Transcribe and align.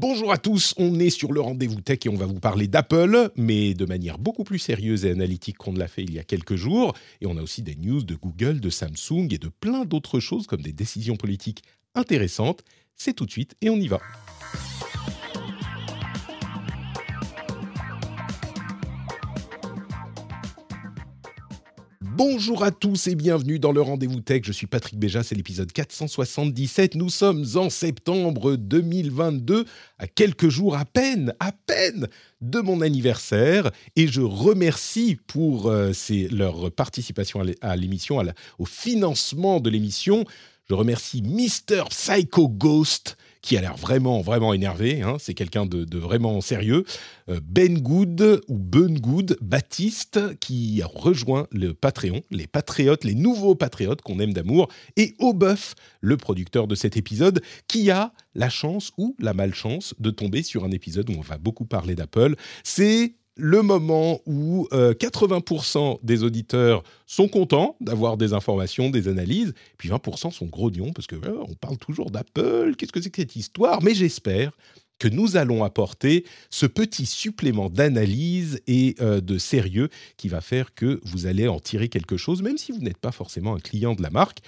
Bonjour 0.00 0.30
à 0.30 0.38
tous, 0.38 0.74
on 0.76 1.00
est 1.00 1.10
sur 1.10 1.32
le 1.32 1.40
rendez-vous 1.40 1.80
tech 1.80 1.98
et 2.04 2.08
on 2.08 2.14
va 2.14 2.26
vous 2.26 2.38
parler 2.38 2.68
d'Apple, 2.68 3.32
mais 3.34 3.74
de 3.74 3.84
manière 3.84 4.16
beaucoup 4.16 4.44
plus 4.44 4.60
sérieuse 4.60 5.04
et 5.04 5.10
analytique 5.10 5.56
qu'on 5.56 5.72
ne 5.72 5.78
l'a 5.80 5.88
fait 5.88 6.04
il 6.04 6.14
y 6.14 6.20
a 6.20 6.22
quelques 6.22 6.54
jours. 6.54 6.94
Et 7.20 7.26
on 7.26 7.36
a 7.36 7.42
aussi 7.42 7.62
des 7.62 7.74
news 7.74 8.04
de 8.04 8.14
Google, 8.14 8.60
de 8.60 8.70
Samsung 8.70 9.26
et 9.32 9.38
de 9.38 9.48
plein 9.48 9.84
d'autres 9.84 10.20
choses 10.20 10.46
comme 10.46 10.62
des 10.62 10.72
décisions 10.72 11.16
politiques 11.16 11.64
intéressantes. 11.96 12.62
C'est 12.94 13.12
tout 13.12 13.26
de 13.26 13.32
suite 13.32 13.56
et 13.60 13.70
on 13.70 13.76
y 13.76 13.88
va. 13.88 13.98
Bonjour 22.22 22.64
à 22.64 22.72
tous 22.72 23.06
et 23.06 23.14
bienvenue 23.14 23.60
dans 23.60 23.70
le 23.70 23.80
Rendez-vous 23.80 24.18
Tech. 24.20 24.40
Je 24.42 24.50
suis 24.50 24.66
Patrick 24.66 24.98
Béja, 24.98 25.22
c'est 25.22 25.36
l'épisode 25.36 25.70
477. 25.70 26.96
Nous 26.96 27.10
sommes 27.10 27.44
en 27.54 27.70
septembre 27.70 28.56
2022, 28.56 29.64
à 30.00 30.08
quelques 30.08 30.48
jours 30.48 30.76
à 30.76 30.84
peine, 30.84 31.32
à 31.38 31.52
peine 31.52 32.08
de 32.40 32.58
mon 32.58 32.80
anniversaire. 32.80 33.70
Et 33.94 34.08
je 34.08 34.20
remercie 34.20 35.16
pour 35.28 35.68
euh, 35.68 35.92
leur 36.32 36.72
participation 36.72 37.38
à 37.40 37.44
l'é- 37.44 37.56
à 37.60 37.76
l'émission, 37.76 38.20
au 38.58 38.64
financement 38.64 39.60
de 39.60 39.70
l'émission. 39.70 40.24
Je 40.68 40.74
remercie 40.74 41.22
Mr. 41.22 41.84
Psycho 41.90 42.48
Ghost, 42.48 43.16
qui 43.48 43.56
a 43.56 43.62
l'air 43.62 43.78
vraiment, 43.78 44.20
vraiment 44.20 44.52
énervé. 44.52 45.00
hein. 45.00 45.16
C'est 45.18 45.32
quelqu'un 45.32 45.64
de, 45.64 45.98
vraiment 45.98 46.42
sérieux. 46.42 46.84
Euh, 47.30 47.40
Ben 47.42 47.78
Good 47.78 48.42
ou 48.46 48.58
Ben 48.58 48.98
Good, 48.98 49.38
Baptiste, 49.40 50.38
qui 50.38 50.82
a 50.82 50.86
rejoint 50.86 51.46
le 51.50 51.72
Patreon, 51.72 52.20
les 52.30 52.46
patriotes, 52.46 53.04
les 53.04 53.14
nouveaux 53.14 53.54
patriotes 53.54 54.02
qu'on 54.02 54.20
aime 54.20 54.34
d'amour, 54.34 54.68
et 54.98 55.14
Aubeuf, 55.18 55.76
le 56.02 56.18
producteur 56.18 56.66
de 56.66 56.74
cet 56.74 56.98
épisode, 56.98 57.40
qui 57.68 57.90
a 57.90 58.12
la 58.34 58.50
chance 58.50 58.92
ou 58.98 59.16
la 59.18 59.32
malchance 59.32 59.94
de 59.98 60.10
tomber 60.10 60.42
sur 60.42 60.64
un 60.64 60.70
épisode 60.70 61.08
où 61.08 61.14
on 61.14 61.22
va 61.22 61.38
beaucoup 61.38 61.64
parler 61.64 61.94
d'Apple. 61.94 62.36
C'est 62.64 63.14
le 63.38 63.62
moment 63.62 64.20
où 64.26 64.66
euh, 64.72 64.92
80% 64.92 66.00
des 66.02 66.24
auditeurs 66.24 66.82
sont 67.06 67.28
contents 67.28 67.76
d'avoir 67.80 68.16
des 68.16 68.32
informations, 68.32 68.90
des 68.90 69.06
analyses, 69.08 69.54
puis 69.78 69.88
20% 69.88 70.32
sont 70.32 70.46
grognons 70.46 70.92
parce 70.92 71.06
que 71.06 71.14
euh, 71.14 71.44
on 71.48 71.54
parle 71.54 71.78
toujours 71.78 72.10
d'Apple, 72.10 72.74
qu'est-ce 72.76 72.92
que 72.92 73.00
c'est 73.00 73.10
que 73.10 73.22
cette 73.22 73.36
histoire? 73.36 73.80
Mais 73.82 73.94
j'espère 73.94 74.50
que 74.98 75.06
nous 75.06 75.36
allons 75.36 75.62
apporter 75.62 76.24
ce 76.50 76.66
petit 76.66 77.06
supplément 77.06 77.70
d'analyse 77.70 78.60
et 78.66 78.96
euh, 79.00 79.20
de 79.20 79.38
sérieux 79.38 79.88
qui 80.16 80.28
va 80.28 80.40
faire 80.40 80.74
que 80.74 81.00
vous 81.04 81.26
allez 81.26 81.46
en 81.46 81.60
tirer 81.60 81.88
quelque 81.88 82.16
chose, 82.16 82.42
même 82.42 82.58
si 82.58 82.72
vous 82.72 82.80
n'êtes 82.80 82.98
pas 82.98 83.12
forcément 83.12 83.54
un 83.54 83.60
client 83.60 83.94
de 83.94 84.02
la 84.02 84.10
marque. 84.10 84.40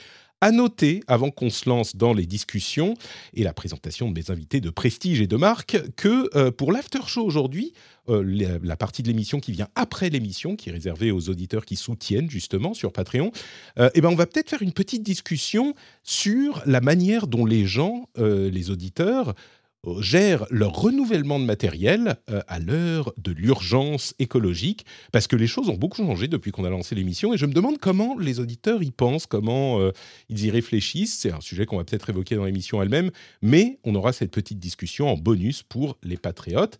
À 0.42 0.52
noter, 0.52 1.02
avant 1.06 1.30
qu'on 1.30 1.50
se 1.50 1.68
lance 1.68 1.96
dans 1.96 2.14
les 2.14 2.24
discussions 2.24 2.94
et 3.34 3.42
la 3.42 3.52
présentation 3.52 4.08
de 4.08 4.14
mes 4.14 4.30
invités 4.30 4.62
de 4.62 4.70
prestige 4.70 5.20
et 5.20 5.26
de 5.26 5.36
marque, 5.36 5.78
que 5.96 6.34
euh, 6.34 6.50
pour 6.50 6.72
l'after 6.72 7.00
show 7.06 7.22
aujourd'hui, 7.22 7.74
euh, 8.08 8.58
la, 8.62 8.76
partie 8.76 9.02
de 9.02 9.08
l'émission 9.08 9.38
qui 9.38 9.52
vient 9.52 9.68
après 9.74 10.08
l'émission, 10.08 10.56
qui 10.56 10.70
est 10.70 10.72
réservée 10.72 11.10
aux 11.10 11.28
auditeurs 11.28 11.66
qui 11.66 11.76
soutiennent 11.76 12.30
justement 12.30 12.72
sur 12.72 12.90
Patreon, 12.90 13.32
euh, 13.78 13.90
eh 13.94 14.00
ben 14.00 14.08
on 14.08 14.14
va 14.14 14.24
peut-être 14.24 14.48
faire 14.48 14.62
une 14.62 14.72
petite 14.72 15.02
discussion 15.02 15.74
sur 16.02 16.62
la 16.64 16.80
manière 16.80 17.26
dont 17.26 17.44
les 17.44 17.66
gens, 17.66 18.08
les 18.16 18.70
auditeurs, 18.70 19.34
gèrent 20.00 20.46
leur 20.50 20.72
renouvellement 20.72 21.40
de 21.40 21.44
matériel 21.44 22.16
euh, 22.30 22.40
à 22.48 22.58
l'heure 22.58 23.12
de 23.16 23.32
l'urgence 23.32 24.14
écologique, 24.18 24.84
parce 25.12 25.26
que 25.26 25.36
les 25.36 25.46
choses 25.46 25.68
ont 25.68 25.76
beaucoup 25.76 25.98
changé 25.98 26.28
depuis 26.28 26.52
qu'on 26.52 26.64
a 26.64 26.70
lancé 26.70 26.94
l'émission, 26.94 27.32
et 27.32 27.38
je 27.38 27.46
me 27.46 27.52
demande 27.52 27.78
comment 27.78 28.18
les 28.18 28.40
auditeurs 28.40 28.82
y 28.82 28.90
pensent, 28.90 29.26
comment 29.26 29.80
euh, 29.80 29.92
ils 30.28 30.44
y 30.44 30.50
réfléchissent. 30.50 31.18
C'est 31.18 31.32
un 31.32 31.40
sujet 31.40 31.66
qu'on 31.66 31.78
va 31.78 31.84
peut-être 31.84 32.10
évoquer 32.10 32.36
dans 32.36 32.44
l'émission 32.44 32.82
elle-même, 32.82 33.10
mais 33.42 33.78
on 33.84 33.94
aura 33.94 34.12
cette 34.12 34.30
petite 34.30 34.58
discussion 34.58 35.08
en 35.08 35.16
bonus 35.16 35.62
pour 35.62 35.96
les 36.02 36.16
patriotes. 36.16 36.78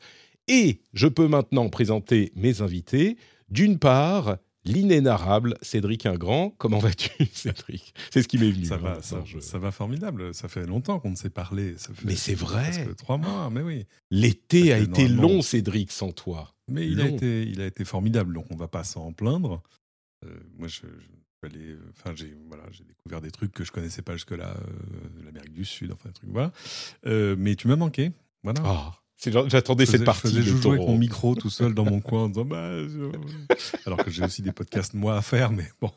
Et 0.49 0.81
je 0.95 1.07
peux 1.07 1.29
maintenant 1.29 1.69
présenter 1.69 2.33
mes 2.35 2.61
invités. 2.61 3.17
D'une 3.51 3.79
part, 3.79 4.37
l'inénarrable 4.71 5.57
Cédric 5.63 6.07
Ingrand. 6.07 6.55
Comment 6.59 6.79
vas-tu, 6.79 7.11
Cédric? 7.33 7.95
C'est 8.11 8.23
ce 8.23 8.29
qui 8.29 8.39
m'est 8.39 8.51
venu. 8.51 8.65
Ça 8.65 8.77
hein, 8.77 8.79
va, 8.79 9.03
ça, 9.03 9.23
je- 9.25 9.39
ça 9.41 9.59
va 9.59 9.71
formidable. 9.71 10.35
Ça 10.35 10.49
fait 10.49 10.67
longtemps 10.67 10.99
qu'on 11.01 11.11
ne 11.11 11.17
s'est 11.17 11.31
parlé. 11.31 11.75
Ça 11.77 11.93
fait 11.95 12.07
Mais 12.07 12.17
c'est 12.17 12.35
vrai. 12.35 12.63
presque 12.71 12.97
trois 12.97 13.19
mois, 13.19 13.51
mais 13.51 13.63
oui. 13.63 13.87
L'été 14.11 14.73
a 14.73 14.79
été 14.79 15.09
normalement- 15.09 15.23
long, 15.37 15.43
Cédric, 15.43 15.93
sans 15.93 16.13
toi. 16.13 16.55
Mais 16.69 16.87
il 16.87 17.01
a, 17.01 17.07
été, 17.09 17.43
il 17.43 17.61
a 17.61 17.67
été 17.67 17.85
formidable, 17.85 18.33
donc 18.33 18.47
on 18.51 18.57
va 18.57 18.69
pas 18.69 18.85
s'en 18.85 19.13
plaindre. 19.13 19.61
Euh, 20.25 20.29
moi, 20.57 20.69
je, 20.69 20.83
enfin, 21.43 22.15
j'ai 22.15 22.37
voilà, 22.47 22.63
j'ai 22.71 22.85
découvert 22.85 23.21
des 23.21 23.31
trucs 23.31 23.53
que 23.53 23.65
je 23.65 23.73
connaissais 23.73 24.03
pas 24.03 24.13
jusque-là, 24.13 24.55
euh, 24.57 25.25
l'Amérique 25.25 25.53
du 25.55 25.65
Sud, 25.65 25.91
enfin 25.93 26.11
des 26.11 26.15
trucs 26.15 26.31
voilà. 26.31 26.53
Euh, 27.07 27.35
mais 27.39 27.57
tu 27.57 27.67
m'as 27.69 27.77
manqué, 27.77 28.13
voilà. 28.45 28.63
Genre- 28.63 29.00
J'attendais 29.49 29.85
cette 29.85 30.05
partie 30.05 30.29
je 30.29 30.33
faisais 30.33 30.41
de 30.41 30.57
jouer 30.57 30.77
avec 30.77 30.87
mon 30.87 30.97
micro 30.97 31.35
tout 31.35 31.51
seul 31.51 31.75
dans 31.75 31.85
mon 31.85 32.01
coin 32.01 32.25
en 32.25 32.29
disant 32.29 32.45
bah, 32.47 32.71
je- 32.89 33.11
alors 33.85 33.99
que 33.99 34.11
j'ai 34.11 34.25
aussi 34.25 34.41
des 34.43 34.53
podcasts 34.53 34.95
moi 34.95 35.17
à 35.17 35.23
faire, 35.23 35.53
mais 35.53 35.67
bon. 35.81 35.91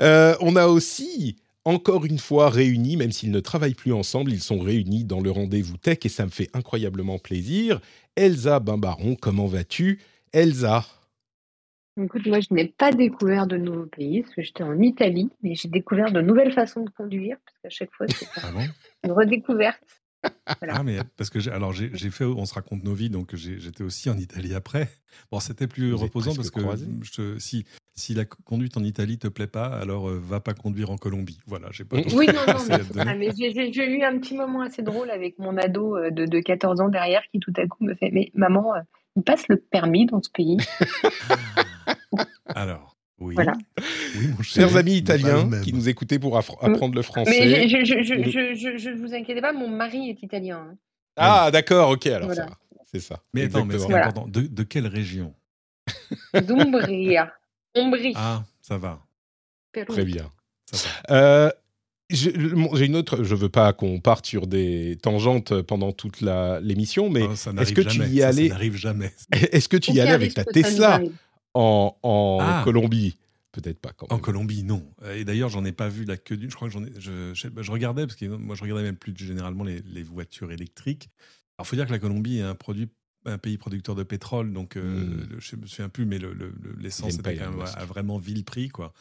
Euh, 0.00 0.34
on 0.40 0.54
a 0.54 0.66
aussi, 0.66 1.36
encore 1.64 2.04
une 2.04 2.18
fois, 2.18 2.50
réunis, 2.50 2.96
même 2.96 3.10
s'ils 3.10 3.32
ne 3.32 3.40
travaillent 3.40 3.74
plus 3.74 3.92
ensemble, 3.92 4.32
ils 4.32 4.42
sont 4.42 4.60
réunis 4.60 5.04
dans 5.04 5.20
le 5.20 5.30
rendez-vous 5.30 5.76
tech 5.76 5.98
et 6.04 6.08
ça 6.08 6.24
me 6.24 6.30
fait 6.30 6.48
incroyablement 6.54 7.18
plaisir. 7.18 7.80
Elsa 8.14 8.60
Bimbaron, 8.60 9.16
comment 9.16 9.46
vas-tu? 9.46 10.00
Elsa 10.32 10.86
Écoute, 12.00 12.26
moi, 12.28 12.38
je 12.38 12.54
n'ai 12.54 12.66
pas 12.68 12.92
découvert 12.92 13.48
de 13.48 13.56
nouveaux 13.56 13.86
pays, 13.86 14.22
parce 14.22 14.34
que 14.36 14.42
j'étais 14.42 14.62
en 14.62 14.80
Italie, 14.80 15.30
mais 15.42 15.56
j'ai 15.56 15.66
découvert 15.68 16.12
de 16.12 16.20
nouvelles 16.20 16.52
façons 16.52 16.84
de 16.84 16.90
conduire, 16.90 17.38
parce 17.44 17.58
qu'à 17.60 17.70
chaque 17.70 17.90
fois, 17.92 18.06
c'est 18.06 18.28
Ah 18.36 18.52
bon? 18.52 18.68
une 19.02 19.10
redécouverte. 19.10 19.82
Voilà. 20.58 20.74
Ah, 20.76 20.82
mais 20.82 20.98
parce 21.16 21.30
que 21.30 21.40
j'ai, 21.40 21.50
alors 21.50 21.72
j'ai, 21.72 21.90
fait, 22.10 22.24
on 22.24 22.44
se 22.46 22.54
raconte 22.54 22.82
nos 22.82 22.94
vies, 22.94 23.10
donc 23.10 23.34
j'étais 23.36 23.84
aussi 23.84 24.10
en 24.10 24.16
Italie 24.16 24.54
après. 24.54 24.88
Bon, 25.30 25.40
c'était 25.40 25.66
plus 25.66 25.90
Vous 25.92 25.98
reposant 25.98 26.34
parce 26.34 26.50
que 26.50 26.60
je 27.02 27.38
si, 27.38 27.64
si 27.94 28.14
la 28.14 28.24
conduite 28.24 28.76
en 28.76 28.84
Italie 28.84 29.18
te 29.18 29.28
plaît 29.28 29.46
pas, 29.46 29.66
alors 29.66 30.08
euh, 30.08 30.18
va 30.18 30.40
pas 30.40 30.54
conduire 30.54 30.90
en 30.90 30.96
Colombie. 30.96 31.40
Voilà, 31.46 31.68
j'ai 31.72 31.84
pas. 31.84 31.98
Oui, 32.12 32.26
non, 32.34 32.52
non, 32.52 32.64
mais, 32.68 32.80
ah, 33.06 33.14
mais 33.14 33.30
j'ai- 33.36 33.88
eu 33.88 34.02
un 34.02 34.18
petit 34.18 34.34
moment 34.34 34.62
assez 34.62 34.82
drôle 34.82 35.10
avec 35.10 35.38
mon 35.38 35.56
ado 35.56 35.96
euh, 35.96 36.10
de, 36.10 36.26
de 36.26 36.40
14 36.40 36.80
ans 36.80 36.88
derrière 36.88 37.22
qui 37.30 37.40
tout 37.40 37.52
à 37.56 37.66
coup 37.66 37.84
me 37.84 37.94
fait 37.94 38.10
Mais 38.12 38.30
maman, 38.34 38.74
euh, 38.74 38.80
il 39.16 39.22
passe 39.22 39.48
le 39.48 39.56
permis 39.56 40.06
dans 40.06 40.22
ce 40.22 40.30
pays. 40.30 40.56
Alors, 42.46 42.87
oui. 43.20 43.34
Voilà. 43.34 43.52
Oui, 44.16 44.28
mon 44.36 44.42
cher. 44.42 44.68
Chers 44.68 44.76
amis 44.76 44.92
mais 44.92 44.96
italiens 44.98 45.44
même. 45.44 45.62
qui 45.62 45.72
nous 45.72 45.88
écoutaient 45.88 46.18
pour 46.18 46.36
apprendre 46.38 46.88
le 46.94 47.00
Mais 47.00 47.02
français. 47.02 47.68
je, 47.68 47.84
je, 47.84 48.76
je- 48.78 48.90
vous 48.90 49.14
inquiétez 49.14 49.40
pas, 49.40 49.52
mon 49.52 49.68
mari 49.68 50.10
est 50.10 50.22
italien. 50.22 50.66
hein. 50.70 50.76
Ah, 51.16 51.50
d'accord, 51.50 51.90
ok, 51.90 52.06
alors 52.06 52.26
Voilà. 52.28 52.42
ça 52.44 52.48
va. 52.48 52.56
C'est 52.90 53.00
ça. 53.00 53.20
Mais 53.34 53.42
attends, 53.44 53.64
mais 53.64 53.78
c'est. 53.78 53.86
Voilà. 53.86 54.06
important. 54.08 54.28
De, 54.28 54.42
de 54.42 54.62
quelle 54.62 54.86
région? 54.86 55.34
D'Umbria. 56.34 57.32
Umbrie. 57.74 58.12
Ah, 58.16 58.44
ça 58.60 58.78
va. 58.78 59.00
Pérou. 59.72 59.92
Très 59.92 60.04
bien. 60.04 60.30
Ça 60.72 60.88
va. 61.08 61.14
Euh, 61.16 61.50
J'ai 62.10 62.32
une 62.86 62.96
autre. 62.96 63.22
Je 63.24 63.34
veux 63.34 63.48
pas 63.50 63.72
qu'on 63.74 64.00
parte 64.00 64.24
sur 64.26 64.46
des 64.46 64.96
tangentes 65.02 65.60
pendant 65.62 65.92
toute 65.92 66.20
la- 66.22 66.60
l'émission, 66.60 67.10
mais 67.10 67.22
ça 67.36 67.50
est-ce 67.50 67.50
n'arrive 67.50 67.74
que 67.74 67.80
tu 67.82 67.90
jamais. 67.98 68.08
y 68.10 68.20
es 68.20 68.32
Ça, 68.32 68.42
n'arrive 68.54 68.76
jamais. 68.76 69.12
Est-ce 69.52 69.68
que 69.68 69.76
tu 69.76 69.92
y 69.92 70.00
allais 70.00 70.12
avec 70.12 70.32
ta 70.34 70.44
Tesla? 70.44 70.94
arrive. 70.94 71.12
En, 71.58 71.98
en 72.02 72.38
Ah. 72.40 72.60
Colombie 72.64 73.16
Peut-être 73.52 73.80
pas 73.80 73.92
quand 73.92 74.06
En. 74.12 74.18
Colombie, 74.18 74.62
non. 74.62 74.84
Et 75.14 75.24
d'ailleurs, 75.24 75.48
j'en 75.48 75.64
ai 75.64 75.72
pas 75.72 75.88
vu 75.88 76.04
la 76.04 76.16
queue 76.18 76.36
d'une. 76.36 76.50
Je 76.50 76.54
crois 76.54 76.68
que 76.68 76.74
j'en 76.74 76.84
ai. 76.84 76.92
Je, 76.98 77.32
je, 77.34 77.48
je 77.60 77.70
regardais 77.72 78.06
parce 78.06 78.16
que 78.16 78.26
moi, 78.26 78.54
je 78.54 78.62
regardais 78.62 78.82
même 78.84 78.96
plus 78.96 79.16
généralement 79.16 79.64
les, 79.64 79.80
les 79.82 80.02
voitures 80.02 80.52
électriques. 80.52 81.08
Alors, 81.56 81.66
faut 81.66 81.74
dire 81.74 81.86
que 81.86 81.90
la 81.90 81.98
Colombie 81.98 82.38
est 82.38 82.42
un 82.42 82.54
produit, 82.54 82.88
un 83.24 83.38
pays 83.38 83.56
producteur 83.58 83.94
de 83.94 84.02
pétrole, 84.04 84.52
donc 84.52 84.76
euh, 84.76 84.82
Mm. 85.06 85.28
le- 85.30 85.40
je 85.40 85.56
me 85.56 85.66
souviens 85.66 85.88
plus, 85.88 86.04
mais 86.04 86.18
le- 86.18 86.34
le- 86.34 86.54
le- 86.62 86.76
l'essence 86.78 87.14
était 87.14 87.36
quand 87.36 87.50
même 87.50 87.60
à, 87.62 87.70
à 87.70 87.84
vraiment 87.86 88.18
vil 88.18 88.44
prix, 88.44 88.68
quoi. 88.68 88.92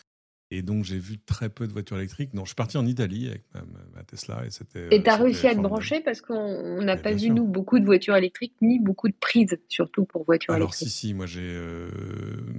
Et 0.50 0.62
donc, 0.62 0.84
j'ai 0.84 0.98
vu 0.98 1.18
très 1.20 1.50
peu 1.50 1.68
de 1.68 1.74
voitures 1.74 1.98
électriques. 1.98 2.34
Non, 2.34 2.44
je 2.44 2.50
suis 2.50 2.56
parti 2.56 2.78
en 2.78 2.86
Italie 2.86 3.28
avec 3.28 3.44
ma, 3.54 4.04
Tesla 4.04 4.44
et 4.46 4.50
c'était. 4.50 4.88
Et 4.92 5.04
tu 5.04 5.10
as 5.10 5.18
réussi 5.18 5.48
à 5.48 5.56
te 5.56 5.60
brancher 5.60 6.00
parce 6.00 6.22
qu'on 6.22 6.82
n'a 6.82 6.96
pas 6.96 7.12
vu, 7.12 7.30
nous, 7.30 7.46
beaucoup 7.46 7.80
de 7.80 7.86
voitures 7.86 8.16
électriques 8.16 8.54
ni 8.62 8.80
beaucoup 8.80 9.10
de 9.10 9.16
prises, 9.20 9.58
surtout 9.68 10.06
pour 10.06 10.24
voitures 10.24 10.54
Alors, 10.54 10.70
électriques. 10.70 10.88
Alors, 10.88 10.92
si, 10.92 11.08
si, 11.08 11.14
moi 11.14 11.26
j'ai. 11.26 11.58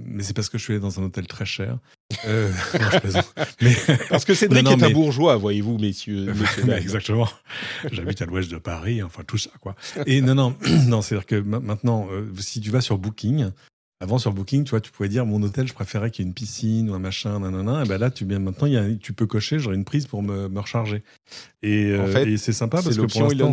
Mais 0.05 0.23
c'est 0.23 0.35
parce 0.35 0.49
que 0.49 0.57
je 0.57 0.63
suis 0.63 0.73
allé 0.73 0.81
dans 0.81 0.99
un 0.99 1.03
hôtel 1.03 1.27
très 1.27 1.45
cher. 1.45 1.79
Euh... 2.25 2.51
non, 2.79 3.21
mais... 3.61 3.75
Parce 4.09 4.25
que 4.25 4.33
Cédric 4.33 4.63
non, 4.63 4.71
non, 4.71 4.77
est 4.77 4.89
un 4.89 4.91
bourgeois, 4.91 5.35
voyez-vous, 5.37 5.77
messieurs. 5.77 6.33
messieurs 6.33 6.73
Exactement. 6.73 7.27
J'habite 7.91 8.21
à 8.21 8.25
l'ouest 8.25 8.49
de 8.51 8.57
Paris, 8.57 9.03
enfin 9.03 9.23
tout 9.25 9.37
ça, 9.37 9.51
quoi. 9.61 9.75
Et 10.05 10.21
non, 10.21 10.35
non, 10.35 10.55
non 10.87 11.01
c'est-à-dire 11.01 11.25
que 11.25 11.35
maintenant, 11.35 12.07
euh, 12.11 12.27
si 12.39 12.61
tu 12.61 12.71
vas 12.71 12.81
sur 12.81 12.97
Booking, 12.97 13.51
avant, 14.01 14.17
sur 14.17 14.31
Booking, 14.31 14.63
tu 14.63 14.69
vois, 14.71 14.81
tu 14.81 14.91
pouvais 14.91 15.09
dire 15.09 15.25
mon 15.25 15.41
hôtel, 15.43 15.67
je 15.67 15.73
préférais 15.73 16.09
qu'il 16.09 16.23
y 16.23 16.25
ait 16.25 16.29
une 16.29 16.33
piscine 16.33 16.89
ou 16.89 16.93
un 16.93 16.99
machin, 16.99 17.39
nanana. 17.39 17.83
Et 17.83 17.87
ben 17.87 17.97
là, 17.97 18.09
tu 18.09 18.23
bien 18.23 18.39
maintenant, 18.39 18.67
y 18.67 18.77
a, 18.77 18.95
tu 18.95 19.11
peux 19.11 19.27
cocher, 19.27 19.59
j'aurai 19.59 19.75
une 19.75 19.83
prise 19.83 20.07
pour 20.07 20.23
me, 20.23 20.47
me 20.47 20.59
recharger. 20.59 21.03
Et, 21.61 21.97
en 21.99 22.07
fait, 22.07 22.27
et 22.27 22.37
c'est 22.37 22.53
sympa 22.53 22.81
parce 22.81 22.95
que 22.95 23.05
pour 23.05 23.23
l'instant, 23.23 23.51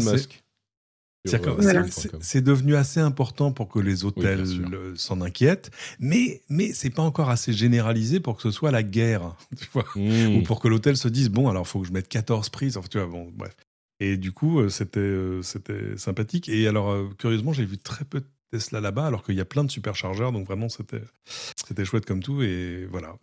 c'est 2.20 2.40
devenu 2.40 2.76
assez 2.76 3.00
important 3.00 3.50
pour 3.50 3.69
que 3.69 3.81
les 3.81 4.04
hôtels 4.04 4.44
oui, 4.46 4.93
s'en 4.94 5.20
inquiètent, 5.20 5.72
mais 5.98 6.43
mais 6.48 6.72
c'est 6.72 6.90
pas 6.90 7.02
encore 7.02 7.31
assez 7.31 7.52
généralisé 7.52 8.20
pour 8.20 8.37
que 8.37 8.43
ce 8.43 8.52
soit 8.52 8.70
la 8.70 8.84
guerre, 8.84 9.34
tu 9.58 9.66
vois, 9.72 9.87
mmh. 9.96 10.37
ou 10.37 10.43
pour 10.43 10.60
que 10.60 10.69
l'hôtel 10.69 10.96
se 10.96 11.08
dise 11.08 11.28
bon 11.28 11.48
alors 11.48 11.66
faut 11.66 11.81
que 11.81 11.88
je 11.88 11.93
mette 11.93 12.06
14 12.06 12.50
prises, 12.50 12.76
enfin, 12.76 12.87
tu 12.88 12.98
vois, 12.98 13.08
bon 13.08 13.32
bref. 13.34 13.56
Et 13.98 14.16
du 14.16 14.31
coup, 14.31 14.69
c'était 14.69 15.16
c'était 15.43 15.96
sympathique. 15.96 16.48
Et 16.48 16.69
alors 16.69 16.94
curieusement, 17.16 17.52
j'ai 17.52 17.64
vu 17.64 17.78
très 17.78 18.04
peu 18.04 18.20
de 18.20 18.26
Tesla 18.50 18.81
là-bas, 18.81 19.06
alors 19.06 19.25
qu'il 19.25 19.34
y 19.34 19.40
a 19.40 19.44
plein 19.44 19.64
de 19.64 19.70
superchargeurs, 19.70 20.32
donc 20.32 20.46
vraiment 20.46 20.69
c'était 20.69 21.02
c'était 21.56 21.84
chouette 21.84 22.06
comme 22.06 22.22
tout. 22.22 22.43
Et 22.43 22.87
voilà, 22.90 23.14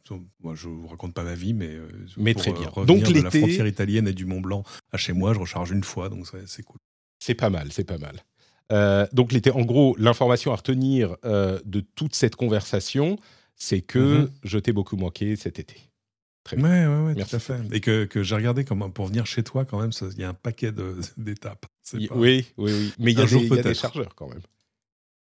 moi 0.42 0.56
je 0.56 0.68
vous 0.68 0.88
raconte 0.88 1.14
pas 1.14 1.24
ma 1.24 1.36
vie, 1.36 1.54
mais 1.54 1.78
mais 2.18 2.34
très 2.34 2.52
bien. 2.52 2.72
donc 2.86 3.04
de 3.04 3.22
la 3.22 3.30
frontière 3.30 3.68
italienne 3.68 4.08
et 4.08 4.14
du 4.14 4.26
Mont 4.26 4.42
Blanc 4.42 4.64
à 4.92 4.98
chez 4.98 5.14
moi, 5.14 5.34
je 5.34 5.40
recharge 5.40 5.72
une 5.72 5.84
fois, 5.84 6.10
donc 6.10 6.28
c'est 6.46 6.64
cool. 6.64 6.78
C'est 7.20 7.36
pas 7.36 7.50
mal, 7.50 7.72
c'est 7.72 7.86
pas 7.86 7.98
mal. 7.98 8.24
Euh, 8.72 9.06
donc 9.14 9.32
l'été, 9.32 9.52
en 9.52 9.62
gros, 9.62 9.96
l'information 9.98 10.52
à 10.52 10.56
retenir 10.56 11.16
euh, 11.26 11.60
de 11.66 11.82
toute 11.82 12.16
cette 12.16 12.36
conversation, 12.36 13.18
c'est 13.56 13.82
que 13.82 14.24
mm-hmm. 14.24 14.30
je 14.44 14.60
t'ai 14.60 14.72
beaucoup 14.72 14.98
manqué 14.98 15.36
cet 15.36 15.60
été. 15.60 15.76
Très 16.44 16.58
bien. 16.58 16.66
Ouais, 16.66 17.14
ouais, 17.14 17.24
tout 17.24 17.36
à 17.36 17.40
fait. 17.40 17.62
Et 17.72 17.80
que, 17.80 18.06
que 18.06 18.24
j'ai 18.24 18.36
regardé 18.36 18.66
comment, 18.66 18.90
pour 18.90 19.08
venir 19.08 19.26
chez 19.26 19.44
toi, 19.44 19.64
quand 19.64 19.80
même, 19.80 19.92
il 20.02 20.20
y 20.20 20.24
a 20.24 20.30
un 20.30 20.34
paquet 20.34 20.74
d'étapes. 21.18 21.66
Oui, 21.94 22.10
oui, 22.12 22.46
oui. 22.58 22.94
Mais 23.00 23.12
il 23.14 23.20
y, 23.20 23.22
a 23.22 23.26
des, 23.26 23.48
y 23.48 23.60
a 23.60 23.64
des 23.64 23.74
chargeurs 23.74 24.16
quand 24.16 24.28
même. 24.28 24.42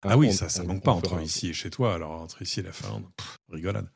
Ah, 0.03 0.17
oui, 0.17 0.33
ça 0.33 0.47
ne 0.63 0.67
manque 0.67 0.83
pas 0.83 0.91
entre 0.91 1.21
ici 1.21 1.49
et 1.49 1.53
chez 1.53 1.69
toi. 1.69 1.93
Alors, 1.93 2.11
entre 2.11 2.41
ici 2.41 2.59
et 2.59 2.63
la 2.63 2.71
Finlande, 2.71 3.05
rigolade. 3.49 3.87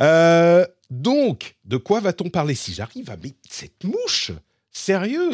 Euh, 0.00 0.66
donc, 0.90 1.56
de 1.64 1.76
quoi 1.76 2.00
va-t-on 2.00 2.30
parler 2.30 2.54
si 2.54 2.72
j'arrive 2.74 3.10
à 3.10 3.16
mettre 3.16 3.36
cette 3.48 3.84
mouche? 3.84 4.32
Sérieux? 4.70 5.30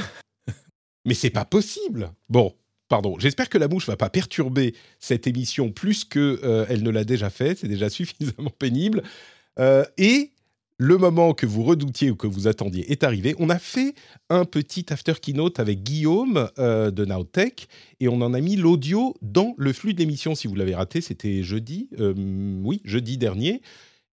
Mais 1.06 1.14
c'est 1.14 1.30
pas 1.30 1.46
possible. 1.46 2.12
Bon, 2.28 2.54
pardon. 2.88 3.18
J'espère 3.18 3.48
que 3.48 3.56
la 3.56 3.68
mouche 3.68 3.86
va 3.86 3.96
pas 3.96 4.10
perturber 4.10 4.74
cette 4.98 5.26
émission 5.26 5.72
plus 5.72 6.04
que 6.04 6.40
euh, 6.44 6.66
elle 6.68 6.82
ne 6.82 6.90
l'a 6.90 7.04
déjà 7.04 7.30
fait. 7.30 7.58
C'est 7.58 7.68
déjà 7.68 7.88
suffisamment 7.90 8.50
pénible. 8.50 9.02
Euh, 9.58 9.84
et 9.96 10.32
le 10.80 10.96
moment 10.96 11.34
que 11.34 11.44
vous 11.44 11.62
redoutiez 11.62 12.10
ou 12.10 12.16
que 12.16 12.26
vous 12.26 12.48
attendiez 12.48 12.90
est 12.90 13.04
arrivé. 13.04 13.34
On 13.38 13.50
a 13.50 13.58
fait 13.58 13.94
un 14.30 14.46
petit 14.46 14.86
after 14.88 15.12
keynote 15.20 15.60
avec 15.60 15.82
Guillaume 15.82 16.48
euh, 16.58 16.90
de 16.90 17.04
Nowtech 17.04 17.68
et 18.00 18.08
on 18.08 18.22
en 18.22 18.32
a 18.32 18.40
mis 18.40 18.56
l'audio 18.56 19.14
dans 19.20 19.54
le 19.58 19.74
flux 19.74 19.92
de 19.92 19.98
l'émission. 19.98 20.34
Si 20.34 20.48
vous 20.48 20.54
l'avez 20.54 20.74
raté, 20.74 21.02
c'était 21.02 21.42
jeudi, 21.42 21.90
euh, 22.00 22.14
oui, 22.64 22.80
jeudi 22.86 23.18
dernier. 23.18 23.60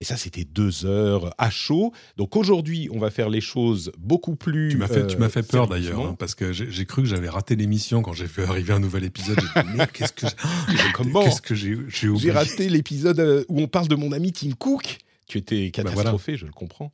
Et 0.02 0.06
ça, 0.06 0.18
c'était 0.18 0.44
deux 0.44 0.86
heures 0.86 1.34
à 1.38 1.50
chaud. 1.50 1.94
Donc 2.18 2.36
aujourd'hui, 2.36 2.90
on 2.92 3.00
va 3.00 3.12
faire 3.12 3.30
les 3.30 3.42
choses 3.42 3.94
beaucoup 3.98 4.36
plus. 4.36 4.68
Tu 4.68 4.78
m'as 4.78 4.90
fait, 4.90 5.08
tu 5.08 5.16
m'as 5.16 5.30
fait 5.30 5.48
peur 5.48 5.68
d'ailleurs, 5.68 6.02
hein, 6.02 6.16
parce 6.20 6.36
que 6.36 6.52
j'ai 6.52 6.86
cru 6.86 7.02
que 7.02 7.08
j'avais 7.08 7.30
raté 7.30 7.56
l'émission 7.56 8.02
quand 8.02 8.14
j'ai 8.14 8.26
vu 8.26 8.44
arriver 8.44 8.74
un 8.74 8.82
nouvel 8.82 9.06
épisode. 9.06 9.40
J'ai 9.40 9.62
dit, 9.64 9.70
mais 9.74 9.88
qu'est-ce 9.88 10.12
que, 10.12 10.26
comment 10.94 11.24
Qu'est-ce 11.24 11.42
que 11.42 11.56
j'ai, 11.56 11.78
j'ai 11.88 12.10
oublié? 12.10 12.26
J'ai 12.26 12.32
raté 12.32 12.70
l'épisode 12.70 13.22
euh, 13.22 13.46
où 13.48 13.62
on 13.62 13.68
parle 13.68 13.88
de 13.88 13.96
mon 13.96 14.12
ami 14.12 14.34
Tim 14.34 14.52
Cook. 14.52 15.00
Tu 15.28 15.38
étais 15.38 15.66
bah, 15.66 15.84
catastrophé, 15.84 16.38
je 16.38 16.46
le 16.46 16.54
comprends. 16.54 16.94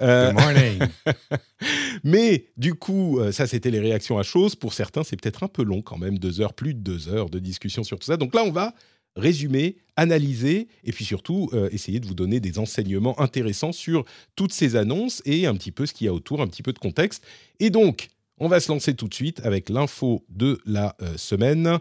Euh... 0.00 0.32
Good 0.32 0.40
morning. 0.40 0.78
Mais 2.04 2.46
du 2.56 2.74
coup, 2.74 3.20
euh, 3.20 3.32
ça, 3.32 3.46
c'était 3.46 3.70
les 3.70 3.80
réactions 3.80 4.18
à 4.18 4.22
choses. 4.22 4.56
Pour 4.56 4.72
certains, 4.72 5.04
c'est 5.04 5.20
peut-être 5.20 5.42
un 5.42 5.48
peu 5.48 5.62
long 5.62 5.82
quand 5.82 5.98
même, 5.98 6.18
deux 6.18 6.40
heures, 6.40 6.54
plus 6.54 6.72
de 6.72 6.80
deux 6.80 7.08
heures 7.08 7.28
de 7.28 7.38
discussion 7.38 7.84
sur 7.84 7.98
tout 7.98 8.06
ça. 8.06 8.16
Donc 8.16 8.34
là, 8.34 8.44
on 8.44 8.50
va 8.50 8.74
résumer, 9.14 9.76
analyser 9.96 10.68
et 10.84 10.92
puis 10.92 11.04
surtout 11.04 11.50
euh, 11.52 11.68
essayer 11.72 12.00
de 12.00 12.06
vous 12.06 12.14
donner 12.14 12.38
des 12.40 12.58
enseignements 12.58 13.18
intéressants 13.20 13.72
sur 13.72 14.04
toutes 14.36 14.52
ces 14.52 14.76
annonces 14.76 15.22
et 15.24 15.46
un 15.46 15.54
petit 15.54 15.72
peu 15.72 15.86
ce 15.86 15.94
qu'il 15.94 16.06
y 16.06 16.08
a 16.08 16.12
autour, 16.12 16.40
un 16.40 16.46
petit 16.46 16.62
peu 16.62 16.72
de 16.72 16.78
contexte. 16.78 17.24
Et 17.60 17.70
donc, 17.70 18.08
on 18.38 18.48
va 18.48 18.60
se 18.60 18.70
lancer 18.70 18.94
tout 18.94 19.08
de 19.08 19.14
suite 19.14 19.40
avec 19.44 19.70
l'info 19.70 20.24
de 20.28 20.58
la 20.66 20.94
euh, 21.02 21.16
semaine, 21.16 21.78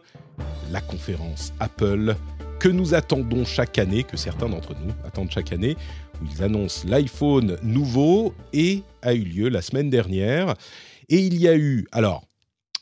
la 0.71 0.81
conférence 0.81 1.51
Apple 1.59 2.15
que 2.65 2.69
nous 2.71 2.95
attendons 2.95 3.45
chaque 3.45 3.77
année, 3.77 4.03
que 4.03 4.17
certains 4.17 4.49
d'entre 4.49 4.73
nous 4.73 4.91
attendent 5.05 5.29
chaque 5.29 5.53
année, 5.53 5.77
où 6.19 6.25
ils 6.25 6.41
annoncent 6.41 6.87
l'iPhone 6.87 7.59
nouveau 7.61 8.33
et 8.53 8.81
a 9.03 9.13
eu 9.13 9.19
lieu 9.19 9.49
la 9.49 9.61
semaine 9.61 9.91
dernière. 9.91 10.55
Et 11.07 11.19
il 11.19 11.39
y 11.39 11.47
a 11.47 11.55
eu, 11.55 11.85
alors, 11.91 12.23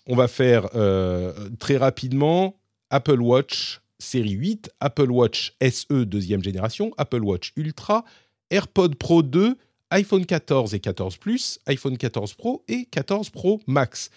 on 0.08 0.16
va 0.16 0.30
faire 0.30 0.70
euh, 0.76 1.34
très 1.60 1.76
rapidement 1.76 2.56
Apple 2.92 3.20
Watch 3.20 3.82
série 4.00 4.32
8, 4.32 4.72
Apple 4.80 5.12
Watch 5.12 5.54
SE 5.62 6.06
deuxième 6.06 6.42
génération, 6.42 6.94
Apple 6.98 7.22
Watch 7.22 7.52
Ultra, 7.58 8.06
AirPod 8.52 8.96
Pro 8.96 9.22
2, 9.22 9.58
iPhone 9.92 10.26
14 10.26 10.74
et 10.76 10.80
14 10.80 11.18
Plus, 11.18 11.60
iPhone 11.68 11.98
14 11.98 12.36
Pro 12.36 12.64
et 12.70 12.86
14 12.86 13.32
Pro 13.32 13.60
Max. 13.68 14.12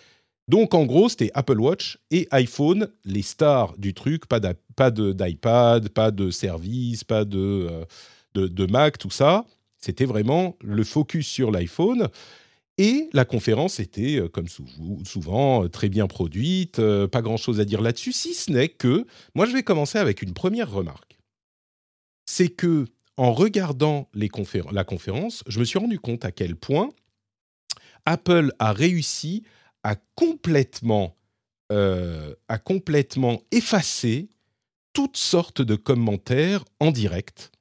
Donc 0.49 0.75
en 0.75 0.87
gros, 0.87 1.09
c'était 1.09 1.31
Apple 1.35 1.61
Watch 1.61 1.99
et 2.11 2.29
iPhone, 2.31 2.89
les 3.05 3.23
stars 3.23 3.77
du 3.79 3.95
truc, 3.95 4.27
pas 4.27 4.41
d'iPad, 4.41 5.89
pas 5.89 6.11
de 6.11 6.31
service, 6.31 7.03
pas 7.03 7.23
euh, 7.23 7.85
de, 8.35 8.47
de, 8.47 8.67
Mac, 8.67 8.99
tout 8.99 9.11
ça. 9.11 9.45
C'était 9.77 10.05
vraiment 10.05 10.57
le 10.63 10.85
focus 10.85 11.27
sur 11.27 11.51
l'iPhone. 11.51 12.09
Et 12.79 13.09
la 13.13 13.25
conférence 13.25 13.81
était, 13.81 14.21
euh, 14.21 14.29
comme 14.29 14.47
souvent, 15.05 15.65
euh, 15.65 15.69
très 15.69 15.89
bien 15.89 16.07
produite, 16.07 16.81
pas 17.07 17.23
grand-chose 17.23 17.59
à 17.59 17.65
dire 17.65 17.81
là-dessus, 17.81 18.13
si 18.13 18.33
ce 18.33 18.53
n'est 18.53 18.69
que, 18.69 19.05
moi 19.35 19.47
je 19.47 19.53
vais 19.53 19.65
commencer 19.65 19.99
avec 19.99 20.23
une 20.23 20.33
première 20.33 20.71
remarque. 20.71 21.19
C'est 22.25 22.51
que, 22.51 22.87
en 23.17 23.33
regardant 23.33 24.09
les 24.15 24.31
la 24.73 24.85
conférence, 24.85 25.43
je 25.49 25.59
me 25.59 25.65
suis 25.65 25.79
rendu 25.79 25.99
compte 25.99 26.25
à 26.25 26.31
quel 26.31 26.55
point 26.55 26.91
Apple 28.05 28.53
a 28.59 28.73
réussi 28.73 29.43
a 29.87 29.95
complètement, 30.17 31.17
euh, 31.71 32.35
a 32.49 32.59
complètement 32.59 33.41
effacé 33.53 34.29
toutes 34.93 35.17
sortes 35.17 35.63
de 35.63 35.77
commentaires 35.77 36.65
en 36.81 36.91
direct 36.91 37.53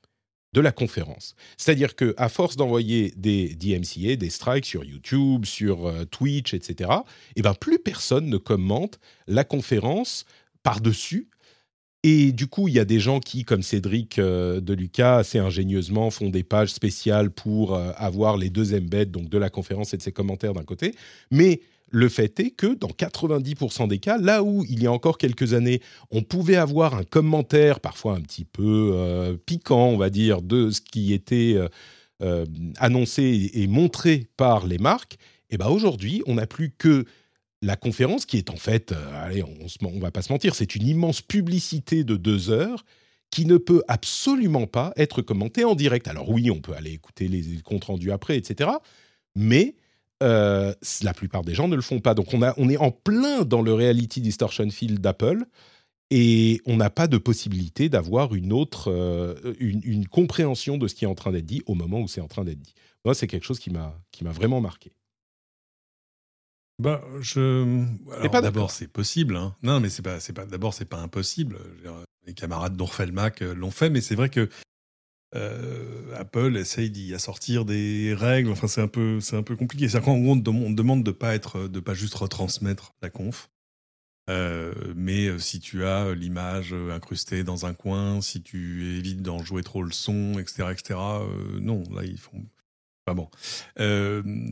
de 0.53 0.61
la 0.61 0.71
conférence. 0.71 1.35
C'est-à-dire 1.57 1.95
que 1.95 2.15
à 2.17 2.29
force 2.29 2.55
d'envoyer 2.55 3.13
des 3.15 3.53
DMCA, 3.53 4.15
des 4.15 4.31
strikes 4.31 4.65
sur 4.65 4.83
YouTube, 4.83 5.45
sur 5.45 5.85
euh, 5.85 6.05
Twitch, 6.05 6.55
etc., 6.55 6.89
et 7.01 7.33
eh 7.37 7.41
ben 7.43 7.53
plus 7.53 7.77
personne 7.77 8.27
ne 8.27 8.37
commente 8.37 8.99
la 9.27 9.43
conférence 9.43 10.25
par-dessus. 10.63 11.29
Et 12.01 12.31
du 12.31 12.47
coup, 12.47 12.67
il 12.67 12.73
y 12.73 12.79
a 12.79 12.85
des 12.85 12.99
gens 12.99 13.19
qui, 13.19 13.43
comme 13.43 13.61
Cédric 13.61 14.17
euh, 14.17 14.61
de 14.61 14.75
assez 15.03 15.37
ingénieusement 15.37 16.09
font 16.09 16.29
des 16.29 16.43
pages 16.43 16.71
spéciales 16.71 17.29
pour 17.29 17.75
avoir 17.75 18.37
les 18.37 18.49
deux 18.49 18.73
embeds, 18.73 19.11
donc 19.11 19.29
de 19.29 19.37
la 19.37 19.51
conférence 19.51 19.93
et 19.93 19.97
de 19.97 20.01
ses 20.01 20.11
commentaires 20.11 20.53
d'un 20.53 20.63
côté. 20.63 20.95
Mais 21.29 21.61
le 21.95 22.09
fait 22.09 22.37
est 22.41 22.51
que 22.51 22.73
dans 22.73 22.89
90% 22.89 23.87
des 23.87 23.99
cas, 23.99 24.17
là 24.17 24.43
où 24.43 24.65
il 24.67 24.83
y 24.83 24.87
a 24.87 24.91
encore 24.91 25.17
quelques 25.17 25.53
années, 25.53 25.81
on 26.11 26.23
pouvait 26.23 26.57
avoir 26.57 26.93
un 26.93 27.05
commentaire 27.05 27.79
parfois 27.79 28.15
un 28.15 28.21
petit 28.21 28.43
peu 28.43 28.91
euh, 28.93 29.37
piquant, 29.37 29.87
on 29.87 29.97
va 29.97 30.09
dire, 30.09 30.41
de 30.41 30.71
ce 30.71 30.81
qui 30.81 31.13
était 31.13 31.53
euh, 31.55 31.69
euh, 32.21 32.45
annoncé 32.79 33.49
et 33.53 33.67
montré 33.67 34.27
par 34.35 34.67
les 34.67 34.77
marques, 34.77 35.13
et 35.49 35.55
eh 35.55 35.57
ben 35.57 35.67
aujourd'hui, 35.67 36.21
on 36.27 36.33
n'a 36.33 36.47
plus 36.47 36.71
que 36.71 37.05
la 37.61 37.77
conférence 37.77 38.25
qui 38.25 38.37
est 38.37 38.49
en 38.49 38.57
fait, 38.57 38.93
allez, 39.13 39.43
on 39.43 39.89
ne 39.89 40.01
va 40.01 40.11
pas 40.11 40.21
se 40.21 40.33
mentir, 40.33 40.53
c'est 40.53 40.75
une 40.75 40.87
immense 40.87 41.21
publicité 41.21 42.03
de 42.03 42.17
deux 42.17 42.49
heures 42.49 42.83
qui 43.31 43.45
ne 43.45 43.55
peut 43.55 43.83
absolument 43.87 44.67
pas 44.67 44.91
être 44.97 45.21
commentée 45.21 45.63
en 45.63 45.75
direct. 45.75 46.09
Alors 46.09 46.29
oui, 46.29 46.51
on 46.51 46.59
peut 46.59 46.73
aller 46.73 46.91
écouter 46.91 47.29
les 47.29 47.61
comptes 47.63 47.85
rendus 47.85 48.11
après, 48.11 48.37
etc. 48.37 48.71
Mais 49.35 49.75
euh, 50.23 50.73
la 51.01 51.13
plupart 51.13 51.43
des 51.43 51.53
gens 51.53 51.67
ne 51.67 51.75
le 51.75 51.81
font 51.81 51.99
pas. 51.99 52.13
Donc 52.13 52.33
on, 52.33 52.41
a, 52.41 52.53
on 52.57 52.69
est 52.69 52.77
en 52.77 52.91
plein 52.91 53.43
dans 53.43 53.61
le 53.61 53.73
reality 53.73 54.21
distortion 54.21 54.69
field 54.69 54.99
d'Apple 54.99 55.45
et 56.11 56.61
on 56.65 56.77
n'a 56.77 56.89
pas 56.89 57.07
de 57.07 57.17
possibilité 57.17 57.89
d'avoir 57.89 58.35
une 58.35 58.53
autre, 58.53 58.91
euh, 58.91 59.55
une, 59.59 60.07
compréhension 60.07 60.77
de 60.77 60.87
ce 60.87 60.95
qui 60.95 61.05
est 61.05 61.07
en 61.07 61.15
train 61.15 61.31
d'être 61.31 61.45
dit 61.45 61.63
au 61.65 61.73
moment 61.73 62.01
où 62.01 62.07
c'est 62.07 62.21
en 62.21 62.27
train 62.27 62.43
d'être 62.43 62.61
dit. 62.61 62.75
Moi, 63.03 63.15
c'est 63.15 63.27
quelque 63.27 63.43
chose 63.45 63.59
qui 63.59 63.71
m'a 63.71 63.99
qui 64.11 64.23
m'a 64.23 64.31
vraiment 64.31 64.61
marqué. 64.61 64.91
Bah, 66.77 67.03
je. 67.21 67.85
d'abord, 68.31 68.71
c'est 68.71 68.87
possible. 68.87 69.35
Hein. 69.35 69.55
Non, 69.63 69.79
mais 69.79 69.89
c'est 69.89 70.01
pas, 70.01 70.19
c'est 70.19 70.33
pas. 70.33 70.45
D'abord, 70.45 70.73
c'est 70.73 70.85
pas 70.85 70.99
impossible. 70.99 71.57
les 72.25 72.33
camarades 72.33 72.75
d'Orphelmac 72.75 73.41
euh, 73.41 73.53
l'ont 73.53 73.71
fait, 73.71 73.89
mais 73.89 74.01
c'est 74.01 74.15
vrai 74.15 74.29
que 74.29 74.49
Apple 76.15 76.57
essaye 76.57 76.89
d'y 76.89 77.13
assortir 77.13 77.65
des 77.65 78.13
règles. 78.13 78.51
Enfin, 78.51 78.67
c'est 78.67 78.81
un 78.81 78.87
peu, 78.87 79.19
c'est 79.19 79.35
un 79.35 79.43
peu 79.43 79.55
compliqué. 79.55 79.89
C'est 79.89 80.01
quand 80.01 80.13
on, 80.13 80.35
demande 80.35 81.03
de 81.03 81.11
pas 81.11 81.35
être, 81.35 81.67
de 81.67 81.79
pas 81.79 81.93
juste 81.93 82.15
retransmettre 82.15 82.93
la 83.01 83.09
conf. 83.09 83.49
mais 84.95 85.37
si 85.39 85.59
tu 85.59 85.85
as 85.85 86.13
l'image 86.13 86.73
incrustée 86.91 87.43
dans 87.43 87.65
un 87.65 87.73
coin, 87.73 88.21
si 88.21 88.41
tu 88.41 88.97
évites 88.97 89.21
d'en 89.21 89.43
jouer 89.43 89.63
trop 89.63 89.83
le 89.83 89.91
son, 89.91 90.39
etc., 90.39 90.69
etc., 90.71 90.99
non, 91.59 91.83
là 91.93 92.03
ils 92.03 92.19
font. 92.19 92.45
Pas 93.05 93.13
bon. 93.13 93.29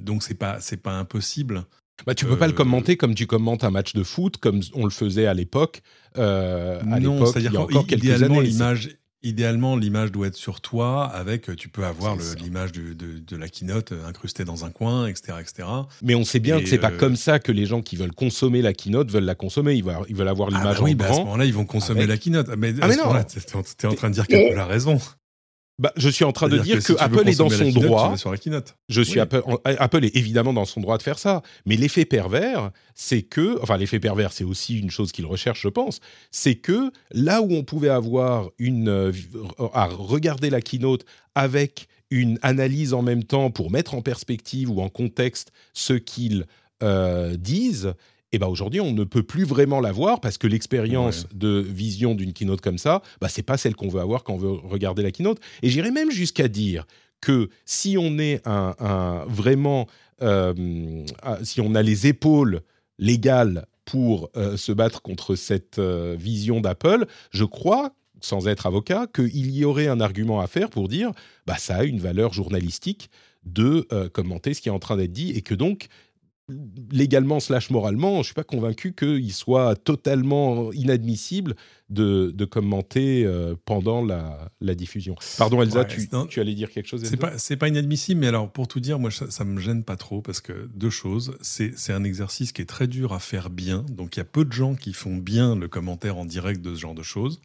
donc 0.04 0.24
c'est 0.24 0.36
pas, 0.36 0.60
c'est 0.60 0.78
pas 0.78 0.94
impossible. 0.94 1.66
Bah, 2.06 2.16
tu 2.16 2.26
peux 2.26 2.38
pas 2.38 2.48
le 2.48 2.54
commenter 2.54 2.98
comme 2.98 3.16
tu 3.16 3.28
commentes 3.28 3.64
un 3.64 3.70
match 3.70 3.94
de 3.94 4.04
foot, 4.04 4.38
comme 4.38 4.62
on 4.74 4.84
le 4.84 4.90
faisait 4.90 5.26
à 5.26 5.34
l'époque. 5.34 5.82
Euh, 6.18 6.82
non, 6.84 7.26
c'est-à-dire 7.26 7.68
qu'idéalement 7.88 8.42
l'image, 8.42 8.98
idéalement 9.24 9.76
l'image 9.78 10.12
doit 10.12 10.28
être 10.28 10.36
sur 10.36 10.62
toi, 10.62 11.06
avec 11.06 11.56
tu 11.56 11.70
peux 11.70 11.86
avoir 11.86 12.18
l'image 12.40 12.72
de, 12.72 12.94
de, 12.94 13.38
la 13.38 13.48
keynote 13.48 13.94
incrustée 14.08 14.44
dans 14.44 14.66
un 14.66 14.70
coin, 14.70 15.08
etc., 15.08 15.34
etc. 15.40 15.68
Mais 16.02 16.16
on 16.16 16.24
sait 16.24 16.40
bien 16.40 16.60
que 16.60 16.68
c'est 16.68 16.78
pas 16.78 16.92
euh, 16.92 16.98
comme 16.98 17.16
ça 17.16 17.40
que 17.40 17.52
les 17.52 17.66
gens 17.66 17.82
qui 17.82 17.96
veulent 17.96 18.14
consommer 18.14 18.62
la 18.62 18.74
keynote 18.74 19.12
veulent 19.12 19.24
la 19.24 19.36
consommer. 19.36 19.76
Ils 19.76 19.84
veulent, 19.84 19.96
ils 20.10 20.16
veulent 20.16 20.28
avoir 20.28 20.50
ah 20.52 20.58
l'image 20.58 20.78
ah 20.78 20.80
bah 20.80 20.86
oui, 20.86 20.94
en 20.94 20.96
bah, 20.96 21.06
À 21.06 21.14
ce 21.14 21.20
moment-là, 21.20 21.46
ils 21.46 21.54
vont 21.54 21.66
consommer 21.66 22.06
la 22.06 22.18
keynote. 22.18 22.50
Mais, 22.58 22.74
ah 22.82 22.88
mais 22.88 22.96
non, 22.96 23.14
t'es 23.78 23.88
en 23.88 23.94
train 23.94 24.10
de 24.10 24.14
dire 24.14 24.28
qu'Apple 24.28 24.60
a 24.60 24.66
raison. 24.66 25.00
Bah, 25.80 25.92
je 25.98 26.08
suis 26.08 26.24
en 26.24 26.32
train 26.32 26.50
de 26.50 26.60
dire 26.60 26.84
que, 26.84 26.94
Apple 27.00 27.28
est 27.28 27.40
dans 27.40 27.50
son 27.50 27.70
droit. 27.72 28.16
Je 28.90 29.02
suis 29.02 29.20
Apple, 29.20 29.42
Apple, 29.66 30.06
est 30.06 30.16
évidemment 30.16 30.54
dans 30.54 30.66
son 30.66 30.82
droit 30.82 30.98
de 30.98 31.04
faire 31.04 31.18
ça, 31.18 31.42
mais 31.66 31.76
l'effet 31.76 32.06
pervers, 32.06 32.72
c'est 32.94 33.24
que, 33.24 33.60
enfin 33.62 33.78
l'effet 33.78 34.00
pervers, 34.00 34.34
c'est 34.34 34.44
aussi 34.44 34.80
une 34.80 34.92
chose 34.92 35.12
qu'il 35.12 35.26
recherche, 35.26 35.62
je 35.62 35.70
pense, 35.70 36.00
c'est 36.30 36.56
que 36.56 36.92
là 37.12 37.42
où 37.42 37.52
on 37.54 37.64
pouvait 37.64 37.90
avoir 37.90 38.52
une 38.60 38.88
euh, 38.88 39.12
à 39.74 39.86
regarder 39.88 40.52
la 40.52 40.62
keynote 40.62 41.06
avec 41.34 41.88
une 42.12 42.38
analyse 42.44 42.94
en 42.94 43.02
même 43.02 43.24
temps 43.24 43.50
pour 43.50 43.72
mettre 43.72 43.96
en 43.96 44.04
perspective 44.04 44.70
ou 44.70 44.80
en 44.80 44.90
contexte 44.90 45.52
ce 45.74 45.94
qu'ils 45.94 46.46
euh, 46.84 47.36
disent, 47.36 47.94
et 48.34 48.40
ben 48.40 48.48
aujourd'hui, 48.48 48.82
on 48.82 48.92
ne 48.92 49.04
peut 49.04 49.22
plus 49.22 49.46
vraiment 49.46 49.80
l'avoir 49.80 50.20
parce 50.20 50.40
que 50.40 50.48
l'expérience 50.48 51.28
de 51.34 51.60
vision 51.60 52.16
d'une 52.16 52.34
keynote 52.34 52.62
comme 52.62 52.80
ça, 52.80 53.04
bah, 53.22 53.30
c'est 53.30 53.44
pas 53.44 53.58
celle 53.58 53.76
qu'on 53.76 53.90
veut 53.90 54.02
avoir 54.02 54.24
quand 54.24 54.34
on 54.34 54.38
veut 54.38 54.52
regarder 54.52 55.04
la 55.04 55.12
keynote. 55.12 55.40
Et 55.62 55.70
j'irais 55.70 55.92
même 55.92 56.10
jusqu'à 56.10 56.48
dire 56.48 56.86
que 57.22 57.50
si 57.64 57.96
on 57.98 58.18
est 58.18 58.42
un, 58.48 59.24
vraiment, 59.28 59.88
euh, 60.24 61.06
si 61.44 61.62
on 61.62 61.76
a 61.76 61.84
les 61.84 62.08
épaules 62.08 62.62
légales 62.98 63.68
pour 63.86 64.32
euh, 64.36 64.58
se 64.58 64.72
battre 64.72 65.04
contre 65.04 65.36
cette 65.36 65.78
euh, 65.78 66.16
vision 66.20 66.60
d'Apple, 66.60 67.06
je 67.30 67.46
crois 67.46 67.94
sans 68.20 68.48
être 68.48 68.66
avocat, 68.66 69.06
qu'il 69.14 69.52
y 69.52 69.66
aurait 69.66 69.90
un 69.90 70.00
argument 70.00 70.40
à 70.40 70.48
faire 70.48 70.70
pour 70.70 70.88
dire 70.88 71.12
bah 71.46 71.58
ça 71.58 71.76
a 71.76 71.84
une 71.84 72.00
valeur 72.00 72.32
journalistique 72.32 73.10
de 73.44 73.86
commenter 74.14 74.54
ce 74.54 74.62
qui 74.62 74.70
est 74.70 74.72
en 74.72 74.80
train 74.80 74.96
d'être 74.96 75.12
dit 75.12 75.32
et 75.32 75.42
que 75.42 75.54
donc 75.54 75.90
légalement 76.92 77.40
slash 77.40 77.70
moralement, 77.70 78.16
je 78.16 78.20
ne 78.20 78.24
suis 78.24 78.34
pas 78.34 78.44
convaincu 78.44 78.94
qu'il 78.94 79.32
soit 79.34 79.76
totalement 79.76 80.74
inadmissible 80.74 81.56
de, 81.90 82.32
de 82.32 82.46
commenter 82.46 83.26
euh, 83.26 83.56
pendant 83.66 84.04
la, 84.04 84.50
la, 84.60 84.76
diffusion. 84.76 85.16
Pardon 85.38 85.62
Elsa, 85.62 85.86
tu, 85.86 86.08
tu, 86.30 86.40
allais 86.42 86.54
dire 86.54 86.70
quelque 86.70 86.88
chose 86.88 87.04
C'est 87.04 87.18
pas, 87.18 87.32
pas 87.60 87.68
inadmissible, 87.68 88.20
mais 88.20 88.28
alors 88.28 88.52
pour 88.52 88.68
tout 88.68 88.82
dire, 88.82 89.00
moi 89.00 89.10
ça, 89.12 89.44
ne 89.46 89.50
me 89.52 89.60
gêne 89.60 89.84
pas 89.84 89.96
trop 89.96 90.22
parce 90.22 90.42
que 90.42 90.70
deux 90.74 90.90
choses, 90.90 91.38
c'est 91.42 91.94
un 91.94 92.04
exercice 92.04 92.52
qui 92.52 92.62
est 92.62 92.66
très 92.66 92.88
dur 92.88 93.14
à 93.14 93.20
faire 93.20 93.50
bien, 93.50 93.86
donc 93.90 94.18
il 94.18 94.20
y 94.20 94.22
a 94.22 94.26
peu 94.26 94.44
de 94.44 94.52
gens 94.52 94.76
qui 94.76 94.92
font 94.94 95.16
bien 95.16 95.56
le 95.56 95.68
commentaire 95.68 96.18
en 96.18 96.26
direct 96.26 96.62
de 96.62 96.76
ce 96.76 96.80
genre 96.82 96.96
de 96.96 97.04
choses. 97.04 97.42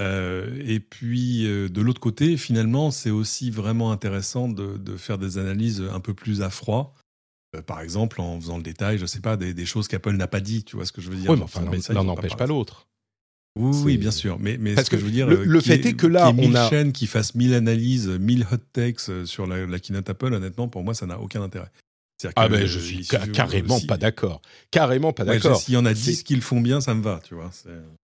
Euh, 0.00 0.60
et 0.64 0.80
puis 0.80 1.46
euh, 1.46 1.68
de 1.68 1.80
l'autre 1.80 2.00
côté, 2.00 2.36
finalement, 2.36 2.90
c'est 2.90 3.10
aussi 3.10 3.50
vraiment 3.50 3.92
intéressant 3.92 4.48
de, 4.48 4.76
de, 4.76 4.96
faire 4.96 5.18
des 5.18 5.38
analyses 5.38 5.84
un 5.88 6.00
peu 6.00 6.14
plus 6.14 6.42
à 6.42 6.50
froid 6.50 6.96
par 7.62 7.80
exemple, 7.80 8.20
en 8.20 8.40
faisant 8.40 8.56
le 8.56 8.62
détail, 8.62 8.98
je 8.98 9.06
sais 9.06 9.20
pas, 9.20 9.36
des, 9.36 9.66
choses 9.66 9.88
qu'Apple 9.88 10.12
n'a 10.12 10.26
pas 10.26 10.40
dit, 10.40 10.64
tu 10.64 10.76
vois 10.76 10.86
ce 10.86 10.92
que 10.92 11.00
je 11.00 11.10
veux 11.10 11.16
dire 11.16 11.30
Oui, 11.30 11.36
mais 11.36 11.44
enfin, 11.44 11.62
l'un 11.90 12.04
n'empêche 12.04 12.36
pas, 12.36 12.46
l'autre. 12.46 12.86
Oui, 13.56 13.98
bien 13.98 14.10
sûr. 14.10 14.38
Mais, 14.40 14.56
mais 14.58 14.74
Parce 14.74 14.86
ce 14.86 14.90
que, 14.90 14.98
je 14.98 15.04
veux 15.04 15.12
dire, 15.12 15.28
le, 15.28 15.60
fait 15.60 15.86
est, 15.86 15.94
que 15.94 16.08
là, 16.08 16.32
on 16.36 16.54
a 16.54 16.68
chaîne 16.68 16.92
qui 16.92 17.06
fasse 17.06 17.36
1000 17.36 17.54
analyses, 17.54 18.08
1000 18.08 18.46
hot 18.50 18.56
takes 18.72 19.08
euh, 19.08 19.26
sur 19.26 19.46
la, 19.46 19.64
la 19.64 19.78
keynote 19.78 20.10
Apple, 20.10 20.34
honnêtement, 20.34 20.66
pour 20.66 20.82
moi, 20.82 20.92
ça 20.92 21.06
n'a 21.06 21.20
aucun 21.20 21.40
intérêt. 21.40 21.70
Ah 22.36 22.48
ben, 22.48 22.66
je 22.66 22.78
suis 22.78 23.06
carrément 23.32 23.80
pas 23.80 23.96
d'accord. 23.96 24.40
Carrément 24.70 25.12
pas 25.12 25.24
d'accord. 25.24 25.60
S'il 25.60 25.74
y 25.74 25.76
en 25.76 25.84
a 25.84 25.94
10 25.94 26.22
qui 26.22 26.34
le 26.34 26.40
font 26.40 26.60
bien, 26.60 26.80
ça 26.80 26.94
me 26.94 27.02
va, 27.02 27.20
tu 27.22 27.34
vois. 27.34 27.50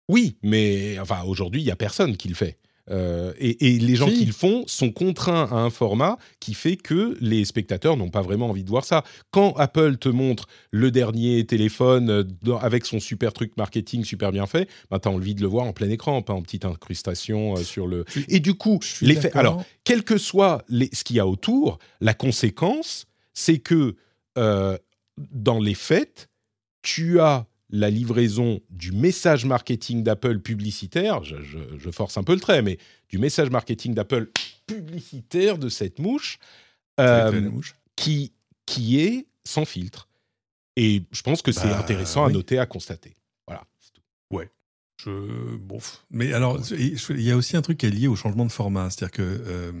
Oui, 0.08 0.36
mais 0.42 0.98
enfin, 0.98 1.22
aujourd'hui, 1.22 1.60
il 1.60 1.64
y 1.64 1.70
a 1.70 1.76
personne 1.76 2.16
qui 2.16 2.28
le 2.28 2.34
fait. 2.34 2.58
Euh, 2.90 3.32
et, 3.38 3.78
les 3.78 3.94
gens 3.94 4.08
qui 4.08 4.24
le 4.24 4.32
font 4.32 4.64
sont 4.66 4.90
contraints 4.90 5.48
à 5.50 5.56
un 5.56 5.70
format 5.70 6.18
qui 6.40 6.54
fait 6.54 6.76
que 6.76 7.16
les 7.20 7.44
spectateurs 7.44 7.96
n'ont 7.96 8.10
pas 8.10 8.22
vraiment 8.22 8.50
envie 8.50 8.64
de 8.64 8.68
voir 8.68 8.84
ça. 8.84 9.04
Quand 9.30 9.54
Apple 9.56 9.96
te 9.96 10.08
montre 10.08 10.48
le 10.72 10.90
dernier 10.90 11.44
téléphone 11.46 12.10
euh, 12.10 12.56
avec 12.60 12.84
son 12.84 13.00
super 13.00 13.32
truc 13.32 13.56
marketing 13.56 14.04
super 14.04 14.32
bien 14.32 14.46
fait, 14.46 14.68
bah, 14.90 14.98
tu 14.98 15.08
as 15.08 15.12
envie 15.12 15.34
de 15.34 15.42
le 15.42 15.46
voir 15.46 15.66
en 15.66 15.72
plein 15.72 15.88
écran, 15.88 16.22
pas 16.22 16.32
en 16.32 16.42
petite 16.42 16.64
incrustation 16.64 17.54
euh, 17.54 17.62
sur 17.62 17.86
le... 17.86 18.04
Et 18.28 18.40
du 18.40 18.54
coup, 18.54 18.80
l'effet... 19.02 19.30
Alors, 19.34 19.64
quel 19.84 20.02
que 20.02 20.18
soit 20.18 20.64
les, 20.68 20.88
ce 20.92 21.04
qu'il 21.04 21.16
y 21.16 21.20
a 21.20 21.26
autour, 21.26 21.78
la 22.00 22.14
conséquence, 22.14 23.06
c'est 23.32 23.58
que 23.58 23.96
dans 24.36 25.58
les 25.58 25.74
fêtes, 25.74 26.28
tu 26.82 27.20
as 27.20 27.46
la 27.72 27.90
livraison 27.90 28.60
du 28.70 28.92
message 28.92 29.44
marketing 29.44 30.02
d'Apple 30.02 30.40
publicitaire, 30.40 31.22
je, 31.24 31.90
force 31.90 32.16
un 32.16 32.22
peu 32.22 32.34
le 32.34 32.40
trait, 32.40 32.62
mais 32.62 32.78
du 33.08 33.18
message 33.18 33.50
marketing 33.50 33.94
d'Apple 33.94 34.30
publicitaire 34.66 35.58
de 35.58 35.68
cette 35.68 35.98
mouche, 35.98 36.38
euh, 36.98 37.50
Qui, 37.96 38.32
qui 38.66 39.00
est 39.00 39.26
sans 39.44 39.64
filtre. 39.64 40.08
Et 40.76 41.02
je 41.12 41.22
pense 41.22 41.42
que 41.42 41.52
c'est 41.52 41.68
bah, 41.68 41.78
intéressant 41.78 42.24
à 42.24 42.30
noter, 42.30 42.58
à 42.58 42.66
constater. 42.66 43.16
Voilà, 43.46 43.64
c'est 43.78 43.92
tout. 43.92 44.02
Ouais. 44.30 44.50
Je... 45.02 45.56
Bon. 45.56 45.78
Mais 46.10 46.32
alors, 46.32 46.60
il 46.70 47.20
y 47.20 47.30
a 47.30 47.36
aussi 47.36 47.56
un 47.56 47.62
truc 47.62 47.78
qui 47.78 47.86
est 47.86 47.90
lié 47.90 48.06
au 48.06 48.16
changement 48.16 48.44
de 48.44 48.52
format. 48.52 48.90
C'est-à-dire 48.90 49.12
que 49.12 49.22
euh, 49.22 49.72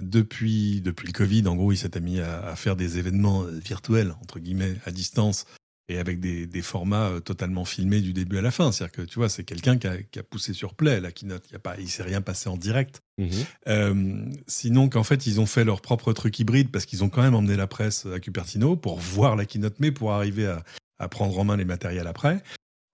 depuis, 0.00 0.80
depuis 0.80 1.06
le 1.06 1.12
Covid, 1.12 1.46
en 1.48 1.56
gros, 1.56 1.72
il 1.72 1.76
s'est 1.76 2.00
mis 2.00 2.20
à, 2.20 2.46
à, 2.46 2.56
faire 2.56 2.76
des 2.76 2.98
événements 2.98 3.42
virtuels, 3.42 4.14
entre 4.22 4.38
guillemets, 4.38 4.76
à 4.84 4.90
distance, 4.90 5.46
et 5.92 5.98
avec 5.98 6.20
des, 6.20 6.46
des, 6.46 6.62
formats 6.62 7.08
euh, 7.08 7.20
totalement 7.20 7.64
filmés 7.64 8.00
du 8.00 8.12
début 8.12 8.38
à 8.38 8.42
la 8.42 8.50
fin. 8.50 8.72
C'est-à-dire 8.72 8.92
que 8.92 9.02
tu 9.02 9.18
vois, 9.18 9.28
c'est 9.28 9.44
quelqu'un 9.44 9.76
qui 9.78 9.86
a, 9.86 10.02
qui 10.02 10.18
a, 10.18 10.22
poussé 10.22 10.52
sur 10.52 10.74
play 10.74 11.00
la 11.00 11.12
keynote. 11.12 11.44
Il 11.78 11.84
ne 11.84 11.88
s'est 11.88 12.02
rien 12.02 12.20
passé 12.20 12.48
en 12.48 12.56
direct. 12.56 13.02
Mhm. 13.18 13.30
Euh, 13.68 14.24
sinon, 14.46 14.88
qu'en 14.88 15.04
fait, 15.04 15.26
ils 15.26 15.40
ont 15.40 15.46
fait 15.46 15.64
leur 15.64 15.80
propre 15.80 16.12
truc 16.12 16.38
hybride 16.38 16.70
parce 16.70 16.86
qu'ils 16.86 17.04
ont 17.04 17.08
quand 17.08 17.22
même 17.22 17.34
emmené 17.34 17.56
la 17.56 17.66
presse 17.66 18.06
à 18.06 18.20
Cupertino 18.20 18.76
pour 18.76 18.98
voir 18.98 19.36
la 19.36 19.44
keynote, 19.44 19.76
mais 19.78 19.92
pour 19.92 20.12
arriver 20.12 20.46
à, 20.46 20.64
à 20.98 21.08
prendre 21.08 21.38
en 21.38 21.44
main 21.44 21.56
les 21.56 21.64
matériels 21.64 22.06
après. 22.06 22.42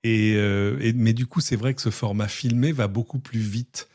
Et, 0.05 0.35
euh, 0.37 0.79
et 0.81 0.93
mais 0.93 1.13
du 1.13 1.27
coup, 1.27 1.41
c'est 1.41 1.57
vrai 1.57 1.75
que 1.75 1.83
ce 1.83 1.91
format 1.91 2.29
filmé 2.29 2.73
va 2.73 2.89
beaucoup 2.89 3.19
plus 3.19 3.41
vite 3.41 3.89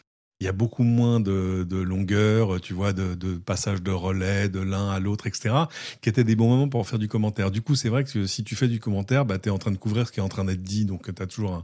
il 0.43 0.45
y 0.45 0.49
a 0.49 0.51
beaucoup 0.51 0.83
moins 0.83 1.21
de, 1.21 1.63
de 1.63 1.77
longueur, 1.77 2.59
tu 2.59 2.73
vois, 2.73 2.91
de, 2.91 3.15
de, 3.15 3.35
passage 3.35 3.81
de 3.81 3.91
relais 3.91 4.49
de 4.49 4.59
l'un 4.59 4.89
à 4.89 4.99
l'autre, 4.99 5.25
etc., 5.25 5.55
qui 6.01 6.09
étaient 6.09 6.25
des 6.25 6.35
bons 6.35 6.49
moments 6.49 6.67
pour 6.67 6.85
faire 6.85 6.99
du 6.99 7.07
commentaire. 7.07 7.49
Du 7.49 7.61
coup, 7.61 7.75
c'est 7.75 7.87
vrai 7.87 8.03
que 8.03 8.25
si 8.25 8.43
tu 8.43 8.57
fais 8.57 8.67
du 8.67 8.81
commentaire, 8.81 9.25
bah, 9.25 9.39
tu 9.39 9.47
es 9.47 9.51
en 9.53 9.57
train 9.57 9.71
de 9.71 9.77
couvrir 9.77 10.05
ce 10.05 10.11
qui 10.11 10.19
est 10.19 10.23
en 10.23 10.27
train 10.27 10.43
d'être 10.43 10.61
dit, 10.61 10.83
donc 10.83 11.15
tu 11.15 11.21
as 11.21 11.27
toujours 11.27 11.53
un, 11.53 11.63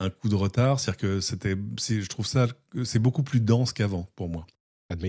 un, 0.00 0.10
coup 0.10 0.28
de 0.28 0.34
retard. 0.34 0.78
C'est-à-dire 0.78 1.00
que 1.00 1.20
c'était, 1.20 1.56
je 1.78 2.06
trouve 2.06 2.26
ça, 2.26 2.48
c'est 2.84 2.98
beaucoup 2.98 3.22
plus 3.22 3.40
dense 3.40 3.72
qu'avant 3.72 4.06
pour 4.14 4.28
moi. 4.28 4.46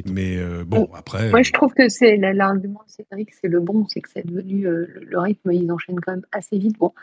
Mais 0.06 0.38
euh, 0.38 0.64
bon, 0.66 0.90
après. 0.94 1.30
Moi, 1.30 1.42
je 1.42 1.52
trouve 1.52 1.74
que 1.74 1.90
c'est 1.90 2.16
l'argument 2.16 2.82
de 2.88 2.92
Cédric, 2.92 3.34
c'est 3.34 3.50
le 3.50 3.60
bon, 3.60 3.86
c'est 3.90 4.00
que 4.00 4.10
c'est 4.10 4.26
devenu 4.26 4.66
euh, 4.66 4.88
le 5.02 5.20
rythme, 5.20 5.52
ils 5.52 5.70
enchaînent 5.72 6.00
quand 6.00 6.14
même 6.14 6.26
assez 6.32 6.58
vite. 6.58 6.78
Bon, 6.78 6.94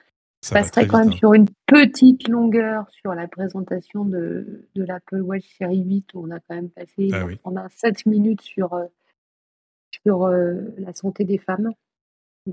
ça 0.40 0.54
passerait 0.54 0.86
quand 0.86 0.98
même 0.98 1.08
hein. 1.08 1.16
sur 1.16 1.34
une 1.34 1.48
petite 1.66 2.28
longueur 2.28 2.88
sur 2.90 3.14
la 3.14 3.26
présentation 3.26 4.04
de, 4.04 4.68
de 4.74 4.84
l'Apple 4.84 5.20
Watch 5.20 5.44
série 5.58 5.82
8 5.82 6.14
où 6.14 6.26
on 6.26 6.30
a 6.30 6.40
quand 6.40 6.54
même 6.54 6.70
passé 6.70 7.10
ah 7.12 7.24
pendant 7.42 7.66
7 7.68 8.06
minutes 8.06 8.42
sur, 8.42 8.74
euh, 8.74 8.86
sur 9.90 10.24
euh, 10.24 10.54
la 10.78 10.92
santé 10.92 11.24
des 11.24 11.38
femmes. 11.38 11.72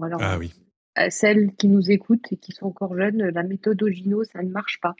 alors, 0.01 0.19
ah 0.23 0.37
oui. 0.37 0.53
À 0.95 1.09
celles 1.09 1.53
qui 1.55 1.67
nous 1.67 1.91
écoutent 1.91 2.31
et 2.31 2.37
qui 2.37 2.51
sont 2.51 2.67
encore 2.67 2.95
jeunes, 2.95 3.29
la 3.29 3.43
méthode 3.43 3.81
Ogino, 3.81 4.23
ça 4.23 4.43
ne 4.43 4.49
marche 4.49 4.79
pas. 4.79 4.93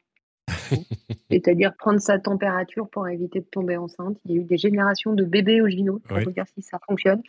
C'est-à-dire 1.30 1.76
prendre 1.76 2.00
sa 2.00 2.20
température 2.20 2.90
pour 2.90 3.08
éviter 3.08 3.40
de 3.40 3.46
tomber 3.46 3.78
enceinte. 3.78 4.18
Il 4.26 4.32
y 4.32 4.38
a 4.38 4.42
eu 4.42 4.44
des 4.44 4.58
générations 4.58 5.14
de 5.14 5.24
bébés 5.24 5.62
Ogino 5.62 6.00
pour 6.00 6.18
dire 6.32 6.46
si 6.54 6.62
ça 6.62 6.80
fonctionne. 6.88 7.22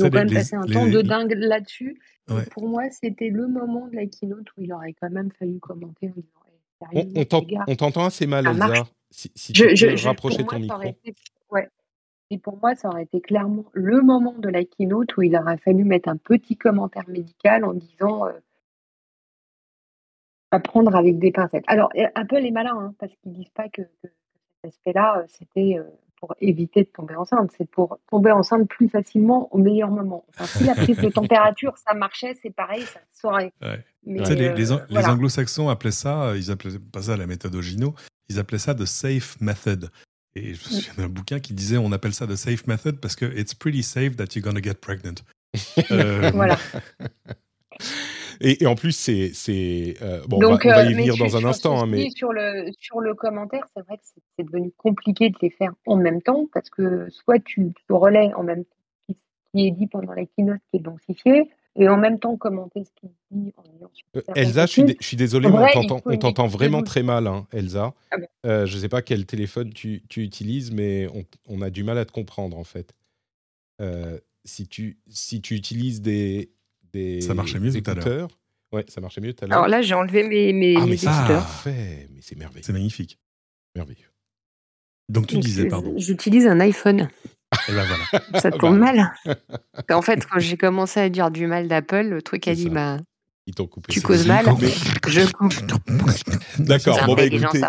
Ils 0.00 0.06
ont 0.06 0.10
quand 0.10 0.18
même 0.18 0.32
passé 0.32 0.56
un 0.56 0.66
temps 0.66 0.86
de 0.86 1.02
dingue 1.02 1.34
là-dessus. 1.36 2.00
Pour 2.52 2.68
moi, 2.68 2.84
c'était 2.90 3.28
le 3.28 3.48
moment 3.48 3.88
de 3.88 3.96
la 3.96 4.06
keynote 4.06 4.46
où 4.56 4.62
il 4.62 4.72
aurait 4.72 4.94
quand 4.94 5.10
même 5.10 5.30
fallu 5.32 5.58
commenter 5.58 6.08
en 6.08 6.20
disant 6.20 6.40
eh, 6.92 7.62
On, 7.66 7.76
t'entend 7.76 8.06
assez 8.06 8.26
mal, 8.26 8.46
Elsa. 8.46 8.84
Si, 9.10 9.30
si 9.34 9.52
tu 9.52 9.76
je, 9.76 9.86
peux 9.86 10.06
rapprocher 10.06 10.44
ton 10.44 10.58
micro. 10.58 10.78
ouais. 11.50 11.68
Et 12.30 12.38
pour 12.38 12.58
moi, 12.58 12.76
ça 12.76 12.88
aurait 12.88 13.02
été 13.02 13.20
clairement 13.20 13.64
le 13.72 14.00
moment 14.02 14.34
de 14.38 14.48
la 14.48 14.64
keynote 14.64 15.16
où 15.16 15.22
il 15.22 15.36
aurait 15.36 15.58
fallu 15.58 15.82
mettre 15.82 16.08
un 16.08 16.16
petit 16.16 16.56
commentaire 16.56 17.08
médical 17.08 17.64
en 17.64 17.74
disant 17.74 18.26
euh, 18.26 18.32
à 20.52 20.60
prendre 20.60 20.94
avec 20.94 21.18
des 21.18 21.32
pincettes. 21.32 21.64
Alors, 21.66 21.90
Apple 22.14 22.46
est 22.46 22.52
malin, 22.52 22.76
hein, 22.76 22.94
parce 22.98 23.12
qu'ils 23.16 23.32
disent 23.32 23.50
pas 23.50 23.68
que, 23.68 23.82
cet 24.02 24.12
aspect-là, 24.64 25.18
euh, 25.18 25.24
c'était 25.26 25.76
euh, 25.78 25.84
pour 26.20 26.34
éviter 26.40 26.82
de 26.82 26.88
tomber 26.88 27.16
enceinte, 27.16 27.50
c'est 27.56 27.68
pour 27.68 27.98
tomber 28.10 28.30
enceinte 28.30 28.68
plus 28.68 28.88
facilement 28.88 29.52
au 29.54 29.58
meilleur 29.58 29.90
moment. 29.90 30.24
Enfin, 30.28 30.46
si 30.46 30.64
la 30.64 30.74
prise 30.74 30.98
de 30.98 31.08
température, 31.10 31.76
ça 31.78 31.94
marchait, 31.94 32.36
c'est 32.42 32.54
pareil, 32.54 32.82
ça 32.82 33.00
se 33.12 33.20
saurait. 33.20 33.52
les, 34.04 34.54
les, 34.54 34.72
anglo-saxons 35.06 35.68
appelaient 35.68 35.90
ça, 35.90 36.36
ils 36.36 36.50
appelaient 36.50 36.78
pas 36.78 37.02
ça 37.02 37.16
la 37.16 37.26
méthode 37.26 37.54
Ogino, 37.54 37.94
ils 38.28 38.38
appelaient 38.38 38.58
ça 38.58 38.74
the 38.74 38.84
safe 38.84 39.40
method. 39.40 39.90
Et 40.36 40.54
je 40.54 40.64
me 40.64 40.80
souviens 40.80 41.04
d'un 41.04 41.08
bouquin 41.08 41.40
qui 41.40 41.54
disait 41.54 41.76
on 41.76 41.90
appelle 41.90 42.14
ça 42.14 42.26
the 42.26 42.36
safe 42.36 42.66
method 42.66 43.00
parce 43.00 43.16
que 43.16 43.24
it's 43.36 43.54
pretty 43.54 43.82
safe 43.82 44.16
that 44.16 44.26
you're 44.34 44.44
gonna 44.44 44.62
get 44.62 44.74
pregnant. 44.74 45.24
Euh, 45.90 46.30
voilà. 46.32 46.56
Et, 48.40 48.66
en 48.66 48.74
plus, 48.74 48.92
c'est. 48.92 49.94
Euh, 50.02 50.22
bon, 50.26 50.38
on, 50.42 50.56
va, 50.56 50.84
y 50.84 50.92
euh, 50.92 50.96
venir 50.96 51.16
dans 51.16 51.36
un 51.36 51.44
instant. 51.44 51.80
Hein, 51.80 51.86
mais... 51.86 52.08
sur, 52.10 52.32
le, 52.32 52.70
sur 52.78 53.00
le 53.00 53.14
commentaire, 53.14 53.66
c'est 53.76 53.84
vrai 53.84 53.98
que 53.98 54.02
c'est 54.36 54.44
devenu 54.44 54.72
compliqué 54.78 55.28
de 55.28 55.36
les 55.42 55.50
faire 55.50 55.72
en 55.86 55.96
même 55.96 56.22
temps 56.22 56.46
parce 56.52 56.70
que 56.70 57.08
soit 57.10 57.38
tu, 57.38 57.72
tu 57.74 57.92
relais 57.92 58.32
en 58.34 58.42
même 58.42 58.64
temps 58.64 58.76
ce 59.10 59.14
qui 59.52 59.66
est 59.66 59.70
dit 59.72 59.86
pendant 59.86 60.12
la 60.12 60.24
keynote 60.24 60.60
qui 60.70 60.78
est 60.78 60.82
densifié, 60.82 61.50
et 61.76 61.88
en 61.88 61.96
même 61.98 62.18
temps 62.18 62.36
commenter 62.36 62.84
ce 62.84 62.90
qu'il 62.96 63.10
dit 63.30 63.52
en 63.56 63.62
disant 63.62 63.90
euh, 64.16 64.22
Elsa, 64.34 64.66
je 64.66 64.70
suis, 64.70 64.96
je 65.00 65.06
suis, 65.06 65.16
désolé, 65.16 65.48
on 66.06 66.16
t'entend 66.16 66.46
vraiment 66.46 66.82
très 66.82 67.02
mal, 67.02 67.26
hein, 67.26 67.46
Elsa. 67.52 67.92
Ah 68.10 68.66
je 68.66 68.74
ne 68.74 68.80
sais 68.80 68.88
pas 68.88 69.02
quel 69.02 69.26
téléphone 69.26 69.72
tu, 69.72 70.02
tu 70.08 70.22
utilises, 70.22 70.70
mais 70.72 71.08
on, 71.14 71.24
on, 71.48 71.62
a 71.62 71.70
du 71.70 71.84
mal 71.84 71.98
à 71.98 72.04
te 72.06 72.12
comprendre 72.12 72.56
en 72.56 72.64
fait. 72.64 72.94
si, 74.44 74.66
tu, 74.66 74.98
si 75.08 75.42
tu 75.42 75.54
utilises 75.54 76.00
des, 76.00 76.50
ça 77.20 77.34
marchait 77.34 77.60
mieux 77.60 77.72
tout 77.72 77.90
à 77.90 77.94
l'heure. 77.94 78.28
Ouais, 78.72 78.84
ça 78.88 79.00
marchait 79.00 79.20
mieux 79.20 79.32
tout 79.32 79.44
à 79.44 79.48
l'heure. 79.48 79.58
Alors 79.58 79.68
là, 79.68 79.82
j'ai 79.82 79.94
enlevé 79.94 80.22
mes, 80.22 80.52
mes, 80.52 80.76
ah, 80.76 80.86
mais 80.86 80.94
écouteurs. 80.94 81.46
mais 81.66 82.08
c'est 82.20 82.36
merveilleux. 82.36 82.62
C'est 82.64 82.72
magnifique. 82.72 83.18
Merveilleux. 83.74 84.06
Donc 85.08 85.26
tu 85.26 85.38
disais, 85.38 85.66
pardon. 85.66 85.94
J'utilise 85.96 86.46
un 86.46 86.60
iPhone. 86.60 87.08
Et 87.68 87.72
ben 87.72 87.84
voilà. 87.84 88.40
Ça 88.40 88.50
tombe 88.52 88.78
bah. 88.78 88.92
mal. 88.92 89.12
en 89.90 90.02
fait, 90.02 90.24
quand 90.24 90.38
j'ai 90.38 90.56
commencé 90.56 91.00
à 91.00 91.08
dire 91.08 91.30
du 91.32 91.46
mal 91.48 91.66
d'Apple, 91.66 92.02
le 92.02 92.22
truc 92.22 92.46
a 92.46 92.54
dit 92.54 92.70
bah, 92.70 92.98
Ils 93.46 93.54
t'ont 93.54 93.66
coupé. 93.66 93.92
Tu 93.92 94.00
causes 94.00 94.26
mal, 94.26 94.46
je 95.08 95.30
coupe. 95.32 95.54
D'accord. 96.60 97.04
Bon, 97.06 97.14
bah, 97.14 97.24
écoutez. 97.24 97.60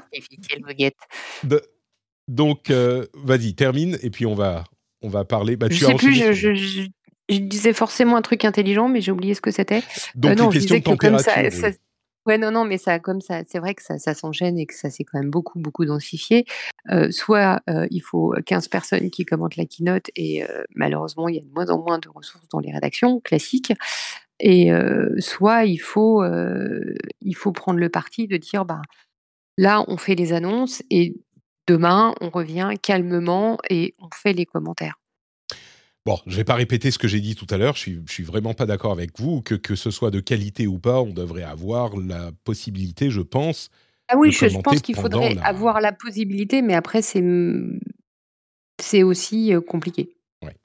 de... 1.43 1.61
Donc, 2.27 2.69
euh, 2.69 3.07
vas-y, 3.15 3.55
termine, 3.55 3.97
et 4.03 4.11
puis 4.11 4.27
on 4.27 4.35
va, 4.35 4.63
on 5.01 5.09
va 5.09 5.25
parler. 5.25 5.55
Bah, 5.55 5.67
je 5.69 5.79
tu 5.79 5.85
sais 5.85 5.95
plus, 5.95 6.13
je, 6.13 6.53
je, 6.53 6.87
je 7.31 7.39
disais 7.39 7.73
forcément 7.73 8.15
un 8.15 8.21
truc 8.21 8.45
intelligent, 8.45 8.87
mais 8.87 9.01
j'ai 9.01 9.11
oublié 9.11 9.33
ce 9.33 9.41
que 9.41 9.51
c'était. 9.51 9.83
Donc, 10.15 10.31
euh, 10.31 10.35
non, 10.35 10.51
je 10.51 10.59
disais 10.59 10.81
que 10.81 10.95
comme 10.95 11.19
ça, 11.19 11.35
Ouais, 12.27 12.37
non, 12.37 12.51
non, 12.51 12.65
mais 12.65 12.77
ça, 12.77 12.99
comme 12.99 13.19
ça, 13.19 13.41
c'est 13.47 13.57
vrai 13.57 13.73
que 13.73 13.81
ça, 13.81 13.97
ça 13.97 14.13
s'enchaîne 14.13 14.55
et 14.59 14.67
que 14.67 14.75
ça 14.75 14.91
s'est 14.91 15.03
quand 15.03 15.17
même 15.17 15.31
beaucoup, 15.31 15.57
beaucoup 15.57 15.85
densifié. 15.85 16.45
Euh, 16.91 17.09
soit 17.09 17.63
euh, 17.67 17.87
il 17.89 18.01
faut 18.01 18.35
15 18.45 18.67
personnes 18.67 19.09
qui 19.09 19.25
commentent 19.25 19.55
la 19.55 19.65
keynote 19.65 20.11
et 20.15 20.43
malheureusement, 20.75 21.29
il 21.29 21.37
y 21.37 21.39
a 21.39 21.41
de 21.41 21.49
moins 21.49 21.67
en 21.71 21.79
moins 21.79 21.97
de 21.97 22.09
ressources 22.09 22.47
dans 22.49 22.59
les 22.59 22.71
rédactions 22.71 23.19
classiques. 23.21 23.73
Et 24.39 24.69
soit 25.17 25.65
il 25.65 25.79
faut, 25.79 26.23
il 27.21 27.33
faut 27.33 27.51
prendre 27.53 27.79
le 27.79 27.89
parti 27.89 28.27
de 28.27 28.37
dire, 28.37 28.65
bah, 28.65 28.83
là, 29.57 29.83
on 29.87 29.97
fait 29.97 30.13
les 30.13 30.31
annonces 30.31 30.83
et 30.91 31.15
demain, 31.67 32.13
on 32.21 32.29
revient 32.29 32.73
calmement 32.81 33.57
et 33.69 33.95
on 33.99 34.09
fait 34.13 34.33
les 34.33 34.45
commentaires. 34.45 35.00
Bon, 36.05 36.17
je 36.25 36.31
ne 36.31 36.37
vais 36.37 36.43
pas 36.43 36.55
répéter 36.55 36.89
ce 36.89 36.97
que 36.97 37.07
j'ai 37.07 37.21
dit 37.21 37.35
tout 37.35 37.45
à 37.51 37.57
l'heure, 37.57 37.75
je 37.75 37.81
suis, 37.81 38.01
suis 38.07 38.23
vraiment 38.23 38.55
pas 38.55 38.65
d'accord 38.65 38.91
avec 38.91 39.19
vous, 39.19 39.41
que, 39.41 39.53
que 39.53 39.75
ce 39.75 39.91
soit 39.91 40.09
de 40.09 40.19
qualité 40.19 40.65
ou 40.65 40.79
pas, 40.79 40.99
on 41.01 41.13
devrait 41.13 41.43
avoir 41.43 41.95
la 41.95 42.31
possibilité, 42.43 43.11
je 43.11 43.21
pense. 43.21 43.69
Ah 44.07 44.17
oui, 44.17 44.31
je, 44.31 44.59
pense 44.61 44.81
qu'il 44.81 44.95
faudrait 44.95 45.37
avoir 45.43 45.79
la 45.79 45.91
possibilité, 45.91 46.61
mais 46.61 46.73
après, 46.73 47.01
c'est, 47.01 47.23
c'est 48.81 49.03
aussi 49.03 49.53
euh, 49.53 49.61
compliqué. 49.61 50.09
Ouais. 50.43 50.55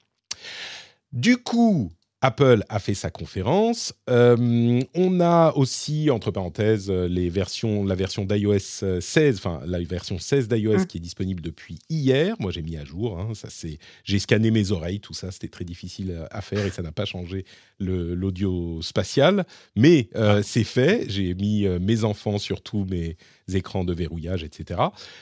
Du 1.13 1.37
coup, 1.37 1.91
Apple 2.21 2.63
a 2.69 2.79
fait 2.79 2.95
sa 2.95 3.11
conférence. 3.11 3.93
Euh, 4.09 4.81
on 4.95 5.19
a 5.19 5.53
aussi, 5.55 6.09
entre 6.09 6.31
parenthèses, 6.31 6.89
les 6.89 7.29
versions, 7.29 7.85
la 7.85 7.93
version 7.93 8.25
d'iOS 8.25 8.59
16, 8.59 8.83
euh, 8.83 9.31
enfin 9.35 9.61
la 9.67 9.79
version 9.83 10.17
16 10.17 10.47
d'iOS 10.47 10.79
mmh. 10.79 10.85
qui 10.87 10.97
est 10.97 11.01
disponible 11.01 11.41
depuis 11.41 11.77
hier. 11.89 12.35
Moi, 12.39 12.51
j'ai 12.51 12.63
mis 12.63 12.75
à 12.75 12.83
jour. 12.83 13.19
Hein, 13.19 13.33
ça, 13.35 13.49
c'est, 13.51 13.77
j'ai 14.03 14.17
scanné 14.17 14.49
mes 14.49 14.71
oreilles, 14.71 14.99
tout 14.99 15.13
ça, 15.13 15.31
c'était 15.31 15.47
très 15.47 15.65
difficile 15.65 16.25
à 16.31 16.41
faire 16.41 16.65
et 16.65 16.71
ça 16.71 16.81
n'a 16.81 16.91
pas 16.91 17.05
changé 17.05 17.45
l'audio 17.79 18.81
spatial. 18.81 19.45
Mais 19.75 20.09
euh, 20.15 20.39
ah. 20.39 20.43
c'est 20.43 20.63
fait. 20.63 21.05
J'ai 21.09 21.35
mis 21.35 21.67
mes 21.67 22.03
enfants 22.03 22.39
sur 22.39 22.61
tous 22.61 22.83
mes 22.85 23.15
écrans 23.53 23.83
de 23.83 23.93
verrouillage, 23.93 24.43
etc. 24.43 24.81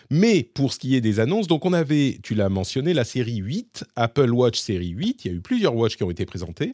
Mais 0.09 0.43
pour 0.43 0.73
ce 0.73 0.79
qui 0.79 0.95
est 0.95 1.01
des 1.01 1.19
annonces, 1.19 1.47
donc 1.47 1.65
on 1.65 1.73
avait, 1.73 2.19
tu 2.23 2.35
l'as 2.35 2.49
mentionné, 2.49 2.93
la 2.93 3.03
série 3.03 3.37
8, 3.37 3.85
Apple 3.95 4.31
Watch 4.31 4.59
série 4.59 4.89
8. 4.89 5.25
Il 5.25 5.31
y 5.31 5.33
a 5.33 5.37
eu 5.37 5.41
plusieurs 5.41 5.75
watches 5.75 5.97
qui 5.97 6.03
ont 6.03 6.11
été 6.11 6.25
présentés. 6.25 6.73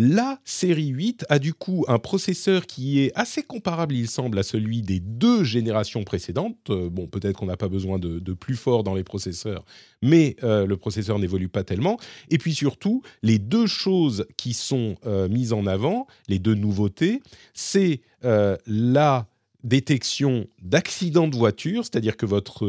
La 0.00 0.38
série 0.44 0.88
8 0.88 1.24
a 1.28 1.40
du 1.40 1.54
coup 1.54 1.84
un 1.88 1.98
processeur 1.98 2.66
qui 2.66 3.00
est 3.00 3.10
assez 3.16 3.42
comparable, 3.42 3.96
il 3.96 4.08
semble, 4.08 4.38
à 4.38 4.42
celui 4.44 4.82
des 4.82 5.00
deux 5.00 5.42
générations 5.42 6.04
précédentes. 6.04 6.56
Euh, 6.70 6.88
bon, 6.88 7.08
peut-être 7.08 7.38
qu'on 7.38 7.46
n'a 7.46 7.56
pas 7.56 7.68
besoin 7.68 7.98
de, 7.98 8.32
plus 8.32 8.54
fort 8.54 8.84
dans 8.84 8.94
les 8.94 9.02
processeurs, 9.02 9.64
mais 10.00 10.36
euh, 10.44 10.66
le 10.66 10.76
processeur 10.76 11.18
n'évolue 11.18 11.48
pas 11.48 11.64
tellement. 11.64 11.98
Et 12.30 12.38
puis 12.38 12.54
surtout, 12.54 13.02
les 13.24 13.40
deux 13.40 13.66
choses 13.66 14.26
qui 14.36 14.54
sont 14.54 14.94
euh, 15.04 15.28
mises 15.28 15.52
en 15.52 15.66
avant, 15.66 16.06
les 16.28 16.38
deux 16.38 16.54
nouveautés, 16.54 17.20
c'est 17.52 18.00
la 18.22 19.28
détection 19.68 20.48
d'accidents 20.60 21.28
de 21.28 21.36
voiture, 21.36 21.84
c'est-à-dire 21.84 22.16
que 22.16 22.26
votre, 22.26 22.66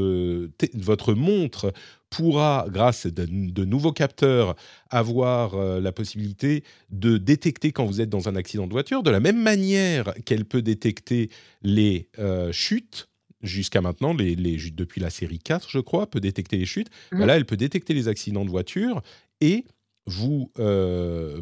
votre 0.76 1.14
montre 1.14 1.74
pourra, 2.10 2.66
grâce 2.70 3.06
à 3.06 3.12
de, 3.12 3.66
nouveaux 3.66 3.92
capteurs, 3.92 4.56
avoir 4.90 5.56
euh, 5.56 5.80
la 5.80 5.92
possibilité 5.92 6.64
de 6.90 7.18
détecter 7.18 7.72
quand 7.72 7.86
vous 7.86 8.02
êtes 8.02 8.10
dans 8.10 8.30
un 8.30 8.36
accident 8.36 8.68
de 8.68 8.72
voiture, 8.72 9.04
de 9.04 9.12
la 9.12 9.20
même 9.20 9.42
manière 9.42 10.14
qu'elle 10.26 10.46
peut 10.46 10.62
détecter 10.62 11.30
les 11.62 12.10
euh, 12.20 12.52
chutes. 12.52 13.08
Jusqu'à 13.42 13.80
maintenant, 13.80 14.14
les, 14.14 14.36
depuis 14.36 15.00
la 15.00 15.10
série 15.10 15.40
4, 15.40 15.70
je 15.70 15.80
crois, 15.80 16.10
peut 16.10 16.20
détecter 16.20 16.58
les 16.58 16.66
chutes. 16.66 16.90
Mmh. 17.14 17.24
Là, 17.24 17.38
elle 17.38 17.46
peut 17.46 17.56
détecter 17.56 17.94
les 17.94 18.10
accidents 18.10 18.44
de 18.44 18.50
voiture 18.50 19.02
et 19.40 19.64
vous, 20.10 20.52
euh, 20.60 21.42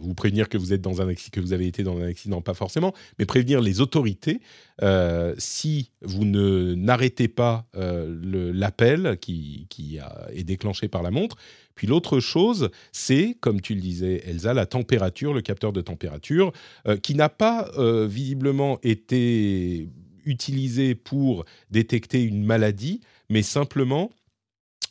vous 0.00 0.14
prévenir 0.14 0.48
que 0.48 0.56
vous 0.56 0.72
êtes 0.72 0.80
dans 0.80 1.02
un 1.02 1.12
que 1.14 1.40
vous 1.40 1.52
avez 1.52 1.66
été 1.66 1.82
dans 1.82 1.98
un 1.98 2.06
accident, 2.06 2.40
pas 2.40 2.54
forcément, 2.54 2.94
mais 3.18 3.26
prévenir 3.26 3.60
les 3.60 3.80
autorités 3.80 4.40
euh, 4.82 5.34
si 5.36 5.90
vous 6.02 6.24
n'arrêtez 6.24 7.28
pas 7.28 7.66
euh, 7.74 8.52
l'appel 8.54 9.18
qui, 9.20 9.66
qui 9.68 9.98
est 10.32 10.44
déclenché 10.44 10.88
par 10.88 11.02
la 11.02 11.10
montre. 11.10 11.36
Puis 11.74 11.88
l'autre 11.88 12.20
chose, 12.20 12.70
c'est, 12.92 13.36
comme 13.40 13.60
tu 13.60 13.74
le 13.74 13.80
disais, 13.80 14.22
Elsa, 14.26 14.54
la 14.54 14.66
température, 14.66 15.34
le 15.34 15.42
capteur 15.42 15.72
de 15.72 15.80
température, 15.80 16.52
qui 17.02 17.16
n'a 17.16 17.28
pas 17.28 17.68
visiblement 18.06 18.78
été 18.84 19.88
utilisé 20.24 20.94
pour 20.94 21.44
détecter 21.70 22.22
une 22.22 22.44
maladie, 22.44 23.00
mais 23.28 23.42
simplement 23.42 24.10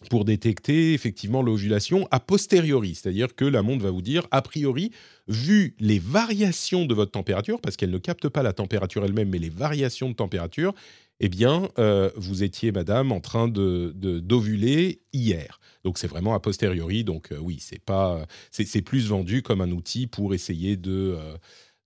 pour 0.09 0.25
détecter 0.25 0.93
effectivement 0.93 1.41
l'ovulation 1.41 2.07
a 2.11 2.19
posteriori, 2.19 2.95
c'est-à-dire 2.95 3.35
que 3.35 3.45
la 3.45 3.61
montre 3.61 3.83
va 3.83 3.91
vous 3.91 4.01
dire, 4.01 4.27
a 4.31 4.41
priori, 4.41 4.91
vu 5.27 5.75
les 5.79 5.99
variations 5.99 6.85
de 6.85 6.93
votre 6.93 7.11
température, 7.11 7.61
parce 7.61 7.75
qu'elle 7.75 7.91
ne 7.91 7.97
capte 7.97 8.29
pas 8.29 8.43
la 8.43 8.53
température 8.53 9.03
elle-même, 9.05 9.29
mais 9.29 9.39
les 9.39 9.49
variations 9.49 10.09
de 10.09 10.15
température, 10.15 10.73
eh 11.19 11.29
bien, 11.29 11.69
euh, 11.79 12.09
vous 12.15 12.43
étiez, 12.43 12.71
madame, 12.71 13.11
en 13.11 13.21
train 13.21 13.47
de, 13.47 13.93
d'ovuler 13.95 15.01
hier. 15.13 15.59
Donc, 15.83 15.97
c'est 15.97 16.07
vraiment 16.07 16.33
a 16.33 16.39
posteriori. 16.39 17.03
Donc, 17.03 17.31
euh, 17.31 17.37
oui, 17.37 17.59
c'est 17.61 17.79
pas, 17.79 18.25
c'est, 18.51 18.81
plus 18.81 19.07
vendu 19.07 19.41
comme 19.41 19.61
un 19.61 19.71
outil 19.71 20.07
pour 20.07 20.33
essayer 20.33 20.77
euh, 20.87 21.37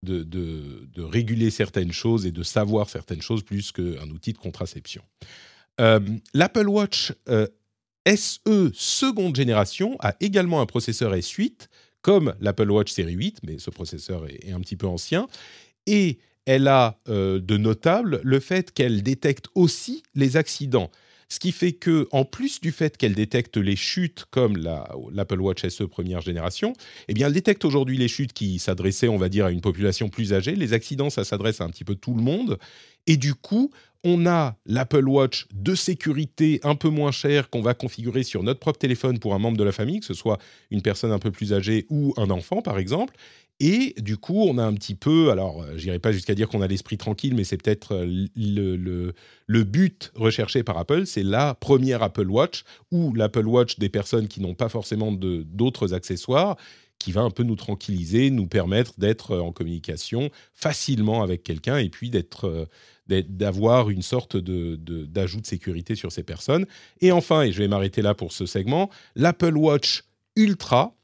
de, 0.01 0.23
de, 0.23 0.87
de, 0.91 1.03
réguler 1.03 1.51
certaines 1.51 1.91
choses 1.91 2.25
et 2.25 2.31
de 2.31 2.43
savoir 2.43 2.89
certaines 2.89 3.21
choses 3.21 3.43
plus 3.43 3.71
qu'un 3.71 4.09
outil 4.09 4.33
de 4.33 4.37
contraception. 4.37 5.03
L'Apple 6.33 6.67
Watch 6.67 7.13
SE 8.15 8.71
seconde 8.73 9.35
génération 9.35 9.97
a 9.99 10.15
également 10.21 10.61
un 10.61 10.65
processeur 10.65 11.13
S8, 11.13 11.67
comme 12.01 12.33
l'Apple 12.39 12.71
Watch 12.71 12.91
série 12.91 13.13
8, 13.13 13.39
mais 13.43 13.59
ce 13.59 13.69
processeur 13.69 14.25
est, 14.29 14.51
un 14.51 14.61
petit 14.61 14.77
peu 14.77 14.87
ancien. 14.87 15.27
Et 15.87 16.19
elle 16.45 16.69
a 16.69 16.99
euh, 17.09 17.39
de 17.41 17.57
notable 17.57 18.21
le 18.23 18.39
fait 18.39 18.71
qu'elle 18.71 19.03
détecte 19.03 19.47
aussi 19.55 20.03
les 20.15 20.37
accidents. 20.37 20.89
Ce 21.29 21.39
qui 21.39 21.51
fait 21.51 21.73
que, 21.73 22.07
en 22.11 22.23
plus 22.23 22.61
du 22.61 22.71
fait 22.71 22.95
qu'elle 22.95 23.13
détecte 23.13 23.57
les 23.57 23.75
chutes 23.75 24.23
comme 24.31 24.55
l'Apple 25.11 25.41
Watch 25.41 25.67
SE 25.67 25.83
première 25.83 26.21
génération, 26.21 26.71
eh 27.09 27.13
bien, 27.13 27.27
elle 27.27 27.33
détecte 27.33 27.65
aujourd'hui 27.65 27.97
les 27.97 28.07
chutes 28.07 28.31
qui 28.31 28.59
s'adressaient, 28.59 29.09
on 29.09 29.17
va 29.17 29.27
dire, 29.27 29.45
à 29.45 29.51
une 29.51 29.59
population 29.59 30.07
plus 30.07 30.31
âgée. 30.33 30.55
Les 30.55 30.71
accidents, 30.71 31.09
ça 31.09 31.25
s'adresse 31.25 31.59
à 31.59 31.65
un 31.65 31.69
petit 31.69 31.83
peu 31.83 31.95
tout 31.95 32.13
le 32.13 32.21
monde. 32.21 32.57
Et 33.07 33.17
du 33.17 33.35
coup, 33.35 33.71
on 34.03 34.25
a 34.25 34.55
l'Apple 34.65 35.07
Watch 35.07 35.47
de 35.53 35.75
sécurité 35.75 36.59
un 36.63 36.75
peu 36.75 36.89
moins 36.89 37.11
cher 37.11 37.49
qu'on 37.49 37.61
va 37.61 37.73
configurer 37.73 38.23
sur 38.23 38.43
notre 38.43 38.59
propre 38.59 38.79
téléphone 38.79 39.19
pour 39.19 39.33
un 39.33 39.39
membre 39.39 39.57
de 39.57 39.63
la 39.63 39.71
famille, 39.71 39.99
que 39.99 40.05
ce 40.05 40.13
soit 40.13 40.37
une 40.71 40.81
personne 40.81 41.11
un 41.11 41.19
peu 41.19 41.31
plus 41.31 41.53
âgée 41.53 41.85
ou 41.89 42.13
un 42.17 42.29
enfant, 42.29 42.61
par 42.61 42.77
exemple. 42.77 43.13
Et 43.59 43.95
du 43.97 44.17
coup, 44.17 44.43
on 44.47 44.59
a 44.59 44.63
un 44.63 44.73
petit 44.75 44.93
peu, 44.93 45.31
alors 45.31 45.63
euh, 45.63 45.77
j'irai 45.77 45.97
pas 45.97 46.11
jusqu'à 46.11 46.35
dire 46.35 46.47
qu'on 46.47 46.61
a 46.61 46.67
l'esprit 46.67 46.97
tranquille, 46.97 47.33
mais 47.33 47.43
c'est 47.43 47.57
peut-être 47.57 47.95
euh, 47.95 48.27
le, 48.35 48.75
le, 48.75 49.13
le, 49.47 49.63
but 49.63 50.11
recherché 50.13 50.61
par 50.61 50.77
Apple, 50.77 51.07
c'est 51.07 51.23
la 51.23 51.55
première 51.55 52.03
Apple 52.03 52.29
Watch 52.29 52.65
ou 52.91 53.13
l'Apple 53.15 53.47
Watch 53.47 53.79
des 53.79 53.89
personnes 53.89 54.27
qui 54.27 54.41
n'ont 54.41 54.53
pas 54.53 54.69
forcément 54.69 55.11
d'autres 55.11 55.95
accessoires, 55.95 56.55
qui 56.99 57.11
va 57.11 57.21
un 57.21 57.31
peu 57.31 57.41
nous 57.41 57.55
tranquilliser, 57.55 58.29
nous 58.29 58.45
permettre 58.45 58.93
d'être 58.99 59.35
en 59.35 59.51
communication 59.51 60.29
facilement 60.53 61.23
avec 61.23 61.43
quelqu'un 61.43 61.77
et 61.77 61.89
puis 61.89 62.11
d'être 62.11 62.67
d'avoir 63.07 63.89
une 63.89 64.01
sorte 64.01 64.37
d'ajout 64.37 65.41
de, 65.41 65.47
sécurité 65.47 65.95
sur 65.95 66.11
ces 66.11 66.23
personnes. 66.23 66.65
Et 67.01 67.11
enfin, 67.11 67.43
et 67.43 67.51
je 67.51 67.59
vais 67.59 67.67
m'arrêter 67.67 68.01
là 68.01 68.13
pour 68.13 68.31
ce 68.31 68.45
segment, 68.45 68.89
l'Apple 69.15 69.57
Watch 69.57 70.03
Ultra, 70.35 70.95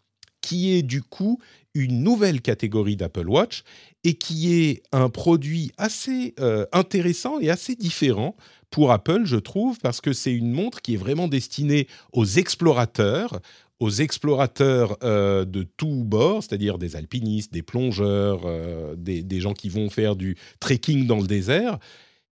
qui 0.42 0.74
est 0.74 0.84
du 0.84 1.02
coup 1.02 1.40
une 1.74 2.04
nouvelle 2.04 2.42
catégorie 2.42 2.96
d'Apple 2.96 3.28
Watch 3.28 3.64
et 4.04 4.14
qui 4.14 4.54
est 4.54 4.84
un 4.92 5.10
produit 5.10 5.72
assez 5.78 6.36
euh, 6.40 6.66
intéressant 6.72 7.40
et 7.40 7.50
assez 7.50 7.76
différent 7.76 8.36
pour 8.74 8.92
Apple, 8.92 9.22
je 9.26 9.38
trouve, 9.38 9.78
parce 9.80 10.02
que 10.02 10.14
c'est 10.14 10.34
une 10.34 10.52
montre 10.52 10.82
qui 10.82 10.96
est 10.96 10.98
vraiment 10.98 11.28
destinée 11.28 11.88
aux 12.12 12.26
explorateurs, 12.26 13.40
aux 13.84 13.90
explorateurs 13.90 14.98
euh, 15.04 15.44
de 15.44 15.64
tous 15.64 16.06
bords, 16.06 16.42
c'est-à-dire 16.42 16.78
des 16.78 16.96
alpinistes, 16.96 17.52
des 17.52 17.64
plongeurs, 17.64 18.44
euh, 18.46 18.96
des, 18.96 19.42
gens 19.42 19.54
qui 19.54 19.68
vont 19.68 19.90
faire 19.90 20.16
du 20.16 20.38
trekking 20.62 21.06
dans 21.06 21.20
le 21.20 21.28
désert. 21.28 21.80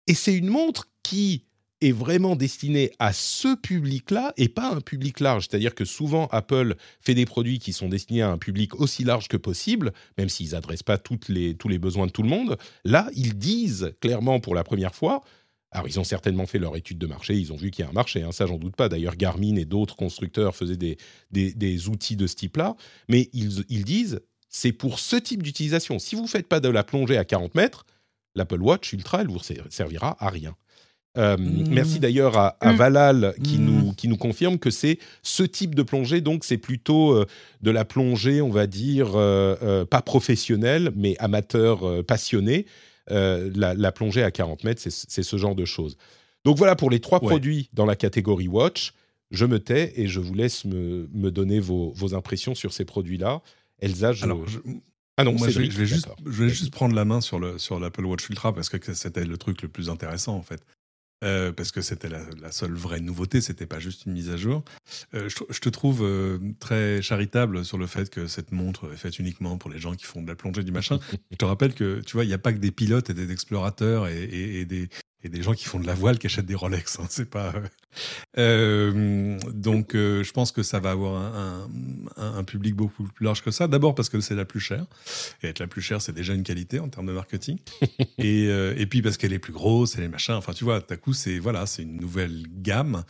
Et 0.08 0.14
c'est 0.14 0.34
une 0.34 0.48
montre 0.48 0.88
qui 1.04 1.44
est 1.82 1.92
vraiment 1.92 2.38
destinée 2.38 2.92
à 3.00 3.12
ce 3.12 3.58
public-là 3.58 4.32
et 4.38 4.48
pas 4.48 4.72
un 4.72 4.80
public 4.80 5.20
large. 5.20 5.48
C'est-à-dire 5.50 5.76
que 5.76 5.84
souvent, 5.84 6.30
Apple 6.32 6.76
fait 7.02 7.16
des 7.16 7.26
produits 7.26 7.60
qui 7.60 7.74
sont 7.74 7.90
destinés 7.90 8.22
à 8.22 8.30
un 8.30 8.38
public 8.38 8.80
aussi 8.80 9.04
large 9.04 9.28
que 9.28 9.36
possible, 9.36 9.92
même 10.18 10.30
s'ils 10.30 10.52
n'adressent 10.52 10.84
pas 10.84 11.00
les, 11.28 11.56
tous 11.56 11.68
les 11.68 11.80
besoins 11.80 12.06
de 12.06 12.12
tout 12.12 12.24
le 12.24 12.30
monde. 12.30 12.58
Là, 12.86 13.10
ils 13.14 13.38
disent 13.38 13.94
clairement 14.00 14.40
pour 14.40 14.56
la 14.56 14.64
première 14.64 14.96
fois, 14.96 15.22
alors, 15.72 15.88
ils 15.88 16.00
ont 16.00 16.04
certainement 16.04 16.46
fait 16.46 16.60
leur 16.60 16.76
étude 16.76 16.98
de 16.98 17.08
marché, 17.08 17.34
ils 17.34 17.54
ont 17.54 17.56
vu 17.56 17.72
qu'il 17.72 17.84
y 17.84 17.88
a 17.88 17.90
un 17.90 17.94
marché, 17.94 18.24
hein, 18.24 18.34
ça 18.34 18.46
j'en 18.46 18.58
doute 18.58 18.76
pas. 18.76 18.90
D'ailleurs, 18.90 19.16
Garmin 19.16 19.56
et 19.56 19.64
d'autres 19.64 19.96
constructeurs 19.96 20.54
faisaient 20.54 20.76
des, 20.76 20.98
des, 21.32 21.88
outils 21.88 22.18
de 22.18 22.28
ce 22.28 22.36
type-là, 22.36 22.76
mais 23.08 23.30
ils, 23.32 23.64
ils 23.70 23.86
disent, 23.86 24.20
c'est 24.50 24.74
pour 24.74 25.00
ce 25.00 25.16
type 25.16 25.42
d'utilisation. 25.42 25.98
Si 25.98 26.16
vous 26.16 26.24
ne 26.24 26.28
faites 26.28 26.48
pas 26.48 26.60
de 26.60 26.68
la 26.68 26.84
plongée 26.84 27.18
à 27.18 27.24
40 27.24 27.56
mètres, 27.56 27.86
l'Apple 28.36 28.62
Watch 28.62 28.92
Ultra, 28.92 29.22
elle 29.22 29.28
vous 29.28 29.40
servira 29.70 30.18
à 30.20 30.30
rien. 30.30 30.56
Euh, 31.18 31.38
mmh. 31.38 31.68
Merci 31.70 32.00
d'ailleurs 32.00 32.38
à, 32.38 32.58
à, 32.62 32.72
mmh. 32.72 32.76
Valal 32.76 33.34
qui, 33.44 33.58
mmh. 33.58 33.66
nous, 33.66 33.94
qui 33.94 34.08
nous 34.08 34.18
confirme 34.18 34.58
que 34.58 34.70
c'est 34.70 34.98
ce 35.24 35.44
type 35.44 35.76
de 35.76 35.84
plongée, 35.84 36.22
donc 36.22 36.46
c'est 36.46 36.58
plutôt 36.58 37.14
euh, 37.14 37.26
de 37.62 37.72
la 37.72 37.84
plongée, 37.84 38.42
on 38.42 38.50
va 38.50 38.66
dire, 38.68 39.12
euh, 39.16 39.84
pas 39.86 40.02
professionnelle, 40.02 40.92
mais 40.96 41.16
amateur 41.20 42.04
passionné. 42.06 42.66
La, 43.08 43.74
la, 43.74 43.92
plongée 43.92 44.24
à 44.24 44.32
40 44.32 44.64
mètres, 44.64 44.82
c'est 44.82 45.24
ce 45.24 45.38
genre 45.38 45.56
de 45.56 45.66
choses. 45.66 45.98
Donc 46.46 46.58
voilà 46.58 46.76
pour 46.76 46.90
les 46.90 47.00
trois 47.00 47.22
ouais. 47.22 47.28
produits 47.28 47.70
dans 47.74 47.86
la 47.86 47.96
catégorie 47.96 48.48
Watch. 48.48 48.94
Je 49.32 49.46
me 49.46 49.60
tais 49.60 49.94
et 49.96 50.08
je 50.08 50.20
vous 50.20 50.34
laisse 50.34 50.66
me, 50.66 51.10
me 51.14 51.32
donner 51.32 51.60
vos, 51.60 51.92
vos, 51.92 52.14
impressions 52.16 52.54
sur 52.54 52.74
ces 52.74 52.84
produits-là. 52.84 53.42
Elsa, 53.80 54.12
je... 54.12 54.26
Alors, 54.26 54.48
je... 54.48 54.60
Ah 55.18 55.24
non, 55.24 55.34
Moi, 55.34 55.50
je, 55.50 55.62
je, 55.62 55.78
vais 55.78 55.86
juste, 55.86 56.08
je 56.26 56.44
vais 56.44 56.50
juste 56.50 56.72
prendre 56.72 56.96
la 56.96 57.06
main 57.06 57.22
sur 57.22 57.40
l'Apple 57.40 57.60
sur 57.60 58.10
Watch 58.10 58.30
Ultra 58.30 58.54
parce 58.54 58.70
que 58.70 58.94
c'était 58.94 59.24
le 59.24 59.38
truc 59.38 59.62
le 59.62 59.68
plus 59.68 59.90
intéressant 59.90 60.36
en 60.36 60.42
fait. 60.42 60.64
Euh, 61.24 61.52
parce 61.52 61.72
que 61.72 61.82
c'était 61.82 62.10
la, 62.10 62.22
la, 62.42 62.52
seule 62.52 62.74
vraie 62.74 63.00
nouveauté, 63.00 63.42
c'était 63.42 63.68
pas 63.68 63.80
juste 63.80 64.08
une 64.08 64.14
mise 64.14 64.32
à 64.32 64.38
jour. 64.38 64.64
Euh, 65.14 65.30
je, 65.30 65.36
je, 65.52 65.60
te 65.60 65.70
trouve 65.70 66.04
euh, 66.04 66.40
très 66.60 67.04
charitable 67.04 67.64
sur 67.64 67.78
le 67.78 67.86
fait 67.86 68.10
que 68.10 68.26
cette 68.26 68.52
montre 68.52 68.92
est 68.92 68.98
faite 68.98 69.20
uniquement 69.20 69.60
pour 69.60 69.70
les 69.70 69.78
gens 69.78 69.94
qui 69.94 70.06
font 70.06 70.24
de 70.24 70.28
la 70.28 70.36
plongée 70.36 70.64
du 70.64 70.72
machin. 70.72 71.00
je 71.32 71.38
te 71.38 71.46
rappelle 71.46 71.76
que 71.76 72.02
tu 72.02 72.14
vois, 72.14 72.26
il 72.26 72.30
n'y 72.30 72.34
a 72.34 72.40
pas 72.40 72.52
que 72.52 72.58
des 72.58 72.72
pilotes 72.72 73.12
et 73.12 73.14
des 73.14 73.32
explorateurs 73.32 74.08
et, 74.08 74.24
et, 74.24 74.62
et 74.62 74.66
des, 74.66 74.90
et 75.24 75.30
des 75.30 75.44
gens 75.44 75.54
qui 75.54 75.66
font 75.66 75.80
de 75.80 75.86
la 75.86 75.94
voile 75.94 76.18
qui 76.18 76.28
achètent 76.28 76.46
des 76.46 76.56
Rolex. 76.56 77.00
Hein, 77.00 77.06
c'est 77.10 77.30
pas. 77.30 77.54
Euh, 78.38 79.38
donc, 79.54 79.96
euh, 79.96 80.24
je 80.24 80.32
pense 80.32 80.52
que 80.52 80.64
ça 80.64 80.80
va 80.80 80.92
avoir 80.92 81.22
un, 81.22 81.70
un, 82.18 82.38
un, 82.38 82.44
public 82.44 82.76
beaucoup 82.76 83.04
plus 83.04 83.26
large 83.26 83.44
que 83.44 83.52
ça. 83.52 83.68
D'abord 83.68 83.96
parce 83.96 84.10
que 84.10 84.20
c'est 84.22 84.36
la 84.36 84.46
plus 84.46 84.60
chère. 84.60 84.86
Et 85.44 85.48
être 85.48 85.60
la 85.60 85.68
plus 85.68 85.82
chère, 85.82 86.02
c'est 86.02 86.14
déjà 86.14 86.34
une 86.34 86.44
qualité 86.44 86.80
en 86.80 86.90
termes 86.90 87.08
de 87.08 87.12
marketing. 87.12 87.58
et, 88.18 88.48
euh, 88.48 88.74
et 88.78 88.86
puis 88.86 89.02
parce 89.02 89.18
qu'elle 89.18 89.34
est 89.34 89.40
plus 89.40 89.54
grosse, 89.54 89.98
et 89.98 90.02
les 90.02 90.08
machins. 90.08 90.34
Enfin, 90.34 90.54
tu 90.54 90.64
vois, 90.64 90.82
à 90.90 90.98
coup, 90.98 91.14
c'est 91.14 91.40
voilà, 91.40 91.66
c'est 91.66 91.84
une 91.84 91.98
nouvelle 91.98 92.46
gamme. 92.50 93.04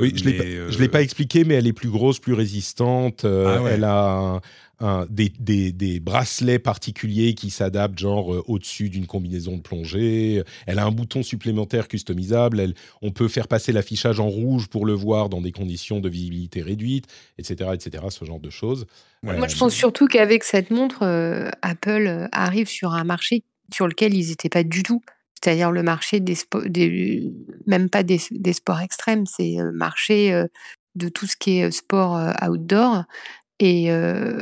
Oui, 0.00 0.14
je 0.16 0.24
ne 0.24 0.78
l'ai 0.78 0.88
pas 0.88 1.02
expliqué, 1.02 1.44
mais 1.44 1.52
elle 1.52 1.66
est 1.66 1.74
plus 1.74 1.90
grosse, 1.90 2.18
plus 2.18 2.32
résistante. 2.32 3.26
Ah 3.26 3.60
ouais. 3.60 3.72
Elle 3.72 3.84
a 3.84 4.40
un, 4.80 5.06
des, 5.08 5.32
des, 5.38 5.72
des, 5.72 6.00
bracelets 6.00 6.58
particuliers 6.58 7.34
qui 7.34 7.50
s'adaptent 7.50 7.98
genre 7.98 8.34
euh, 8.34 8.42
au-dessus 8.46 8.88
d'une 8.88 9.06
combinaison 9.06 9.56
de 9.56 9.62
plongée. 9.62 10.42
Elle 10.66 10.78
a 10.78 10.84
un 10.84 10.90
bouton 10.90 11.22
supplémentaire 11.22 11.88
customisable. 11.88 12.60
Elle, 12.60 12.74
on 13.02 13.10
peut 13.10 13.28
faire 13.28 13.48
passer 13.48 13.72
l'affichage 13.72 14.20
en 14.20 14.28
rouge 14.28 14.68
pour 14.68 14.86
le 14.86 14.92
voir 14.92 15.28
dans 15.28 15.40
des 15.40 15.52
conditions 15.52 16.00
de 16.00 16.08
visibilité 16.08 16.62
réduite, 16.62 17.06
etc., 17.38 17.70
etc. 17.74 18.04
Ce 18.10 18.24
genre 18.24 18.40
de 18.40 18.50
choses. 18.50 18.86
Ouais. 19.22 19.36
Moi, 19.36 19.48
je 19.48 19.56
pense 19.56 19.74
surtout 19.74 20.06
qu'avec 20.06 20.44
cette 20.44 20.70
montre, 20.70 21.02
euh, 21.02 21.50
Apple 21.62 22.28
arrive 22.32 22.68
sur 22.68 22.94
un 22.94 23.04
marché 23.04 23.44
sur 23.72 23.86
lequel 23.86 24.14
ils 24.14 24.30
n'étaient 24.30 24.48
pas 24.48 24.64
du 24.64 24.82
tout 24.82 25.02
c'est-à-dire 25.42 25.70
le 25.70 25.82
marché 25.82 26.20
des, 26.20 26.36
des 26.66 27.32
même 27.66 27.88
pas 27.88 28.02
des, 28.02 28.20
des 28.30 28.52
sports 28.52 28.80
extrêmes, 28.80 29.24
c'est 29.26 29.56
le 29.58 29.72
marché 29.72 30.32
euh, 30.34 30.46
de 30.96 31.08
tout 31.08 31.26
ce 31.26 31.36
qui 31.36 31.58
est 31.58 31.70
sport 31.70 32.16
euh, 32.16 32.32
outdoor. 32.46 33.04
Et 33.60 33.92
euh, 33.92 34.40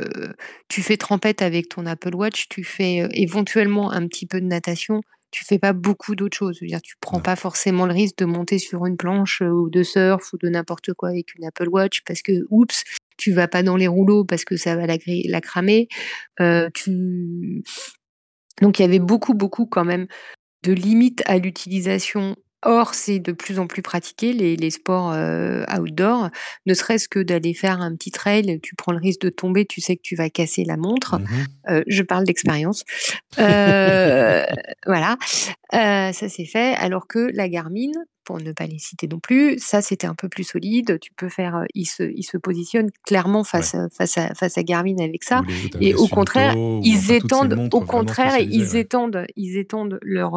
tu 0.69 0.81
fais 0.81 0.97
trempette 0.97 1.41
avec 1.41 1.67
ton 1.69 1.85
Apple 1.85 2.15
Watch, 2.15 2.47
tu 2.47 2.63
fais 2.63 3.07
éventuellement 3.11 3.91
un 3.91 4.07
petit 4.07 4.25
peu 4.25 4.39
de 4.39 4.45
natation, 4.45 5.01
tu 5.31 5.45
fais 5.45 5.59
pas 5.59 5.73
beaucoup 5.73 6.15
d'autres 6.15 6.37
choses. 6.37 6.55
Je 6.57 6.65
veux 6.65 6.69
dire, 6.69 6.81
tu 6.81 6.95
prends 7.01 7.17
non. 7.17 7.23
pas 7.23 7.35
forcément 7.35 7.85
le 7.85 7.93
risque 7.93 8.17
de 8.17 8.25
monter 8.25 8.59
sur 8.59 8.85
une 8.85 8.97
planche 8.97 9.41
ou 9.41 9.69
de 9.69 9.83
surf 9.83 10.33
ou 10.33 10.37
de 10.37 10.47
n'importe 10.47 10.93
quoi 10.93 11.09
avec 11.09 11.35
une 11.35 11.45
Apple 11.45 11.67
Watch 11.67 12.01
parce 12.05 12.21
que, 12.21 12.31
oups, 12.49 12.83
tu 13.17 13.33
vas 13.33 13.49
pas 13.49 13.61
dans 13.61 13.75
les 13.75 13.87
rouleaux 13.87 14.23
parce 14.23 14.45
que 14.45 14.55
ça 14.55 14.75
va 14.75 14.87
la, 14.87 14.97
la 15.05 15.41
cramer. 15.41 15.89
Euh, 16.39 16.69
tu... 16.73 17.61
Donc 18.61 18.79
il 18.79 18.81
y 18.81 18.85
avait 18.85 18.99
beaucoup, 18.99 19.33
beaucoup 19.33 19.65
quand 19.65 19.85
même 19.85 20.07
de 20.63 20.71
limite 20.71 21.21
à 21.25 21.37
l'utilisation. 21.37 22.35
Or, 22.63 22.93
c'est 22.93 23.19
de 23.19 23.31
plus 23.31 23.57
en 23.59 23.67
plus 23.67 23.81
pratiqué, 23.81 24.33
les, 24.33 24.57
les 24.57 24.69
sports 24.69 25.11
euh, 25.13 25.63
outdoor, 25.77 26.29
ne 26.65 26.73
serait-ce 26.73 27.07
que 27.07 27.19
d'aller 27.19 27.53
faire 27.53 27.79
un 27.79 27.95
petit 27.95 28.11
trail, 28.11 28.59
tu 28.61 28.75
prends 28.75 28.91
le 28.91 28.99
risque 28.99 29.21
de 29.21 29.29
tomber, 29.29 29.65
tu 29.65 29.79
sais 29.79 29.95
que 29.95 30.01
tu 30.01 30.15
vas 30.15 30.29
casser 30.29 30.65
la 30.65 30.75
montre. 30.75 31.19
Mmh 31.19 31.25
euh, 31.69 31.83
je 31.87 32.03
parle 32.03 32.25
d'expérience. 32.25 32.83
Euh, 33.39 34.43
voilà, 34.85 35.17
euh, 35.73 36.11
ça 36.11 36.29
c'est 36.29 36.45
fait. 36.45 36.75
Alors 36.75 37.07
que 37.07 37.29
la 37.33 37.47
Garmin, 37.47 37.91
pour 38.25 38.41
ne 38.41 38.51
pas 38.51 38.65
les 38.65 38.79
citer 38.79 39.07
non 39.07 39.19
plus, 39.19 39.59
ça 39.59 39.81
c'était 39.81 40.07
un 40.07 40.15
peu 40.15 40.27
plus 40.27 40.43
solide. 40.43 40.99
Tu 40.99 41.11
peux 41.13 41.29
faire, 41.29 41.63
il 41.73 41.85
se, 41.85 42.03
il 42.03 42.23
se 42.23 42.37
positionne 42.37 42.89
clairement 43.05 43.43
face, 43.43 43.73
ouais. 43.73 43.81
à, 43.81 43.89
face, 43.89 44.17
à, 44.17 44.33
face 44.33 44.57
à 44.57 44.63
Garmin 44.63 44.97
avec 44.99 45.23
ça. 45.23 45.41
Et 45.79 45.93
au 45.93 46.07
contraire, 46.07 46.53
ils 46.83 47.11
étendent, 47.11 47.69
au 47.71 47.81
contraire, 47.81 48.39
ils 48.39 48.75
étendent, 48.75 49.25
ils 49.35 49.57
étendent 49.57 49.99
leur 50.01 50.33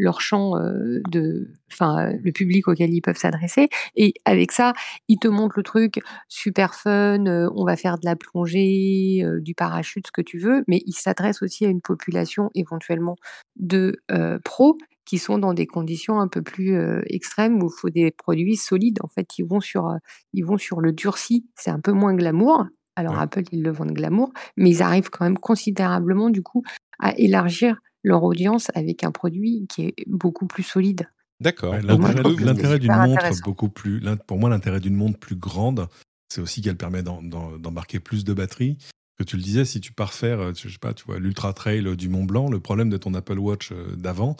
leur 0.00 0.20
champ 0.20 0.56
euh, 0.56 1.00
de, 1.10 1.52
enfin, 1.72 2.12
le 2.22 2.32
public 2.32 2.68
auquel 2.68 2.92
ils 2.92 3.00
peuvent 3.00 3.16
s'adresser. 3.16 3.68
Et 3.96 4.14
avec 4.24 4.52
ça, 4.52 4.72
ils 5.08 5.18
te 5.18 5.28
montrent 5.28 5.58
le 5.58 5.62
truc 5.62 6.00
super 6.28 6.74
fun, 6.74 7.26
euh, 7.26 7.50
on 7.54 7.64
va 7.64 7.76
faire 7.76 7.98
de 7.98 8.04
la 8.04 8.16
plongée, 8.16 9.20
euh, 9.22 9.40
du 9.40 9.54
parachute, 9.54 10.06
ce 10.06 10.12
que 10.12 10.22
tu 10.22 10.38
veux, 10.38 10.64
mais 10.68 10.82
ils 10.86 10.94
s'adressent 10.94 11.42
aussi 11.42 11.64
à 11.66 11.68
une 11.68 11.80
population 11.80 12.50
éventuellement 12.54 13.16
de 13.56 14.00
pros 14.44 14.78
qui 15.10 15.18
sont 15.18 15.38
dans 15.38 15.54
des 15.54 15.66
conditions 15.66 16.20
un 16.20 16.28
peu 16.28 16.40
plus 16.40 16.76
euh, 16.76 17.02
extrêmes 17.06 17.60
où 17.60 17.66
il 17.66 17.80
faut 17.80 17.90
des 17.90 18.12
produits 18.12 18.54
solides. 18.54 18.98
En 19.02 19.08
fait, 19.08 19.38
ils 19.38 19.44
vont 19.44 19.58
sur, 19.58 19.88
euh, 19.88 19.96
ils 20.32 20.44
vont 20.44 20.56
sur 20.56 20.80
le 20.80 20.92
durci. 20.92 21.48
C'est 21.56 21.72
un 21.72 21.80
peu 21.80 21.90
moins 21.90 22.14
glamour. 22.14 22.66
Alors 22.94 23.14
ouais. 23.14 23.22
Apple, 23.22 23.42
ils 23.50 23.64
le 23.64 23.72
vendent 23.72 23.92
glamour, 23.92 24.32
mais 24.56 24.70
ils 24.70 24.82
arrivent 24.82 25.10
quand 25.10 25.24
même 25.24 25.36
considérablement 25.36 26.30
du 26.30 26.42
coup 26.42 26.62
à 27.00 27.12
élargir 27.18 27.80
leur 28.02 28.22
audience 28.22 28.70
avec 28.74 29.04
un 29.04 29.12
produit 29.12 29.66
qui 29.68 29.86
est 29.86 29.94
beaucoup 30.06 30.46
plus 30.46 30.62
solide. 30.62 31.08
D'accord. 31.40 31.72
Ouais, 31.72 31.82
l'intérêt 31.82 32.78
d'une 32.78 32.94
montre 32.94 33.42
beaucoup 33.44 33.68
plus, 33.68 34.02
pour 34.26 34.38
moi, 34.38 34.50
l'intérêt 34.50 34.80
d'une 34.80 34.94
montre 34.94 35.18
plus 35.18 35.36
grande, 35.36 35.88
c'est 36.28 36.40
aussi 36.40 36.60
qu'elle 36.60 36.76
permet 36.76 37.02
d'embarquer 37.02 37.98
plus 37.98 38.24
de 38.24 38.34
batterie. 38.34 38.76
Que 39.18 39.24
tu 39.24 39.36
le 39.36 39.42
disais, 39.42 39.64
si 39.64 39.80
tu 39.80 39.92
pars 39.92 40.14
faire, 40.14 40.54
je 40.54 40.68
sais 40.68 40.78
pas, 40.78 40.94
tu 40.94 41.04
vois, 41.04 41.18
l'ultra 41.18 41.52
trail 41.52 41.96
du 41.96 42.08
Mont 42.08 42.24
Blanc, 42.24 42.50
le 42.50 42.60
problème 42.60 42.88
de 42.88 42.96
ton 42.96 43.12
Apple 43.12 43.38
Watch 43.38 43.70
euh, 43.72 43.94
d'avant, 43.96 44.36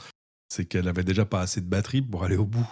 c'est 0.49 0.64
qu'elle 0.64 0.88
avait 0.88 1.05
déjà 1.05 1.27
pas 1.27 1.40
assez 1.40 1.61
de 1.61 1.66
batterie 1.66 2.01
pour 2.01 2.25
aller 2.25 2.37
au 2.37 2.46
bout. 2.46 2.66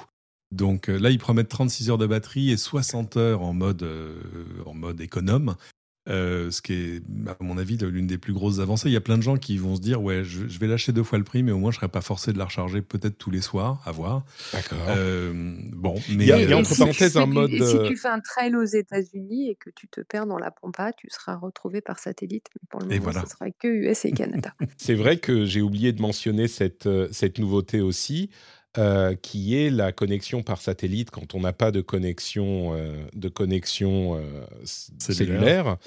Donc 0.50 0.88
euh, 0.88 0.98
là, 0.98 1.10
ils 1.10 1.18
promettent 1.18 1.48
36 1.48 1.90
heures 1.90 1.98
de 1.98 2.06
batterie 2.06 2.50
et 2.50 2.56
60 2.56 3.16
heures 3.18 3.42
en 3.42 3.52
mode, 3.52 3.82
euh, 3.82 4.22
en 4.64 4.74
mode 4.74 5.00
économe. 5.00 5.54
Euh, 6.08 6.50
ce 6.50 6.62
qui 6.62 6.72
est, 6.72 7.02
à 7.28 7.36
mon 7.40 7.58
avis, 7.58 7.76
l'une 7.76 8.06
des 8.06 8.18
plus 8.18 8.32
grosses 8.32 8.60
avancées. 8.60 8.88
Il 8.88 8.92
y 8.92 8.96
a 8.96 9.00
plein 9.00 9.18
de 9.18 9.22
gens 9.22 9.36
qui 9.36 9.58
vont 9.58 9.76
se 9.76 9.80
dire 9.80 10.02
Ouais, 10.02 10.24
je, 10.24 10.58
vais 10.58 10.66
lâcher 10.66 10.92
deux 10.92 11.02
fois 11.02 11.18
le 11.18 11.24
prix, 11.24 11.42
mais 11.42 11.52
au 11.52 11.58
moins 11.58 11.70
je 11.70 11.76
ne 11.76 11.80
serai 11.80 11.88
pas 11.88 12.00
forcé 12.00 12.32
de 12.32 12.38
la 12.38 12.46
recharger 12.46 12.80
peut-être 12.80 13.18
tous 13.18 13.30
les 13.30 13.42
soirs, 13.42 13.82
à 13.84 13.92
voir. 13.92 14.24
D'accord. 14.52 14.78
Euh, 14.88 15.32
bon, 15.72 15.94
mais. 16.08 16.24
Il 16.24 16.28
y 16.28 16.52
a, 16.52 16.56
entre 16.56 16.76
parenthèses 16.76 17.16
un 17.16 17.26
mode. 17.26 17.50
Et 17.50 17.60
si 17.64 17.76
tu 17.86 17.96
fais 17.96 18.08
un 18.08 18.20
trail 18.20 18.54
aux 18.56 18.64
États-Unis 18.64 19.50
et 19.50 19.54
que 19.54 19.70
tu 19.70 19.86
te 19.88 20.00
perds 20.00 20.26
dans 20.26 20.38
la 20.38 20.50
pampa, 20.50 20.92
tu 20.92 21.08
seras 21.10 21.36
retrouvé 21.36 21.80
par 21.80 21.98
satellite. 21.98 22.46
Mais 22.54 22.66
pour 22.70 22.80
le 22.80 22.86
moment, 22.86 23.00
voilà. 23.02 23.22
ce 23.22 23.30
sera 23.32 23.50
que 23.50 23.68
US 23.68 24.04
et 24.04 24.12
Canada. 24.12 24.54
C'est 24.78 24.94
vrai 24.94 25.18
que 25.18 25.44
j'ai 25.44 25.60
oublié 25.60 25.92
de 25.92 26.00
mentionner 26.00 26.48
cette, 26.48 26.88
cette 27.12 27.38
nouveauté 27.38 27.80
aussi. 27.80 28.30
Euh, 28.78 29.16
qui 29.16 29.56
est 29.56 29.70
la 29.70 29.90
connexion 29.90 30.44
par 30.44 30.60
satellite 30.60 31.10
quand 31.10 31.34
on 31.34 31.40
n'a 31.40 31.52
pas 31.52 31.72
de 31.72 31.80
connexion, 31.80 32.76
euh, 32.76 32.94
de 33.12 33.28
connexion 33.28 34.16
euh, 34.16 34.44
cellulaire. 34.64 35.78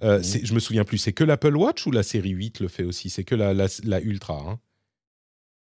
Mmh. 0.00 0.22
Je 0.22 0.54
me 0.54 0.60
souviens 0.60 0.84
plus, 0.84 0.98
c'est 0.98 1.12
que 1.12 1.24
l'Apple 1.24 1.56
Watch 1.56 1.88
ou 1.88 1.90
la 1.90 2.04
série 2.04 2.30
8 2.30 2.60
le 2.60 2.68
fait 2.68 2.84
aussi? 2.84 3.10
C'est 3.10 3.24
que 3.24 3.34
la, 3.34 3.52
la, 3.52 4.00
Ultra 4.00 4.44
hein 4.48 4.60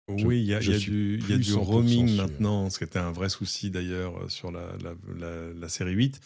oui, 0.08 0.40
il 0.40 0.46
y 0.46 0.56
a, 0.56 0.62
y 0.62 0.74
a 0.74 0.78
du, 0.80 1.22
y 1.30 1.34
a 1.34 1.38
du 1.38 1.54
roaming 1.54 2.16
maintenant, 2.16 2.72
ce 2.72 2.80
qui 2.80 2.86
était 2.86 2.98
un 2.98 3.12
vrai 3.12 3.30
souci 3.30 3.70
d'ailleurs 3.70 4.32
sur 4.32 4.52
la, 4.52 4.64
la, 5.54 5.70
série 5.70 5.94
8. 5.94 6.22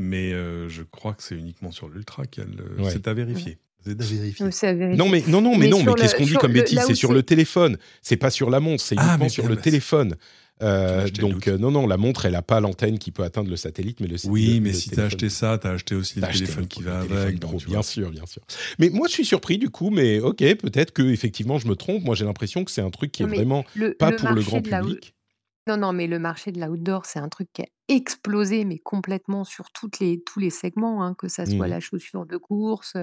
Mais 0.00 0.32
je 0.32 0.82
crois 0.82 1.14
que 1.14 1.22
c'est 1.22 1.36
uniquement 1.36 1.70
sur 1.70 1.88
l'Ultra 1.88 2.26
qu'elle. 2.26 2.64
C'est 2.90 3.06
à 3.06 3.14
vérifier. 3.14 3.58
Non 4.96 5.08
mais 5.08 5.22
non 5.26 5.40
non 5.40 5.56
mais, 5.56 5.68
non 5.68 5.82
mais 5.82 5.94
qu'est-ce 5.94 6.14
qu'on 6.14 6.24
dit 6.24 6.34
comme 6.34 6.52
bêtise? 6.52 6.80
C'est 6.86 6.94
sur 6.94 7.12
le 7.12 7.22
téléphone. 7.22 7.76
C'est 8.02 8.16
pas 8.16 8.30
sur 8.30 8.50
la 8.50 8.60
montre. 8.60 8.82
C'est 8.82 8.96
ah, 8.98 9.06
uniquement 9.08 9.28
sur 9.28 9.48
le 9.48 9.56
téléphone. 9.56 10.16
Euh, 10.62 11.08
donc 11.08 11.48
euh, 11.48 11.58
non 11.58 11.72
non 11.72 11.88
la 11.88 11.96
montre 11.96 12.26
elle 12.26 12.36
a 12.36 12.42
pas 12.42 12.60
l'antenne 12.60 13.00
qui 13.00 13.10
peut 13.10 13.24
atteindre 13.24 13.50
le 13.50 13.56
satellite 13.56 13.98
mais 13.98 14.06
le 14.06 14.14
oui 14.28 14.60
mais 14.60 14.72
si 14.72 14.88
tu 14.88 15.00
as 15.00 15.06
acheté 15.06 15.28
ça 15.28 15.58
tu 15.58 15.66
as 15.66 15.72
acheté 15.72 15.96
aussi 15.96 16.20
le 16.20 16.28
téléphone 16.28 16.68
qui 16.68 16.80
va 16.84 17.00
avec 17.00 17.40
bien 17.66 17.82
sûr 17.82 18.10
bien 18.10 18.24
sûr. 18.24 18.40
Mais 18.78 18.88
moi 18.88 19.08
je 19.08 19.14
suis 19.14 19.24
surpris 19.24 19.58
du 19.58 19.68
coup 19.68 19.90
mais 19.90 20.20
ok 20.20 20.38
peut-être 20.54 20.92
que 20.92 21.02
effectivement 21.02 21.58
je 21.58 21.66
me 21.66 21.74
trompe. 21.74 22.04
Moi 22.04 22.14
j'ai 22.14 22.24
l'impression 22.24 22.64
que 22.64 22.70
c'est 22.70 22.82
un 22.82 22.90
truc 22.90 23.10
qui 23.10 23.24
est 23.24 23.26
vraiment 23.26 23.64
pas 23.98 24.12
pour 24.12 24.30
le 24.30 24.42
grand 24.42 24.62
public 24.62 25.13
non, 25.66 25.78
non, 25.78 25.92
mais 25.92 26.06
le 26.06 26.18
marché 26.18 26.52
de 26.52 26.60
l'outdoor, 26.60 27.06
c'est 27.06 27.18
un 27.18 27.28
truc 27.28 27.48
qui 27.52 27.62
a 27.62 27.66
explosé, 27.88 28.64
mais 28.64 28.78
complètement 28.78 29.44
sur 29.44 29.70
toutes 29.70 29.98
les, 29.98 30.22
tous 30.22 30.38
les 30.38 30.50
segments, 30.50 31.02
hein, 31.02 31.14
que 31.14 31.28
ça 31.28 31.46
soit 31.46 31.66
mmh. 31.66 31.70
la 31.70 31.80
chaussure 31.80 32.26
de 32.26 32.36
course, 32.36 32.96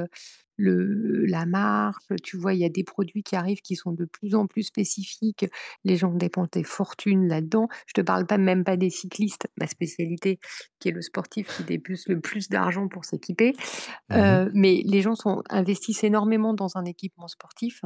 le, 0.58 1.26
la 1.26 1.45
marche. 1.47 2.04
Tu 2.24 2.38
vois, 2.38 2.54
il 2.54 2.60
y 2.60 2.65
a 2.65 2.69
des 2.69 2.84
produits 2.84 3.24
qui 3.24 3.36
arrivent 3.36 3.62
qui 3.62 3.76
sont 3.76 3.91
de 3.91 4.06
plus 4.06 4.36
en 4.36 4.45
plus 4.45 4.63
spécifiques. 4.63 5.45
Les 5.84 5.97
gens 5.97 6.12
dépensent 6.12 6.52
des 6.52 6.63
fortunes 6.63 7.28
là-dedans. 7.28 7.67
Je 7.88 7.93
te 7.93 8.02
parle 8.02 8.28
pas 8.28 8.38
même 8.38 8.63
pas 8.63 8.78
des 8.78 8.91
cyclistes, 8.91 9.47
ma 9.60 9.67
spécialité, 9.67 10.39
qui 10.80 10.89
est 10.89 10.91
le 10.91 11.02
sportif 11.02 11.47
qui 11.58 11.63
dépense 11.63 12.08
le 12.08 12.19
plus 12.19 12.50
d'argent 12.50 12.88
pour 12.88 13.06
s'équiper. 13.06 13.54
Mmh 14.10 14.50
mais 14.54 14.82
les 14.86 15.02
gens 15.02 15.15
sont, 15.15 15.41
investissent 15.50 16.04
énormément 16.04 16.54
dans 16.54 16.76
un 16.76 16.86
équipement 16.86 17.28
sportif, 17.28 17.82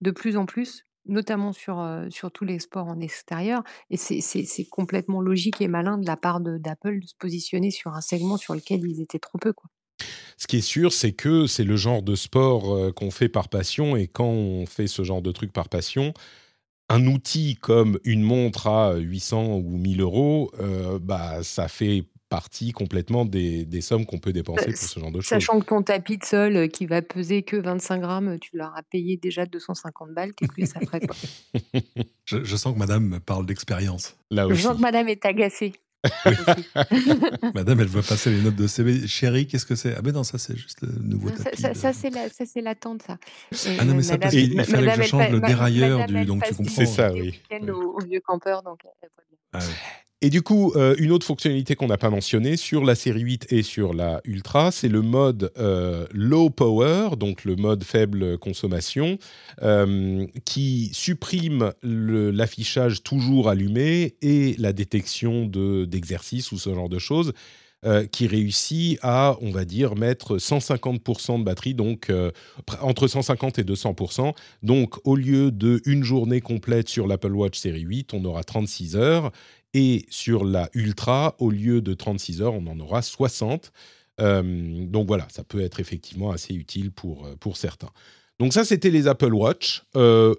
de 0.00 0.10
plus 0.10 0.36
en 0.36 0.46
plus 0.46 0.84
notamment 1.06 1.52
sur, 1.52 1.84
sur 2.10 2.30
tous 2.30 2.44
les 2.44 2.58
sports 2.58 2.86
en 2.86 3.00
extérieur. 3.00 3.62
Et 3.90 3.96
c'est 3.96 4.68
complètement 4.70 5.20
logique 5.20 5.60
et 5.60 5.68
malin 5.68 5.98
de 5.98 6.06
la 6.06 6.16
part 6.16 6.40
d'Apple 6.40 7.00
de, 7.00 7.06
se 7.06 7.14
positionner 7.18 7.70
sur 7.70 7.94
un 7.94 8.00
segment 8.00 8.36
sur 8.36 8.54
lequel 8.54 8.80
ils 8.86 9.00
étaient 9.00 9.18
trop 9.18 9.38
peu. 9.38 9.52
Quoi. 9.52 9.70
Ce 10.36 10.46
qui 10.46 10.58
est 10.58 10.62
sûr, 10.62 10.92
c'est 10.92 11.12
que 11.12 11.46
c'est 11.46 11.64
le 11.64 11.76
genre 11.76 12.02
de 12.02 12.14
sport 12.14 12.94
qu'on 12.94 13.10
fait 13.10 13.28
par 13.28 13.48
passion. 13.48 13.96
Et 13.96 14.06
quand 14.06 14.28
on 14.28 14.66
fait 14.66 14.86
ce 14.86 15.02
genre 15.02 15.22
de 15.22 15.32
truc 15.32 15.52
par 15.52 15.68
passion, 15.68 16.14
un 16.88 17.06
outil 17.06 17.56
comme 17.56 17.98
une 18.04 18.22
montre 18.22 18.66
à 18.66 18.96
800 18.96 19.56
ou 19.56 19.76
1000 19.76 20.00
euros, 20.00 20.50
bah, 21.00 21.42
ça 21.42 21.68
fait 21.68 22.04
partie 22.30 22.72
complètement 22.72 23.26
des, 23.26 23.66
des 23.66 23.80
sommes 23.82 24.06
qu'on 24.06 24.18
peut 24.18 24.32
dépenser 24.32 24.72
pour 24.72 24.76
ce 24.76 24.98
genre 24.98 25.10
de 25.10 25.20
choses. 25.20 25.28
Sachant 25.28 25.60
que 25.60 25.66
ton 25.66 25.82
tapis 25.82 26.16
de 26.16 26.24
sol 26.24 26.56
euh, 26.56 26.66
qui 26.68 26.86
va 26.86 27.02
peser 27.02 27.42
que 27.42 27.56
25 27.56 27.98
grammes, 28.00 28.38
tu 28.38 28.56
leur 28.56 28.74
as 28.76 28.82
payé 28.84 29.18
déjà 29.18 29.44
250 29.44 30.14
balles, 30.14 30.32
t'es 30.34 30.46
plus 30.46 30.70
après 30.74 31.00
quoi. 31.00 31.16
je, 32.24 32.42
je, 32.42 32.56
sens 32.56 32.72
que 32.72 32.78
madame 32.78 33.20
parle 33.20 33.44
d'expérience. 33.44 34.16
Je 34.30 34.54
sens 34.54 34.76
que 34.76 34.80
madame 34.80 35.08
est 35.08 35.26
agacée. 35.26 35.72
Madame, 37.54 37.80
elle 37.80 37.86
voit 37.86 38.02
passer 38.02 38.30
les 38.30 38.40
notes 38.40 38.56
de 38.56 38.66
CV. 38.66 39.06
Chérie, 39.06 39.46
qu'est-ce 39.46 39.66
que 39.66 39.74
c'est? 39.74 39.94
Ah 39.94 40.00
ben 40.00 40.12
non, 40.14 40.24
ça 40.24 40.38
c'est 40.38 40.56
juste 40.56 40.80
le 40.80 40.88
nouveau 40.98 41.28
tapis. 41.28 41.60
Ça, 41.60 41.74
ça, 41.74 41.92
c'est 41.92 42.08
la, 42.62 42.74
tente, 42.74 43.02
ça. 43.02 43.18
ah 43.78 43.84
non, 43.84 43.94
mais 43.94 44.02
ça, 44.02 44.16
parce 44.16 44.34
qu'il 44.34 44.64
fallait 44.64 44.96
que 44.96 45.02
je 45.02 45.08
change 45.08 45.30
le 45.30 45.40
dérailleur 45.40 46.06
du. 46.06 46.24
Donc 46.24 46.42
tu 46.44 46.54
comprends. 46.54 46.74
C'est 46.74 46.86
ça, 46.86 47.12
oui. 47.12 47.38
Au, 47.68 48.02
vieux 48.02 48.20
campeur, 48.20 48.62
donc. 48.62 48.80
Ah, 49.52 49.58
oui. 49.60 49.74
Et 50.22 50.28
du 50.28 50.42
coup, 50.42 50.74
euh, 50.76 50.94
une 50.98 51.12
autre 51.12 51.24
fonctionnalité 51.24 51.76
qu'on 51.76 51.86
n'a 51.86 51.96
pas 51.96 52.10
mentionnée 52.10 52.58
sur 52.58 52.84
la 52.84 52.94
série 52.94 53.22
8 53.22 53.52
et 53.54 53.62
sur 53.62 53.94
la 53.94 54.20
Ultra, 54.24 54.70
c'est 54.70 54.88
le 54.88 55.00
mode 55.00 55.50
euh, 55.56 56.06
low 56.12 56.50
power, 56.50 57.16
donc 57.16 57.46
le 57.46 57.56
mode 57.56 57.84
faible 57.84 58.36
consommation, 58.36 59.16
euh, 59.62 60.26
qui 60.44 60.90
supprime 60.92 61.72
l'affichage 61.82 63.02
toujours 63.02 63.48
allumé 63.48 64.14
et 64.20 64.56
la 64.58 64.74
détection 64.74 65.46
d'exercice 65.46 66.52
ou 66.52 66.58
ce 66.58 66.74
genre 66.74 66.90
de 66.90 66.98
choses. 66.98 67.32
qui 68.12 68.26
réussit 68.26 68.98
à, 69.00 69.38
on 69.40 69.50
va 69.50 69.64
dire, 69.64 69.96
mettre 69.96 70.36
150% 70.36 71.38
de 71.38 71.44
batterie, 71.44 71.72
donc 71.72 72.12
entre 72.82 73.08
150 73.08 73.58
et 73.58 73.62
200%. 73.62 74.34
Donc, 74.62 74.96
au 75.04 75.16
lieu 75.16 75.50
de 75.50 75.80
une 75.86 76.04
journée 76.04 76.42
complète 76.42 76.90
sur 76.90 77.06
l'Apple 77.06 77.32
Watch 77.32 77.58
série 77.58 77.80
8, 77.80 78.12
on 78.12 78.22
aura 78.26 78.44
36 78.44 78.96
heures 78.96 79.32
et 79.74 80.06
sur 80.10 80.44
la 80.44 80.68
Ultra, 80.74 81.36
au 81.38 81.50
lieu 81.50 81.80
de 81.80 81.94
36 81.94 82.42
heures, 82.42 82.54
on 82.54 82.66
en 82.66 82.78
aura 82.80 83.02
60. 83.02 83.72
Euh, 84.20 84.84
donc 84.86 85.06
voilà, 85.06 85.26
ça 85.30 85.44
peut 85.44 85.60
être 85.60 85.80
effectivement 85.80 86.30
assez 86.30 86.54
utile 86.54 86.90
pour, 86.90 87.26
euh, 87.26 87.36
pour 87.38 87.56
certains. 87.56 87.90
Donc 88.38 88.52
ça, 88.52 88.64
c'était 88.64 88.90
les 88.90 89.06
Apple 89.06 89.32
Watch. 89.32 89.84
Euh, 89.96 90.34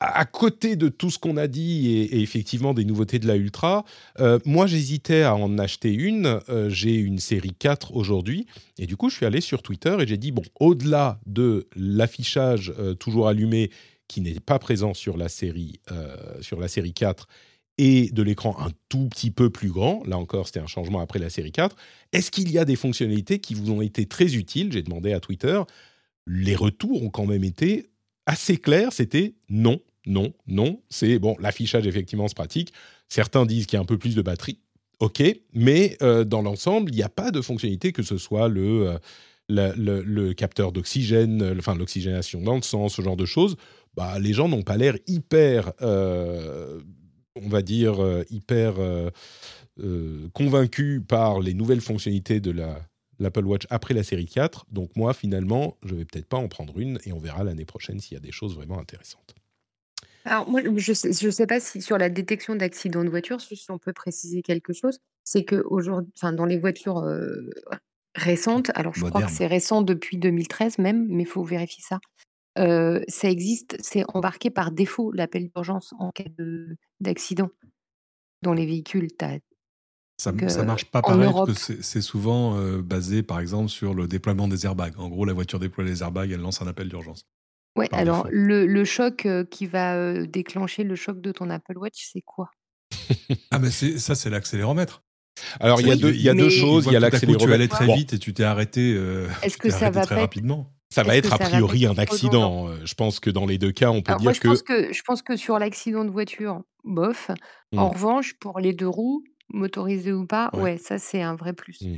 à 0.00 0.24
côté 0.24 0.76
de 0.76 0.88
tout 0.88 1.10
ce 1.10 1.18
qu'on 1.18 1.36
a 1.36 1.46
dit 1.46 1.88
et, 1.88 2.20
effectivement 2.20 2.74
des 2.74 2.84
nouveautés 2.84 3.18
de 3.18 3.26
la 3.26 3.36
Ultra, 3.36 3.84
moi 4.44 4.66
j'hésitais 4.66 5.22
à 5.22 5.34
en 5.34 5.56
acheter 5.58 5.92
une. 5.92 6.40
j'ai 6.68 6.94
une 6.94 7.18
série 7.18 7.54
4 7.54 7.94
aujourd'hui 7.94 8.46
et 8.78 8.86
du 8.86 8.96
coup 8.96 9.08
je 9.08 9.16
suis 9.16 9.24
allé 9.24 9.40
sur 9.40 9.62
Twitter 9.62 9.96
et 10.00 10.06
j'ai 10.06 10.16
dit 10.16 10.32
bon, 10.32 10.42
au-delà 10.58 11.20
de 11.26 11.68
l'affichage 11.76 12.72
toujours 12.98 13.28
allumé 13.28 13.70
qui 14.08 14.20
n'est 14.20 14.40
pas 14.40 14.58
présent 14.58 14.94
sur 14.94 15.16
la 15.16 15.28
série 15.28 15.80
sur 16.40 16.58
la 16.58 16.68
série 16.68 16.92
4 16.92 17.28
et 17.78 18.10
de 18.10 18.22
l'écran 18.22 18.56
un 18.60 18.70
tout 18.88 19.08
petit 19.08 19.30
peu 19.30 19.50
plus 19.50 19.70
grand, 19.70 20.02
là 20.06 20.16
encore 20.18 20.46
c'était 20.46 20.60
un 20.60 20.66
changement 20.66 21.00
après 21.00 21.18
la 21.18 21.30
série 21.30 21.52
4, 21.52 21.76
est-ce 22.12 22.30
qu'il 22.30 22.50
y 22.50 22.58
a 22.58 22.64
des 22.64 22.76
fonctionnalités 22.76 23.40
qui 23.40 23.54
vous 23.54 23.70
ont 23.70 23.82
été 23.82 24.06
très 24.06 24.36
utiles? 24.36 24.72
J'ai 24.72 24.82
demandé 24.82 25.12
à 25.12 25.20
Twitter, 25.20 25.60
les 26.26 26.54
retours 26.54 27.02
ont 27.02 27.10
quand 27.10 27.26
même 27.26 27.44
été 27.44 27.86
assez 28.26 28.56
clairs, 28.56 28.92
c'était 28.92 29.34
non, 29.48 29.80
non, 30.06 30.32
non, 30.46 30.80
c'est 30.88 31.18
bon, 31.18 31.36
l'affichage 31.40 31.86
effectivement 31.86 32.28
c'est 32.28 32.36
pratique, 32.36 32.72
certains 33.08 33.44
disent 33.46 33.66
qu'il 33.66 33.76
y 33.76 33.78
a 33.78 33.82
un 33.82 33.86
peu 33.86 33.98
plus 33.98 34.14
de 34.14 34.22
batterie, 34.22 34.60
ok, 35.00 35.22
mais 35.52 35.96
euh, 36.02 36.24
dans 36.24 36.42
l'ensemble 36.42 36.92
il 36.92 36.96
n'y 36.96 37.02
a 37.02 37.08
pas 37.08 37.30
de 37.30 37.40
fonctionnalité 37.40 37.92
que 37.92 38.02
ce 38.02 38.18
soit 38.18 38.48
le... 38.48 38.88
Euh, 38.88 38.98
capteur 40.38 40.72
d'oxygène, 40.72 41.54
enfin 41.58 41.74
l'oxygénation 41.74 42.40
dans 42.40 42.56
le 42.56 42.62
sang, 42.62 42.88
ce 42.88 43.02
genre 43.02 43.16
de 43.16 43.26
choses, 43.26 43.56
bah, 43.94 44.18
les 44.18 44.32
gens 44.32 44.48
n'ont 44.48 44.62
pas 44.62 44.76
l'air 44.76 44.96
hyper 45.06 45.72
euh, 45.82 46.80
on 47.36 47.48
va 47.48 47.62
dire, 47.62 48.02
euh, 48.02 48.24
hyper 48.30 48.78
euh, 48.78 49.10
euh, 49.80 50.28
convaincu 50.32 51.00
par 51.06 51.40
les 51.40 51.54
nouvelles 51.54 51.80
fonctionnalités 51.80 52.40
de 52.40 52.50
la, 52.50 52.78
l'Apple 53.18 53.44
Watch 53.44 53.66
après 53.70 53.94
la 53.94 54.02
série 54.02 54.26
4. 54.26 54.66
Donc 54.70 54.90
moi, 54.96 55.14
finalement, 55.14 55.76
je 55.82 55.94
vais 55.94 56.04
peut-être 56.04 56.28
pas 56.28 56.36
en 56.36 56.48
prendre 56.48 56.78
une 56.78 56.98
et 57.04 57.12
on 57.12 57.18
verra 57.18 57.44
l'année 57.44 57.64
prochaine 57.64 58.00
s'il 58.00 58.14
y 58.14 58.18
a 58.18 58.20
des 58.20 58.32
choses 58.32 58.54
vraiment 58.54 58.78
intéressantes. 58.78 59.34
Alors 60.24 60.48
moi, 60.48 60.62
je 60.62 60.70
ne 60.70 60.94
sais, 60.94 61.12
sais, 61.12 61.46
pas 61.46 61.60
si 61.60 61.82
sur 61.82 61.98
la 61.98 62.08
détection 62.08 62.54
d'accidents 62.54 63.04
de 63.04 63.10
voiture, 63.10 63.40
si 63.42 63.70
on 63.70 63.78
peut 63.78 63.92
préciser 63.92 64.40
quelque 64.40 64.72
chose, 64.72 65.00
c'est 65.22 65.44
que 65.44 65.62
aujourd'hui, 65.66 66.10
enfin 66.16 66.32
dans 66.32 66.46
les 66.46 66.56
voitures 66.56 67.04
récentes, 68.14 68.70
alors 68.74 68.94
je 68.94 69.04
crois 69.04 69.22
que 69.22 69.30
c'est 69.30 69.46
récent 69.46 69.82
depuis 69.82 70.16
2013 70.16 70.78
même, 70.78 71.06
mais 71.10 71.24
il 71.24 71.28
faut 71.28 71.44
vérifier 71.44 71.84
ça 71.86 72.00
ça 72.56 73.30
existe, 73.30 73.76
c'est 73.80 74.04
embarqué 74.14 74.50
par 74.50 74.70
défaut 74.70 75.12
l'appel 75.12 75.48
d'urgence 75.48 75.94
en 75.98 76.10
cas 76.10 76.24
d'accident 77.00 77.50
dans 78.42 78.52
les 78.52 78.66
véhicules. 78.66 79.08
ça 80.18 80.32
ne 80.32 80.62
marche 80.62 80.84
pas 80.86 81.02
pareil 81.02 81.30
parce 81.32 81.66
que 81.66 81.82
c'est 81.82 82.02
souvent 82.02 82.58
basé 82.80 83.22
par 83.22 83.40
exemple 83.40 83.68
sur 83.68 83.94
le 83.94 84.06
déploiement 84.06 84.48
des 84.48 84.66
airbags. 84.66 84.98
En 84.98 85.08
gros, 85.08 85.24
la 85.24 85.32
voiture 85.32 85.58
déploie 85.58 85.84
les 85.84 86.02
airbags, 86.02 86.30
elle 86.30 86.40
lance 86.40 86.62
un 86.62 86.66
appel 86.66 86.88
d'urgence. 86.88 87.26
Ouais, 87.76 87.88
alors 87.90 88.28
le, 88.30 88.66
le, 88.66 88.84
choc 88.84 89.26
qui 89.50 89.66
va 89.66 90.24
déclencher 90.26 90.84
le 90.84 90.94
choc 90.94 91.20
de 91.20 91.32
ton 91.32 91.50
Apple 91.50 91.76
Watch, 91.76 92.08
c'est 92.12 92.22
quoi? 92.22 92.50
Ah 93.50 93.58
mais 93.58 93.70
ça 93.70 94.14
c'est 94.14 94.30
l'accéléromètre. 94.30 95.02
Alors 95.58 95.80
il 95.80 95.88
y 95.88 95.90
a 95.90 95.96
deux, 95.96 96.14
il 96.14 96.22
y 96.22 96.28
a 96.28 96.34
deux 96.34 96.50
choses, 96.50 96.86
il 96.86 96.92
y 96.92 96.96
a 96.96 97.00
l'accéléromètre. 97.00 97.46
Tu 97.46 97.52
allais 97.52 97.68
très 97.68 97.92
vite 97.92 98.12
et 98.12 98.18
tu 98.18 98.32
t'es 98.32 98.44
arrêté, 98.44 98.92
Est-ce 99.42 99.58
que 99.58 99.70
ça 99.70 99.90
va 99.90 100.02
très 100.06 100.20
rapidement 100.20 100.73
ça 100.94 101.02
va 101.02 101.16
être 101.16 101.32
a 101.32 101.38
priori 101.38 101.86
un 101.86 101.98
accident. 101.98 102.68
Euh, 102.68 102.76
je 102.84 102.94
pense 102.94 103.18
que 103.18 103.28
dans 103.28 103.46
les 103.46 103.58
deux 103.58 103.72
cas, 103.72 103.90
on 103.90 104.00
peut 104.00 104.14
dire 104.14 104.22
moi, 104.22 104.32
je 104.32 104.40
que... 104.40 104.48
Pense 104.48 104.62
que... 104.62 104.92
Je 104.92 105.02
pense 105.02 105.22
que 105.22 105.36
sur 105.36 105.58
l'accident 105.58 106.04
de 106.04 106.10
voiture, 106.10 106.62
bof. 106.84 107.30
En 107.76 107.88
mmh. 107.88 107.92
revanche, 107.92 108.34
pour 108.38 108.60
les 108.60 108.72
deux 108.72 108.88
roues, 108.88 109.24
motorisées 109.48 110.12
ou 110.12 110.26
pas, 110.26 110.50
ouais, 110.54 110.78
ça 110.78 110.98
c'est 110.98 111.20
un 111.20 111.34
vrai 111.34 111.52
plus. 111.52 111.80
Mmh. 111.82 111.96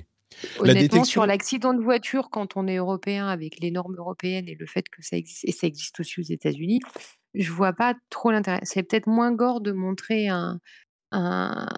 Honnêtement, 0.58 1.04
sur 1.04 1.26
l'accident 1.26 1.74
de 1.74 1.82
voiture, 1.82 2.30
quand 2.30 2.56
on 2.56 2.66
est 2.66 2.76
européen 2.76 3.28
avec 3.28 3.60
les 3.60 3.70
normes 3.70 3.94
européennes 3.96 4.48
et 4.48 4.56
le 4.58 4.66
fait 4.66 4.88
que 4.88 5.02
ça 5.02 5.16
existe, 5.16 5.44
et 5.44 5.52
ça 5.52 5.66
existe 5.66 6.00
aussi 6.00 6.20
aux 6.20 6.24
États-Unis, 6.24 6.80
je 7.34 7.52
vois 7.52 7.74
pas 7.74 7.94
trop 8.10 8.30
l'intérêt. 8.30 8.60
C'est 8.62 8.82
peut-être 8.82 9.08
moins 9.08 9.32
gore 9.32 9.60
de 9.60 9.72
montrer 9.72 10.28
un, 10.28 10.58
un, 11.12 11.68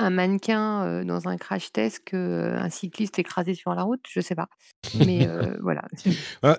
un 0.00 0.10
mannequin 0.10 1.04
dans 1.04 1.28
un 1.28 1.36
crash 1.36 1.72
test 1.72 2.04
qu'un 2.04 2.70
cycliste 2.70 3.18
écrasé 3.18 3.54
sur 3.54 3.74
la 3.74 3.82
route, 3.82 4.04
je 4.08 4.20
sais 4.20 4.34
pas. 4.34 4.48
Mais 4.94 5.28
voilà. 5.62 5.82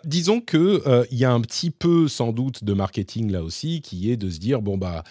Disons 0.05 0.41
que 0.41 1.05
il 1.11 1.17
y 1.17 1.25
a 1.25 1.31
un 1.31 1.41
petit 1.41 1.71
peu 1.71 2.07
sans 2.07 2.31
doute 2.31 2.63
de 2.63 2.73
marketing 2.73 3.31
là 3.31 3.43
aussi, 3.43 3.81
qui 3.81 4.11
est 4.11 4.17
de 4.17 4.29
se 4.29 4.39
dire 4.39 4.61
bon 4.61 4.77
bah 4.77 5.03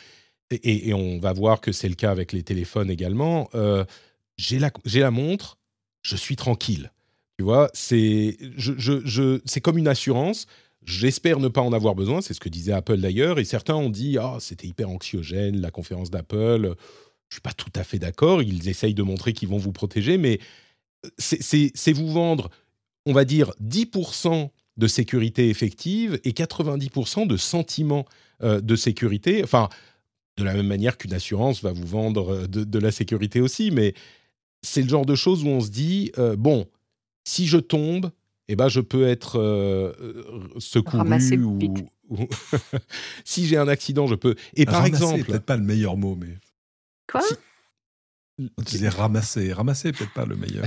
et, 0.50 0.92
on 0.94 1.18
va 1.20 1.32
voir 1.32 1.60
que 1.60 1.70
c'est 1.70 1.88
le 1.88 1.94
cas 1.94 2.10
avec 2.10 2.32
les 2.32 2.42
téléphones 2.42 2.90
également. 2.90 3.48
j'ai 4.36 4.58
la 4.58 4.70
j'ai 4.84 5.00
la 5.00 5.10
montre, 5.10 5.58
je 6.02 6.16
suis 6.16 6.36
tranquille. 6.36 6.90
Tu 7.40 7.44
vois, 7.44 7.70
c'est 7.72 8.36
je, 8.56 8.74
je, 8.76 9.00
je 9.06 9.40
c'est 9.46 9.62
comme 9.62 9.78
une 9.78 9.88
assurance. 9.88 10.46
J'espère 10.84 11.40
ne 11.40 11.48
pas 11.48 11.60
en 11.60 11.72
avoir 11.72 11.94
besoin, 11.94 12.20
c'est 12.20 12.32
ce 12.34 12.40
que 12.40 12.48
disait 12.48 12.72
Apple 12.72 12.98
d'ailleurs, 12.98 13.38
et 13.38 13.44
certains 13.44 13.74
ont 13.74 13.90
dit 13.90 14.18
ah 14.18 14.36
c'était 14.40 14.66
hyper 14.66 14.88
anxiogène 14.88 15.60
la 15.60 15.70
conférence 15.70 16.10
d'Apple 16.10 16.74
je 17.30 17.36
suis 17.36 17.40
pas 17.40 17.52
tout 17.52 17.70
à 17.76 17.84
fait 17.84 17.98
d'accord. 17.98 18.42
Ils 18.42 18.68
essayent 18.68 18.94
de 18.94 19.04
montrer 19.04 19.32
qu'ils 19.32 19.48
vont 19.48 19.56
vous 19.56 19.72
protéger, 19.72 20.18
mais 20.18 20.40
euh, 21.06 21.08
c'est 21.18 21.92
vous 21.92 22.12
vendre, 22.12 22.50
on 23.06 23.12
va 23.12 23.24
dire, 23.24 23.52
10% 23.62 24.50
de 24.76 24.86
sécurité 24.86 25.48
effective 25.48 26.20
et 26.24 26.32
90% 26.32 27.26
de 27.26 27.36
sentiment 27.36 28.04
euh, 28.42 28.60
de 28.60 28.74
sécurité. 28.74 29.44
Enfin, 29.44 29.68
de 30.38 30.44
la 30.44 30.54
même 30.54 30.66
manière 30.66 30.98
qu'une 30.98 31.14
assurance 31.14 31.62
va 31.62 31.72
vous 31.72 31.86
vendre 31.86 32.34
euh, 32.34 32.46
de, 32.48 32.78
la 32.80 32.90
sécurité 32.90 33.40
aussi, 33.40 33.70
mais 33.70 33.94
c'est 34.62 34.82
le 34.82 34.88
genre 34.88 35.06
de 35.06 35.14
choses 35.14 35.44
où 35.44 35.48
on 35.48 35.60
se 35.60 35.70
dit, 35.70 36.12
bon, 36.36 36.66
si 37.24 37.46
je 37.46 37.56
tombe, 37.56 38.10
eh 38.48 38.56
ben, 38.56 38.68
je 38.68 38.80
peux 38.80 39.08
être 39.08 39.94
secouru 40.58 41.42
ou, 41.42 41.78
si 43.24 43.46
j'ai 43.46 43.56
un 43.56 43.68
accident, 43.68 44.06
je 44.06 44.16
peux. 44.16 44.34
Et 44.54 44.66
par 44.66 44.84
exemple, 44.84 45.24
peut-être 45.24 45.46
pas 45.46 45.56
le 45.56 45.62
meilleur 45.62 45.96
mot, 45.96 46.14
mais 46.14 46.36
Quoi 47.10 47.22
si... 47.22 48.50
disais 48.58 48.88
ramasser. 48.88 49.52
Ramasser, 49.52 49.92
peut-être 49.92 50.12
pas 50.12 50.26
le 50.26 50.36
meilleur. 50.36 50.66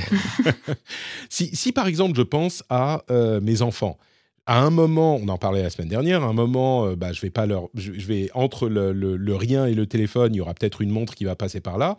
si, 1.30 1.72
par 1.72 1.88
exemple, 1.88 2.18
je 2.18 2.22
pense 2.22 2.64
à 2.70 3.04
euh, 3.10 3.40
mes 3.42 3.62
enfants, 3.62 3.98
à 4.46 4.62
un 4.62 4.70
moment, 4.70 5.16
on 5.16 5.28
en 5.30 5.38
parlait 5.38 5.64
la 5.64 5.70
semaine 5.70 5.88
dernière, 5.88 6.24
à 6.24 6.28
un 6.28 6.34
moment, 6.34 6.86
euh, 6.86 6.96
bah, 6.96 7.14
je 7.14 7.22
vais 7.22 7.30
pas 7.30 7.46
leur, 7.46 7.70
je, 7.76 7.92
vais 7.92 8.30
entre 8.34 8.68
le, 8.68 9.36
rien 9.36 9.66
et 9.66 9.74
le 9.74 9.86
téléphone, 9.86 10.34
il 10.34 10.38
y 10.38 10.42
aura 10.42 10.54
peut-être 10.54 10.82
une 10.82 10.90
montre 10.90 11.16
qui 11.16 11.24
va 11.24 11.36
passer 11.36 11.62
par 11.62 11.78
là. 11.78 11.98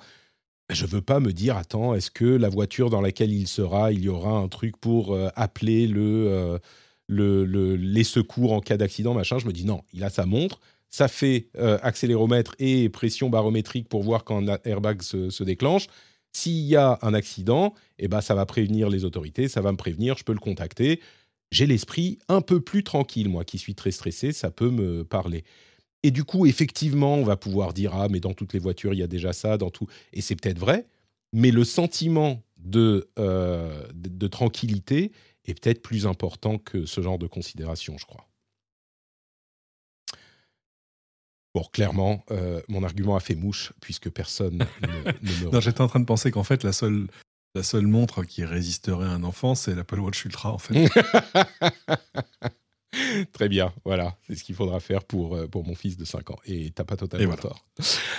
Je 0.71 0.87
veux 0.87 1.03
pas 1.03 1.21
me 1.21 1.33
dire, 1.33 1.57
attends, 1.57 1.95
est-ce 1.95 2.11
que 2.11 2.25
la 2.25 2.49
voiture 2.49 2.91
dans 2.91 3.01
laquelle 3.01 3.33
il 3.33 3.49
sera, 3.49 3.93
il 3.93 4.01
y 4.01 4.09
aura 4.09 4.33
un 4.33 4.49
truc 4.49 4.77
pour 4.79 5.15
euh, 5.15 5.29
appeler 5.37 5.87
le, 5.87 6.59
le, 7.09 7.77
les 7.77 8.05
secours 8.05 8.53
en 8.53 8.61
cas 8.61 8.77
d'accident, 8.77 9.15
machin? 9.15 9.39
Je 9.39 9.47
me 9.47 9.53
dis 9.53 9.65
non, 9.65 9.83
il 9.93 10.05
a 10.05 10.11
sa 10.11 10.27
montre, 10.27 10.61
ça 10.95 11.09
fait 11.09 11.49
euh, 11.59 11.77
accéléromètre 11.83 12.55
et 12.61 12.89
pression 12.89 13.29
barométrique 13.29 13.89
pour 13.89 14.05
voir 14.05 14.23
quand 14.23 14.49
un 14.49 14.59
airbag 14.65 15.03
se, 15.03 15.43
déclenche. 15.43 15.89
S'il 16.31 16.61
y 16.61 16.77
a 16.77 17.01
un 17.03 17.15
accident, 17.15 17.75
eh 17.99 18.07
ben, 18.07 18.21
ça 18.21 18.37
va 18.37 18.47
prévenir 18.47 18.89
les 18.89 19.05
autorités, 19.05 19.49
ça 19.49 19.61
va 19.61 19.73
me 19.73 19.77
prévenir, 19.77 20.17
je 20.17 20.23
peux 20.23 20.33
le 20.33 20.39
contacter. 20.39 21.01
J'ai 21.51 21.67
l'esprit 21.67 22.21
un 22.29 22.41
peu 22.41 22.61
plus 22.61 22.85
tranquille, 22.85 23.29
moi 23.29 23.45
qui 23.45 23.59
suis 23.59 23.75
très 23.75 23.91
stressé, 23.91 24.31
ça 24.31 24.53
peut 24.53 24.71
me 24.71 25.03
parler. 25.03 25.43
Et 26.05 26.13
du 26.13 26.23
coup, 26.23 26.47
effectivement, 26.47 27.17
on 27.17 27.25
va 27.25 27.37
pouvoir 27.37 27.73
dire 27.73 27.93
ah 27.93 28.07
mais 28.09 28.21
dans 28.21 28.33
toutes 28.33 28.53
les 28.53 28.61
voitures 28.61 28.95
il 28.95 29.01
y 29.01 29.03
a 29.03 29.09
déjà 29.09 29.33
ça, 29.33 29.59
dans 29.59 29.71
tout, 29.71 29.89
et 30.13 30.21
c'est 30.21 30.37
peut-être 30.37 30.61
vrai. 30.61 30.87
Mais 31.33 31.51
le 31.51 31.65
sentiment 31.65 32.41
de, 32.57 33.11
euh, 33.19 33.85
de 33.97 34.29
tranquillité 34.29 35.11
est 35.45 35.61
peut-être 35.61 35.83
plus 35.83 36.07
important 36.07 36.57
que 36.59 36.87
ce 36.87 37.01
genre 37.01 37.19
de 37.19 37.27
considération, 37.27 37.99
je 37.99 38.07
crois. 38.07 38.29
Bon, 41.55 41.63
clairement, 41.73 42.25
euh, 42.33 42.61
mon 42.69 42.83
argument 42.83 43.15
a 43.15 43.21
fait 43.21 43.37
mouche 43.37 43.73
puisque 43.81 44.11
personne 44.11 44.67
ne, 44.83 45.45
me. 45.47 45.51
non, 45.53 45.61
j'étais 45.61 45.81
en 45.81 45.87
train 45.87 46.01
de 46.01 46.05
penser 46.05 46.33
qu'en 46.33 46.43
fait, 46.43 46.65
la 46.65 46.73
seule, 46.73 47.07
la 47.55 47.63
seule 47.63 47.87
montre 47.87 48.25
qui 48.25 48.45
résisterait 48.45 49.07
à 49.07 49.11
un 49.11 49.23
enfant, 49.23 49.55
c'est 49.55 49.75
l'Apple 49.75 50.01
Watch 50.01 50.25
Ultra, 50.25 50.53
en 50.53 50.59
fait. 50.59 50.75
Très 53.33 53.49
bien, 53.49 53.73
voilà, 53.85 54.17
c'est 54.27 54.35
ce 54.35 54.45
qu'il 54.45 54.55
faudra 54.55 54.81
faire 54.81 55.05
pour, 55.05 55.35
euh, 55.35 55.47
pour 55.47 55.65
mon 55.65 55.75
fils 55.75 55.97
de 55.97 56.05
5 56.05 56.31
ans. 56.31 56.39
Et 56.47 56.71
t'as 56.71 56.85
pas 56.85 56.97
totalement 56.97 57.37
tort. 57.37 57.65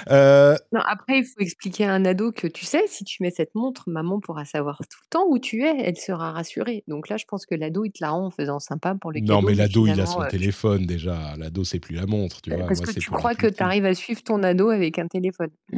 Euh, 0.10 0.56
non, 0.72 0.82
après, 0.86 1.20
il 1.20 1.26
faut 1.26 1.40
expliquer 1.40 1.86
à 1.86 1.94
un 1.94 2.06
ado 2.06 2.32
que 2.32 2.48
tu 2.48 2.66
sais, 2.66 2.84
si 2.88 3.04
tu 3.04 3.24
mets 3.24 3.32
cette 3.32 3.56
montre, 3.56 3.84
maman 3.88 4.20
pourra 4.20 4.46
savoir 4.46 4.78
tout 4.80 5.00
le 5.04 5.10
temps 5.10 5.26
où 5.30 5.40
tu 5.40 5.64
es, 5.64 5.76
elle 5.84 5.98
sera 5.98 6.32
rassurée. 6.32 6.84
Donc 6.88 7.10
là, 7.10 7.18
je 7.18 7.26
pense 7.26 7.46
que 7.46 7.56
l'ado, 7.56 7.86
il 7.86 7.92
te 7.92 8.00
la 8.02 8.12
rend 8.12 8.26
en 8.26 8.32
faisant 8.32 8.60
sympa 8.60 8.96
pour 9.00 9.12
le 9.12 9.22
Non, 9.22 9.42
mais 9.42 9.54
l'ado, 9.54 9.88
il 9.88 10.00
a 10.00 10.06
son 10.06 10.22
euh, 10.22 10.28
téléphone 10.28 10.86
déjà. 10.86 11.36
L'ado, 11.38 11.64
c'est 11.64 11.80
plus 11.80 11.96
la 11.96 12.06
montre, 12.06 12.42
tu 12.42 12.52
vois. 12.52 12.68
Parce 12.68 12.82
que 12.82 12.92
tu 12.92 13.10
crois 13.10 13.36
que 13.36 13.48
tu 13.48 13.64
arrives 13.64 13.86
à 13.86 13.94
suivre 13.94 14.22
ton 14.24 14.44
ado 14.44 14.70
avec 14.70 15.00
un 15.00 15.08
téléphone. 15.08 15.50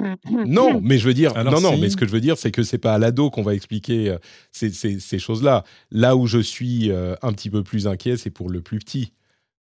non, 0.46 0.80
mais 0.84 0.98
je 0.98 1.08
veux 1.08 1.14
dire, 1.14 1.34
non, 1.44 1.62
non, 1.62 1.78
mais 1.78 1.90
ce 1.90 1.98
que 1.98 2.06
je 2.06 2.12
veux 2.12 2.22
dire, 2.22 2.38
c'est 2.38 2.52
que 2.52 2.64
c'est 2.64 2.78
pas 2.78 2.94
à 2.94 2.98
l'ado 2.98 3.30
qu'on 3.30 3.44
va 3.44 3.54
expliquer 3.54 4.16
ces, 4.52 4.72
ces, 4.72 5.00
ces 5.00 5.20
choses-là. 5.20 5.64
Là 5.92 6.16
où 6.16 6.26
je 6.28 6.40
suis 6.40 6.92
un 6.92 7.34
petit 7.34 7.50
peu 7.50 7.64
plus 7.64 7.88
inquiet, 7.88 8.18
c'est 8.18 8.30
pour 8.30 8.50
le 8.50 8.62
plus 8.62 8.80
petit. 8.80 8.87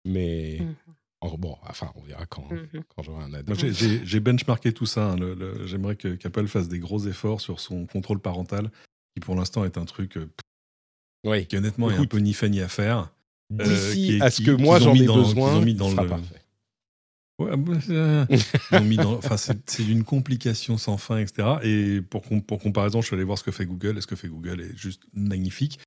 Mais 0.05 0.59
mmh 0.61 1.37
bon, 1.39 1.57
enfin, 1.63 1.91
on 1.97 2.03
verra 2.03 2.27
quand, 2.27 2.49
mmh 2.53 2.83
quand 2.95 3.03
j'aurai 3.03 3.25
un 3.25 3.33
ado. 3.35 3.53
J'ai 3.55 4.21
benchmarké 4.21 4.73
tout 4.73 4.87
ça. 4.87 5.13
Hein, 5.13 5.17
j'aimerais 5.65 5.97
que 5.97 6.15
qu'Apple 6.15 6.47
fasse 6.47 6.69
des 6.69 6.79
gros 6.79 7.07
efforts 7.07 7.41
sur 7.41 7.61
son 7.61 7.87
contrôle 7.87 8.21
parental, 8.21 8.71
qui 9.15 9.21
pour 9.21 9.35
l'instant 9.35 9.65
est 9.65 9.79
un 9.79 9.85
truc 9.85 10.17
euh, 10.17 11.45
qui 11.45 11.57
honnêtement 11.57 11.91
est 11.91 11.97
un 11.97 12.05
peu 12.05 12.19
ni 12.19 12.35
fait 12.35 12.49
ni 12.49 12.61
à 12.61 12.69
faire. 12.69 13.11
Euh, 13.53 13.65
d'ici 13.65 14.19
à 14.21 14.31
ce 14.31 14.43
que 14.43 14.51
moi 14.51 14.79
j'en 14.81 14.95
ai 14.95 15.07
besoin, 15.07 15.61
mis 15.61 15.75
dans 15.75 15.91
le... 15.91 15.97
parfait. 15.97 16.43
Ouais, 17.39 17.53
c'est 19.39 19.85
d'une 19.85 20.05
complication 20.05 20.79
sans 20.79 20.97
fin, 20.97 21.19
etc. 21.19 21.59
Et 21.63 22.01
pour, 22.01 22.23
pour 22.47 22.59
comparaison, 22.59 23.03
je 23.03 23.09
suis 23.09 23.15
allé 23.15 23.25
voir 23.25 23.37
ce 23.37 23.45
que 23.45 23.51
fait 23.51 23.67
Google. 23.67 23.99
Et 23.99 24.01
ce 24.01 24.07
que 24.07 24.17
fait 24.17 24.29
Google 24.29 24.63
est 24.63 24.77
juste 24.77 25.03
magnifique. 25.13 25.79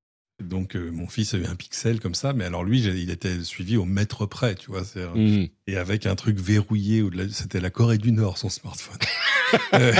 Donc 0.41 0.75
euh, 0.75 0.89
mon 0.91 1.07
fils 1.07 1.33
a 1.33 1.37
eu 1.37 1.45
un 1.45 1.55
pixel 1.55 1.99
comme 1.99 2.15
ça, 2.15 2.33
mais 2.33 2.45
alors 2.45 2.63
lui, 2.63 2.81
il 2.81 3.09
était 3.09 3.43
suivi 3.43 3.77
au 3.77 3.85
mètre 3.85 4.25
près, 4.25 4.55
tu 4.55 4.71
vois. 4.71 4.83
Mmh. 5.15 5.47
Et 5.67 5.77
avec 5.77 6.05
un 6.05 6.15
truc 6.15 6.37
verrouillé, 6.39 7.03
c'était 7.31 7.59
la 7.59 7.69
Corée 7.69 7.97
du 7.97 8.11
Nord, 8.11 8.37
son 8.37 8.49
smartphone. 8.49 8.97
Euh, 9.73 9.93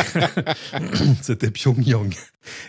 c'était 1.23 1.49
Pyongyang. 1.49 2.13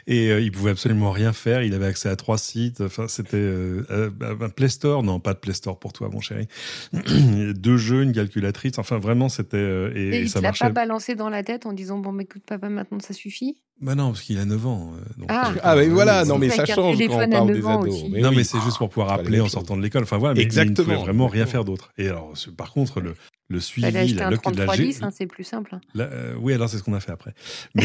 Et 0.07 0.31
euh, 0.31 0.41
il 0.41 0.53
pouvait 0.53 0.71
absolument 0.71 1.11
rien 1.11 1.33
faire. 1.33 1.63
Il 1.63 1.75
avait 1.75 1.87
accès 1.87 2.09
à 2.09 2.17
trois 2.17 2.39
sites. 2.39 2.81
Enfin, 2.81 3.09
c'était 3.09 3.37
euh, 3.37 4.11
un 4.41 4.49
Play 4.49 4.69
Store. 4.69 5.03
Non, 5.03 5.21
pas 5.21 5.35
de 5.35 5.39
Play 5.39 5.55
Store 5.55 5.79
pour 5.79 5.93
toi, 5.93 6.09
mon 6.11 6.21
chéri. 6.21 6.47
Deux 6.93 7.77
jeux, 7.77 8.03
une 8.03 8.13
calculatrice. 8.13 8.79
Enfin, 8.79 8.99
vraiment, 8.99 9.29
c'était. 9.29 9.91
et, 9.95 10.23
et, 10.23 10.29
ça 10.29 10.41
l'a 10.41 10.53
pas 10.53 10.71
balancé 10.71 11.15
dans 11.15 11.29
la 11.29 11.43
tête 11.43 11.67
en 11.67 11.73
disant 11.73 11.99
Bon, 11.99 12.13
mais 12.13 12.25
écoute, 12.25 12.43
papa, 12.47 12.69
maintenant 12.69 13.01
ça 13.01 13.15
suffit 13.15 13.57
bah 13.81 13.95
non, 13.95 14.09
parce 14.09 14.21
qu'il 14.21 14.39
a 14.39 14.45
9 14.45 14.67
ans. 14.67 14.93
ah, 15.29 15.53
ah 15.63 15.75
mais 15.75 15.89
voilà, 15.89 16.27
non, 16.27 16.37
mais 16.37 16.51
ça 16.51 16.67
change 16.67 16.99
quand 16.99 17.25
on 17.25 17.31
parle 17.31 17.53
des 17.53 17.67
ados. 17.67 18.05
non, 18.11 18.31
mais 18.31 18.45
c'est 18.45 18.61
juste 18.61 18.77
pour 18.77 18.91
pouvoir 18.91 19.13
appeler 19.13 19.41
en 19.41 19.49
sortant 19.49 19.77
de 19.77 19.83
l'école. 19.83 20.03
Enfin 20.03 20.19
voilà, 20.19 20.35
mais, 20.35 20.43
Exactement. 20.43 20.75
il 20.75 20.81
ne 20.81 20.85
pouvait 20.85 21.05
vraiment 21.05 21.29
rien 21.29 21.47
faire 21.47 21.65
d'autre. 21.65 21.91
Et 21.97 22.09
alors, 22.09 22.35
par 22.59 22.73
contre, 22.73 23.01
le, 23.01 23.15
le 23.51 23.59
suivi, 23.59 23.91
la, 23.91 24.05
la, 24.05 24.29
hein, 24.29 25.11
c'est 25.11 25.27
plus 25.27 25.43
simple. 25.43 25.77
Euh, 25.97 26.35
oui, 26.39 26.55
alors 26.55 26.69
c'est 26.69 26.79
ce 26.79 26.85
qu'on 26.85 26.95
a 26.95 27.01
fait 27.01 27.11
après. 27.11 27.35
Mais, 27.75 27.85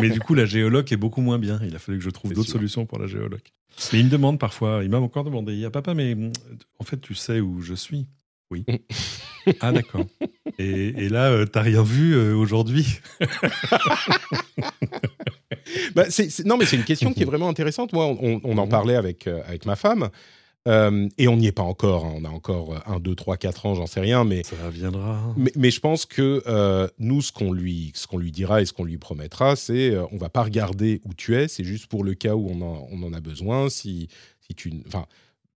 mais, 0.00 0.10
du 0.10 0.20
coup, 0.20 0.34
la 0.34 0.46
géoloc 0.46 0.92
est 0.92 0.96
beaucoup 0.96 1.20
moins 1.20 1.40
bien. 1.40 1.60
Il 1.66 1.74
a 1.74 1.80
fallu 1.80 1.98
que 1.98 2.04
je 2.04 2.10
trouve 2.10 2.32
d'autres 2.32 2.48
solutions 2.48 2.86
pour 2.86 3.00
la 3.00 3.08
géoloc. 3.08 3.52
Mais 3.92 3.98
il 3.98 4.06
me 4.06 4.10
demande 4.10 4.38
parfois, 4.38 4.84
il 4.84 4.90
m'a 4.90 4.98
encore 4.98 5.24
demandé, 5.24 5.54
il 5.54 5.58
y 5.58 5.64
a 5.64 5.70
papa, 5.70 5.94
mais 5.94 6.16
en 6.78 6.84
fait, 6.84 7.00
tu 7.00 7.16
sais 7.16 7.40
où 7.40 7.60
je 7.60 7.74
suis? 7.74 8.06
Oui. 8.52 8.64
ah 9.60 9.72
d'accord. 9.72 10.06
Et, 10.58 11.08
là, 11.08 11.30
tu 11.30 11.34
euh, 11.34 11.46
t'as 11.46 11.62
rien 11.62 11.82
vu 11.82 12.14
euh, 12.14 12.34
aujourd'hui? 12.34 13.00
Bah, 15.94 16.04
Non, 16.44 16.56
mais 16.56 16.64
c'est 16.64 16.76
une 16.76 16.84
question 16.84 17.12
qui 17.12 17.22
est 17.22 17.26
vraiment 17.26 17.48
intéressante. 17.48 17.92
Moi, 17.92 18.06
on, 18.06 18.40
on 18.44 18.58
en 18.58 18.64
mhm. 18.64 18.70
parlait 18.70 18.96
avec, 18.96 19.26
avec 19.26 19.64
ma 19.64 19.76
femme. 19.76 20.10
Euh, 20.68 21.08
et 21.18 21.28
on 21.28 21.36
n'y 21.36 21.46
est 21.46 21.52
pas 21.52 21.62
encore. 21.62 22.04
Hein. 22.04 22.14
On 22.16 22.24
a 22.24 22.28
encore 22.28 22.82
1, 22.86 23.00
2, 23.00 23.14
3, 23.14 23.36
4 23.36 23.66
ans, 23.66 23.74
j'en 23.74 23.86
sais 23.86 24.00
rien. 24.00 24.24
Mais, 24.24 24.42
ça 24.44 24.56
reviendra. 24.64 25.34
Mais, 25.56 25.70
je 25.70 25.80
pense 25.80 26.06
que 26.06 26.42
euh, 26.46 26.88
nous, 26.98 27.22
ce 27.22 27.32
qu'on 27.32 27.52
lui, 27.52 27.92
qu'on 28.08 28.18
lui 28.18 28.30
dira 28.30 28.62
et 28.62 28.66
ce 28.66 28.72
qu'on 28.72 28.84
lui 28.84 28.98
promettra, 28.98 29.56
c'est 29.56 29.90
euh, 29.90 30.04
on 30.12 30.16
va 30.16 30.28
pas 30.28 30.42
regarder 30.42 31.00
où 31.04 31.14
tu 31.14 31.36
es. 31.36 31.48
C'est 31.48 31.64
juste 31.64 31.86
pour 31.86 32.04
le 32.04 32.14
cas 32.14 32.34
où 32.34 32.48
on 32.48 32.60
en, 32.60 32.88
on 32.90 33.02
en 33.02 33.12
a 33.12 33.20
besoin. 33.20 33.68
Si, 33.70 34.08
si 34.40 34.54
tu, 34.54 34.72
enfin, 34.86 35.06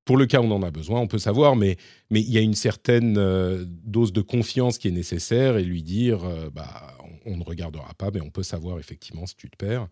pour 0.05 0.17
le 0.17 0.27
cas 0.27 0.41
où 0.41 0.45
on 0.45 0.51
en 0.53 0.63
a 0.63 0.71
besoin, 0.71 1.01
on 1.01 1.07
peut 1.07 1.19
savoir. 1.19 1.55
Mais 1.55 1.77
mais 2.11 2.21
il 2.21 2.31
y 2.31 2.39
a 2.39 2.41
une 2.41 2.55
certaine 2.55 3.15
dose 3.85 4.13
de 4.13 4.23
confiance 4.23 4.79
qui 4.79 4.89
est 4.89 4.93
nécessaire 4.93 5.57
et 5.57 5.65
lui 5.65 5.83
dire 5.83 6.21
bah, 6.53 6.97
on, 7.27 7.35
on, 7.35 7.37
ne 7.37 7.45
regardera 7.45 7.93
pas, 7.95 8.11
mais 8.13 8.21
on 8.21 8.31
peut 8.31 8.45
savoir 8.45 8.79
effectivement 8.79 9.27
si 9.27 9.37
tu 9.37 9.51
te 9.51 9.57
perds. 9.57 9.89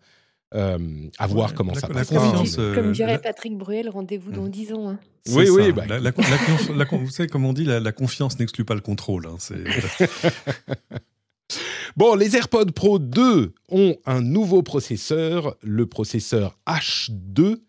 Euh, 0.53 0.77
à 1.17 1.27
voir 1.27 1.53
comment 1.53 1.73
ça 1.73 1.87
passe. 1.87 2.09
Comme 2.09 2.91
dirait 2.91 3.19
Patrick 3.19 3.57
Bruel, 3.57 3.89
rendez-vous 3.89 4.31
dans 4.31 4.47
10 4.47 4.73
ans. 4.73 4.89
Hein. 4.89 4.99
Oui, 5.29 5.49
oui. 5.49 5.71
Bah, 5.71 5.85
la, 5.87 6.11
vous 6.91 7.09
savez, 7.09 7.27
comme 7.27 7.45
on 7.45 7.53
dit, 7.53 7.65
la, 7.65 7.91
confiance 7.91 8.39
n'exclut 8.39 8.63
pas 8.63 8.75
le 8.75 8.81
contrôle. 8.81 9.27
Hein, 9.27 9.37
Bon, 11.95 12.15
les 12.15 12.35
AirPods 12.35 12.71
Pro 12.75 12.99
2 12.99 13.53
ont 13.69 13.95
un 14.05 14.21
nouveau 14.21 14.63
processeur, 14.63 15.55
le 15.61 15.85
processeur 15.85 16.57
H2, 16.67 17.59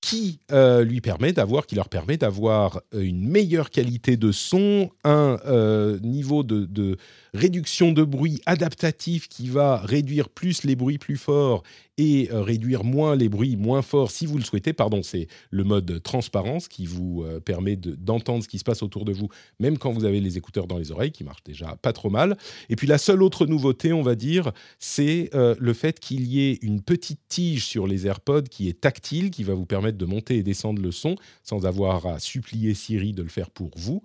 qui 0.00 0.40
euh, 0.52 0.84
lui 0.84 1.00
permet 1.00 1.32
d'avoir, 1.32 1.66
qui 1.66 1.74
leur 1.74 1.88
permet 1.88 2.16
d'avoir 2.16 2.80
euh, 2.94 3.00
une 3.00 3.28
meilleure 3.28 3.70
qualité 3.70 4.16
de 4.16 4.30
son, 4.30 4.90
un 5.02 5.38
euh, 5.46 5.98
niveau 6.00 6.44
de, 6.44 6.66
de, 6.66 6.96
réduction 7.38 7.92
de 7.92 8.02
bruit 8.02 8.42
adaptatif 8.46 9.28
qui 9.28 9.48
va 9.48 9.78
réduire 9.78 10.28
plus 10.28 10.64
les 10.64 10.76
bruits 10.76 10.98
plus 10.98 11.16
forts 11.16 11.62
et 11.98 12.30
euh, 12.32 12.42
réduire 12.42 12.84
moins 12.84 13.16
les 13.16 13.28
bruits 13.28 13.56
moins 13.56 13.82
forts 13.82 14.10
si 14.10 14.24
vous 14.24 14.38
le 14.38 14.44
souhaitez. 14.44 14.72
Pardon, 14.72 15.02
c'est 15.02 15.26
le 15.50 15.64
mode 15.64 16.02
transparence 16.02 16.68
qui 16.68 16.86
vous 16.86 17.24
euh, 17.24 17.40
permet 17.40 17.76
d'entendre 17.76 18.42
ce 18.44 18.48
qui 18.48 18.58
se 18.58 18.64
passe 18.64 18.82
autour 18.82 19.04
de 19.04 19.12
vous, 19.12 19.28
même 19.58 19.78
quand 19.78 19.92
vous 19.92 20.04
avez 20.04 20.20
les 20.20 20.38
écouteurs 20.38 20.66
dans 20.66 20.78
les 20.78 20.92
oreilles, 20.92 21.10
qui 21.10 21.24
marchent 21.24 21.44
déjà 21.44 21.76
pas 21.82 21.92
trop 21.92 22.10
mal. 22.10 22.36
Et 22.70 22.76
puis 22.76 22.86
la 22.86 22.98
seule 22.98 23.22
autre 23.22 23.46
nouveauté, 23.46 23.92
on 23.92 24.02
va 24.02 24.14
dire, 24.14 24.52
c'est 24.78 25.30
euh, 25.34 25.54
le 25.58 25.72
fait 25.72 25.98
qu'il 26.00 26.26
y 26.26 26.48
ait 26.48 26.58
une 26.62 26.80
petite 26.80 27.20
tige 27.28 27.66
sur 27.66 27.86
les 27.86 28.06
AirPods 28.06 28.42
qui 28.42 28.68
est 28.68 28.80
tactile, 28.80 29.30
qui 29.30 29.42
va 29.42 29.54
vous 29.54 29.66
permettre 29.66 29.98
de 29.98 30.06
monter 30.06 30.36
et 30.36 30.42
descendre 30.42 30.80
le 30.80 30.92
son 30.92 31.16
sans 31.42 31.66
avoir 31.66 32.06
à 32.06 32.18
supplier 32.18 32.74
Siri 32.74 33.12
de 33.12 33.22
le 33.22 33.28
faire 33.28 33.50
pour 33.50 33.70
vous. 33.76 34.02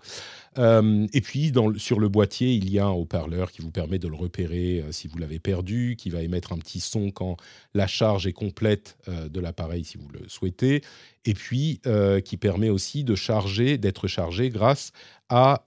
Euh, 0.57 1.07
et 1.13 1.21
puis, 1.21 1.51
sur 1.77 1.99
le 1.99 2.09
boîtier, 2.09 2.53
il 2.53 2.69
y 2.69 2.79
a 2.79 2.85
un 2.85 2.91
haut-parleur 2.91 3.51
qui 3.51 3.61
vous 3.61 3.71
permet 3.71 3.99
de 3.99 4.07
le 4.07 4.15
repérer 4.15 4.81
euh, 4.81 4.91
si 4.91 5.07
vous 5.07 5.17
l'avez 5.17 5.39
perdu, 5.39 5.95
qui 5.97 6.09
va 6.09 6.21
émettre 6.21 6.53
un 6.53 6.57
petit 6.57 6.79
son 6.79 7.11
quand 7.11 7.37
la 7.73 7.87
charge 7.87 8.27
est 8.27 8.33
complète 8.33 8.97
euh, 9.07 9.29
de 9.29 9.39
l'appareil, 9.39 9.83
si 9.83 9.97
vous 9.97 10.07
le 10.09 10.27
souhaitez, 10.27 10.81
et 11.25 11.33
puis 11.33 11.81
qui 12.25 12.37
permet 12.37 12.69
aussi 12.69 13.03
de 13.03 13.15
charger, 13.15 13.77
d'être 13.77 14.07
chargé 14.07 14.49
grâce 14.49 14.91
grâce 15.29 15.59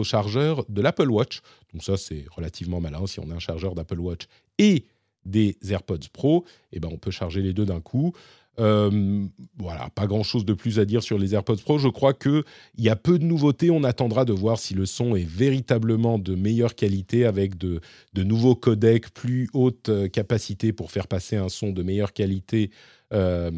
au 0.00 0.04
chargeur 0.04 0.64
de 0.68 0.82
l'Apple 0.82 1.10
Watch. 1.10 1.40
Donc 1.72 1.82
ça, 1.82 1.96
c'est 1.96 2.24
relativement 2.30 2.80
malin. 2.80 3.06
Si 3.06 3.20
on 3.20 3.30
a 3.30 3.34
un 3.34 3.38
chargeur 3.38 3.74
d'Apple 3.74 4.00
Watch 4.00 4.26
et 4.58 4.86
des 5.24 5.56
AirPods 5.68 6.08
Pro, 6.12 6.44
eh 6.72 6.80
ben 6.80 6.88
on 6.92 6.98
peut 6.98 7.10
charger 7.10 7.42
les 7.42 7.52
deux 7.52 7.66
d'un 7.66 7.80
coup. 7.80 8.12
Euh, 8.58 9.26
voilà, 9.56 9.88
pas 9.90 10.06
grand-chose 10.06 10.44
de 10.44 10.52
plus 10.52 10.78
à 10.80 10.84
dire 10.84 11.02
sur 11.02 11.18
les 11.18 11.34
AirPods 11.34 11.56
Pro. 11.56 11.78
Je 11.78 11.88
crois 11.88 12.12
qu'il 12.12 12.42
y 12.76 12.88
a 12.88 12.96
peu 12.96 13.18
de 13.18 13.24
nouveautés. 13.24 13.70
On 13.70 13.84
attendra 13.84 14.24
de 14.24 14.32
voir 14.32 14.58
si 14.58 14.74
le 14.74 14.86
son 14.86 15.14
est 15.14 15.28
véritablement 15.28 16.18
de 16.18 16.34
meilleure 16.34 16.74
qualité 16.74 17.24
avec 17.24 17.56
de, 17.56 17.80
nouveaux 18.16 18.56
codecs, 18.56 19.10
plus 19.10 19.48
haute 19.52 19.88
euh, 19.88 20.08
capacité 20.08 20.72
pour 20.72 20.90
faire 20.90 21.06
passer 21.06 21.36
un 21.36 21.48
son 21.48 21.70
de 21.70 21.82
meilleure 21.82 22.12
qualité 22.12 22.70
euh, 23.12 23.50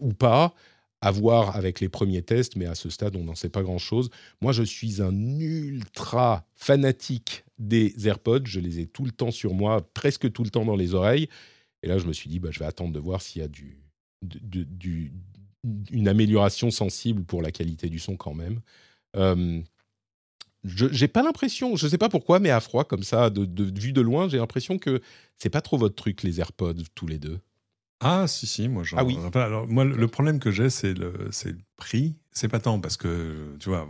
ou 0.00 0.12
pas. 0.14 0.54
À 1.04 1.10
voir 1.10 1.56
avec 1.56 1.80
les 1.80 1.88
premiers 1.88 2.22
tests, 2.22 2.54
mais 2.54 2.66
à 2.66 2.76
ce 2.76 2.88
stade, 2.88 3.16
on 3.16 3.24
n'en 3.24 3.34
sait 3.34 3.48
pas 3.48 3.64
grand-chose. 3.64 4.08
Moi, 4.40 4.52
je 4.52 4.62
suis 4.62 5.02
un 5.02 5.12
ultra 5.40 6.46
fanatique 6.54 7.44
des 7.58 7.92
AirPods. 8.06 8.44
Je 8.44 8.60
les 8.60 8.78
ai 8.78 8.86
tout 8.86 9.04
le 9.04 9.10
temps 9.10 9.32
sur 9.32 9.52
moi, 9.52 9.84
presque 9.94 10.30
tout 10.30 10.44
le 10.44 10.50
temps 10.50 10.64
dans 10.64 10.76
les 10.76 10.94
oreilles. 10.94 11.28
Et 11.82 11.88
là, 11.88 11.98
je 11.98 12.06
me 12.06 12.12
suis 12.12 12.30
dit, 12.30 12.38
bah, 12.38 12.50
je 12.52 12.60
vais 12.60 12.66
attendre 12.66 12.92
de 12.92 13.00
voir 13.00 13.20
s'il 13.20 13.42
y 13.42 13.44
a 13.44 13.48
du, 13.48 13.81
du, 14.22 15.12
une 15.90 16.08
amélioration 16.08 16.70
sensible 16.70 17.24
pour 17.24 17.42
la 17.42 17.52
qualité 17.52 17.88
du 17.88 17.98
son 17.98 18.16
quand 18.16 18.34
même. 18.34 18.60
Euh, 19.16 19.60
je 20.64 20.86
j'ai 20.90 21.08
pas 21.08 21.22
l'impression, 21.22 21.76
je 21.76 21.88
sais 21.88 21.98
pas 21.98 22.08
pourquoi, 22.08 22.38
mais 22.38 22.50
à 22.50 22.60
froid 22.60 22.84
comme 22.84 23.02
ça, 23.02 23.30
de, 23.30 23.44
de 23.44 23.80
vue 23.80 23.92
de 23.92 24.00
loin, 24.00 24.28
j'ai 24.28 24.38
l'impression 24.38 24.78
que 24.78 25.00
c'est 25.36 25.50
pas 25.50 25.60
trop 25.60 25.76
votre 25.76 25.96
truc 25.96 26.22
les 26.22 26.40
AirPods 26.40 26.84
tous 26.94 27.06
les 27.06 27.18
deux. 27.18 27.40
Ah 28.00 28.26
si 28.26 28.46
si, 28.46 28.68
moi 28.68 28.82
j'en. 28.82 28.96
Ah 28.98 29.04
oui. 29.04 29.16
Alors 29.34 29.68
moi 29.68 29.84
le 29.84 30.08
problème 30.08 30.38
que 30.40 30.50
j'ai 30.50 30.70
c'est 30.70 30.94
le 30.94 31.28
c'est 31.30 31.52
le 31.52 31.58
prix. 31.76 32.16
C'est 32.32 32.48
pas 32.48 32.60
tant 32.60 32.80
parce 32.80 32.96
que 32.96 33.56
tu 33.60 33.68
vois, 33.68 33.88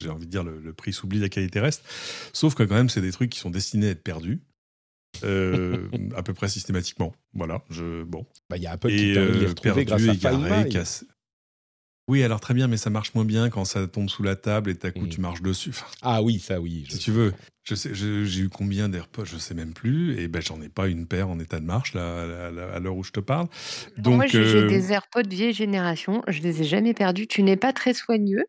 j'ai 0.00 0.10
envie 0.10 0.26
de 0.26 0.30
dire 0.30 0.44
le, 0.44 0.60
le 0.60 0.72
prix 0.72 0.92
s'oublie, 0.92 1.18
la 1.18 1.28
qualité 1.28 1.58
reste. 1.58 1.84
Sauf 2.32 2.54
que 2.54 2.62
quand 2.62 2.74
même 2.74 2.88
c'est 2.88 3.00
des 3.00 3.12
trucs 3.12 3.30
qui 3.30 3.38
sont 3.38 3.50
destinés 3.50 3.88
à 3.88 3.90
être 3.90 4.02
perdus. 4.02 4.40
Euh, 5.24 5.88
à 6.16 6.22
peu 6.22 6.34
près 6.34 6.48
systématiquement. 6.48 7.14
Voilà, 7.34 7.62
je 7.70 8.02
bon. 8.02 8.26
Bah, 8.48 8.56
il 8.56 8.62
y 8.62 8.66
a 8.66 8.72
Apple 8.72 8.88
qui 8.88 9.14
permet 9.14 9.32
de 9.32 9.38
les 9.38 9.46
retrouver 9.46 9.84
grâce 9.84 10.08
à 10.08 10.14
égaré, 10.14 10.70
Oui, 12.08 12.22
alors 12.22 12.40
très 12.40 12.54
bien, 12.54 12.68
mais 12.68 12.76
ça 12.76 12.90
marche 12.90 13.14
moins 13.14 13.24
bien 13.24 13.50
quand 13.50 13.64
ça 13.64 13.86
tombe 13.86 14.08
sous 14.08 14.22
la 14.22 14.36
table 14.36 14.70
et 14.70 14.74
d'un 14.74 14.90
coup 14.90 15.06
mm. 15.06 15.08
tu 15.08 15.20
marches 15.20 15.42
dessus. 15.42 15.72
ah 16.02 16.22
oui, 16.22 16.38
ça 16.38 16.60
oui. 16.60 16.86
Si 16.88 16.98
tu 16.98 17.10
veux, 17.10 17.32
je 17.62 17.74
sais, 17.74 17.90
j'ai 17.94 18.40
eu 18.40 18.48
combien 18.48 18.88
d'AirPods, 18.88 19.24
je 19.24 19.38
sais 19.38 19.54
même 19.54 19.74
plus, 19.74 20.18
et 20.20 20.28
ben 20.28 20.40
j'en 20.40 20.60
ai 20.62 20.68
pas 20.68 20.86
une 20.86 21.06
paire 21.06 21.28
en 21.28 21.38
état 21.40 21.58
de 21.58 21.64
marche 21.64 21.94
là, 21.94 22.46
à 22.74 22.78
l'heure 22.78 22.96
où 22.96 23.02
je 23.02 23.10
te 23.12 23.20
parle. 23.20 23.48
Donc 23.98 24.16
moi 24.16 24.26
j'ai 24.26 24.38
euh, 24.38 24.68
des 24.68 24.92
AirPods 24.92 25.28
vieille 25.28 25.52
génération, 25.52 26.22
je 26.28 26.42
les 26.42 26.62
ai 26.62 26.64
jamais 26.64 26.94
perdus. 26.94 27.26
Tu 27.26 27.42
n'es 27.42 27.56
pas 27.56 27.72
très 27.72 27.92
soigneux. 27.92 28.44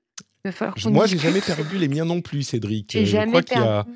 Moi, 0.85 1.05
j'ai 1.07 1.17
jamais 1.17 1.41
perdu 1.41 1.77
les 1.77 1.87
miens 1.87 2.05
non 2.05 2.21
plus, 2.21 2.43
Cédric. 2.43 2.91
J'ai 2.91 3.05
jamais 3.05 3.41
perdu, 3.41 3.91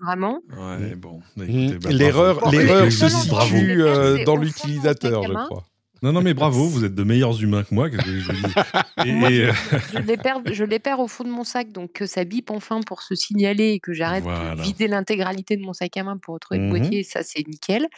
vraiment. 0.00 0.40
Ouais, 0.50 0.94
bon. 0.96 1.20
Mmh. 1.36 1.78
Bah, 1.82 1.90
l'erreur, 1.90 2.50
l'erreur 2.50 2.90
se 2.90 3.08
situe 3.08 3.82
euh, 3.82 4.24
dans 4.24 4.36
l'utilisateur, 4.36 5.22
je 5.22 5.32
crois. 5.32 5.64
Non, 6.02 6.12
non, 6.12 6.20
mais 6.20 6.34
bravo, 6.34 6.68
vous 6.68 6.84
êtes 6.84 6.94
de 6.94 7.02
meilleurs 7.04 7.42
humains 7.42 7.64
que 7.64 7.74
moi. 7.74 7.88
Que 7.88 7.96
je, 7.98 8.30
et, 9.06 9.50
je, 9.92 9.98
les 10.06 10.16
perds, 10.18 10.42
je 10.52 10.64
les 10.64 10.78
perds 10.78 11.00
au 11.00 11.08
fond 11.08 11.24
de 11.24 11.30
mon 11.30 11.42
sac, 11.42 11.72
donc 11.72 11.92
que 11.94 12.06
ça 12.06 12.24
bip 12.24 12.50
enfin 12.50 12.82
pour 12.82 13.02
se 13.02 13.14
signaler 13.14 13.70
et 13.70 13.80
que 13.80 13.94
j'arrête 13.94 14.24
de 14.24 14.62
vider 14.62 14.88
l'intégralité 14.88 15.56
de 15.56 15.62
mon 15.62 15.72
sac 15.72 15.96
à 15.96 16.04
main 16.04 16.18
pour 16.18 16.34
retrouver 16.34 16.60
le 16.60 16.66
mmh 16.66 16.70
boîtier, 16.70 17.02
ça 17.02 17.22
c'est 17.22 17.46
nickel. 17.48 17.88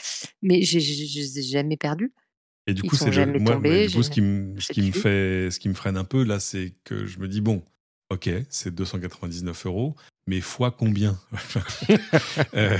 Mais 0.42 0.62
je 0.62 0.78
les 0.78 1.38
ai 1.38 1.42
jamais 1.42 1.76
perdus. 1.76 2.12
Et 2.68 2.74
du 2.74 2.82
coup, 2.82 2.96
c'est 2.96 3.10
moi, 3.40 3.56
du 3.56 3.90
coup, 3.90 4.02
ce 4.02 4.10
qui, 4.10 4.20
me, 4.20 4.60
ce 4.60 4.72
qui 4.72 4.82
me 4.82 4.92
fait, 4.92 5.50
ce 5.50 5.58
qui 5.58 5.70
me 5.70 5.74
freine 5.74 5.96
un 5.96 6.04
peu 6.04 6.22
là, 6.22 6.38
c'est 6.38 6.74
que 6.84 7.06
je 7.06 7.18
me 7.18 7.26
dis 7.26 7.40
bon, 7.40 7.62
Ok, 8.10 8.30
c'est 8.48 8.74
299 8.74 9.66
euros, 9.66 9.94
mais 10.26 10.40
fois 10.40 10.70
combien? 10.70 11.18
Euh, 12.54 12.78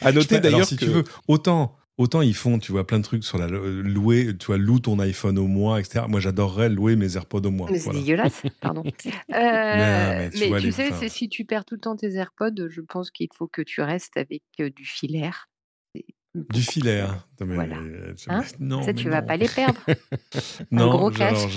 À 0.00 0.12
noter 0.12 0.40
d'ailleurs 0.40 0.66
si 0.66 0.76
tu 0.76 0.86
veux, 0.86 1.04
autant 1.28 1.76
autant 1.98 2.22
ils 2.22 2.34
font, 2.34 2.58
tu 2.58 2.72
vois, 2.72 2.86
plein 2.86 2.98
de 2.98 3.04
trucs 3.04 3.24
sur 3.24 3.38
la 3.38 3.46
louer, 3.48 4.36
tu 4.38 4.46
vois, 4.46 4.56
loue 4.56 4.80
ton 4.80 4.98
iPhone 4.98 5.38
au 5.38 5.46
mois, 5.46 5.80
etc. 5.80 6.06
Moi, 6.08 6.20
j'adorerais 6.20 6.68
louer 6.68 6.96
mes 6.96 7.16
AirPods 7.16 7.46
au 7.46 7.50
mois. 7.50 7.68
Mais 7.70 7.78
c'est 7.78 7.90
dégueulasse, 7.90 8.42
pardon. 8.60 8.82
mais 9.28 10.30
tu, 10.60 10.72
sais, 10.72 11.08
si 11.08 11.28
tu 11.28 11.44
perds 11.44 11.64
tout 11.64 11.74
le 11.74 11.80
temps 11.80 11.96
tes 11.96 12.14
AirPods, 12.14 12.68
je 12.68 12.80
pense 12.80 13.10
qu'il 13.10 13.28
faut 13.36 13.46
que 13.46 13.62
tu 13.62 13.82
restes 13.82 14.16
avec 14.16 14.42
euh, 14.60 14.70
du 14.70 14.84
filaire. 14.84 15.48
Du 16.34 16.62
filaire. 16.62 17.28
Voilà. 17.38 17.76
Hein 18.28 18.42
non, 18.58 18.82
ça, 18.82 18.92
tu 18.92 19.08
vas 19.08 19.22
pas 19.22 19.36
les 19.36 19.48
perdre. 19.48 19.78
non, 20.72 20.90
gros 20.90 21.12
alors 21.20 21.46
donc 21.46 21.50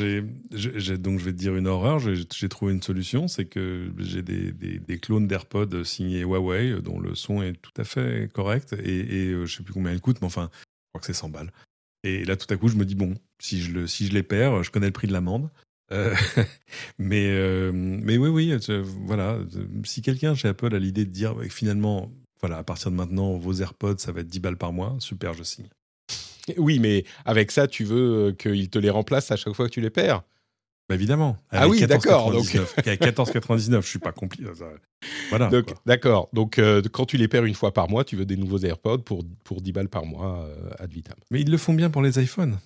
je 1.19 1.25
vais 1.25 1.31
te 1.31 1.37
dire 1.37 1.55
une 1.55 1.65
horreur. 1.65 1.99
J'ai 1.99 2.49
trouvé 2.49 2.73
une 2.73 2.81
solution, 2.83 3.27
c'est 3.27 3.45
que 3.45 3.91
j'ai 3.97 4.21
des, 4.21 4.51
des, 4.51 4.97
clones 4.99 5.27
d'AirPods 5.27 5.83
signés 5.83 6.21
Huawei, 6.21 6.79
dont 6.81 6.99
le 6.99 7.15
son 7.15 7.41
est 7.41 7.53
tout 7.53 7.71
à 7.77 7.83
fait 7.83 8.31
correct 8.31 8.73
et, 8.73 8.99
et 8.99 9.27
euh, 9.31 9.45
je 9.47 9.57
sais 9.57 9.63
plus 9.63 9.73
combien 9.73 9.91
ils 9.91 10.01
coûtent, 10.01 10.21
mais 10.21 10.27
enfin, 10.27 10.49
je 10.53 10.89
crois 10.89 10.99
que 10.99 11.07
c'est 11.07 11.13
100 11.13 11.29
balles. 11.29 11.51
Et 12.03 12.23
là, 12.23 12.35
tout 12.35 12.51
à 12.53 12.57
coup, 12.57 12.67
je 12.67 12.75
me 12.75 12.85
dis 12.85 12.95
bon, 12.95 13.15
si 13.39 13.61
je 13.61 13.71
le, 13.71 13.87
si 13.87 14.05
je 14.05 14.13
les 14.13 14.23
perds, 14.23 14.61
je 14.61 14.69
connais 14.69 14.85
le 14.85 14.93
prix 14.93 15.07
de 15.07 15.13
l'amende. 15.13 15.49
Euh, 15.91 16.13
mais, 16.99 17.27
euh, 17.31 17.71
mais 17.73 18.17
oui, 18.17 18.29
oui, 18.29 18.57
voilà. 19.05 19.39
Si 19.83 20.01
quelqu'un 20.01 20.35
chez 20.35 20.49
Apple 20.49 20.75
a 20.75 20.79
l'idée 20.79 21.05
de 21.05 21.11
dire 21.11 21.35
finalement, 21.49 22.11
voilà, 22.39 22.57
à 22.57 22.63
partir 22.63 22.91
de 22.91 22.95
maintenant, 22.95 23.37
vos 23.37 23.53
AirPods, 23.53 23.97
ça 23.97 24.11
va 24.11 24.21
être 24.21 24.27
10 24.27 24.39
balles 24.39 24.57
par 24.57 24.73
mois. 24.73 24.95
Super, 24.99 25.33
je 25.33 25.43
signe. 25.43 25.69
Oui, 26.57 26.79
mais 26.79 27.03
avec 27.25 27.51
ça, 27.51 27.67
tu 27.67 27.83
veux 27.83 28.27
euh, 28.27 28.31
qu'ils 28.31 28.69
te 28.69 28.79
les 28.79 28.89
remplacent 28.89 29.31
à 29.31 29.35
chaque 29.35 29.53
fois 29.53 29.67
que 29.67 29.73
tu 29.73 29.81
les 29.81 29.89
perds? 29.89 30.21
Bah 30.87 30.95
évidemment. 30.95 31.35
ah 31.51 31.67
oui, 31.67 31.85
d'accord. 31.85 32.31
Donc... 32.31 32.55
à 32.55 32.81
14,99, 32.81 33.81
je 33.81 33.87
suis 33.87 33.99
pas 33.99 34.13
compliqué. 34.13 34.49
Voilà. 35.29 35.51
D'accord. 35.85 36.29
Donc, 36.31 36.59
euh, 36.59 36.81
quand 36.89 37.05
tu 37.05 37.17
les 37.17 37.27
perds 37.27 37.43
une 37.43 37.53
fois 37.53 37.73
par 37.73 37.89
mois, 37.89 38.05
tu 38.05 38.15
veux 38.15 38.25
des 38.25 38.37
nouveaux 38.37 38.59
AirPods 38.59 38.99
pour, 38.99 39.25
pour 39.43 39.61
10 39.61 39.73
balles 39.73 39.89
par 39.89 40.05
mois 40.05 40.45
euh, 40.45 40.69
ad 40.79 40.93
vitam. 40.93 41.17
Mais 41.29 41.41
ils 41.41 41.51
le 41.51 41.57
font 41.57 41.73
bien 41.73 41.89
pour 41.89 42.01
les 42.01 42.21
iPhones. 42.23 42.57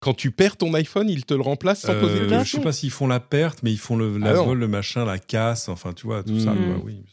Quand 0.00 0.14
tu 0.14 0.30
perds 0.30 0.56
ton 0.56 0.72
iPhone, 0.74 1.10
ils 1.10 1.24
te 1.24 1.34
le 1.34 1.40
remplacent 1.40 1.80
sans 1.80 1.98
poser 1.98 2.20
de 2.20 2.26
questions 2.26 2.44
Je 2.44 2.50
sais 2.50 2.60
pas 2.60 2.72
s'ils 2.72 2.92
font 2.92 3.08
la 3.08 3.18
perte, 3.18 3.64
mais 3.64 3.72
ils 3.72 3.78
font 3.78 3.96
le, 3.96 4.16
la 4.16 4.30
ah 4.30 4.42
vol, 4.42 4.58
le 4.58 4.68
machin, 4.68 5.04
la 5.04 5.18
casse, 5.18 5.68
enfin, 5.68 5.92
tu 5.92 6.06
vois, 6.06 6.22
tout 6.22 6.38
ça. 6.38 6.52
Hmm. 6.52 6.80
oui, 6.84 7.04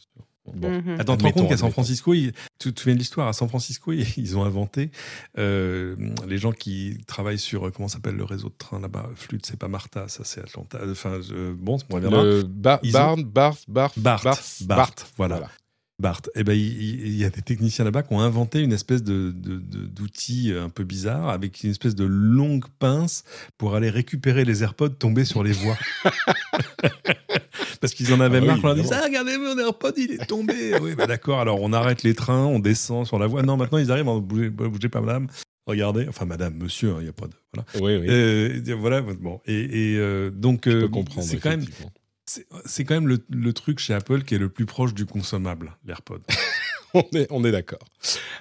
Bon. 0.54 0.70
Mhm. 0.70 1.00
Attends, 1.00 1.16
tu 1.16 1.22
te 1.22 1.24
rends 1.24 1.32
compte 1.32 1.48
qu'à 1.48 1.56
San 1.56 1.70
Francisco, 1.70 2.14
tu 2.58 2.72
te 2.72 2.80
souviens 2.80 2.94
de 2.94 2.98
l'histoire, 2.98 3.28
à 3.28 3.32
San 3.32 3.48
Francisco, 3.48 3.92
ils 4.16 4.36
ont 4.38 4.44
inventé 4.44 4.90
euh, 5.38 5.96
les 6.26 6.38
gens 6.38 6.52
qui 6.52 6.98
travaillent 7.06 7.38
sur, 7.38 7.66
euh, 7.66 7.70
comment 7.70 7.88
s'appelle 7.88 8.16
le 8.16 8.24
réseau 8.24 8.48
de 8.48 8.54
train 8.56 8.80
là-bas? 8.80 9.10
Flûte, 9.14 9.46
c'est 9.46 9.58
pas 9.58 9.68
Martha, 9.68 10.08
ça 10.08 10.24
c'est 10.24 10.40
Atlanta. 10.40 10.78
Enfin, 10.90 11.20
bon, 11.58 11.78
ça 11.78 11.86
reviendra. 11.90 12.24
Ba 12.46 12.80
Barn, 12.92 13.22
Barth, 13.22 13.64
Barth, 13.68 13.98
Barth, 13.98 14.62
Barth, 14.64 15.12
voilà. 15.16 15.48
Bart, 15.98 16.20
eh 16.34 16.44
ben, 16.44 16.52
il, 16.52 17.16
y 17.16 17.24
a 17.24 17.30
des 17.30 17.40
techniciens 17.40 17.84
là-bas 17.84 18.02
qui 18.02 18.12
ont 18.12 18.20
inventé 18.20 18.60
une 18.60 18.72
espèce 18.72 19.02
de, 19.02 19.30
d'outil 19.30 20.52
un 20.52 20.68
peu 20.68 20.84
bizarre 20.84 21.30
avec 21.30 21.64
une 21.64 21.70
espèce 21.70 21.94
de 21.94 22.04
longue 22.04 22.66
pince 22.78 23.24
pour 23.56 23.74
aller 23.74 23.88
récupérer 23.88 24.44
les 24.44 24.62
AirPods 24.62 24.90
tombés 24.90 25.24
sur 25.24 25.42
les 25.42 25.52
voies. 25.52 25.78
Parce 27.80 27.94
qu'ils 27.94 28.12
en 28.12 28.20
avaient 28.20 28.38
ah 28.38 28.44
marre. 28.44 28.58
on 28.62 28.66
leur 28.66 28.74
disait 28.74 28.94
Ah, 28.94 29.04
regardez, 29.04 29.38
mon 29.38 29.58
AirPod, 29.58 29.94
il 29.96 30.12
est 30.12 30.26
tombé. 30.26 30.78
oui, 30.80 30.94
bah, 30.94 31.06
d'accord. 31.06 31.40
Alors, 31.40 31.62
on 31.62 31.72
arrête 31.72 32.02
les 32.02 32.14
trains, 32.14 32.44
on 32.44 32.58
descend 32.58 33.06
sur 33.06 33.18
la 33.18 33.26
voie. 33.26 33.42
Non, 33.42 33.56
maintenant, 33.56 33.78
ils 33.78 33.90
arrivent. 33.90 34.06
Bougez, 34.20 34.50
bougez 34.50 34.88
pas, 34.88 35.00
madame. 35.00 35.28
Regardez. 35.66 36.06
Enfin, 36.08 36.26
madame, 36.26 36.54
monsieur, 36.54 36.90
il 36.90 36.96
hein, 36.96 37.02
n'y 37.02 37.08
a 37.08 37.12
pas 37.12 37.26
de. 37.26 37.34
Voilà. 37.52 37.66
Oui, 37.74 38.00
oui. 38.00 38.06
Euh, 38.08 38.76
voilà. 38.78 39.00
Bon. 39.00 39.40
Et, 39.46 39.92
et 39.92 39.98
euh, 39.98 40.30
donc, 40.30 40.66
euh, 40.66 40.88
c'est 41.20 41.38
quand 41.38 41.50
même 41.50 41.64
C'est 42.26 42.84
quand 42.84 42.94
même 42.94 43.06
le, 43.28 43.52
truc 43.52 43.78
chez 43.78 43.94
Apple 43.94 44.24
qui 44.24 44.34
est 44.34 44.38
le 44.38 44.48
plus 44.48 44.66
proche 44.66 44.94
du 44.94 45.06
consommable, 45.06 45.76
l'AirPod. 45.84 46.22
on 46.94 47.04
est, 47.14 47.26
on 47.30 47.44
est 47.44 47.52
d'accord. 47.52 47.86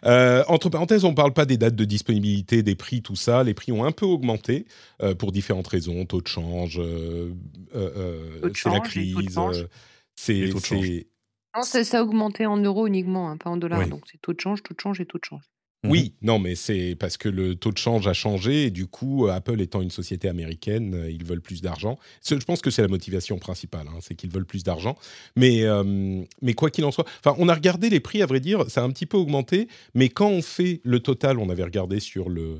Euh, 0.05 0.43
entre 0.47 0.69
parenthèses, 0.69 1.05
on 1.05 1.11
ne 1.11 1.15
parle 1.15 1.33
pas 1.33 1.45
des 1.45 1.57
dates 1.57 1.75
de 1.75 1.85
disponibilité, 1.85 2.63
des 2.63 2.75
prix, 2.75 3.03
tout 3.03 3.15
ça. 3.15 3.43
Les 3.43 3.53
prix 3.53 3.71
ont 3.71 3.85
un 3.85 3.91
peu 3.91 4.05
augmenté 4.05 4.65
euh, 5.03 5.13
pour 5.13 5.31
différentes 5.31 5.67
raisons. 5.67 6.05
Taux 6.05 6.21
de 6.21 6.27
change, 6.27 6.79
euh, 6.79 7.31
c'est 8.55 8.69
la 8.69 8.79
crise. 8.79 9.39
C'est 10.15 11.83
ça 11.83 11.99
a 11.99 12.01
augmenté 12.01 12.45
en 12.45 12.57
euros 12.57 12.87
uniquement, 12.87 13.29
hein, 13.29 13.37
pas 13.37 13.49
en 13.49 13.57
dollars. 13.57 13.87
Donc 13.87 14.03
c'est 14.11 14.19
taux 14.19 14.33
de 14.33 14.39
change, 14.39 14.63
taux 14.63 14.73
de 14.73 14.79
change 14.79 14.99
et 14.99 15.05
taux 15.05 15.19
de 15.19 15.25
change. 15.25 15.43
Mhm. 15.85 15.91
Oui, 15.91 16.13
non, 16.21 16.39
mais 16.39 16.55
c'est 16.55 16.95
parce 16.99 17.17
que 17.17 17.29
le 17.29 17.55
taux 17.55 17.71
de 17.71 17.77
change 17.77 18.07
a 18.07 18.13
changé 18.13 18.65
et 18.65 18.71
du 18.71 18.87
coup, 18.87 19.27
Apple 19.27 19.61
étant 19.61 19.81
une 19.81 19.91
société 19.91 20.27
américaine, 20.27 20.93
euh, 20.95 21.09
ils 21.09 21.23
veulent 21.23 21.41
plus 21.41 21.61
d'argent. 21.61 21.97
Je 22.27 22.35
pense 22.35 22.61
que 22.61 22.69
c'est 22.71 22.81
la 22.81 22.87
motivation 22.87 23.37
principale, 23.37 23.87
hein, 23.87 23.99
c'est 24.01 24.15
qu'ils 24.15 24.31
veulent 24.31 24.45
plus 24.45 24.63
d'argent. 24.63 24.97
Mais, 25.35 25.63
euh, 25.63 26.23
mais 26.41 26.53
quoi 26.53 26.69
qu'il 26.69 26.85
en 26.85 26.91
soit, 26.91 27.05
on 27.37 27.49
a 27.49 27.53
regardé 27.53 27.89
les 27.89 27.99
prix, 27.99 28.21
à 28.21 28.25
vrai 28.25 28.39
dire, 28.39 28.69
ça 28.69 28.81
a 28.81 28.83
un 28.83 28.89
petit 28.89 29.05
peu 29.05 29.17
augmenté, 29.17 29.67
mais 29.93 30.09
quand 30.09 30.29
on 30.29 30.41
fait 30.41 30.81
le 30.83 30.99
total, 30.99 31.39
on 31.39 31.49
avait 31.49 31.63
regardé 31.63 31.99
sur 31.99 32.29
le, 32.29 32.57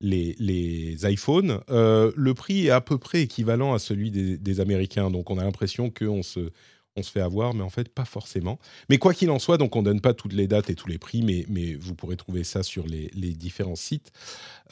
les, 0.00 0.96
iPhones, 1.04 1.60
euh, 1.70 2.12
le 2.16 2.34
prix 2.34 2.66
est 2.66 2.70
à 2.70 2.80
peu 2.80 2.98
près 2.98 3.22
équivalent 3.22 3.74
à 3.74 3.78
celui 3.78 4.10
des, 4.10 4.36
des 4.36 4.60
Américains. 4.60 5.10
Donc 5.10 5.30
on 5.30 5.38
a 5.38 5.44
l'impression 5.44 5.90
qu'on 5.90 6.22
se 6.22 6.50
on 6.96 7.02
se 7.02 7.10
fait 7.10 7.20
avoir, 7.20 7.54
mais 7.54 7.62
en 7.62 7.70
fait, 7.70 7.88
pas 7.88 8.04
forcément. 8.04 8.58
Mais 8.88 8.98
quoi 8.98 9.14
qu'il 9.14 9.30
en 9.30 9.38
soit, 9.38 9.58
donc 9.58 9.74
on 9.76 9.80
ne 9.80 9.86
donne 9.86 10.00
pas 10.00 10.14
toutes 10.14 10.32
les 10.32 10.46
dates 10.46 10.70
et 10.70 10.74
tous 10.74 10.88
les 10.88 10.98
prix, 10.98 11.22
mais, 11.22 11.44
mais 11.48 11.74
vous 11.74 11.94
pourrez 11.94 12.16
trouver 12.16 12.44
ça 12.44 12.62
sur 12.62 12.86
les, 12.86 13.08
différents 13.34 13.76
sites. 13.76 14.12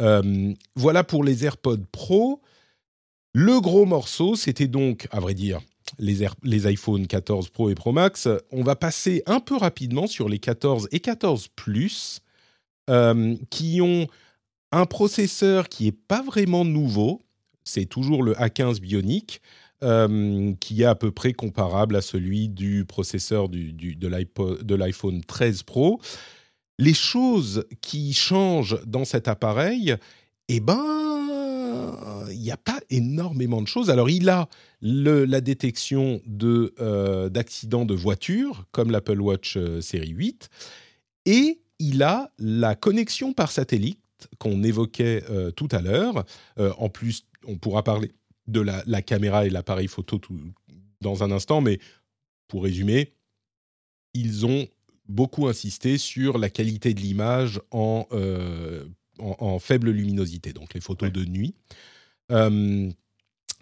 Euh, 0.01 0.53
voilà 0.77 1.05
pour 1.05 1.25
les 1.25 1.45
AirPods 1.45 1.85
Pro. 1.91 2.41
Le 3.35 3.61
gros 3.61 3.87
morceau, 3.87 4.37
c'était 4.37 4.69
donc, 4.69 5.09
à 5.11 5.19
vrai 5.19 5.35
dire, 5.35 5.61
les, 5.99 6.23
Air, 6.23 6.35
les 6.43 6.67
iPhone 6.67 7.07
14 7.07 7.49
Pro 7.49 7.71
et 7.71 7.75
Pro 7.75 7.93
Max. 7.93 8.29
On 8.51 8.63
va 8.63 8.77
passer 8.77 9.23
un 9.27 9.41
peu 9.41 9.57
rapidement 9.57 10.07
sur 10.07 10.29
les 10.29 10.39
14 10.39 10.89
et 10.93 11.01
14 11.01 11.49
Plus, 11.49 12.21
euh, 12.89 13.37
qui 13.51 13.81
ont 13.81 14.07
un 14.71 14.87
processeur 14.87 15.69
qui 15.69 15.85
n'est 15.87 15.93
pas 15.93 16.23
vraiment 16.23 16.65
nouveau. 16.65 17.21
C'est 17.65 17.87
toujours 17.87 18.23
le 18.23 18.35
A15 18.35 18.81
Bionic, 18.81 19.41
euh, 19.83 20.53
qui 20.61 20.83
est 20.83 20.87
à 20.87 20.95
peu 20.95 21.11
près 21.11 21.33
comparable 21.33 21.97
à 21.97 22.03
celui 22.03 22.49
du 22.49 22.85
processeur 22.85 23.49
de 23.49 24.77
l'iPhone 24.77 25.25
13 25.25 25.63
Pro. 25.65 26.01
Les 26.79 26.95
choses 26.95 27.65
qui 27.81 28.13
changent 28.13 28.81
dans 28.87 29.05
cet 29.05 29.27
appareil, 29.27 29.97
eh 30.49 30.61
ben, 30.61 31.97
il 32.31 32.39
n'y 32.39 32.51
a 32.53 32.57
pas 32.57 32.79
énormément 32.91 33.61
de 33.61 33.67
choses. 33.67 33.91
Alors, 33.91 34.09
il 34.09 34.29
a 34.29 34.49
la 34.83 35.41
détection 35.41 36.21
euh, 36.43 37.29
d'accidents 37.29 37.85
de 37.85 37.95
voiture, 37.95 38.65
comme 38.71 38.91
l'Apple 38.91 39.21
Watch 39.21 39.57
euh, 39.57 39.81
série 39.81 40.11
8, 40.11 40.49
et 41.27 41.61
il 41.81 42.03
a 42.05 42.31
la 42.39 42.77
connexion 42.77 43.33
par 43.33 43.51
satellite 43.51 43.99
qu'on 44.39 44.63
évoquait 44.63 45.25
tout 45.57 45.67
à 45.73 45.81
l'heure. 45.81 46.25
en 46.57 46.89
plus, 46.89 47.25
on 47.49 47.57
pourra 47.57 47.83
parler 47.83 48.13
de 48.47 48.61
la, 48.61 49.03
caméra 49.03 49.47
et 49.47 49.51
l'appareil 49.51 49.89
photo 49.89 50.19
tout, 50.19 50.39
dans 51.01 51.23
un 51.23 51.31
instant, 51.31 51.61
mais 51.61 51.79
pour 52.49 52.65
résumer, 52.65 53.13
ils 54.15 54.47
ont 54.47 54.69
beaucoup 55.09 55.49
insisté 55.49 55.99
sur 55.99 56.39
la 56.39 56.51
qualité 56.51 56.95
de 56.95 57.01
l'image 57.01 57.61
en, 57.71 58.07
euh, 58.13 58.85
en, 59.19 59.59
faible 59.59 59.91
luminosité, 59.91 60.53
donc 60.53 60.75
les 60.75 60.81
photos 60.81 61.13
de 61.13 61.25
nuit. 61.25 61.55
Euh, 62.31 62.91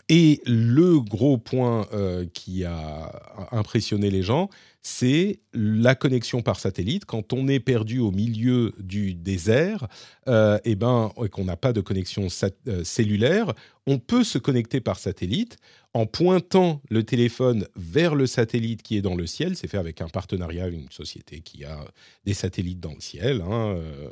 et 0.09 0.43
le 0.45 1.01
gros 1.01 1.39
point 1.39 1.87
euh, 1.93 2.26
qui 2.35 2.64
a 2.64 3.49
impressionné 3.53 4.11
les 4.11 4.22
gens, 4.22 4.51
c'est 4.83 5.41
la 5.53 5.95
connexion 5.95 6.43
par 6.43 6.59
satellite. 6.59 7.05
Quand 7.05 7.33
on 7.33 7.49
est 7.49 7.61
perdu 7.61 7.99
au 7.99 8.12
milieu 8.12 8.72
du 8.78 9.14
désert, 9.14 9.89
euh, 10.28 10.59
et 10.64 10.76
ben, 10.76 11.11
et 11.24 11.28
qu'on 11.28 11.45
n'a 11.45 11.57
pas 11.57 11.72
de 11.72 11.81
connexion 11.81 12.28
euh, 12.68 12.85
cellulaire, 12.85 13.53
on 13.87 13.99
peut 13.99 14.22
se 14.22 14.39
connecter 14.39 14.81
par 14.81 14.99
satellite 14.99 15.57
en 15.93 16.07
pointant 16.07 16.81
le 16.89 17.03
téléphone 17.03 17.66
vers 17.74 18.14
le 18.14 18.26
satellite 18.26 18.83
qui 18.83 18.97
est 18.97 19.03
dans 19.03 19.16
le 19.16 19.26
ciel. 19.26 19.57
C'est 19.57 19.66
fait 19.66 19.78
avec 19.78 20.01
un 20.01 20.09
partenariat, 20.09 20.68
une 20.68 20.89
société 20.91 21.41
qui 21.41 21.64
a 21.64 21.85
des 22.24 22.35
satellites 22.35 22.78
dans 22.78 22.95
le 22.95 23.01
ciel. 23.01 23.41
Hein. 23.41 23.76
Euh, 23.76 24.09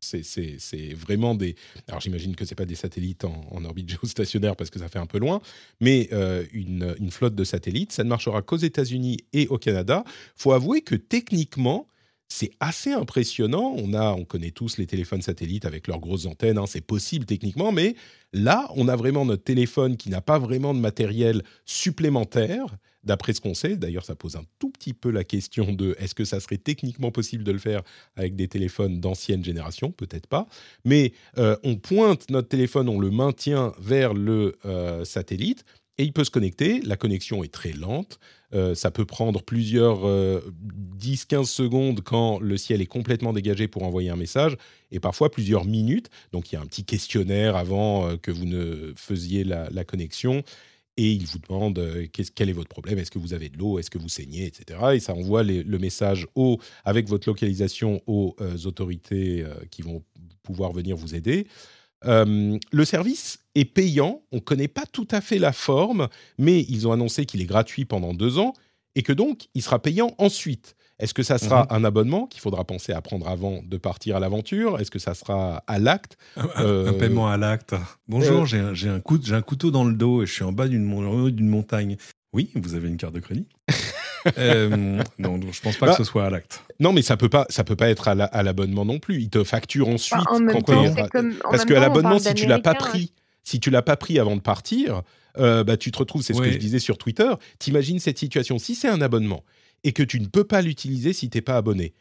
c'est 0.00 0.92
vraiment 0.92 1.34
des. 1.34 1.54
Alors 1.88 2.00
j'imagine 2.00 2.36
que 2.36 2.44
ce 2.44 2.54
pas 2.54 2.66
des 2.66 2.74
satellites 2.74 3.24
en, 3.24 3.64
orbite 3.64 3.88
géostationnaire 4.02 4.56
parce 4.56 4.68
que 4.68 4.78
ça 4.78 4.88
fait 4.88 4.98
un 4.98 5.06
peu 5.06 5.18
loin, 5.18 5.40
mais 5.80 6.10
une, 6.52 6.94
une, 7.00 7.10
flotte 7.10 7.34
de 7.34 7.44
satellites. 7.44 7.92
Ça 7.92 8.04
ne 8.04 8.08
marchera 8.10 8.42
qu'aux 8.42 8.56
États-Unis 8.56 9.18
et 9.32 9.46
au 9.48 9.56
Canada. 9.64 10.04
faut 10.36 10.52
avouer 10.52 10.82
que 10.82 10.94
techniquement, 10.94 11.88
c'est 12.28 12.50
assez 12.60 12.92
impressionnant. 12.92 13.74
On, 13.76 13.94
a, 13.94 14.12
on 14.12 14.24
connaît 14.24 14.50
tous 14.50 14.78
les 14.78 14.86
téléphones 14.86 15.22
satellites 15.22 15.64
avec 15.64 15.86
leurs 15.86 16.00
grosses 16.00 16.26
antennes, 16.26 16.58
hein, 16.58 16.66
c'est 16.66 16.80
possible 16.80 17.26
techniquement, 17.26 17.72
mais 17.72 17.96
là, 18.32 18.68
on 18.76 18.88
a 18.88 18.96
vraiment 18.96 19.24
notre 19.24 19.44
téléphone 19.44 19.96
qui 19.96 20.10
n'a 20.10 20.20
pas 20.20 20.38
vraiment 20.38 20.74
de 20.74 20.80
matériel 20.80 21.42
supplémentaire, 21.64 22.76
d'après 23.04 23.32
ce 23.32 23.40
qu'on 23.40 23.54
sait. 23.54 23.76
D'ailleurs, 23.76 24.04
ça 24.04 24.14
pose 24.14 24.36
un 24.36 24.44
tout 24.58 24.70
petit 24.70 24.94
peu 24.94 25.10
la 25.10 25.24
question 25.24 25.72
de 25.72 25.94
est-ce 25.98 26.14
que 26.14 26.24
ça 26.24 26.40
serait 26.40 26.58
techniquement 26.58 27.10
possible 27.10 27.44
de 27.44 27.52
le 27.52 27.58
faire 27.58 27.82
avec 28.16 28.34
des 28.34 28.48
téléphones 28.48 29.00
d'ancienne 29.00 29.44
génération? 29.44 29.92
Peut-être 29.92 30.26
pas. 30.26 30.46
Mais 30.84 31.12
euh, 31.38 31.56
on 31.62 31.76
pointe 31.76 32.30
notre 32.30 32.48
téléphone, 32.48 32.88
on 32.88 32.98
le 32.98 33.10
maintient 33.10 33.72
vers 33.78 34.14
le 34.14 34.56
euh, 34.64 35.04
satellite 35.04 35.64
et 35.98 36.04
il 36.04 36.12
peut 36.12 36.24
se 36.24 36.30
connecter. 36.30 36.80
La 36.82 36.96
connexion 36.96 37.44
est 37.44 37.52
très 37.52 37.72
lente. 37.72 38.18
Euh, 38.54 38.74
ça 38.74 38.90
peut 38.90 39.04
prendre 39.04 39.42
plusieurs 39.42 40.00
10-15 40.00 40.04
euh, 40.06 41.44
secondes 41.44 42.00
quand 42.02 42.38
le 42.38 42.56
ciel 42.56 42.80
est 42.80 42.86
complètement 42.86 43.32
dégagé 43.32 43.68
pour 43.68 43.82
envoyer 43.82 44.10
un 44.10 44.16
message, 44.16 44.56
et 44.90 45.00
parfois 45.00 45.30
plusieurs 45.30 45.64
minutes. 45.64 46.08
Donc 46.32 46.52
il 46.52 46.54
y 46.54 46.58
a 46.58 46.60
un 46.60 46.66
petit 46.66 46.84
questionnaire 46.84 47.56
avant 47.56 48.08
euh, 48.08 48.16
que 48.16 48.30
vous 48.30 48.46
ne 48.46 48.92
faisiez 48.96 49.44
la, 49.44 49.84
connexion, 49.84 50.42
et 50.96 51.10
il 51.10 51.26
vous 51.26 51.38
demande 51.40 52.08
quel 52.12 52.48
est 52.48 52.52
votre 52.52 52.68
problème, 52.68 52.98
est-ce 52.98 53.10
que 53.10 53.18
vous 53.18 53.34
avez 53.34 53.48
de 53.48 53.58
l'eau, 53.58 53.78
est-ce 53.80 53.90
que 53.90 53.98
vous 53.98 54.08
saignez, 54.08 54.46
etc. 54.46 54.78
Et 54.94 55.00
ça 55.00 55.12
envoie 55.14 55.42
le 55.42 55.78
message 55.78 56.28
au, 56.36 56.60
avec 56.84 57.08
votre 57.08 57.28
localisation 57.28 58.00
aux 58.06 58.36
autorités 58.64 59.44
qui 59.72 59.82
vont 59.82 60.04
pouvoir 60.44 60.72
venir 60.72 60.96
vous 60.96 61.16
aider. 61.16 61.48
Euh, 62.06 62.58
le 62.72 62.84
service 62.84 63.38
est 63.54 63.64
payant, 63.64 64.22
on 64.32 64.36
ne 64.36 64.40
connaît 64.40 64.68
pas 64.68 64.84
tout 64.90 65.08
à 65.10 65.20
fait 65.20 65.38
la 65.38 65.52
forme, 65.52 66.08
mais 66.38 66.62
ils 66.68 66.86
ont 66.88 66.92
annoncé 66.92 67.26
qu'il 67.26 67.40
est 67.40 67.46
gratuit 67.46 67.84
pendant 67.84 68.14
deux 68.14 68.38
ans 68.38 68.52
et 68.94 69.02
que 69.02 69.12
donc 69.12 69.48
il 69.54 69.62
sera 69.62 69.80
payant 69.80 70.14
ensuite. 70.18 70.76
Est-ce 71.00 71.12
que 71.12 71.24
ça 71.24 71.38
sera 71.38 71.62
mhm. 71.62 71.66
un 71.70 71.84
abonnement 71.84 72.26
qu'il 72.26 72.40
faudra 72.40 72.64
penser 72.64 72.92
à 72.92 73.00
prendre 73.02 73.28
avant 73.28 73.60
de 73.64 73.76
partir 73.76 74.16
à 74.16 74.20
l'aventure? 74.20 74.80
Est-ce 74.80 74.92
que 74.92 75.00
ça 75.00 75.14
sera 75.14 75.64
à 75.66 75.78
l'acte? 75.80 76.16
Un, 76.36 76.48
euh, 76.60 76.92
paiement 76.92 77.28
à 77.28 77.36
l'acte. 77.36 77.74
Bonjour, 78.06 78.42
euh, 78.42 78.74
j'ai 78.74 78.88
un, 78.88 78.94
un, 78.94 79.32
un, 79.36 79.42
couteau 79.42 79.70
dans 79.72 79.84
le 79.84 79.94
dos 79.94 80.22
et 80.22 80.26
je 80.26 80.32
suis 80.32 80.44
en 80.44 80.52
bas 80.52 80.68
d'une 80.68 80.84
montagne. 80.84 81.96
Oui, 82.32 82.50
vous 82.54 82.74
avez 82.74 82.88
une 82.88 82.96
carte 82.96 83.14
de 83.14 83.20
crédit? 83.20 83.46
euh, 84.38 84.98
non, 85.18 85.40
je 85.50 85.60
pense 85.60 85.76
pas 85.76 85.86
que 85.86 85.90
bah, 85.92 85.96
ce 85.98 86.04
soit 86.04 86.24
à 86.24 86.30
l'acte. 86.30 86.62
Non, 86.80 86.92
mais 86.92 87.02
ça 87.02 87.16
peut 87.16 87.28
pas, 87.28 87.46
ça 87.48 87.64
peut 87.64 87.76
pas 87.76 87.88
être 87.88 88.08
à 88.08 88.42
l'abonnement 88.42 88.84
non 88.84 88.98
plus. 88.98 89.20
Il 89.20 89.30
te 89.30 89.44
facture 89.44 89.88
ensuite. 89.88 90.18
Bah, 90.56 91.08
parce 91.42 91.64
qu'à 91.64 91.80
l'abonnement, 91.80 92.18
si 92.18 92.34
tu 92.34 92.46
l'as 92.46 92.58
pas 92.58 92.74
pris, 92.74 93.12
si 93.42 93.60
tu 93.60 93.70
l'as 93.70 93.82
pas 93.82 93.96
pris 93.96 94.18
avant 94.18 94.36
de 94.36 94.40
partir, 94.40 95.02
euh, 95.38 95.64
bah 95.64 95.76
tu 95.76 95.90
te 95.90 95.98
retrouves. 95.98 96.22
C'est 96.22 96.34
ce 96.34 96.40
que 96.40 96.50
je 96.50 96.58
disais 96.58 96.78
sur 96.78 96.98
Twitter. 96.98 97.30
T'imagines 97.58 97.98
cette 97.98 98.18
situation. 98.18 98.58
Si 98.58 98.74
c'est 98.74 98.88
un 98.88 99.00
abonnement 99.00 99.44
et 99.82 99.92
que 99.92 100.02
tu 100.02 100.20
ne 100.20 100.26
peux 100.26 100.44
pas 100.44 100.62
l'utiliser 100.62 101.12
si 101.12 101.28
t'es 101.28 101.42
pas 101.42 101.56
abonné, 101.56 101.92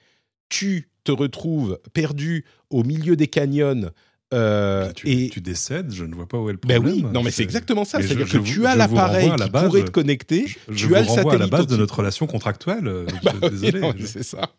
tu 0.50 0.90
te 1.04 1.12
retrouves 1.12 1.80
perdu 1.94 2.46
au 2.70 2.84
milieu 2.84 3.16
des 3.16 3.28
canyons 3.28 3.92
euh, 4.34 4.92
tu, 4.94 5.10
et 5.10 5.30
tu 5.30 5.42
décèdes, 5.42 5.92
je 5.92 6.04
ne 6.04 6.16
vois 6.16 6.28
pas 6.28 6.38
où 6.38 6.50
est 6.50 6.54
le 6.54 6.58
problème. 6.58 6.84
Ben 6.84 6.92
oui, 6.92 7.06
non 7.14 7.24
mais 7.24 7.32
c'est 7.32 7.44
exactement 7.44 7.86
ça. 7.86 8.02
C'est-à-dire 8.02 8.28
que 8.28 8.38
tu 8.38 8.66
as 8.66 8.76
l'appareil 8.76 9.32
qui 9.36 9.50
pourrait 9.50 9.86
te 9.86 9.92
connecter, 9.92 10.46
tu 10.76 10.96
as 10.96 11.02
le 11.02 11.08
satellite. 11.08 11.34
à 11.34 11.38
la 11.38 11.48
base 11.48 11.68
de 11.68 11.78
notre 11.78 11.98
relation 11.98 12.28
contractuelle. 12.28 12.88
Euh, 12.88 13.06
bah 13.24 13.50
désolé. 13.50 13.82
c'est 14.06 14.24
ça. 14.24 14.52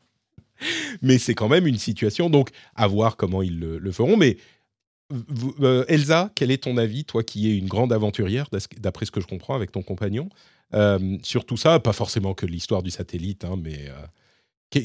Mais 1.03 1.19
c'est 1.19 1.35
quand 1.35 1.49
même 1.49 1.67
une 1.67 1.79
situation, 1.79 2.31
donc 2.31 2.51
à 2.77 2.87
voir 2.87 3.17
comment 3.17 3.43
ils 3.43 3.59
le, 3.59 3.93
feront. 3.93 4.17
Mais 4.17 4.37
euh, 5.61 5.85
Elsa, 5.89 6.31
quel 6.35 6.51
est 6.51 6.63
ton 6.63 6.77
avis, 6.77 7.05
toi 7.05 7.23
qui 7.23 7.51
es 7.51 7.57
une 7.59 7.69
grande 7.69 7.93
aventurière, 7.93 8.49
d'après 8.79 9.07
ce 9.07 9.11
que 9.11 9.21
je 9.21 9.27
comprends 9.27 9.55
avec 9.55 9.73
ton 9.73 9.83
compagnon, 9.83 10.29
sur 11.23 11.45
tout 11.45 11.57
ça 11.57 11.81
Pas 11.81 11.93
forcément 11.93 12.35
que 12.35 12.47
l'histoire 12.47 12.83
du 12.83 12.91
satellite, 12.91 13.45
hein, 13.45 13.59
mais 13.61 13.91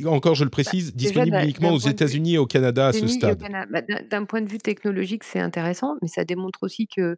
encore, 0.06 0.36
je 0.36 0.44
le 0.44 0.50
précise, 0.50 0.92
bah, 0.92 0.98
disponible 0.98 1.38
uniquement 1.44 1.74
aux 1.74 1.80
États-Unis 1.80 2.36
et 2.36 2.38
au 2.38 2.46
Canada 2.46 2.88
à 2.88 2.94
ce 2.94 3.08
stade. 3.08 3.40
Bah, 3.72 3.82
d'un 3.82 4.26
point 4.26 4.42
de 4.42 4.50
vue 4.50 4.58
technologique, 4.58 5.24
c'est 5.24 5.40
intéressant, 5.40 5.96
mais 6.02 6.08
ça 6.08 6.26
démontre 6.26 6.64
aussi 6.64 6.88
que 6.88 7.16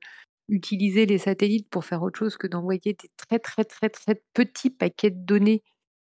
utiliser 0.50 1.06
les 1.06 1.18
satellites 1.18 1.70
pour 1.70 1.86
faire 1.86 2.04
autre 2.04 2.20
chose 2.20 2.38
que 2.38 2.48
d'envoyer 2.48 2.80
des 2.84 3.10
très 3.16 3.40
très 3.40 3.64
très 3.64 3.90
très 3.90 4.22
petits 4.34 4.70
paquets 4.70 5.12
de 5.12 5.24
données 5.24 5.64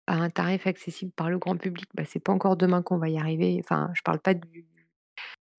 à 0.07 0.17
un 0.17 0.31
tarif 0.31 0.67
accessible 0.67 1.13
par 1.13 1.31
le 1.31 1.39
grand 1.39 1.57
public, 1.57 1.89
bah, 1.95 2.05
c'est 2.07 2.21
pas 2.21 2.33
encore 2.33 2.57
demain 2.57 2.83
qu'on 2.83 2.99
va 2.99 3.09
y 3.09 3.19
arriver. 3.19 3.59
Enfin, 3.61 3.91
je 3.95 4.03
parle 4.03 4.21
pas 4.21 4.35
du, 4.35 4.67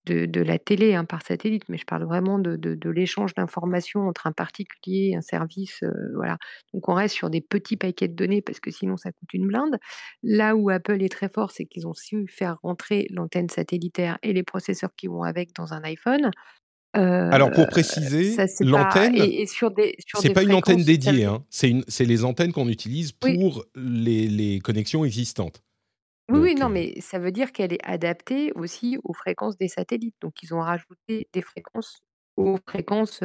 de, 0.06 0.40
la 0.40 0.58
télé 0.58 0.94
hein, 0.94 1.04
par 1.04 1.22
satellite, 1.22 1.64
mais 1.68 1.78
je 1.78 1.84
parle 1.84 2.04
vraiment 2.04 2.38
de, 2.38 2.56
de, 2.56 2.90
l'échange 2.90 3.34
d'informations 3.34 4.08
entre 4.08 4.26
un 4.26 4.32
particulier, 4.32 5.14
un 5.16 5.20
service, 5.20 5.82
euh, 5.82 5.90
voilà. 6.14 6.38
Donc 6.72 6.88
on 6.88 6.94
reste 6.94 7.14
sur 7.14 7.30
des 7.30 7.40
petits 7.40 7.76
paquets 7.76 8.08
de 8.08 8.14
données 8.14 8.42
parce 8.42 8.60
que 8.60 8.70
sinon 8.70 8.96
ça 8.96 9.10
coûte 9.12 9.32
une 9.32 9.46
blinde. 9.46 9.76
Là 10.22 10.56
où 10.56 10.70
Apple 10.70 11.02
est 11.02 11.12
très 11.12 11.28
fort, 11.28 11.50
c'est 11.50 11.66
qu'ils 11.66 11.86
ont 11.86 11.94
su 11.94 12.26
faire 12.28 12.58
rentrer 12.62 13.06
l'antenne 13.10 13.48
satellitaire 13.48 14.18
et 14.22 14.32
les 14.32 14.42
processeurs 14.42 14.90
qui 14.96 15.08
vont 15.08 15.22
avec 15.22 15.54
dans 15.54 15.72
un 15.72 15.82
iPhone. 15.82 16.30
Alors 16.94 17.50
pour 17.50 17.66
préciser, 17.66 18.34
l'antenne, 18.60 19.16
c'est 19.46 20.32
pas 20.32 20.42
une 20.42 20.54
antenne 20.54 20.82
dédiée, 20.82 21.26
hein. 21.26 21.44
c'est 21.50 22.04
les 22.04 22.24
antennes 22.24 22.52
qu'on 22.52 22.68
utilise 22.68 23.12
pour 23.12 23.66
les, 23.74 24.28
les 24.28 24.60
connexions 24.60 25.04
existantes. 25.04 25.62
Oui, 26.28 26.38
oui, 26.40 26.54
non, 26.56 26.68
mais 26.68 27.00
ça 27.00 27.18
veut 27.20 27.30
dire 27.30 27.52
qu'elle 27.52 27.72
est 27.72 27.84
adaptée 27.84 28.52
aussi 28.54 28.98
aux 29.04 29.12
fréquences 29.14 29.56
des 29.56 29.68
satellites. 29.68 30.16
Donc, 30.20 30.42
ils 30.42 30.54
ont 30.54 30.60
rajouté 30.60 31.28
des 31.32 31.42
fréquences 31.42 32.00
aux 32.36 32.56
fréquences 32.66 33.22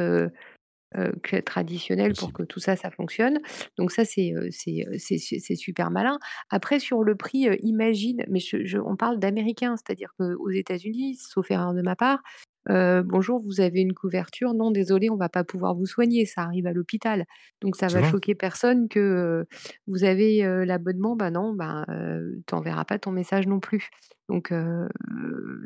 traditionnelles 1.46 2.14
pour 2.14 2.32
que 2.32 2.42
tout 2.42 2.60
ça, 2.60 2.76
ça 2.76 2.90
fonctionne. 2.90 3.38
Donc, 3.78 3.92
ça, 3.92 4.04
c'est 4.04 4.32
c'est 4.52 5.56
super 5.56 5.90
malin. 5.90 6.18
Après, 6.50 6.78
sur 6.80 7.02
le 7.02 7.16
prix, 7.16 7.48
imagine, 7.62 8.24
mais 8.28 8.40
je, 8.40 8.78
on 8.78 8.96
parle 8.96 9.18
d'américains, 9.18 9.76
c'est-à-dire 9.76 10.10
qu'aux 10.18 10.50
États-Unis, 10.50 11.16
sauf 11.16 11.50
erreur 11.50 11.74
de 11.74 11.82
ma 11.82 11.96
part, 11.96 12.20
bonjour, 12.68 13.42
vous 13.42 13.60
avez 13.60 13.80
une 13.80 13.94
couverture. 13.94 14.54
Non, 14.54 14.70
désolé, 14.70 15.10
on 15.10 15.16
va 15.16 15.28
pas 15.28 15.44
pouvoir 15.44 15.74
vous 15.74 15.86
soigner. 15.86 16.26
Ça 16.26 16.42
arrive 16.42 16.66
à 16.66 16.72
l'hôpital. 16.72 17.24
Donc 17.60 17.76
ça 17.76 17.88
va 17.88 18.02
choquer 18.02 18.34
personne 18.34 18.88
que 18.88 19.44
vous 19.86 20.04
avez 20.04 20.42
l'abonnement. 20.64 21.16
Bah 21.16 21.30
non, 21.30 21.54
bah, 21.54 21.84
tu 21.88 22.54
n'enverras 22.54 22.84
pas 22.84 22.98
ton 22.98 23.10
message 23.12 23.46
non 23.46 23.60
plus. 23.60 23.88
Donc 24.28 24.52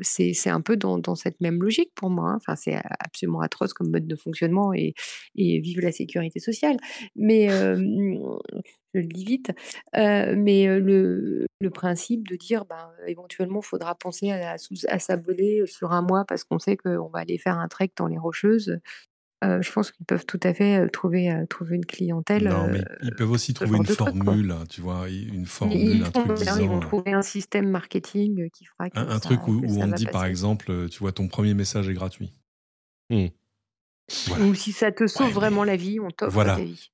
c'est 0.01 0.49
un 0.49 0.61
peu 0.61 0.77
dans, 0.77 1.15
cette 1.15 1.39
même 1.41 1.61
logique 1.61 1.91
pour 1.95 2.09
moi. 2.09 2.31
Hein. 2.31 2.35
Enfin, 2.37 2.55
c'est 2.55 2.75
absolument 2.99 3.41
atroce 3.41 3.73
comme 3.73 3.89
mode 3.91 4.07
de 4.07 4.15
fonctionnement 4.15 4.73
et, 4.73 4.93
vive 5.35 5.79
la 5.81 5.91
sécurité 5.91 6.39
sociale. 6.39 6.77
Mais 7.15 7.47
je 7.49 8.99
le 8.99 9.07
dis 9.07 9.25
vite. 9.25 9.51
mais 9.93 10.79
le, 10.79 11.45
le, 11.59 11.69
principe 11.69 12.27
de 12.27 12.35
dire, 12.35 12.65
ben, 12.65 12.89
éventuellement, 13.07 13.59
il 13.61 13.65
faudra 13.65 13.95
penser 13.95 14.31
à, 14.31 14.55
à 14.87 14.99
s'abonner 14.99 15.65
sur 15.65 15.91
un 15.91 16.01
mois 16.01 16.25
parce 16.25 16.43
qu'on 16.43 16.59
sait 16.59 16.77
qu'on 16.77 17.09
va 17.09 17.19
aller 17.19 17.37
faire 17.37 17.57
un 17.57 17.67
trek 17.67 17.91
dans 17.97 18.07
les 18.07 18.17
Rocheuses. 18.17 18.79
Je 19.43 19.71
pense 19.71 19.91
qu'ils 19.91 20.05
peuvent 20.05 20.25
tout 20.25 20.39
à 20.43 20.53
fait 20.53 20.87
trouver, 20.89 21.45
trouver 21.49 21.75
une 21.75 21.85
clientèle. 21.85 22.49
Non, 22.49 22.67
mais 22.67 22.83
ils 23.03 23.13
peuvent 23.15 23.31
aussi 23.31 23.53
trouver 23.53 23.77
une 23.77 23.85
formule, 23.85 24.51
hein, 24.51 24.63
tu 24.69 24.81
vois, 24.81 25.09
une 25.09 25.45
formule, 25.45 25.77
ils, 25.77 26.03
un 26.03 26.11
truc 26.11 26.33
disant, 26.33 26.57
ils 26.57 26.69
vont 26.69 26.79
trouver 26.79 27.13
un 27.13 27.21
système 27.21 27.69
marketing 27.69 28.49
qui 28.51 28.65
fera 28.65 28.89
que 28.89 28.97
un, 28.97 29.19
truc 29.19 29.47
où, 29.47 29.61
on 29.65 29.87
dit, 29.87 30.07
par 30.07 30.25
exemple, 30.25 30.89
tu 30.89 30.99
vois, 30.99 31.11
ton 31.11 31.27
premier 31.27 31.53
message 31.53 31.87
est 31.89 31.93
gratuit. 31.93 32.33
Mmh. 33.09 33.27
Ou 34.41 34.55
si 34.55 34.71
ça 34.71 34.91
te 34.91 35.07
sauve 35.07 35.31
vraiment 35.31 35.63
la 35.63 35.75
vie, 35.75 35.99
on 35.99 36.09
t'offre 36.09 36.33
voilà. 36.33 36.57
la 36.57 36.63
vie. 36.63 36.91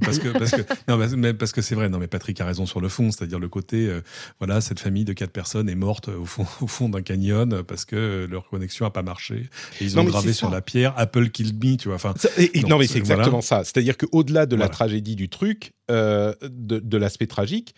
Parce 0.00 0.18
que 0.18 0.28
parce 0.28 0.50
que 0.50 0.62
non 0.88 0.98
mais 1.16 1.34
parce 1.34 1.52
que 1.52 1.62
c'est 1.62 1.74
vrai. 1.74 1.88
Non 1.88 1.98
mais 1.98 2.06
Patrick 2.06 2.40
a 2.40 2.46
raison 2.46 2.66
sur 2.66 2.80
le 2.80 2.88
fond. 2.88 3.10
C'est-à-dire 3.10 3.38
le 3.38 3.48
côté 3.48 3.86
euh, 3.86 4.00
voilà 4.38 4.60
cette 4.60 4.80
famille 4.80 5.04
de 5.04 5.12
quatre 5.12 5.32
personnes 5.32 5.68
est 5.68 5.74
morte 5.74 6.08
au 6.08 6.24
fond 6.24 6.46
au 6.60 6.66
fond 6.66 6.88
d'un 6.88 7.02
canyon 7.02 7.62
parce 7.62 7.84
que 7.84 8.26
leur 8.30 8.48
connexion 8.48 8.86
a 8.86 8.90
pas 8.90 9.02
marché. 9.02 9.48
Et 9.80 9.84
ils 9.84 9.98
ont 9.98 10.04
gravé 10.04 10.32
sur 10.32 10.50
la 10.50 10.60
pierre 10.60 10.94
Apple 10.96 11.30
killed 11.30 11.62
me 11.62 11.76
tu 11.76 11.88
vois. 11.88 11.96
Enfin 11.96 12.14
non 12.68 12.78
mais 12.78 12.86
c'est 12.86 12.98
exactement 12.98 13.40
ça. 13.40 13.64
C'est-à-dire 13.64 13.96
que 13.96 14.06
au-delà 14.12 14.46
de 14.46 14.56
la 14.56 14.68
tragédie 14.68 15.16
du 15.16 15.28
truc 15.28 15.72
euh, 15.90 16.34
de, 16.42 16.78
de 16.78 16.96
l'aspect 16.96 17.26
tragique 17.26 17.74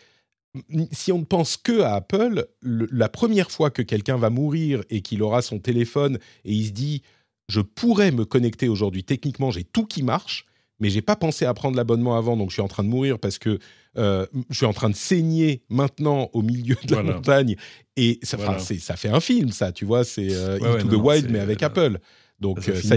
si 0.93 1.12
on 1.12 1.19
ne 1.19 1.25
pense 1.25 1.57
que 1.57 1.81
à 1.81 1.95
Apple 1.95 2.47
la 2.62 3.09
première 3.09 3.51
fois 3.51 3.71
que 3.71 3.83
quelqu'un 3.83 4.16
va 4.16 4.31
mourir 4.31 4.83
et 4.91 5.03
qu'il 5.03 5.23
aura 5.23 5.43
son 5.43 5.59
téléphone 5.59 6.19
et 6.45 6.53
il 6.53 6.66
se 6.66 6.73
dit 6.73 7.03
je 7.49 7.61
pourrais 7.61 8.11
me 8.11 8.25
connecter 8.25 8.69
aujourd'hui 8.69 9.05
techniquement 9.05 9.51
j'ai 9.51 9.64
tout 9.64 9.87
qui 9.87 10.03
marche 10.03 10.47
mais 10.81 10.91
j'ai 10.91 11.03
pas 11.03 11.16
pensé 11.16 11.45
à 11.45 11.55
prendre 11.55 11.76
l'abonnement 11.76 12.16
avant, 12.16 12.37
donc 12.37 12.51
je 12.51 12.55
suis 12.55 12.62
en 12.62 12.68
train 12.68 12.85
de 12.85 12.89
mourir 12.89 13.18
parce 13.18 13.39
que 13.39 13.59
euh, 13.97 14.26
je 14.51 14.57
suis 14.57 14.66
en 14.66 14.72
train 14.72 14.91
de 14.91 14.95
saigner 14.95 15.62
maintenant 15.68 16.31
au 16.33 16.43
milieu 16.43 16.76
de 16.85 16.95
la 16.95 17.03
montagne. 17.03 17.57
Et 17.97 18.20
ça, 18.22 18.39
ça 18.59 18.97
fait 18.97 19.09
un 19.09 19.20
film, 19.20 19.51
ça, 19.51 19.72
tu 19.72 19.85
vois, 19.85 20.05
c'est 20.05 20.29
euh, 20.31 20.79
Into 20.79 20.89
the 20.97 21.01
Wild, 21.01 21.31
mais 21.31 21.41
avec 21.41 21.62
euh, 21.62 21.66
Apple. 21.66 21.99
Donc 22.39 22.62
ça, 22.62 22.74
ça 22.76 22.97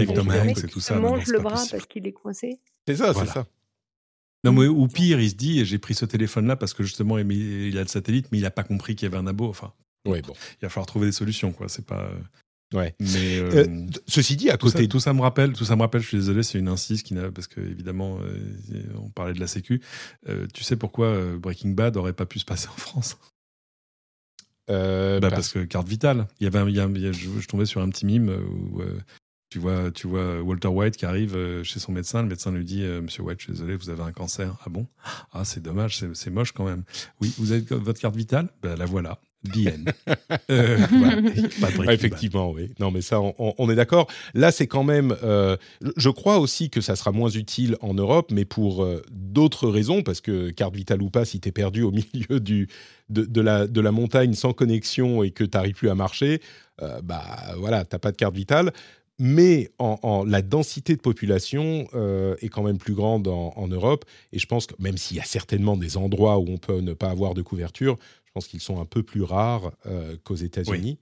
c'est 0.54 0.68
tout 0.68 0.80
ça. 0.80 0.98
mange 0.98 1.26
le 1.26 1.40
bras 1.40 1.64
parce 1.70 1.86
qu'il 1.86 2.06
est 2.06 2.12
coincé. 2.12 2.60
C'est 2.86 2.96
ça, 2.96 3.12
c'est 3.14 3.26
ça. 3.26 3.46
Non, 4.44 4.52
mais 4.52 4.66
ou 4.66 4.88
pire, 4.88 5.20
il 5.20 5.30
se 5.30 5.34
dit, 5.36 5.64
j'ai 5.64 5.78
pris 5.78 5.94
ce 5.94 6.04
téléphone-là 6.04 6.56
parce 6.56 6.74
que 6.74 6.82
justement, 6.82 7.18
il 7.18 7.78
a 7.78 7.82
le 7.82 7.88
satellite, 7.88 8.26
mais 8.32 8.38
il 8.38 8.42
n'a 8.42 8.50
pas 8.50 8.64
compris 8.64 8.96
qu'il 8.96 9.08
y 9.08 9.12
avait 9.12 9.22
un 9.22 9.26
abo. 9.28 9.48
Enfin, 9.48 9.72
ouais, 10.04 10.20
bon. 10.20 10.34
il 10.60 10.64
va 10.64 10.68
falloir 10.68 10.86
trouver 10.86 11.06
des 11.06 11.12
solutions, 11.12 11.52
quoi. 11.52 11.68
C'est 11.68 11.86
pas. 11.86 12.10
Ouais. 12.72 12.94
Mais 13.00 13.38
euh, 13.38 13.66
euh, 13.66 13.86
ceci 14.06 14.36
dit, 14.36 14.50
à 14.50 14.56
côté, 14.56 14.88
tout 14.88 15.00
ça, 15.00 15.12
me 15.12 15.20
rappelle, 15.20 15.52
tout 15.52 15.64
ça 15.64 15.76
me 15.76 15.82
rappelle. 15.82 16.02
Je 16.02 16.08
suis 16.08 16.16
désolé, 16.16 16.42
c'est 16.42 16.58
une 16.58 16.68
insiste 16.68 17.06
qui 17.06 17.14
n'a, 17.14 17.30
parce 17.30 17.46
que 17.46 17.60
évidemment, 17.60 18.18
euh, 18.22 18.82
on 18.96 19.10
parlait 19.10 19.34
de 19.34 19.40
la 19.40 19.46
Sécu. 19.46 19.82
tu 20.54 20.64
sais 20.64 20.76
pourquoi 20.76 21.14
Breaking 21.36 21.70
Bad 21.70 21.96
aurait 21.96 22.12
pas 22.12 22.26
pu 22.26 22.38
se 22.38 22.44
passer 22.44 22.68
en 22.68 22.76
France? 22.76 23.18
Bah, 24.68 25.20
parce... 25.20 25.52
que 25.52 25.64
carte 25.64 25.88
vitale. 25.88 26.26
Il 26.40 26.44
y 26.44 26.46
avait, 26.46 26.72
il 26.72 27.12
je, 27.12 27.46
tombais 27.46 27.66
sur 27.66 27.82
un 27.82 27.88
petit 27.90 28.06
mime 28.06 28.30
où 28.30 28.80
tu 29.50 29.58
vois, 29.58 29.90
tu 29.90 30.06
vois 30.06 30.40
Walter 30.40 30.68
White 30.68 30.96
qui 30.96 31.04
arrive 31.04 31.62
chez 31.62 31.78
son 31.78 31.92
médecin. 31.92 32.22
Le 32.22 32.28
médecin 32.28 32.52
lui 32.52 32.64
dit 32.64 32.82
Monsieur 32.82 33.22
White, 33.22 33.40
je 33.40 33.44
suis 33.44 33.52
désolé, 33.52 33.76
vous 33.76 33.90
avez 33.90 34.02
un 34.02 34.12
cancer. 34.12 34.56
Ah 34.64 34.70
bon? 34.70 34.86
Ah, 35.32 35.44
c'est 35.44 35.60
dommage, 35.60 36.02
c'est 36.14 36.30
moche 36.30 36.52
quand 36.52 36.64
même. 36.64 36.84
Oui, 37.20 37.34
vous 37.36 37.52
avez 37.52 37.62
votre 37.70 38.00
carte 38.00 38.16
vitale? 38.16 38.48
Ben, 38.62 38.76
La 38.76 38.86
voilà. 38.86 39.20
Euh, 40.50 40.78
effectivement, 41.90 42.50
oui. 42.50 42.70
Non, 42.78 42.90
mais 42.90 43.00
ça, 43.00 43.20
on, 43.20 43.70
est 43.70 43.74
d'accord. 43.74 44.08
Là, 44.34 44.50
c'est 44.50 44.66
quand 44.66 44.84
même. 44.84 45.16
Euh, 45.22 45.56
je 45.96 46.10
crois 46.10 46.38
aussi 46.38 46.70
que 46.70 46.80
ça 46.80 46.96
sera 46.96 47.12
moins 47.12 47.30
utile 47.30 47.76
en 47.80 47.94
Europe, 47.94 48.30
mais 48.32 48.44
pour 48.44 48.82
euh, 48.82 49.02
d'autres 49.10 49.68
raisons, 49.68 50.02
parce 50.02 50.20
que 50.20 50.50
carte 50.50 50.74
vitale 50.74 51.02
ou 51.02 51.10
pas, 51.10 51.24
si 51.24 51.40
tu 51.40 51.48
es 51.48 51.52
perdu 51.52 51.82
au 51.82 51.90
milieu 52.14 52.40
du, 52.40 52.68
de, 53.08 53.40
la, 53.40 53.66
de 53.66 53.80
la 53.80 53.92
montagne 53.92 54.34
sans 54.34 54.52
connexion 54.52 55.22
et 55.22 55.30
que 55.30 55.44
tu 55.44 55.56
n'arrives 55.56 55.74
plus 55.74 55.90
à 55.90 55.94
marcher, 55.94 56.40
bah 57.04 57.54
voilà, 57.58 57.84
t'as 57.84 58.00
pas 58.00 58.10
de 58.10 58.16
carte 58.16 58.34
vitale 58.34 58.72
mais 59.18 59.70
en, 59.78 60.24
la 60.26 60.42
densité 60.42 60.96
de 60.96 61.00
population 61.00 61.86
est 62.40 62.48
quand 62.48 62.64
même 62.64 62.78
plus 62.78 62.94
grande 62.94 63.28
en, 63.28 63.68
Europe. 63.68 64.04
Et 64.32 64.40
je 64.40 64.46
pense 64.46 64.66
que 64.66 64.74
même 64.80 64.96
s'il 64.96 65.16
y 65.16 65.20
a 65.20 65.24
certainement 65.24 65.76
des 65.76 65.96
endroits 65.96 66.38
où 66.38 66.46
on 66.48 66.58
peut 66.58 66.80
ne 66.80 66.92
pas 66.92 67.10
avoir 67.10 67.34
de 67.34 67.42
couverture, 67.42 67.98
je 68.32 68.40
pense 68.40 68.48
qu'ils 68.48 68.62
sont 68.62 68.80
un 68.80 68.86
peu 68.86 69.02
plus 69.02 69.22
rares 69.22 69.72
euh, 69.84 70.16
qu'aux 70.24 70.36
États-Unis. 70.36 70.98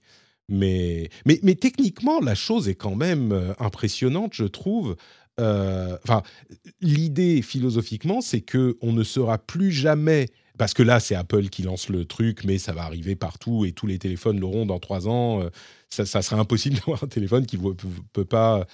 Mais, 0.49 1.09
mais, 1.25 1.39
mais, 1.43 1.55
techniquement, 1.55 2.19
la 2.19 2.35
chose 2.35 2.67
est 2.67 2.75
quand 2.75 2.95
même 2.95 3.31
euh, 3.31 3.53
impressionnante, 3.57 4.33
je 4.33 4.43
trouve. 4.43 4.97
Euh, 5.39 5.97
enfin, 6.03 6.23
l'idée 6.81 7.41
philosophiquement, 7.41 8.19
c'est 8.19 8.41
que 8.41 8.77
on 8.81 8.91
ne 8.91 9.03
sera 9.03 9.37
plus 9.37 9.71
jamais 9.71 10.27
parce 10.57 10.73
que 10.73 10.83
là, 10.83 10.99
c'est 10.99 11.15
Apple 11.15 11.47
qui 11.47 11.63
lance 11.63 11.87
le 11.87 12.03
truc, 12.03 12.43
mais 12.43 12.57
ça 12.57 12.73
va 12.73 12.83
arriver 12.83 13.15
partout 13.15 13.63
et 13.63 13.71
tous 13.71 13.87
les 13.87 13.97
téléphones 13.97 14.41
l'auront 14.41 14.65
dans 14.65 14.79
trois 14.79 15.07
ans. 15.07 15.49
Ça, 15.87 16.05
ça 16.05 16.21
serait 16.21 16.35
impossible 16.35 16.75
d'avoir 16.79 17.01
un 17.05 17.07
téléphone 17.07 17.45
qui 17.45 17.57
ne 17.57 17.71
peut 18.11 18.25
pas 18.25 18.67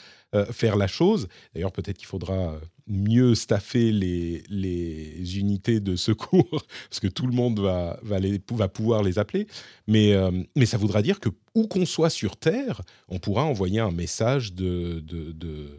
faire 0.52 0.78
la 0.78 0.88
chose. 0.88 1.28
D'ailleurs, 1.54 1.72
peut-être 1.72 2.00
qu'il 2.00 2.08
faudra 2.08 2.60
mieux 2.88 3.36
staffer 3.36 3.92
les, 3.92 4.44
les 4.50 5.40
unités 5.40 5.80
de 5.80 5.96
secours, 5.96 6.66
parce 6.90 7.00
que 7.00 7.08
tout 7.08 7.28
le 7.28 7.34
monde 7.34 7.60
va, 7.60 8.00
va, 8.04 8.20
les, 8.20 8.42
va 8.52 8.68
pouvoir 8.68 9.04
les 9.04 9.20
appeler. 9.20 9.48
Mais, 9.88 10.14
euh, 10.14 10.32
mais 10.56 10.66
ça 10.66 10.78
voudra 10.78 11.02
dire 11.02 11.20
que 11.20 11.30
où 11.56 11.68
qu'on 11.68 11.86
soit 11.86 12.10
sur 12.10 12.38
Terre, 12.38 12.82
on 13.08 13.20
pourra 13.20 13.44
envoyer 13.44 13.80
un 13.80 13.92
message 13.92 14.54
de, 14.54 15.00
de, 15.00 15.32
de, 15.32 15.70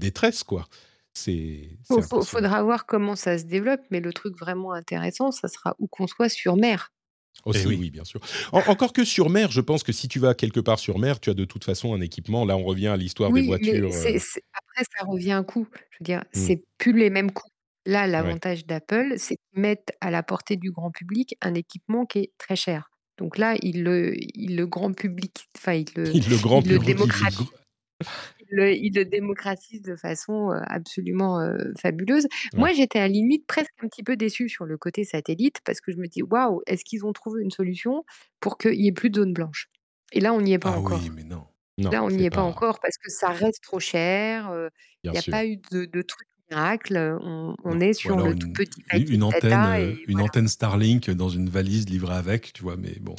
détresse, 0.00 0.42
quoi. 0.42 0.66
C'est. 1.14 1.68
Il 1.90 2.02
faudra 2.24 2.62
voir 2.62 2.86
comment 2.86 3.16
ça 3.16 3.38
se 3.38 3.44
développe, 3.44 3.82
mais 3.90 4.00
le 4.00 4.12
truc 4.12 4.38
vraiment 4.38 4.72
intéressant, 4.72 5.30
ça 5.30 5.48
sera 5.48 5.76
où 5.78 5.86
qu'on 5.86 6.06
soit 6.06 6.30
sur 6.30 6.56
mer. 6.56 6.90
Aussi, 7.44 7.66
oui. 7.66 7.90
bien 7.90 8.04
sûr. 8.04 8.20
encore 8.52 8.92
que 8.92 9.04
sur 9.04 9.28
mer, 9.28 9.50
je 9.50 9.60
pense 9.60 9.82
que 9.82 9.92
si 9.92 10.06
tu 10.06 10.20
vas 10.20 10.34
quelque 10.34 10.60
part 10.60 10.78
sur 10.78 10.98
mer, 10.98 11.18
tu 11.18 11.28
as 11.30 11.34
de 11.34 11.44
toute 11.44 11.64
façon 11.64 11.92
un 11.92 12.00
équipement. 12.00 12.44
Là, 12.44 12.56
on 12.56 12.62
revient 12.62 12.88
à 12.88 12.96
l'histoire 12.96 13.32
des 13.32 13.42
voitures. 13.42 13.90
Mais 13.90 13.96
euh. 13.96 14.18
Après, 14.52 14.84
ça 14.96 15.04
revient 15.06 15.32
un 15.32 15.42
coût. 15.42 15.66
Je 15.90 15.98
veux 16.00 16.04
dire, 16.04 16.20
mmh. 16.20 16.24
c'est 16.32 16.62
plus 16.78 16.92
les 16.92 17.10
mêmes 17.10 17.32
coûts. 17.32 17.48
Là, 17.84 18.06
l'avantage 18.06 18.64
d'Apple, 18.64 19.14
c'est 19.16 19.34
qu'ils 19.34 19.60
mettent 19.60 19.90
à 20.00 20.12
la 20.12 20.22
portée 20.22 20.56
du 20.56 20.70
grand 20.70 20.92
public 20.92 21.34
un 21.40 21.54
équipement 21.54 22.06
qui 22.06 22.20
est 22.20 22.32
très 22.38 22.54
cher. 22.54 22.90
Donc 23.18 23.38
là, 23.38 23.56
il 23.60 23.82
le, 23.82 24.14
il, 24.16 24.56
le 24.56 24.66
grand 24.66 24.92
public, 24.92 25.48
enfin, 25.56 25.72
il 25.74 25.86
le, 25.96 26.08
il 26.14 26.28
le 26.28 26.36
grand 26.36 26.62
public, 26.62 26.84
démocratise 26.84 27.48
il 28.52 28.92
le 28.94 29.04
démocratise 29.04 29.82
de 29.82 29.96
façon 29.96 30.50
absolument 30.66 31.40
fabuleuse. 31.80 32.26
Moi, 32.54 32.72
j'étais 32.72 32.98
à 32.98 33.02
la 33.02 33.08
limite 33.08 33.46
presque 33.46 33.72
un 33.82 33.88
petit 33.88 34.02
peu 34.02 34.16
déçue 34.16 34.48
sur 34.48 34.64
le 34.64 34.76
côté 34.76 35.04
satellite 35.04 35.60
parce 35.64 35.80
que 35.80 35.92
je 35.92 35.96
me 35.96 36.06
dis, 36.06 36.22
waouh, 36.22 36.60
est-ce 36.66 36.84
qu'ils 36.84 37.04
ont 37.04 37.12
trouvé 37.12 37.42
une 37.42 37.50
solution 37.50 38.04
pour 38.40 38.58
qu'il 38.58 38.78
n'y 38.78 38.88
ait 38.88 38.92
plus 38.92 39.10
de 39.10 39.20
zone 39.20 39.32
blanche 39.32 39.68
Et 40.12 40.20
là, 40.20 40.32
on 40.32 40.40
n'y 40.40 40.52
est 40.52 40.58
pas 40.58 40.72
ah 40.74 40.78
encore. 40.78 41.00
Oui, 41.02 41.10
mais 41.14 41.24
non. 41.24 41.44
là, 41.78 42.04
on 42.04 42.10
n'y 42.10 42.24
est 42.24 42.30
pas... 42.30 42.42
encore 42.42 42.80
parce 42.80 42.98
que 42.98 43.10
ça 43.10 43.28
reste 43.28 43.62
trop 43.62 43.80
cher. 43.80 44.52
Il 45.02 45.10
n'y 45.10 45.18
a 45.18 45.22
pas 45.30 45.46
eu 45.46 45.56
de, 45.70 45.84
de 45.84 46.02
truc 46.02 46.28
miracle, 46.52 47.18
on, 47.20 47.80
est 47.80 47.92
sur 47.92 48.16
le 48.16 48.34
tout 48.34 48.52
petit 48.52 48.82
une 48.92 49.22
antenne, 49.22 49.96
une 50.06 50.20
antenne 50.20 50.48
Starlink 50.48 51.10
dans 51.10 51.28
une 51.28 51.48
valise 51.48 51.88
livrée 51.88 52.14
avec, 52.14 52.52
tu 52.52 52.62
vois, 52.62 52.76
mais 52.76 52.96
bon. 53.00 53.14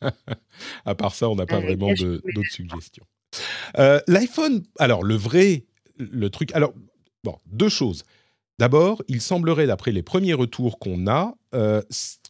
à 0.84 0.94
part 0.94 1.14
ça, 1.14 1.28
on 1.28 1.36
n'a 1.36 1.46
pas 1.46 1.60
vraiment 1.60 1.92
d'autres 1.92 2.50
suggestions. 2.50 3.06
L'iPhone, 3.76 4.62
alors 4.78 5.02
le 5.02 5.14
vrai, 5.14 5.64
le 5.98 6.30
truc, 6.30 6.52
alors 6.52 6.72
bon, 7.24 7.36
deux 7.46 7.68
choses. 7.68 8.04
D'abord, 8.58 9.02
il 9.06 9.20
semblerait, 9.20 9.66
d'après 9.66 9.92
les 9.92 10.02
premiers 10.02 10.34
retours 10.34 10.78
qu'on 10.80 11.06
a, 11.06 11.34
euh, 11.54 11.80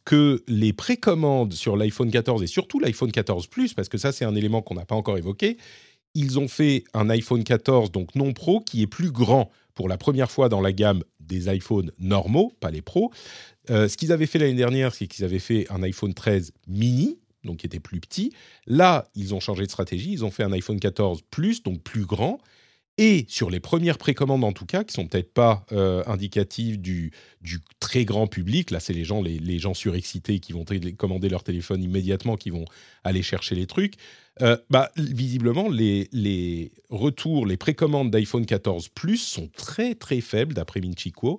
que 0.05 0.42
les 0.46 0.72
précommandes 0.74 1.55
sur 1.55 1.76
l'iPhone 1.76 2.11
14 2.11 2.42
et 2.42 2.46
surtout 2.46 2.78
l'iPhone 2.80 3.11
14 3.11 3.46
Plus, 3.46 3.74
parce 3.74 3.88
que 3.88 3.99
ça 3.99 4.12
c'est 4.12 4.24
un 4.24 4.34
élément 4.34 4.61
qu'on 4.61 4.74
n'a 4.74 4.84
pas 4.84 4.94
encore 4.94 5.16
évoqué, 5.16 5.57
ils 6.14 6.38
ont 6.38 6.49
fait 6.49 6.84
un 6.94 7.09
iPhone 7.11 7.44
14, 7.44 7.92
donc 7.92 8.14
non 8.14 8.32
Pro, 8.32 8.61
qui 8.61 8.82
est 8.82 8.86
plus 8.86 9.11
grand 9.11 9.51
pour 9.74 9.88
la 9.88 9.96
première 9.96 10.30
fois 10.30 10.49
dans 10.49 10.61
la 10.61 10.72
gamme 10.72 11.03
des 11.20 11.55
iPhones 11.55 11.92
normaux, 11.99 12.53
pas 12.61 12.70
les 12.70 12.82
Pro. 12.82 13.11
Euh, 13.70 13.88
ce 13.88 13.96
qu'ils 13.96 14.12
avaient 14.12 14.26
fait 14.26 14.38
l'année 14.38 14.55
dernière, 14.55 14.94
c'est 14.94 15.07
qu'ils 15.07 15.24
avaient 15.24 15.38
fait 15.38 15.66
un 15.70 15.82
iPhone 15.82 16.12
13 16.12 16.53
mini, 16.66 17.18
donc 17.45 17.59
qui 17.59 17.66
était 17.66 17.80
plus 17.80 18.01
petit. 18.01 18.32
Là, 18.66 19.09
ils 19.14 19.34
ont 19.34 19.41
changé 19.41 19.64
de 19.64 19.70
stratégie, 19.70 20.12
ils 20.12 20.24
ont 20.24 20.30
fait 20.30 20.43
un 20.43 20.53
iPhone 20.53 20.80
14 20.80 21.22
Plus, 21.30 21.62
donc 21.62 21.82
plus 21.82 22.05
grand, 22.05 22.41
et 23.01 23.26
sur 23.28 23.49
les 23.49 23.61
premières 23.61 23.97
précommandes 23.97 24.43
en 24.43 24.53
tout 24.53 24.66
cas, 24.66 24.82
qui 24.82 24.93
sont 24.93 25.07
peut-être 25.07 25.32
pas 25.32 25.64
euh, 25.70 26.03
indicatives 26.07 26.80
du, 26.80 27.12
très 27.78 28.05
grand 28.05 28.26
public, 28.26 28.72
là 28.72 28.80
c'est 28.80 28.93
les 28.93 29.05
gens, 29.05 29.22
les, 29.22 29.59
gens 29.61 29.72
surexcités 29.72 30.41
qui 30.41 30.53
vont 30.53 30.64
commander 30.97 31.28
leur 31.28 31.45
téléphone 31.45 31.80
immédiatement, 31.80 32.36
qui 32.36 32.51
vont 32.51 32.64
aller 33.05 33.22
chercher 33.22 33.55
les 33.55 33.66
trucs, 33.66 33.95
euh, 34.43 34.57
bah, 34.68 34.91
visiblement 34.97 35.68
les, 35.68 36.72
retours, 36.91 37.47
les 37.47 37.57
précommandes 37.57 38.11
d'iPhone 38.11 38.45
14 38.45 38.89
Plus 38.89 39.18
sont 39.18 39.49
très 39.57 39.95
très 39.95 40.20
faibles 40.20 40.55
d'après 40.55 40.80
Minchico. 40.80 41.39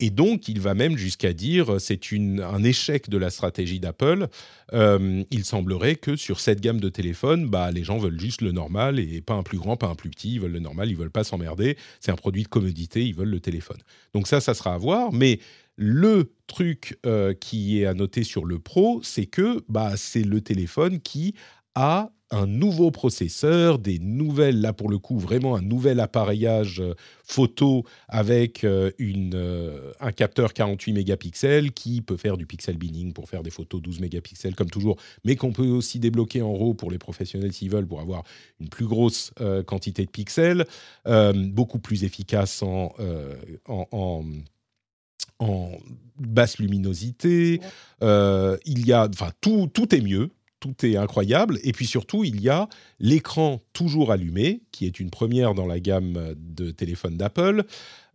Et 0.00 0.10
donc, 0.10 0.48
il 0.48 0.60
va 0.60 0.74
même 0.74 0.96
jusqu'à 0.96 1.32
dire 1.32 1.80
c'est 1.80 2.00
un 2.12 2.64
échec 2.64 3.08
de 3.08 3.16
la 3.16 3.30
stratégie 3.30 3.78
d'Apple. 3.78 4.26
Euh, 4.72 5.22
il 5.30 5.44
semblerait 5.44 5.94
que 5.94 6.16
sur 6.16 6.40
cette 6.40 6.60
gamme 6.60 6.80
de 6.80 6.88
téléphones, 6.88 7.48
bah, 7.48 7.70
les 7.70 7.84
gens 7.84 7.98
veulent 7.98 8.18
juste 8.18 8.40
le 8.40 8.50
normal 8.50 8.98
et 8.98 9.20
pas 9.20 9.34
un 9.34 9.44
plus 9.44 9.58
grand, 9.58 9.76
pas 9.76 9.86
un 9.86 9.94
plus 9.94 10.10
petit. 10.10 10.34
Ils 10.34 10.40
veulent 10.40 10.52
le 10.52 10.58
normal, 10.58 10.90
ils 10.90 10.96
veulent 10.96 11.10
pas 11.10 11.24
s'emmerder. 11.24 11.76
C'est 12.00 12.10
un 12.10 12.16
produit 12.16 12.42
de 12.42 12.48
commodité, 12.48 13.06
ils 13.06 13.14
veulent 13.14 13.30
le 13.30 13.40
téléphone. 13.40 13.78
Donc 14.14 14.26
ça, 14.26 14.40
ça 14.40 14.54
sera 14.54 14.74
à 14.74 14.78
voir. 14.78 15.12
Mais 15.12 15.38
le 15.76 16.32
truc 16.46 16.98
euh, 17.06 17.32
qui 17.32 17.80
est 17.80 17.86
à 17.86 17.94
noter 17.94 18.24
sur 18.24 18.44
le 18.44 18.58
Pro, 18.58 19.00
c'est 19.02 19.26
que 19.26 19.64
bah, 19.68 19.92
c'est 19.96 20.24
le 20.24 20.40
téléphone 20.40 21.00
qui 21.00 21.34
a 21.76 22.10
un 22.34 22.46
nouveau 22.46 22.90
processeur, 22.90 23.78
des 23.78 23.98
nouvelles, 24.00 24.60
là 24.60 24.72
pour 24.72 24.90
le 24.90 24.98
coup, 24.98 25.18
vraiment 25.18 25.54
un 25.54 25.62
nouvel 25.62 26.00
appareillage 26.00 26.80
euh, 26.80 26.94
photo 27.22 27.84
avec 28.08 28.64
euh, 28.64 28.90
une, 28.98 29.34
euh, 29.34 29.92
un 30.00 30.10
capteur 30.10 30.52
48 30.52 30.92
mégapixels 30.92 31.72
qui 31.72 32.02
peut 32.02 32.16
faire 32.16 32.36
du 32.36 32.44
pixel 32.44 32.76
binning 32.76 33.12
pour 33.12 33.28
faire 33.28 33.42
des 33.42 33.50
photos 33.50 33.80
12 33.80 34.00
mégapixels 34.00 34.56
comme 34.56 34.68
toujours, 34.68 34.96
mais 35.24 35.36
qu'on 35.36 35.52
peut 35.52 35.68
aussi 35.68 36.00
débloquer 36.00 36.42
en 36.42 36.52
RAW 36.52 36.74
pour 36.74 36.90
les 36.90 36.98
professionnels 36.98 37.52
s'ils 37.52 37.70
veulent 37.70 37.86
pour 37.86 38.00
avoir 38.00 38.24
une 38.60 38.68
plus 38.68 38.86
grosse 38.86 39.32
quantité 39.66 40.04
de 40.04 40.10
pixels, 40.10 40.66
beaucoup 41.34 41.78
plus 41.78 42.04
efficace 42.04 42.62
en, 42.62 42.92
en, 43.68 44.24
en 45.38 45.70
basse 46.18 46.58
luminosité. 46.58 47.60
il 48.02 48.86
y 48.86 48.92
a, 48.92 49.08
enfin, 49.08 49.30
tout, 49.40 49.68
tout 49.72 49.94
est 49.94 50.00
mieux 50.00 50.30
tout 50.64 50.86
est 50.86 50.96
incroyable. 50.96 51.58
Et 51.62 51.72
puis 51.72 51.86
surtout, 51.86 52.24
il 52.24 52.40
y 52.40 52.48
a 52.48 52.68
l'écran 52.98 53.60
toujours 53.74 54.10
allumé, 54.10 54.62
qui 54.72 54.86
est 54.86 54.98
une 54.98 55.10
première 55.10 55.52
dans 55.52 55.66
la 55.66 55.78
gamme 55.78 56.34
de 56.38 56.70
téléphones 56.70 57.18
d'Apple, 57.18 57.64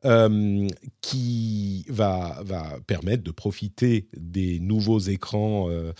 euh, 0.03 0.67
qui 1.01 1.85
va, 1.89 2.41
permettre 2.87 3.23
de 3.23 3.29
profiter 3.29 4.07
des 4.17 4.59
nouveaux 4.59 4.99
écrans 4.99 5.69
euh, 5.69 5.93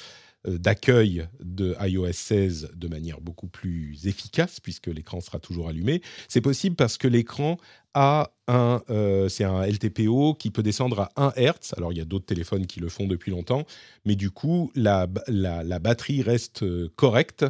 d'accueil 0.46 1.28
de 1.42 1.76
iOS 1.82 2.14
16 2.14 2.72
de 2.76 2.88
manière 2.88 3.22
beaucoup 3.22 3.48
plus 3.48 4.08
efficace, 4.08 4.60
puisque 4.60 4.88
l'écran 4.88 5.22
sera 5.22 5.40
toujours 5.40 5.70
allumé. 5.70 6.02
C'est 6.28 6.42
possible 6.42 6.76
parce 6.76 6.98
que 6.98 7.08
l'écran 7.08 7.58
a 7.94 8.32
un, 8.48 8.82
euh, 8.90 9.28
c'est 9.30 9.44
un 9.44 9.62
LTPO 9.66 10.36
qui 10.36 10.52
peut 10.52 10.64
descendre 10.64 11.02
à 11.02 11.12
1 11.18 11.34
Hz. 11.36 11.74
Alors, 11.76 11.92
il 11.92 11.98
y 11.98 12.02
a 12.02 12.06
d'autres 12.06 12.26
téléphones 12.26 12.68
qui 12.68 12.80
le 12.80 12.90
font 12.90 13.08
depuis 13.08 13.32
longtemps, 13.32 13.66
mais 14.06 14.16
du 14.16 14.32
coup, 14.32 14.72
la, 14.76 15.08
la, 15.28 15.80
batterie 15.80 16.22
reste 16.22 16.64
correcte. 16.96 17.46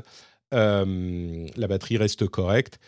Euh, 0.53 1.47
la 1.55 1.67
batterie 1.67 1.97
reste 1.97 2.27
correcte 2.27 2.79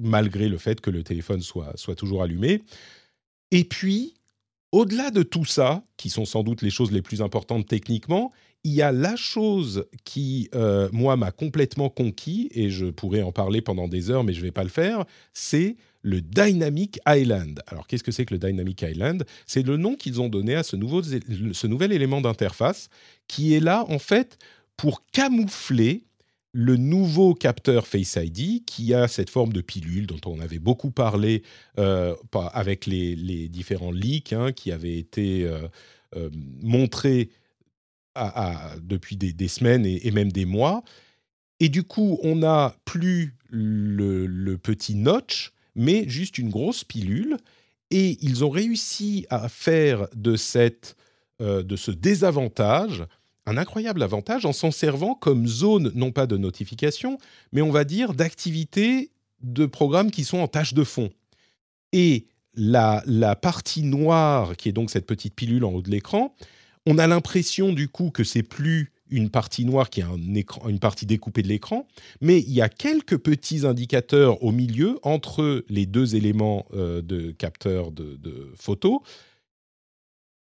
malgré 0.00 0.48
le 0.48 0.58
fait 0.58 0.80
que 0.80 0.90
le 0.90 1.04
téléphone 1.04 1.42
soit, 1.42 1.76
soit 1.76 1.94
toujours 1.94 2.22
allumé. 2.22 2.62
Et 3.50 3.64
puis, 3.64 4.14
au-delà 4.72 5.10
de 5.10 5.22
tout 5.22 5.44
ça, 5.44 5.84
qui 5.96 6.10
sont 6.10 6.24
sans 6.24 6.42
doute 6.42 6.62
les 6.62 6.70
choses 6.70 6.90
les 6.90 7.02
plus 7.02 7.22
importantes 7.22 7.66
techniquement, 7.66 8.32
il 8.64 8.72
y 8.72 8.82
a 8.82 8.92
la 8.92 9.16
chose 9.16 9.86
qui, 10.04 10.48
euh, 10.54 10.88
moi, 10.92 11.16
m'a 11.16 11.30
complètement 11.30 11.88
conquis, 11.88 12.50
et 12.52 12.70
je 12.70 12.86
pourrais 12.86 13.22
en 13.22 13.32
parler 13.32 13.62
pendant 13.62 13.88
des 13.88 14.10
heures, 14.10 14.24
mais 14.24 14.32
je 14.32 14.40
ne 14.40 14.44
vais 14.44 14.50
pas 14.50 14.64
le 14.64 14.68
faire, 14.68 15.04
c'est 15.32 15.76
le 16.02 16.20
Dynamic 16.20 16.98
Island. 17.06 17.62
Alors, 17.66 17.86
qu'est-ce 17.86 18.04
que 18.04 18.12
c'est 18.12 18.26
que 18.26 18.34
le 18.34 18.38
Dynamic 18.38 18.82
Island? 18.82 19.24
C'est 19.46 19.66
le 19.66 19.76
nom 19.76 19.96
qu'ils 19.96 20.20
ont 20.20 20.28
donné 20.28 20.54
à 20.54 20.62
ce, 20.62 20.76
nouveau, 20.76 21.02
ce 21.02 21.66
nouvel 21.66 21.92
élément 21.92 22.20
d'interface 22.20 22.88
qui 23.28 23.54
est 23.54 23.60
là, 23.60 23.84
en 23.88 23.98
fait, 23.98 24.38
pour 24.76 25.04
camoufler 25.12 26.04
le 26.52 26.76
nouveau 26.76 27.34
capteur 27.34 27.86
Face 27.86 28.18
ID 28.20 28.64
qui 28.64 28.92
a 28.92 29.08
cette 29.08 29.30
forme 29.30 29.52
de 29.52 29.60
pilule 29.60 30.06
dont 30.06 30.20
on 30.26 30.40
avait 30.40 30.58
beaucoup 30.58 30.90
parlé 30.90 31.44
euh, 31.78 32.14
avec 32.52 32.86
les, 32.86 33.48
différents 33.48 33.92
leaks 33.92 34.32
hein, 34.32 34.52
qui 34.52 34.72
avaient 34.72 34.98
été 34.98 35.44
euh, 36.16 36.28
montrés 36.60 37.30
depuis 38.82 39.16
des, 39.16 39.48
semaines 39.48 39.86
et, 39.86 40.10
même 40.10 40.32
des 40.32 40.44
mois. 40.44 40.82
Et 41.58 41.68
du 41.68 41.82
coup, 41.82 42.18
on 42.22 42.36
n'a 42.36 42.74
plus 42.84 43.36
le, 43.50 44.56
petit 44.56 44.94
notch, 44.94 45.52
mais 45.74 46.08
juste 46.08 46.38
une 46.38 46.50
grosse 46.50 46.84
pilule. 46.84 47.36
Et 47.90 48.18
ils 48.22 48.44
ont 48.44 48.50
réussi 48.50 49.26
à 49.30 49.48
faire 49.48 50.06
de, 50.14 50.36
cette, 50.36 50.96
euh, 51.40 51.62
de 51.62 51.76
ce 51.76 51.90
désavantage 51.90 53.04
un 53.46 53.56
incroyable 53.56 54.02
avantage 54.02 54.46
en 54.46 54.52
s'en 54.52 54.70
servant 54.70 55.14
comme 55.14 55.46
zone, 55.46 55.90
non 55.94 56.12
pas 56.12 56.26
de 56.26 56.36
notification, 56.36 57.18
mais 57.52 57.62
on 57.62 57.70
va 57.70 57.84
dire 57.84 58.14
d'activité 58.14 59.10
de 59.42 59.66
programmes 59.66 60.10
qui 60.10 60.24
sont 60.24 60.38
en 60.38 60.46
tâche 60.46 60.74
de 60.74 60.84
fond. 60.84 61.10
Et 61.92 62.26
la, 62.54 63.02
la 63.06 63.34
partie 63.36 63.82
noire, 63.82 64.56
qui 64.56 64.68
est 64.68 64.72
donc 64.72 64.90
cette 64.90 65.06
petite 65.06 65.34
pilule 65.34 65.64
en 65.64 65.72
haut 65.72 65.82
de 65.82 65.90
l'écran, 65.90 66.34
on 66.90 66.98
a 66.98 67.06
l'impression 67.06 67.72
du 67.72 67.88
coup 67.88 68.10
que 68.10 68.24
c'est 68.24 68.42
plus 68.42 68.92
une 69.10 69.30
partie 69.30 69.64
noire 69.64 69.90
qui 69.90 70.00
est 70.00 70.04
une 70.68 70.78
partie 70.80 71.06
découpée 71.06 71.42
de 71.42 71.48
l'écran, 71.48 71.86
mais 72.20 72.40
il 72.40 72.52
y 72.52 72.60
a 72.60 72.68
quelques 72.68 73.18
petits 73.18 73.64
indicateurs 73.64 74.42
au 74.42 74.50
milieu 74.50 74.98
entre 75.02 75.64
les 75.68 75.86
deux 75.86 76.16
éléments 76.16 76.66
euh, 76.74 77.00
de 77.00 77.30
capteur 77.30 77.92
de, 77.92 78.52
photo. 78.56 79.02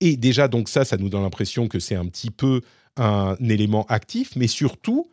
Et 0.02 0.18
déjà, 0.18 0.48
donc 0.48 0.70
ça, 0.70 0.86
ça 0.86 0.98
nous 0.98 1.10
donne 1.10 1.24
l'impression 1.24 1.68
que 1.68 1.80
c'est 1.80 1.96
un 1.96 2.06
petit 2.06 2.32
peu 2.32 2.62
un 2.96 3.36
élément 3.39 3.86
actif, 3.88 4.36
mais 4.36 4.48
surtout, 4.48 5.10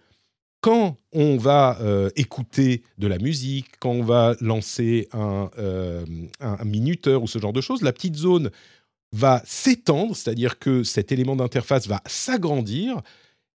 quand 0.60 0.98
on 1.12 1.38
va 1.38 1.78
euh, 1.80 2.10
écouter 2.16 2.82
de 2.98 3.06
la 3.06 3.18
musique, 3.18 3.66
quand 3.80 3.90
on 3.90 4.04
va 4.04 4.36
lancer 4.40 5.08
euh, 5.14 6.04
un, 6.40 6.64
minuteur 6.64 7.22
ou 7.22 7.26
ce 7.26 7.38
genre 7.38 7.52
de 7.52 7.60
choses, 7.60 7.82
la 7.82 7.92
petite 7.92 8.16
zone 8.16 8.50
va 9.12 9.42
s'étendre, 9.44 10.16
c'est-à-dire 10.16 10.58
que 10.58 10.82
cet 10.84 11.12
élément 11.12 11.36
d'interface 11.36 11.86
va 11.86 12.02
s'agrandir 12.06 13.00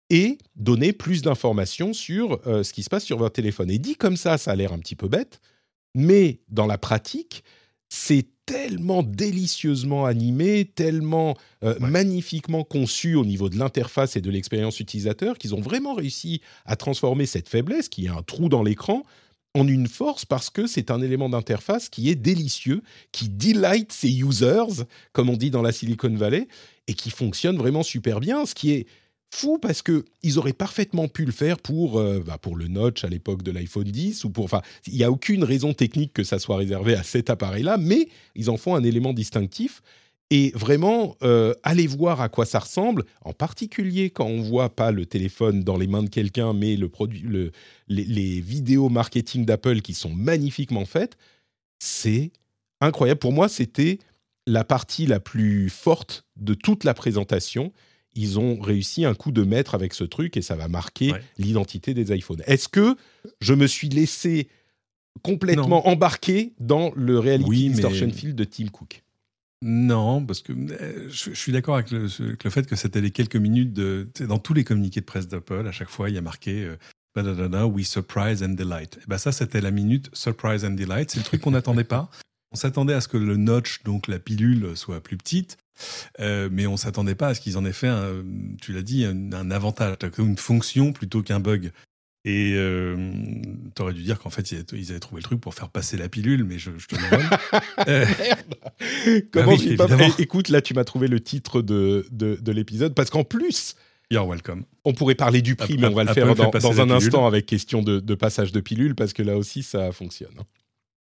et 0.09 0.37
donner 0.55 0.93
plus 0.93 1.21
d'informations 1.21 1.93
sur 1.93 2.39
euh, 2.47 2.63
ce 2.63 2.73
qui 2.73 2.83
se 2.83 2.89
passe 2.89 3.03
sur 3.03 3.17
votre 3.17 3.33
téléphone. 3.33 3.69
Et 3.69 3.79
dit 3.79 3.95
comme 3.95 4.17
ça, 4.17 4.37
ça 4.37 4.51
a 4.51 4.55
l'air 4.55 4.71
un 4.71 4.79
petit 4.79 4.95
peu 4.95 5.07
bête, 5.07 5.41
mais 5.95 6.39
dans 6.49 6.67
la 6.67 6.77
pratique, 6.77 7.43
c'est 7.89 8.27
tellement 8.45 9.03
délicieusement 9.03 10.05
animé, 10.05 10.65
tellement 10.65 11.35
euh, 11.63 11.75
magnifiquement 11.79 12.63
conçu 12.63 13.15
au 13.15 13.25
niveau 13.25 13.49
de 13.49 13.57
l'interface 13.57 14.15
et 14.15 14.21
de 14.21 14.29
l'expérience 14.31 14.79
utilisateur 14.79 15.37
qu'ils 15.37 15.53
ont 15.53 15.59
vraiment 15.59 15.93
réussi 15.93 16.41
à 16.65 16.75
transformer 16.75 17.25
cette 17.25 17.49
faiblesse, 17.49 17.89
qui 17.89 18.05
est 18.05 18.09
un 18.09 18.23
trou 18.23 18.47
dans 18.47 18.63
l'écran, 18.63 19.03
en 19.57 19.67
une 19.67 19.87
force 19.87 20.25
parce 20.25 20.49
que 20.49 20.67
c'est 20.67 20.91
un 20.91 21.01
élément 21.01 21.29
d'interface 21.29 21.89
qui 21.89 22.09
est 22.09 22.15
délicieux, 22.15 22.81
qui 23.11 23.29
delight 23.29 23.91
ses 23.91 24.19
users, 24.19 24.85
comme 25.13 25.29
on 25.29 25.37
dit 25.37 25.51
dans 25.51 25.61
la 25.61 25.71
Silicon 25.71 26.13
Valley, 26.15 26.47
et 26.87 26.93
qui 26.93 27.09
fonctionne 27.09 27.57
vraiment 27.57 27.83
super 27.83 28.19
bien, 28.19 28.45
ce 28.45 28.55
qui 28.55 28.71
est 28.71 28.87
fou 29.29 29.57
parce 29.59 29.81
que 29.81 30.05
ils 30.23 30.39
auraient 30.39 30.53
parfaitement 30.53 31.07
pu 31.07 31.25
le 31.25 31.31
faire 31.31 31.57
pour, 31.57 31.99
euh, 31.99 32.23
bah, 32.25 32.37
pour 32.37 32.55
le 32.55 32.67
notch 32.67 33.03
à 33.03 33.07
l'époque 33.07 33.43
de 33.43 33.51
l'iPhone 33.51 33.83
10 33.83 34.23
ou 34.23 34.29
pour, 34.29 34.45
enfin, 34.45 34.61
il 34.87 34.93
n'y 34.93 35.03
a 35.03 35.11
aucune 35.11 35.43
raison 35.43 35.73
technique 35.73 36.13
que 36.13 36.23
ça 36.23 36.39
soit 36.39 36.57
réservé 36.57 36.95
à 36.95 37.03
cet 37.03 37.29
appareil-là, 37.29 37.77
mais 37.77 38.07
ils 38.35 38.49
en 38.49 38.57
font 38.57 38.75
un 38.75 38.83
élément 38.83 39.13
distinctif 39.13 39.81
et 40.29 40.51
vraiment, 40.55 41.15
euh, 41.23 41.53
allez 41.63 41.87
voir 41.87 42.19
à 42.19 42.27
quoi 42.27 42.45
ça 42.45 42.59
ressemble, 42.59 43.05
en 43.21 43.31
particulier 43.31 44.09
quand 44.09 44.25
on 44.25 44.41
voit 44.41 44.75
pas 44.75 44.91
le 44.91 45.05
téléphone 45.05 45.63
dans 45.63 45.77
les 45.77 45.87
mains 45.87 46.03
de 46.03 46.09
quelqu'un, 46.09 46.51
mais 46.53 46.75
le 46.75 46.89
produit, 46.89 47.21
le, 47.21 47.51
les, 47.87 48.41
vidéos 48.41 48.89
marketing 48.89 49.45
d'Apple 49.45 49.79
qui 49.81 49.93
sont 49.93 50.13
magnifiquement 50.13 50.85
faites. 50.85 51.17
C'est 51.79 52.31
incroyable. 52.81 53.19
Pour 53.19 53.31
moi, 53.31 53.47
c'était 53.47 53.99
la 54.45 54.65
partie 54.65 55.05
la 55.05 55.21
plus 55.21 55.69
forte 55.69 56.25
de 56.35 56.53
toute 56.53 56.83
la 56.83 56.93
présentation. 56.93 57.71
Ils 58.13 58.37
ont 58.37 58.59
réussi 58.59 59.05
un 59.05 59.13
coup 59.13 59.31
de 59.31 59.43
maître 59.43 59.75
avec 59.75 59.93
ce 59.93 60.03
truc 60.03 60.35
et 60.35 60.41
ça 60.41 60.55
va 60.55 60.67
marquer 60.67 61.13
l'identité 61.37 61.93
des 61.93 62.13
iPhones. 62.13 62.41
Est-ce 62.47 62.67
que 62.67 62.97
je 63.39 63.53
me 63.53 63.67
suis 63.67 63.89
laissé 63.89 64.49
complètement 65.23 65.87
embarqué 65.87 66.53
dans 66.59 66.91
le 66.95 67.17
Reality 67.17 67.69
Distortion 67.69 68.11
Field 68.11 68.35
de 68.35 68.43
Tim 68.43 68.67
Cook? 68.67 69.03
Non, 69.63 70.23
parce 70.23 70.41
que 70.41 70.53
euh, 70.53 71.09
je, 71.09 71.33
suis 71.33 71.51
d'accord 71.51 71.75
avec, 71.75 71.89
le, 71.89 72.07
fait 72.07 72.67
que 72.67 72.75
c'était 72.75 73.01
les 73.01 73.11
quelques 73.11 73.35
minutes 73.35 73.73
de. 73.73 74.07
Dans 74.27 74.37
tous 74.37 74.53
les 74.53 74.63
communiqués 74.63 74.99
de 74.99 75.05
presse 75.05 75.27
d'Apple, 75.27 75.65
à 75.67 75.71
chaque 75.71 75.89
fois, 75.89 76.09
il 76.09 76.15
y 76.15 76.17
a 76.17 76.21
marqué 76.21 76.63
euh, 76.63 77.65
We 77.65 77.87
surprise 77.87 78.43
and 78.43 78.49
delight. 78.49 78.97
Et 78.97 79.07
ben 79.07 79.17
ça, 79.17 79.31
c'était 79.31 79.61
la 79.61 79.71
minute 79.71 80.11
surprise 80.13 80.63
and 80.63 80.71
delight. 80.71 81.09
C'est 81.09 81.17
le 81.17 81.23
truc 81.23 81.41
qu'on 81.41 81.51
n'attendait 81.51 81.83
pas. 81.83 82.11
On 82.51 82.55
s'attendait 82.55 82.93
à 82.93 83.01
ce 83.01 83.09
que 83.09 83.17
le 83.17 83.35
notch, 83.35 83.83
donc 83.83 84.07
la 84.07 84.19
pilule, 84.19 84.77
soit 84.77 85.01
plus 85.01 85.17
petite, 85.17 85.57
euh, 86.21 86.47
mais 86.49 86.65
on 86.65 86.77
s'attendait 86.77 87.13
pas 87.13 87.27
à 87.27 87.33
ce 87.33 87.41
qu'ils 87.41 87.57
en 87.57 87.65
aient 87.65 87.73
fait, 87.73 87.89
un, 87.89 88.23
tu 88.61 88.71
l'as 88.71 88.81
dit, 88.81 89.03
un, 89.03 89.33
un 89.33 89.51
avantage, 89.51 89.97
une 90.17 90.37
fonction 90.37 90.93
plutôt 90.93 91.21
qu'un 91.21 91.41
bug. 91.41 91.73
Et 92.27 92.55
euh, 92.55 93.13
tu 93.73 93.81
aurais 93.81 93.93
dû 93.93 94.03
dire 94.03 94.19
qu'en 94.19 94.29
fait, 94.29 94.51
ils 94.51 94.89
avaient 94.91 94.99
trouvé 94.99 95.21
le 95.21 95.23
truc 95.23 95.39
pour 95.39 95.53
faire 95.53 95.69
passer 95.69 95.95
la 95.95 96.09
pilule, 96.09 96.43
mais 96.43 96.59
je, 96.59 96.71
te 96.71 96.95
le 96.95 97.09
demande. 97.09 97.39
euh, 97.87 99.21
Comment 99.31 99.55
bah 99.77 99.87
Écoute, 100.19 100.49
là, 100.49 100.61
tu 100.61 100.73
m'as 100.73 100.83
trouvé 100.83 101.07
le 101.07 101.21
titre 101.21 101.61
de, 101.61 102.05
de, 102.11 102.51
l'épisode, 102.51 102.93
parce 102.93 103.09
qu'en 103.09 103.23
plus, 103.23 103.77
You're 104.11 104.27
welcome. 104.27 104.65
On 104.83 104.93
pourrait 104.93 105.15
parler 105.15 105.41
du 105.41 105.55
prix, 105.55 105.77
mais 105.77 105.87
on 105.87 105.93
va 105.93 106.03
le 106.03 106.13
faire 106.13 106.35
dans, 106.35 106.49
dans 106.49 106.81
un 106.81 106.89
instant 106.89 107.25
avec 107.27 107.45
question 107.45 107.81
de, 107.81 108.01
de, 108.01 108.15
passage 108.15 108.51
de 108.51 108.59
pilule, 108.59 108.93
parce 108.93 109.13
que 109.13 109.23
là 109.23 109.37
aussi, 109.37 109.63
ça 109.63 109.93
fonctionne. 109.93 110.33
Hein. 110.37 110.45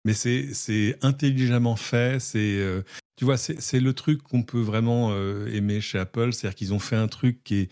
Mais 0.04 0.14
c'est 0.14 0.98
intelligemment 1.02 1.78
fait. 1.78 2.20
C'est 2.20 2.38
euh, 2.38 2.82
tu 3.16 3.24
vois, 3.24 3.38
c'est 3.38 3.80
le 3.80 3.94
truc 3.94 4.24
qu'on 4.24 4.44
peut 4.44 4.60
vraiment 4.60 5.12
euh, 5.12 5.48
aimer 5.54 5.80
chez 5.80 6.00
Apple, 6.00 6.34
c'est-à-dire 6.34 6.56
qu'ils 6.56 6.74
ont 6.74 6.80
fait 6.80 6.98
un 6.98 7.08
truc 7.08 7.46
qui 7.46 7.56
est 7.56 7.70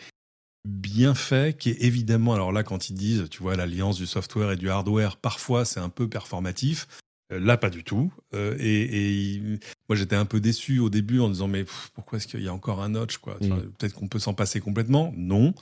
bien 0.66 1.13
fait, 1.13 1.57
qui 1.57 1.70
est 1.70 1.82
évidemment, 1.84 2.34
alors 2.34 2.51
là, 2.51 2.63
quand 2.63 2.89
ils 2.89 2.95
disent, 2.95 3.28
tu 3.30 3.41
vois, 3.41 3.55
l'alliance 3.55 3.97
du 3.97 4.07
software 4.07 4.51
et 4.51 4.55
du 4.57 4.70
hardware, 4.70 5.18
parfois 5.18 5.63
c'est 5.63 5.80
un 5.80 5.89
peu 5.89 6.09
performatif. 6.09 6.88
Euh, 7.32 7.39
là, 7.39 7.57
pas 7.57 7.70
du 7.70 7.84
tout. 7.84 8.11
Euh, 8.34 8.55
et, 8.59 9.41
moi, 9.89 9.95
j'étais 9.95 10.16
un 10.16 10.26
peu 10.26 10.39
déçu 10.39 10.80
au 10.80 10.89
début 10.89 11.20
en 11.20 11.30
disant, 11.30 11.47
mais 11.47 11.66
pourquoi 11.93 12.18
est-ce 12.18 12.28
qu'il 12.28 12.41
y 12.41 12.47
a 12.47 12.53
encore 12.53 12.82
un 12.82 12.89
notch 12.89 13.18
quoi? 13.18 13.38
Mm. 13.41 13.72
Peut-être 13.78 13.93
qu'on 13.93 14.07
peut, 14.07 14.20
s'en 14.20 14.34
passer 14.34 14.59
complètement. 14.59 15.13
Non. 15.16 15.53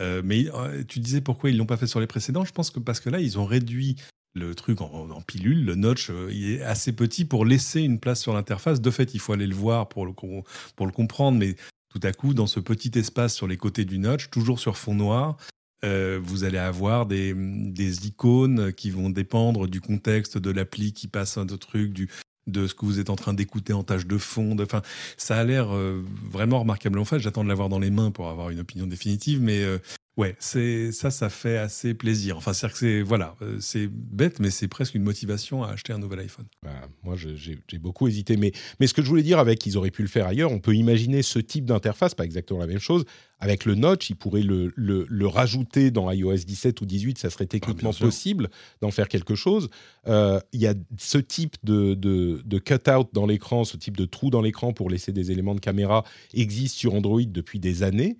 Euh, 0.00 0.22
mais 0.24 0.46
tu 0.86 1.00
disais 1.00 1.20
pourquoi 1.20 1.50
ils 1.50 1.56
l'ont 1.56 1.66
pas 1.66 1.76
fait 1.76 1.88
sur 1.88 2.00
les 2.00 2.06
précédents? 2.06 2.44
Je 2.44 2.52
pense 2.52 2.70
que 2.70 2.78
parce 2.78 3.00
que 3.00 3.10
là, 3.10 3.20
ils 3.20 3.38
ont 3.38 3.46
réduit 3.46 3.96
le 4.34 4.54
truc 4.54 4.80
en, 4.80 5.20
pilule. 5.22 5.64
Le 5.64 5.74
notch, 5.74 6.12
il 6.30 6.52
est 6.52 6.62
assez 6.62 6.92
petit 6.92 7.24
pour 7.24 7.44
laisser 7.44 7.80
une 7.80 7.98
place 7.98 8.20
sur 8.20 8.32
l'interface. 8.32 8.80
De 8.80 8.90
fait, 8.90 9.14
il 9.14 9.18
faut 9.18 9.32
aller 9.32 9.48
le 9.48 9.56
voir 9.56 9.88
pour 9.88 10.06
le, 10.06 10.12
pour 10.12 10.86
le 10.86 10.92
comprendre. 10.92 11.38
Mais 11.38 11.56
tout 11.88 12.00
à 12.02 12.12
coup, 12.12 12.34
dans 12.34 12.46
ce 12.46 12.60
petit 12.60 12.98
espace 12.98 13.34
sur 13.34 13.46
les 13.46 13.56
côtés 13.56 13.84
du 13.84 13.98
notch, 13.98 14.30
toujours 14.30 14.60
sur 14.60 14.76
fond 14.76 14.94
noir, 14.94 15.36
euh, 15.84 16.18
vous 16.22 16.44
allez 16.44 16.58
avoir 16.58 17.06
des, 17.06 17.34
des, 17.36 18.06
icônes 18.06 18.72
qui 18.72 18.90
vont 18.90 19.10
dépendre 19.10 19.68
du 19.68 19.80
contexte 19.80 20.36
de 20.36 20.50
l'appli 20.50 20.92
qui 20.92 21.06
passe 21.06 21.38
un 21.38 21.46
truc, 21.46 21.92
du, 21.92 22.08
de 22.48 22.66
ce 22.66 22.74
que 22.74 22.84
vous 22.84 22.98
êtes 22.98 23.10
en 23.10 23.16
train 23.16 23.34
d'écouter 23.34 23.72
en 23.72 23.84
tâche 23.84 24.06
de 24.06 24.18
fond. 24.18 24.56
Enfin, 24.60 24.82
ça 25.16 25.36
a 25.36 25.44
l'air 25.44 25.74
euh, 25.74 26.02
vraiment 26.30 26.60
remarquable 26.60 26.98
en 26.98 27.04
fait. 27.04 27.20
J'attends 27.20 27.44
de 27.44 27.48
l'avoir 27.48 27.68
dans 27.68 27.78
les 27.78 27.90
mains 27.90 28.10
pour 28.10 28.28
avoir 28.28 28.50
une 28.50 28.60
opinion 28.60 28.86
définitive, 28.86 29.40
mais 29.40 29.62
euh, 29.62 29.78
Ouais, 30.18 30.34
c'est 30.40 30.90
ça, 30.90 31.12
ça 31.12 31.28
fait 31.30 31.58
assez 31.58 31.94
plaisir. 31.94 32.36
Enfin, 32.36 32.52
c'est 32.52 32.68
que 32.68 32.76
c'est 32.76 33.02
voilà, 33.02 33.36
euh, 33.40 33.58
c'est 33.60 33.86
bête, 33.86 34.40
mais 34.40 34.50
c'est 34.50 34.66
presque 34.66 34.96
une 34.96 35.04
motivation 35.04 35.62
à 35.62 35.68
acheter 35.68 35.92
un 35.92 35.98
nouvel 35.98 36.18
iPhone. 36.18 36.46
Bah, 36.64 36.72
moi, 37.04 37.14
j'ai 37.14 37.78
beaucoup 37.78 38.08
hésité, 38.08 38.36
mais 38.36 38.50
mais 38.80 38.88
ce 38.88 38.94
que 38.94 39.00
je 39.00 39.06
voulais 39.06 39.22
dire 39.22 39.38
avec, 39.38 39.64
ils 39.64 39.78
auraient 39.78 39.92
pu 39.92 40.02
le 40.02 40.08
faire 40.08 40.26
ailleurs. 40.26 40.50
On 40.50 40.58
peut 40.58 40.74
imaginer 40.74 41.22
ce 41.22 41.38
type 41.38 41.66
d'interface, 41.66 42.16
pas 42.16 42.24
exactement 42.24 42.58
la 42.58 42.66
même 42.66 42.80
chose, 42.80 43.04
avec 43.38 43.64
le 43.64 43.76
notch. 43.76 44.10
Ils 44.10 44.16
pourraient 44.16 44.42
le, 44.42 44.72
le, 44.74 45.26
rajouter 45.28 45.92
dans 45.92 46.10
iOS 46.10 46.38
17 46.38 46.80
ou 46.80 46.86
18, 46.86 47.16
ça 47.16 47.30
serait 47.30 47.46
techniquement 47.46 47.92
ah, 47.94 48.02
possible 48.02 48.50
d'en 48.80 48.90
faire 48.90 49.06
quelque 49.06 49.36
chose. 49.36 49.70
Euh, 50.08 50.40
il 50.52 50.60
y 50.60 50.66
a 50.66 50.74
ce 50.96 51.18
type 51.18 51.54
de, 51.62 51.94
de, 51.94 52.42
de 52.44 52.58
cut-out 52.58 53.08
dans 53.12 53.26
l'écran, 53.26 53.62
ce 53.62 53.76
type 53.76 53.96
de 53.96 54.04
trou 54.04 54.30
dans 54.30 54.42
l'écran 54.42 54.72
pour 54.72 54.90
laisser 54.90 55.12
des 55.12 55.30
éléments 55.30 55.54
de 55.54 55.60
caméra 55.60 56.02
existe 56.34 56.74
sur 56.74 56.94
Android 56.94 57.22
depuis 57.24 57.60
des 57.60 57.84
années. 57.84 58.18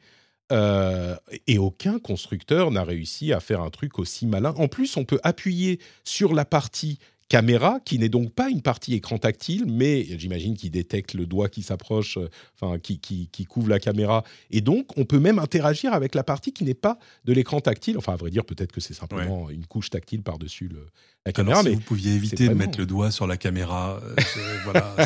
Euh, 0.50 1.16
et 1.46 1.58
aucun 1.58 1.98
constructeur 1.98 2.70
n'a 2.70 2.82
réussi 2.82 3.32
à 3.32 3.40
faire 3.40 3.60
un 3.60 3.70
truc 3.70 3.98
aussi 3.98 4.26
malin. 4.26 4.54
En 4.56 4.68
plus, 4.68 4.96
on 4.96 5.04
peut 5.04 5.20
appuyer 5.22 5.78
sur 6.04 6.34
la 6.34 6.44
partie 6.44 6.98
caméra, 7.28 7.78
qui 7.84 7.98
n'est 7.98 8.08
donc 8.08 8.32
pas 8.32 8.48
une 8.48 8.62
partie 8.62 8.94
écran 8.94 9.18
tactile, 9.18 9.66
mais 9.66 10.06
j'imagine 10.18 10.56
qu'il 10.56 10.70
détecte 10.70 11.14
le 11.14 11.26
doigt 11.26 11.48
qui 11.48 11.62
s'approche, 11.62 12.16
euh, 12.16 12.28
enfin 12.58 12.78
qui, 12.78 12.98
qui, 12.98 13.44
couvre 13.44 13.68
la 13.68 13.78
caméra. 13.78 14.24
Et 14.50 14.60
donc, 14.60 14.86
on 14.96 15.04
peut 15.04 15.18
même 15.18 15.38
interagir 15.38 15.92
avec 15.92 16.14
la 16.14 16.24
partie 16.24 16.52
qui 16.52 16.64
n'est 16.64 16.74
pas 16.74 16.98
de 17.24 17.32
l'écran 17.32 17.60
tactile. 17.60 17.98
Enfin, 17.98 18.14
à 18.14 18.16
vrai 18.16 18.30
dire, 18.30 18.44
peut-être 18.44 18.72
que 18.72 18.80
c'est 18.80 18.94
simplement 18.94 19.50
une 19.50 19.66
couche 19.66 19.90
tactile 19.90 20.22
par-dessus 20.22 20.68
le, 20.68 20.86
la 21.26 21.32
caméra. 21.32 21.62
mais 21.62 21.70
si 21.70 21.76
vous 21.76 21.82
pouviez 21.82 22.14
éviter 22.14 22.48
de 22.48 22.54
mettre 22.54 22.78
le 22.78 22.86
doigt 22.86 23.10
sur 23.10 23.26
la 23.26 23.36
caméra, 23.36 24.00
euh, 24.02 24.58
voilà, 24.64 24.96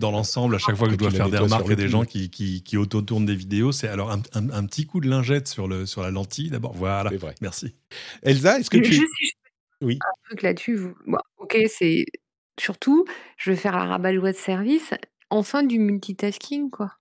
dans, 0.00 0.10
l'ensemble, 0.10 0.54
à 0.54 0.58
chaque 0.58 0.76
fois 0.76 0.86
que 0.86 0.92
je 0.92 0.98
dois 0.98 1.10
faire 1.10 1.30
des 1.30 1.38
remarques 1.38 1.70
à 1.70 1.76
des 1.76 1.88
gens 1.88 2.04
qui, 2.04 2.28
qui, 2.28 2.62
qui 2.62 2.76
auto-tournent 2.76 3.26
des 3.26 3.36
vidéos, 3.36 3.72
c'est 3.72 3.88
alors 3.88 4.10
un, 4.10 4.20
un, 4.34 4.64
petit 4.66 4.84
coup 4.84 5.00
de 5.00 5.08
lingette 5.08 5.48
sur, 5.48 5.66
le, 5.66 5.86
sur 5.86 6.02
la 6.02 6.10
lentille 6.10 6.50
d'abord. 6.50 6.74
Voilà, 6.74 7.10
merci. 7.40 7.74
Elsa, 8.22 8.60
est-ce 8.60 8.70
que 8.70 8.78
tu... 8.78 9.00
Oui. 9.80 9.98
Un 10.02 10.28
truc 10.28 10.42
là-dessus, 10.42 10.80
OK, 11.38 11.56
c'est 11.68 12.04
surtout, 12.58 13.04
je 13.36 13.50
vais 13.50 13.56
faire 13.56 13.76
la 13.76 13.84
rabat-joie 13.84 14.32
de 14.32 14.36
service, 14.36 14.92
enfin 15.30 15.62
du 15.62 15.78
multitasking, 15.78 16.70
quoi. 16.70 16.94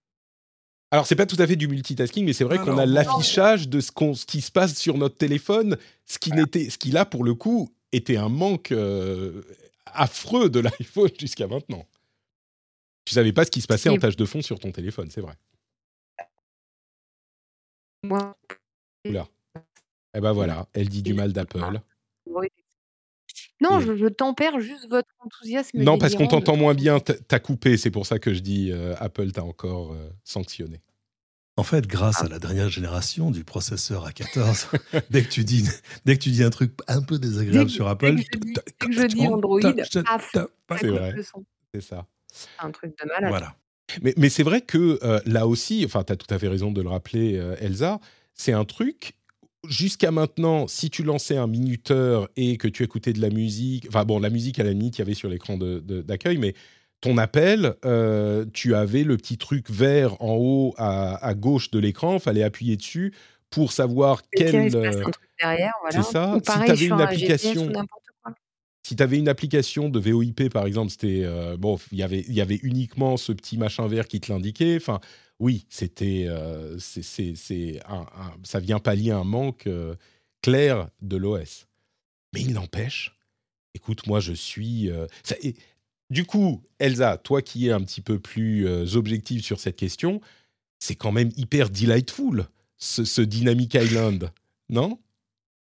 Alors, 0.92 1.06
c'est 1.06 1.16
pas 1.16 1.26
tout 1.26 1.36
à 1.40 1.48
fait 1.48 1.58
du 1.58 1.68
multitasking, 1.68 2.26
mais 2.26 2.34
c'est 2.34 2.46
vrai 2.46 2.60
qu'on 2.60 2.78
a 2.78 2.86
l'affichage 2.86 3.68
de 3.68 3.82
ce, 3.82 3.92
qu'on, 3.92 4.14
ce 4.14 4.26
qui 4.26 4.40
se 4.40 4.52
passe 4.52 4.76
sur 4.76 4.98
notre 4.98 5.18
téléphone, 5.18 5.78
ce 6.06 6.18
qui, 6.18 6.32
n'était, 6.32 6.70
ce 6.70 6.78
qui 6.78 6.92
là, 6.92 7.06
pour 7.06 7.26
le 7.26 7.34
coup, 7.34 7.70
était 7.92 8.16
un 8.16 8.30
manque 8.30 8.74
affreux 9.86 10.50
de 10.50 10.60
l'iPhone 10.62 11.10
jusqu'à 11.20 11.48
maintenant. 11.48 11.86
Tu 13.04 13.14
savais 13.14 13.34
pas 13.34 13.46
ce 13.46 13.52
qui 13.52 13.62
se 13.62 13.68
passait 13.68 13.90
en 13.90 13.98
tâche 13.98 14.16
de 14.16 14.26
fond 14.26 14.42
sur 14.42 14.60
ton 14.60 14.72
téléphone, 14.72 15.10
c'est 15.12 15.22
vrai. 15.22 15.34
Moi. 18.04 18.38
Oula. 19.06 19.28
Eh 20.14 20.22
ben 20.22 20.32
voilà, 20.32 20.68
elle 20.74 20.90
dit 20.90 21.04
du 21.04 21.14
mal 21.14 21.34
d'Apple. 21.34 21.82
Non, 23.62 23.80
je, 23.80 24.08
tempère 24.08 24.60
juste 24.60 24.88
votre 24.89 25.10
enthousiasme. 25.20 25.82
Non, 25.82 25.97
parce 25.97 26.16
qu'on 26.16 26.28
t'entend 26.28 26.55
moins 26.55 26.74
bien. 26.74 26.99
T'as 26.99 27.39
coupé, 27.39 27.78
c'est 27.78 27.91
pour 27.91 28.05
ça 28.05 28.20
que 28.20 28.34
je 28.34 28.39
dis 28.39 28.72
euh, 28.72 28.95
Apple 28.99 29.32
t'a 29.32 29.43
encore 29.43 29.93
euh, 29.93 30.10
sanctionné. 30.24 30.82
En 31.60 31.64
fait, 31.64 31.88
grâce 31.88 32.18
ah. 32.20 32.26
à 32.26 32.30
la 32.30 32.38
dernière 32.38 32.70
génération 32.70 33.32
du 33.32 33.43
processeur 33.43 34.08
A14, 34.08 34.68
dès 35.10 35.24
que 35.24 35.30
tu 35.30 35.43
dis 35.43 35.68
dès 36.05 36.16
que 36.16 36.24
tu 36.24 36.30
dis 36.30 36.43
un 36.43 36.51
truc 36.51 36.74
un 36.88 37.01
peu 37.01 37.18
désagréable 37.18 37.70
sur 37.70 37.88
Apple, 37.88 38.18
que 38.78 38.91
je 38.91 39.08
dis, 39.08 39.28
Android, 39.28 39.60
c'est 39.60 40.88
vrai, 40.88 41.16
c'est 41.74 41.82
ça. 41.82 42.05
Un 42.60 42.70
truc 42.70 42.95
de 43.01 43.08
malade. 43.08 43.30
Voilà. 43.30 43.55
Mais, 44.03 44.14
mais 44.18 44.30
c'est 44.30 44.43
vrai 44.43 44.62
que 44.62 44.99
euh, 45.01 45.20
là 45.26 45.47
aussi, 45.47 45.84
enfin, 45.86 46.03
tu 46.03 46.14
as 46.14 46.16
tout 46.16 46.32
à 46.32 46.38
fait 46.38 46.49
raison 46.49 46.72
de 46.72 46.82
le 46.82 46.89
rappeler, 46.89 47.41
Elsa, 47.60 47.99
c'est 48.36 48.53
un 48.53 48.66
truc 48.66 49.16
jusqu'à 49.68 50.12
maintenant, 50.12 50.68
si 50.68 50.89
tu 50.89 51.03
lançais 51.03 51.38
un 51.38 51.47
minuteur 51.47 52.30
et 52.36 52.58
que 52.58 52.68
tu 52.68 52.84
écoutais 52.84 53.14
de 53.14 53.22
la 53.22 53.30
musique, 53.30 53.86
enfin 53.88 54.05
bon, 54.05 54.20
la 54.20 54.30
musique 54.30 54.60
à 54.60 54.64
la 54.64 54.72
limite, 54.72 54.97
il 54.97 54.99
y 54.99 55.01
avait 55.01 55.14
sur 55.14 55.30
l'écran 55.30 55.58
d'accueil, 55.58 56.38
mais 56.38 56.53
ton 57.01 57.18
appel, 57.18 57.76
euh, 57.86 58.45
tu 58.53 58.76
avais 58.76 59.03
le 59.03 59.18
petit 59.18 59.38
truc 59.38 59.70
vert 59.70 60.22
en 60.22 60.36
haut 60.36 60.74
à, 60.78 61.34
gauche 61.36 61.70
de 61.72 61.80
l'écran, 61.80 62.20
fallait 62.20 62.43
appuyer 62.43 62.76
dessus 62.76 63.14
pour 63.49 63.72
savoir 63.72 64.24
quel. 64.32 64.76
Euh, 64.76 65.03
c'est 65.91 66.03
ça. 66.03 66.36
si 66.36 66.41
tu 66.41 66.72
avais 66.72 66.86
une 66.86 67.01
application. 67.01 67.72
Si 68.88 68.96
tu 68.96 69.04
avais 69.04 69.18
une 69.18 69.28
application 69.28 69.90
de 69.90 70.00
VoIP 70.00 70.50
par 70.50 70.66
exemple, 70.66 70.92
c'était 70.92 71.24
euh, 71.26 71.58
bon, 71.58 71.78
il 71.92 71.98
y 71.98 72.04
avait 72.04 72.24
il 72.28 72.34
y 72.34 72.42
avait 72.42 72.60
uniquement 72.64 73.18
ce 73.18 73.34
petit 73.34 73.58
machin 73.58 73.86
vert 73.88 74.08
qui 74.08 74.22
te 74.22 74.32
l'indiquait. 74.32 74.78
Enfin, 74.78 75.02
oui, 75.40 75.66
c'était, 75.70 76.26
euh, 76.28 76.80
c'est, 76.80 77.34
ça 78.44 78.60
vient 78.60 78.80
pallier 78.80 79.12
un 79.12 79.24
manque 79.24 79.68
euh, 79.68 79.96
clair 80.42 80.90
de 81.02 81.18
l'OS. 81.18 81.68
Mais 82.34 82.42
il 82.42 82.54
n'empêche, 82.54 83.18
écoute, 83.76 84.08
moi 84.08 84.20
je 84.20 84.34
suis. 84.34 84.90
Euh, 84.90 85.06
du 86.10 86.26
coup, 86.26 86.64
Elsa, 86.80 87.18
toi 87.18 87.42
qui 87.42 87.68
es 87.68 87.72
un 87.72 87.82
petit 87.82 88.02
peu 88.02 88.20
plus 88.20 88.68
objective 88.96 89.44
sur 89.44 89.60
cette 89.60 89.76
question, 89.76 90.22
c'est 90.80 90.96
quand 90.96 91.12
même 91.12 91.32
hyper 91.36 91.70
delightful, 91.70 92.48
ce, 92.78 93.22
Dynamic 93.22 93.74
Island, 93.74 94.32
non? 94.70 95.00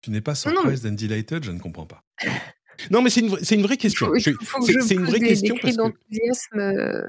Tu 0.03 0.11
n'es 0.11 0.21
pas 0.21 0.35
surprised 0.35 0.85
and 0.85 0.97
delighted, 0.97 1.45
je 1.45 1.53
ne 1.53 1.59
comprends 1.59 1.87
pas. 1.87 2.05
Non, 2.91 3.03
mais 3.03 3.11
c'est 3.11 3.21
une, 3.21 3.37
une, 3.51 3.63
vraie 3.63 3.77
question. 3.77 4.11
C'est 4.19 4.31
une 4.95 5.05
vraie 5.05 5.21
question. 5.21 5.57
Parce 5.61 5.77
que... 5.77 7.05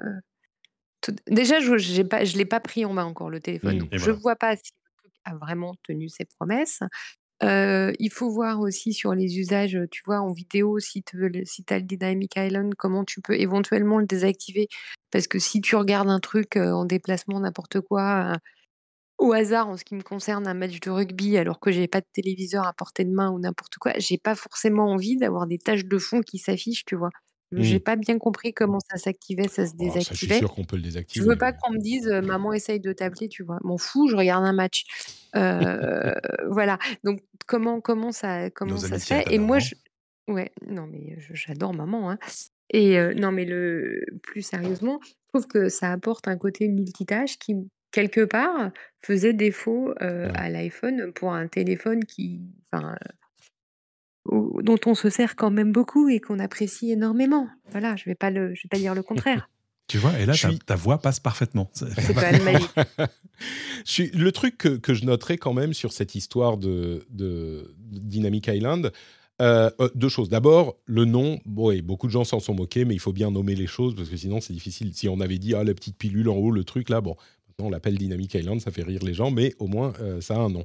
Déjà, 1.28 1.60
je 1.60 1.72
ne 1.72 2.38
l'ai 2.38 2.46
pas 2.46 2.60
pris 2.60 2.86
en 2.86 2.94
main 2.94 3.06
encore, 3.06 3.30
le 3.30 3.40
téléphone. 3.40 3.84
Mmh, 3.84 3.98
je 3.98 4.12
ne 4.12 4.16
vois 4.16 4.36
pas 4.36 4.56
si 4.56 4.72
le 4.74 5.02
truc 5.02 5.14
a 5.24 5.36
vraiment 5.36 5.76
tenu 5.84 6.10
ses 6.10 6.26
promesses. 6.26 6.80
il 7.42 8.10
faut 8.12 8.32
voir 8.32 8.60
aussi 8.60 8.94
sur 8.94 9.14
les 9.14 9.38
usages, 9.38 9.78
tu 9.92 10.02
vois, 10.06 10.20
en 10.20 10.32
vidéo, 10.32 10.80
si 10.80 11.04
tu 11.04 11.18
si 11.46 11.66
as 11.70 11.78
le 11.78 11.84
Dynamic 11.84 12.36
Island, 12.36 12.74
comment 12.76 13.04
tu 13.04 13.22
peux 13.22 13.40
éventuellement 13.40 14.00
le 14.00 14.06
désactiver. 14.06 14.68
Parce 15.12 15.28
que 15.28 15.40
si 15.40 15.62
tu 15.62 15.76
regardes 15.76 16.10
un 16.10 16.20
truc 16.20 16.58
en 16.58 16.86
déplacement, 16.86 17.40
n'importe 17.40 17.82
quoi, 17.82 18.38
au 19.18 19.32
hasard 19.34 19.70
en 19.70 19.78
ce 19.78 19.84
qui 19.84 19.96
me 19.96 20.02
concerne, 20.02 20.48
un 20.48 20.54
match 20.54 20.80
de 20.80 20.90
rugby, 20.90 21.38
alors 21.38 21.60
que 21.60 21.72
j'ai 21.72 21.88
pas 21.88 22.02
de 22.02 22.08
téléviseur 22.14 22.68
à 22.68 22.74
portée 22.74 23.06
de 23.06 23.12
main 23.12 23.32
ou 23.32 23.40
n'importe 23.40 23.76
quoi, 23.76 23.94
j'ai 23.98 24.18
pas 24.18 24.36
forcément 24.36 24.92
envie 24.92 25.18
d'avoir 25.18 25.48
des 25.48 25.58
taches 25.58 25.86
de 25.86 25.98
fond 25.98 26.22
qui 26.22 26.38
s'affichent, 26.38 26.86
tu 26.86 26.96
vois. 26.96 27.12
J'ai 27.52 27.78
mmh. 27.78 27.82
pas 27.82 27.96
bien 27.96 28.18
compris 28.18 28.54
comment 28.54 28.80
ça 28.80 28.98
s'activait, 28.98 29.48
ça 29.48 29.66
se 29.66 29.74
oh, 29.74 29.78
désactivait. 29.78 30.16
je 30.16 30.34
suis 30.34 30.40
sûr 30.40 30.54
qu'on 30.54 30.66
peut 30.66 30.76
le 30.76 30.82
désactiver. 30.82 31.24
Je 31.24 31.30
veux 31.30 31.38
pas 31.38 31.54
qu'on 31.54 31.74
me 31.74 31.80
dise 31.80 32.08
maman 32.08 32.54
essaye 32.54 32.80
de 32.80 32.92
t'appeler, 32.92 33.30
tu 33.30 33.44
vois. 33.44 33.60
M'en 33.64 33.78
fous, 33.78 34.08
je 34.10 34.16
regarde 34.16 34.44
un 34.44 34.52
match. 34.52 34.84
voilà. 35.34 36.78
Donc 37.04 37.22
comment 37.46 37.82
comment 37.82 38.12
ça 38.12 38.50
comment 38.50 38.78
ça 38.78 39.00
se 39.00 39.06
fait? 39.06 39.26
Et 39.32 39.38
moi 39.38 39.60
je 39.60 39.76
ouais 40.28 40.52
non 40.68 40.88
mais 40.88 41.18
j'adore 41.32 41.74
maman 41.74 42.10
hein. 42.10 42.18
Et 42.72 42.98
non 43.16 43.32
mais 43.32 43.46
le 43.46 44.04
plus 44.24 44.42
sérieusement, 44.42 45.00
je 45.04 45.14
trouve 45.30 45.48
que 45.48 45.70
ça 45.70 45.92
apporte 45.92 46.28
un 46.28 46.38
côté 46.38 46.68
multitâche 46.68 47.38
qui 47.38 47.56
quelque 47.96 48.26
part 48.26 48.72
faisait 49.02 49.34
défaut 49.34 49.94
à 50.00 50.50
l'iPhone 50.50 51.14
pour 51.14 51.34
un 51.34 51.48
téléphone 51.48 52.04
qui 52.04 52.42
enfin 52.72 52.96
dont 54.32 54.80
on 54.86 54.96
se 54.96 55.10
sert 55.10 55.36
quand 55.36 55.52
même 55.52 55.72
beaucoup 55.72 56.10
et 56.10 56.20
qu'on 56.20 56.40
apprécie 56.40 56.92
énormément. 56.92 57.48
Voilà, 57.72 57.96
je 57.96 58.06
vais 58.06 58.16
pas 58.16 58.32
le, 58.32 58.56
je 58.56 58.64
vais 58.64 58.70
pas 58.70 58.78
dire 58.78 58.96
le 58.96 59.04
contraire. 59.04 59.50
Tu 59.88 60.00
vois, 60.00 60.20
et 60.20 60.26
là, 60.26 60.34
ta, 60.66 60.76
voix 60.76 60.98
passe 60.98 61.20
parfaitement. 61.20 61.70
C'est 61.74 62.14
pas 62.16 62.32
le 62.32 62.44
magique. 62.44 64.16
le 64.16 64.32
truc 64.32 64.58
que, 64.58 64.94
je 64.96 65.06
noterai 65.06 65.38
quand 65.38 65.54
même 65.54 65.76
sur 65.76 65.94
cette 65.94 66.16
histoire 66.16 66.58
de, 66.58 67.06
Dynamic 67.78 68.48
Island, 68.48 68.92
euh, 69.44 69.70
deux 69.94 70.10
choses. 70.10 70.30
D'abord, 70.30 70.78
le 70.86 71.06
nom, 71.06 71.40
bon, 71.46 71.80
beaucoup 71.84 72.08
de 72.08 72.12
gens 72.12 72.24
s'en 72.24 72.40
sont 72.40 72.56
moqués, 72.56 72.84
mais 72.84 72.96
il 72.96 73.00
faut 73.00 73.14
bien 73.14 73.30
nommer 73.30 73.54
les 73.54 73.68
choses 73.68 73.94
parce 73.94 74.10
que 74.10 74.18
sinon 74.18 74.42
c'est 74.42 74.54
difficile. 74.54 74.92
Si 74.96 75.08
on 75.08 75.20
avait 75.20 75.38
dit, 75.38 75.54
ah, 75.54 75.64
la 75.64 75.76
petite 75.76 76.00
pilule 76.00 76.30
en 76.30 76.36
haut, 76.36 76.50
le 76.50 76.64
truc 76.64 76.90
là, 76.90 77.00
bon, 77.00 77.16
on 77.60 77.70
l'appelle 77.70 77.98
Dynamic 77.98 78.34
Island, 78.34 78.62
ça 78.62 78.72
fait 78.72 78.84
rire 78.84 79.04
les 79.04 79.14
gens, 79.14 79.32
mais 79.32 79.54
au 79.60 79.68
moins 79.68 79.94
euh, 80.00 80.22
ça 80.22 80.36
a 80.36 80.40
un 80.40 80.50
nom. 80.50 80.64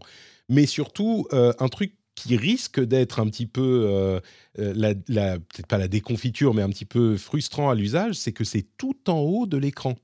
Mais 0.49 0.67
surtout, 0.67 1.29
un 1.31 1.69
truc 1.69 1.95
qui 2.21 2.37
risque 2.37 2.81
d'être 2.81 3.19
un 3.19 3.29
petit 3.29 3.47
peu, 3.47 3.87
euh, 3.89 4.21
euh, 4.59 4.93
la, 5.09 5.39
peut-être 5.39 5.67
pas 5.67 5.79
la 5.79 5.89
déconfiture, 5.89 6.53
mais 6.53 6.63
un 6.63 6.69
petit 6.69 6.85
peu 6.85 7.17
frustrant 7.17 7.71
à 7.71 7.75
l'usage, 7.75 8.15
c'est 8.17 8.33
que 8.33 8.45
c'est 8.45 8.67
tout 8.77 9.09
en 9.09 9.21
haut 9.21 9.47
de 9.47 9.57
l'écran. 9.57 9.95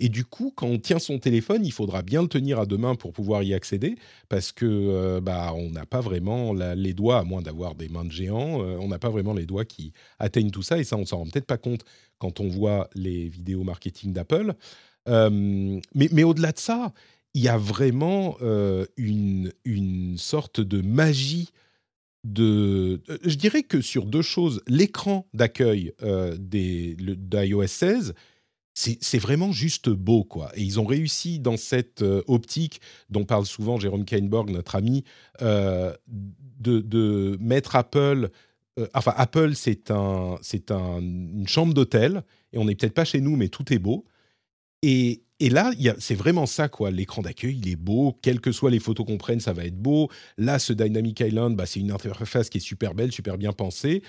Et 0.00 0.08
du 0.08 0.24
coup, 0.24 0.52
quand 0.56 0.66
on 0.66 0.78
tient 0.78 0.98
son 0.98 1.18
téléphone, 1.18 1.64
il 1.64 1.72
faudra 1.72 2.02
bien 2.02 2.22
le 2.22 2.28
tenir 2.28 2.58
à 2.58 2.64
deux 2.64 2.78
mains 2.78 2.94
pour 2.94 3.12
pouvoir 3.12 3.42
y 3.42 3.52
accéder, 3.52 3.96
parce 4.28 4.50
que 4.50 4.64
euh, 4.66 5.20
bah, 5.20 5.52
on 5.54 5.70
n'a 5.70 5.84
pas 5.84 6.00
vraiment 6.00 6.54
les 6.54 6.94
doigts, 6.94 7.18
à 7.18 7.22
moins 7.22 7.42
d'avoir 7.42 7.74
des 7.74 7.88
mains 7.88 8.04
de 8.04 8.10
géants, 8.10 8.60
on 8.60 8.88
n'a 8.88 8.98
pas 8.98 9.10
vraiment 9.10 9.34
les 9.34 9.46
doigts 9.46 9.66
qui 9.66 9.92
atteignent 10.18 10.50
tout 10.50 10.62
ça, 10.62 10.78
et 10.78 10.84
ça, 10.84 10.96
on 10.96 11.04
s'en 11.04 11.18
rend 11.18 11.26
peut-être 11.26 11.46
pas 11.46 11.58
compte 11.58 11.84
quand 12.18 12.40
on 12.40 12.48
voit 12.48 12.88
les 12.94 13.28
vidéos 13.28 13.62
marketing 13.62 14.12
d'Apple. 14.12 14.54
Mais, 15.06 15.80
mais 16.12 16.22
au-delà 16.22 16.52
de 16.52 16.58
ça, 16.58 16.92
il 17.34 17.42
y 17.42 17.48
a 17.48 17.56
vraiment 17.56 18.36
euh, 18.42 18.86
une, 18.96 19.52
une 19.64 20.18
sorte 20.18 20.60
de 20.60 20.80
magie 20.80 21.50
de... 22.24 23.00
Euh, 23.08 23.18
je 23.24 23.36
dirais 23.36 23.62
que 23.62 23.80
sur 23.80 24.06
deux 24.06 24.22
choses, 24.22 24.62
l'écran 24.66 25.26
d'accueil 25.32 25.92
euh, 26.02 26.36
d'iOS 26.38 27.66
16, 27.66 28.14
c'est 28.72 29.18
vraiment 29.18 29.52
juste 29.52 29.90
beau, 29.90 30.24
quoi. 30.24 30.50
Et 30.54 30.62
ils 30.62 30.80
ont 30.80 30.86
réussi 30.86 31.38
dans 31.38 31.56
cette 31.56 32.02
euh, 32.02 32.22
optique 32.28 32.80
dont 33.10 33.24
parle 33.24 33.44
souvent 33.44 33.78
Jérôme 33.78 34.04
Kainborg, 34.04 34.48
notre 34.50 34.76
ami, 34.76 35.04
de, 35.40 35.98
de, 36.80 37.36
mettre 37.40 37.76
Apple... 37.76 38.30
enfin, 38.94 39.12
Apple, 39.16 39.54
c'est 39.54 39.90
un, 39.90 40.38
un, 40.70 41.00
une 41.00 41.48
chambre 41.48 41.74
d'hôtel, 41.74 42.22
et 42.52 42.58
on 42.58 42.64
n'est 42.64 42.74
peut-être 42.74 42.94
pas 42.94 43.04
chez 43.04 43.20
nous, 43.20 43.36
mais 43.36 43.48
tout 43.48 43.70
est 43.72 43.78
beau. 43.78 44.06
Et, 44.82 45.22
là, 45.40 45.72
c'est 45.98 46.14
vraiment 46.14 46.46
ça, 46.46 46.68
quoi. 46.68 46.90
L'écran 46.90 47.22
d'accueil, 47.22 47.58
il 47.62 47.68
est 47.68 47.76
beau. 47.76 48.18
Quelles 48.22 48.40
que 48.40 48.52
soient 48.52 48.70
les 48.70 48.78
photos 48.78 49.06
qu'on 49.06 49.18
prenne, 49.18 49.40
ça 49.40 49.52
va 49.52 49.64
être 49.64 49.78
beau. 49.80 50.10
Là, 50.38 50.58
ce 50.58 50.72
Dynamic 50.72 51.20
Island, 51.20 51.56
bah, 51.56 51.66
c'est 51.66 51.80
une 51.80 51.92
interface 51.92 52.48
qui 52.50 52.58
est 52.58 52.62
super 52.62 52.94
belle, 52.94 53.12
super 53.12 53.38
bien 53.38 53.52
pensée. 53.52 54.02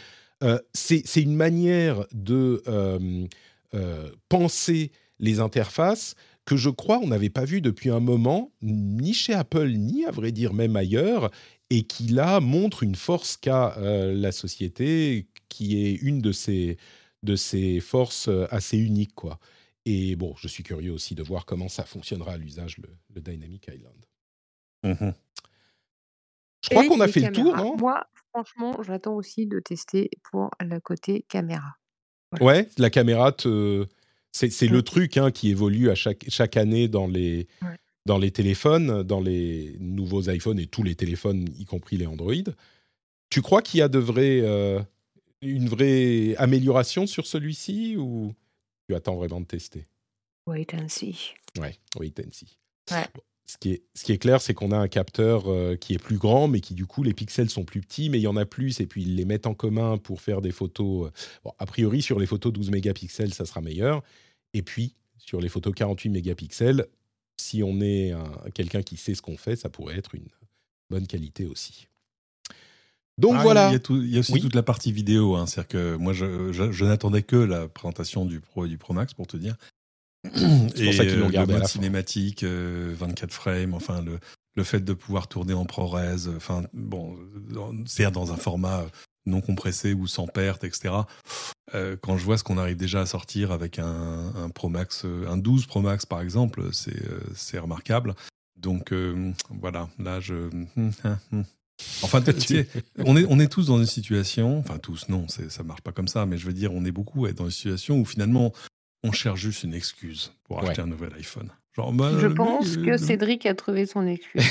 Euh, 0.44 0.60
c'est 0.74 1.22
une 1.22 1.36
manière 1.36 2.06
de 2.14 2.64
euh, 2.68 3.28
euh, 3.76 4.10
penser 4.28 4.92
les 5.20 5.40
interfaces 5.40 6.16
que 6.46 6.58
je 6.58 6.70
crois 6.70 7.00
on 7.04 7.08
n'avait 7.08 7.30
pas 7.30 7.46
vu 7.46 7.62
depuis 7.62 7.92
un 7.92 8.00
moment, 8.00 8.52
ni 8.64 9.14
chez 9.14 9.34
Apple, 9.34 9.70
ni 9.70 10.06
à 10.06 10.12
vrai 10.12 10.32
dire 10.32 10.54
même 10.54 10.76
ailleurs, 10.76 11.30
et 11.70 11.84
qui 11.84 12.08
là 12.08 12.40
montre 12.40 12.82
une 12.82 12.96
force 12.96 13.38
qu'a 13.38 13.78
la 13.80 14.32
société, 14.32 15.28
qui 15.50 15.86
est 15.86 15.94
une 15.94 16.20
de 16.20 16.32
ses, 16.32 17.80
forces 17.80 18.30
assez 18.50 18.80
uniques, 18.80 19.14
quoi. 19.14 19.40
Et 19.86 20.16
bon, 20.16 20.36
je 20.38 20.48
suis 20.48 20.64
curieux 20.64 20.92
aussi 20.92 21.16
de 21.16 21.24
voir 21.24 21.46
comment 21.46 21.70
ça 21.70 21.84
fonctionnera 21.84 22.34
à 22.34 22.38
l'usage, 22.38 22.78
le, 22.78 23.22
Dynamic 23.22 23.68
Island. 23.68 24.06
Mmh 24.84 25.12
je 26.64 26.70
crois 26.70 26.88
qu'on 26.88 27.00
a 27.00 27.08
fait 27.08 27.22
le 27.22 27.32
tour, 27.32 27.56
non? 27.56 27.76
Moi, 27.76 28.06
franchement, 28.30 28.84
j'attends 28.84 29.16
aussi 29.16 29.48
de 29.48 29.60
tester 29.60 30.12
pour 30.32 30.52
le 30.60 30.80
côté 30.80 31.26
caméra. 31.28 31.76
Ouais, 32.40 32.70
la 32.78 32.92
caméra, 32.92 33.36
c'est 34.32 34.68
le 34.68 34.82
truc 34.84 35.18
hein, 35.18 35.32
qui 35.32 35.50
évolue 35.50 35.90
à 35.90 35.96
chaque, 35.96 36.26
chaque 36.30 36.58
année 36.58 36.88
dans 36.88 37.08
les, 37.08 37.48
dans 38.06 38.20
les 38.20 38.30
téléphones, 38.30 39.02
dans 39.02 39.22
les 39.22 39.76
nouveaux 39.80 40.30
iPhones 40.30 40.60
et 40.60 40.68
tous 40.68 40.84
les 40.84 40.94
téléphones, 40.94 41.48
y 41.58 41.66
compris 41.66 41.98
les 41.98 42.06
Android. 42.06 42.36
Tu 43.30 43.42
crois 43.42 43.62
qu'il 43.62 43.80
y 43.80 43.84
a 43.84 43.88
de 43.88 44.00
vrais, 44.00 44.42
euh, 44.42 44.80
une 45.42 45.68
vraie 45.68 46.36
amélioration 46.38 47.08
sur 47.08 47.26
celui-ci 47.26 47.96
ou? 47.98 48.34
Tu 48.92 48.96
attends 48.96 49.16
vraiment 49.16 49.40
de 49.40 49.46
tester 49.46 49.88
Wait 50.48 50.74
and 50.74 50.90
see. 50.90 51.34
Ouais, 51.58 51.78
wait 51.98 52.20
and 52.20 52.32
see. 52.32 52.58
ce, 53.46 53.58
qui 53.58 53.74
est, 53.74 53.84
ce 53.94 54.04
qui 54.04 54.12
est 54.12 54.18
clair, 54.18 54.42
c'est 54.42 54.54
qu'on 54.54 54.72
a 54.72 54.78
un 54.78 54.88
capteur 54.88 55.50
euh, 55.50 55.76
qui 55.76 55.94
est 55.94 56.00
plus 56.00 56.18
grand, 56.18 56.48
mais 56.48 56.60
qui 56.60 56.74
du 56.74 56.86
coup, 56.88 57.04
les 57.04 57.14
pixels 57.14 57.50
sont 57.50 57.64
plus 57.64 57.80
petits, 57.80 58.10
mais 58.10 58.18
il 58.20 58.24
y 58.24 58.28
en 58.28 58.36
a 58.36 58.46
plus, 58.46 58.82
et 58.82 58.88
puis 58.88 59.04
ils 59.04 59.16
les 59.16 59.24
mettent 59.24 59.46
en 59.46 59.54
commun 59.54 59.98
pour 59.98 60.20
faire 60.20 60.42
des 60.42 60.52
photos. 60.52 61.08
Euh, 61.08 61.12
bon, 61.44 61.54
a 61.60 61.66
priori, 61.66 62.02
sur 62.02 62.20
les 62.20 62.26
photos 62.26 62.52
12 62.52 62.72
mégapixels, 62.72 63.34
ça 63.34 63.46
sera 63.46 63.62
meilleur. 63.62 64.04
Et 64.54 64.64
puis, 64.64 64.96
sur 65.18 65.40
les 65.40 65.48
photos 65.48 65.74
48 65.76 66.10
mégapixels, 66.10 66.88
si 67.38 67.64
on 67.64 67.80
est 67.82 68.14
quelqu'un 68.54 68.84
qui 68.84 68.98
sait 68.98 69.16
ce 69.16 69.22
qu'on 69.22 69.38
fait, 69.38 69.56
ça 69.56 69.70
pourrait 69.70 69.98
être 69.98 70.16
une 70.16 70.28
bonne 70.90 71.08
qualité 71.08 71.46
aussi. 71.46 71.88
Donc 73.22 73.36
ah, 73.38 73.44
voilà. 73.44 73.72
Il 73.90 74.08
y, 74.08 74.18
a 74.18 74.20
aussi 74.20 74.42
toute 74.42 74.56
la 74.56 74.64
partie 74.64 74.92
vidéo. 74.92 75.36
Hein. 75.36 75.46
C'est-à-dire 75.46 75.68
que 75.68 75.96
moi, 75.96 76.12
je, 76.12 76.84
n'attendais 76.84 77.22
que 77.22 77.36
la 77.36 77.68
présentation 77.68 78.26
du 78.26 78.40
Pro 78.40 78.66
et 78.66 78.70
du 78.70 78.80
Pro 78.80 78.94
Max 78.94 79.14
pour 79.14 79.28
te 79.28 79.38
dire. 79.38 79.56
C'est 80.34 80.86
pour 80.86 80.94
ça 80.94 81.06
qu'ils 81.06 81.20
l'ont 81.20 81.28
euh, 81.28 81.30
gardé. 81.30 81.54
Le 81.54 81.60
mode 81.60 81.68
cinématique, 81.68 82.44
24 82.44 82.44
euh, 82.44 83.28
frames, 83.30 83.74
enfin 83.76 84.02
le, 84.02 84.20
le 84.56 84.64
fait 84.64 84.80
de 84.80 84.94
pouvoir 84.94 85.28
tourner 85.28 85.54
en 85.54 85.66
ProRes, 85.66 86.28
enfin 86.36 86.64
bon, 86.74 87.16
c'est 87.86 88.10
dans 88.12 88.34
un 88.34 88.38
format 88.38 88.86
non 89.28 89.42
compressé 89.42 89.94
ou 89.94 90.08
sans 90.08 90.28
perte, 90.28 90.64
etc. 90.64 90.94
Euh, 91.76 91.96
quand 92.02 92.18
je 92.18 92.26
vois 92.26 92.38
ce 92.40 92.44
qu'on 92.44 92.58
arrive 92.58 92.78
déjà 92.78 93.02
à 93.02 93.06
sortir 93.06 93.52
avec 93.52 93.80
un, 93.80 94.34
un, 94.36 94.50
Pro 94.50 94.70
Max, 94.70 95.06
un 95.06 95.38
12 95.38 95.68
Pro 95.68 95.82
Max 95.82 96.06
par 96.06 96.22
exemple, 96.22 96.70
c'est 96.72 97.60
remarquable. 97.60 98.16
Donc 98.58 98.94
voilà, 99.50 99.90
là 100.00 100.20
je. 100.20 100.50
Hum, 102.04 102.10
hum, 102.10 102.22
hum. 102.22 102.22
Enfin, 102.22 102.24
on, 103.06 103.18
est, 103.18 103.26
on 103.30 103.40
est 103.40 103.52
tous 103.52 103.68
dans 103.68 103.80
une 103.80 103.86
situation, 103.86 104.60
enfin 104.60 104.78
tous, 104.78 105.08
non, 105.10 105.28
ça 105.28 105.64
marche 105.64 105.82
pas 105.82 105.92
comme 105.92 106.08
ça, 106.08 106.26
mais 106.26 106.38
je 106.38 106.46
veux 106.46 106.54
dire, 106.54 106.74
on 106.74 106.86
est 106.86 106.92
beaucoup 106.92 107.28
dans 107.28 107.46
une 107.46 107.52
situation 107.52 108.00
où 108.00 108.06
finalement, 108.06 108.54
on 109.04 109.12
cherche 109.12 109.40
juste 109.40 109.64
une 109.64 109.74
excuse 109.74 110.34
pour 110.44 110.62
acheter 110.62 110.82
un 110.82 110.88
nouvel 110.88 111.14
iPhone. 111.18 111.50
Genre, 111.74 111.94
bah, 111.94 112.12
je 112.20 112.28
pense 112.28 112.76
que 112.78 112.98
Cédric 112.98 113.46
a 113.46 113.56
trouvé 113.56 113.86
son 113.86 114.06
excuse. 114.06 114.44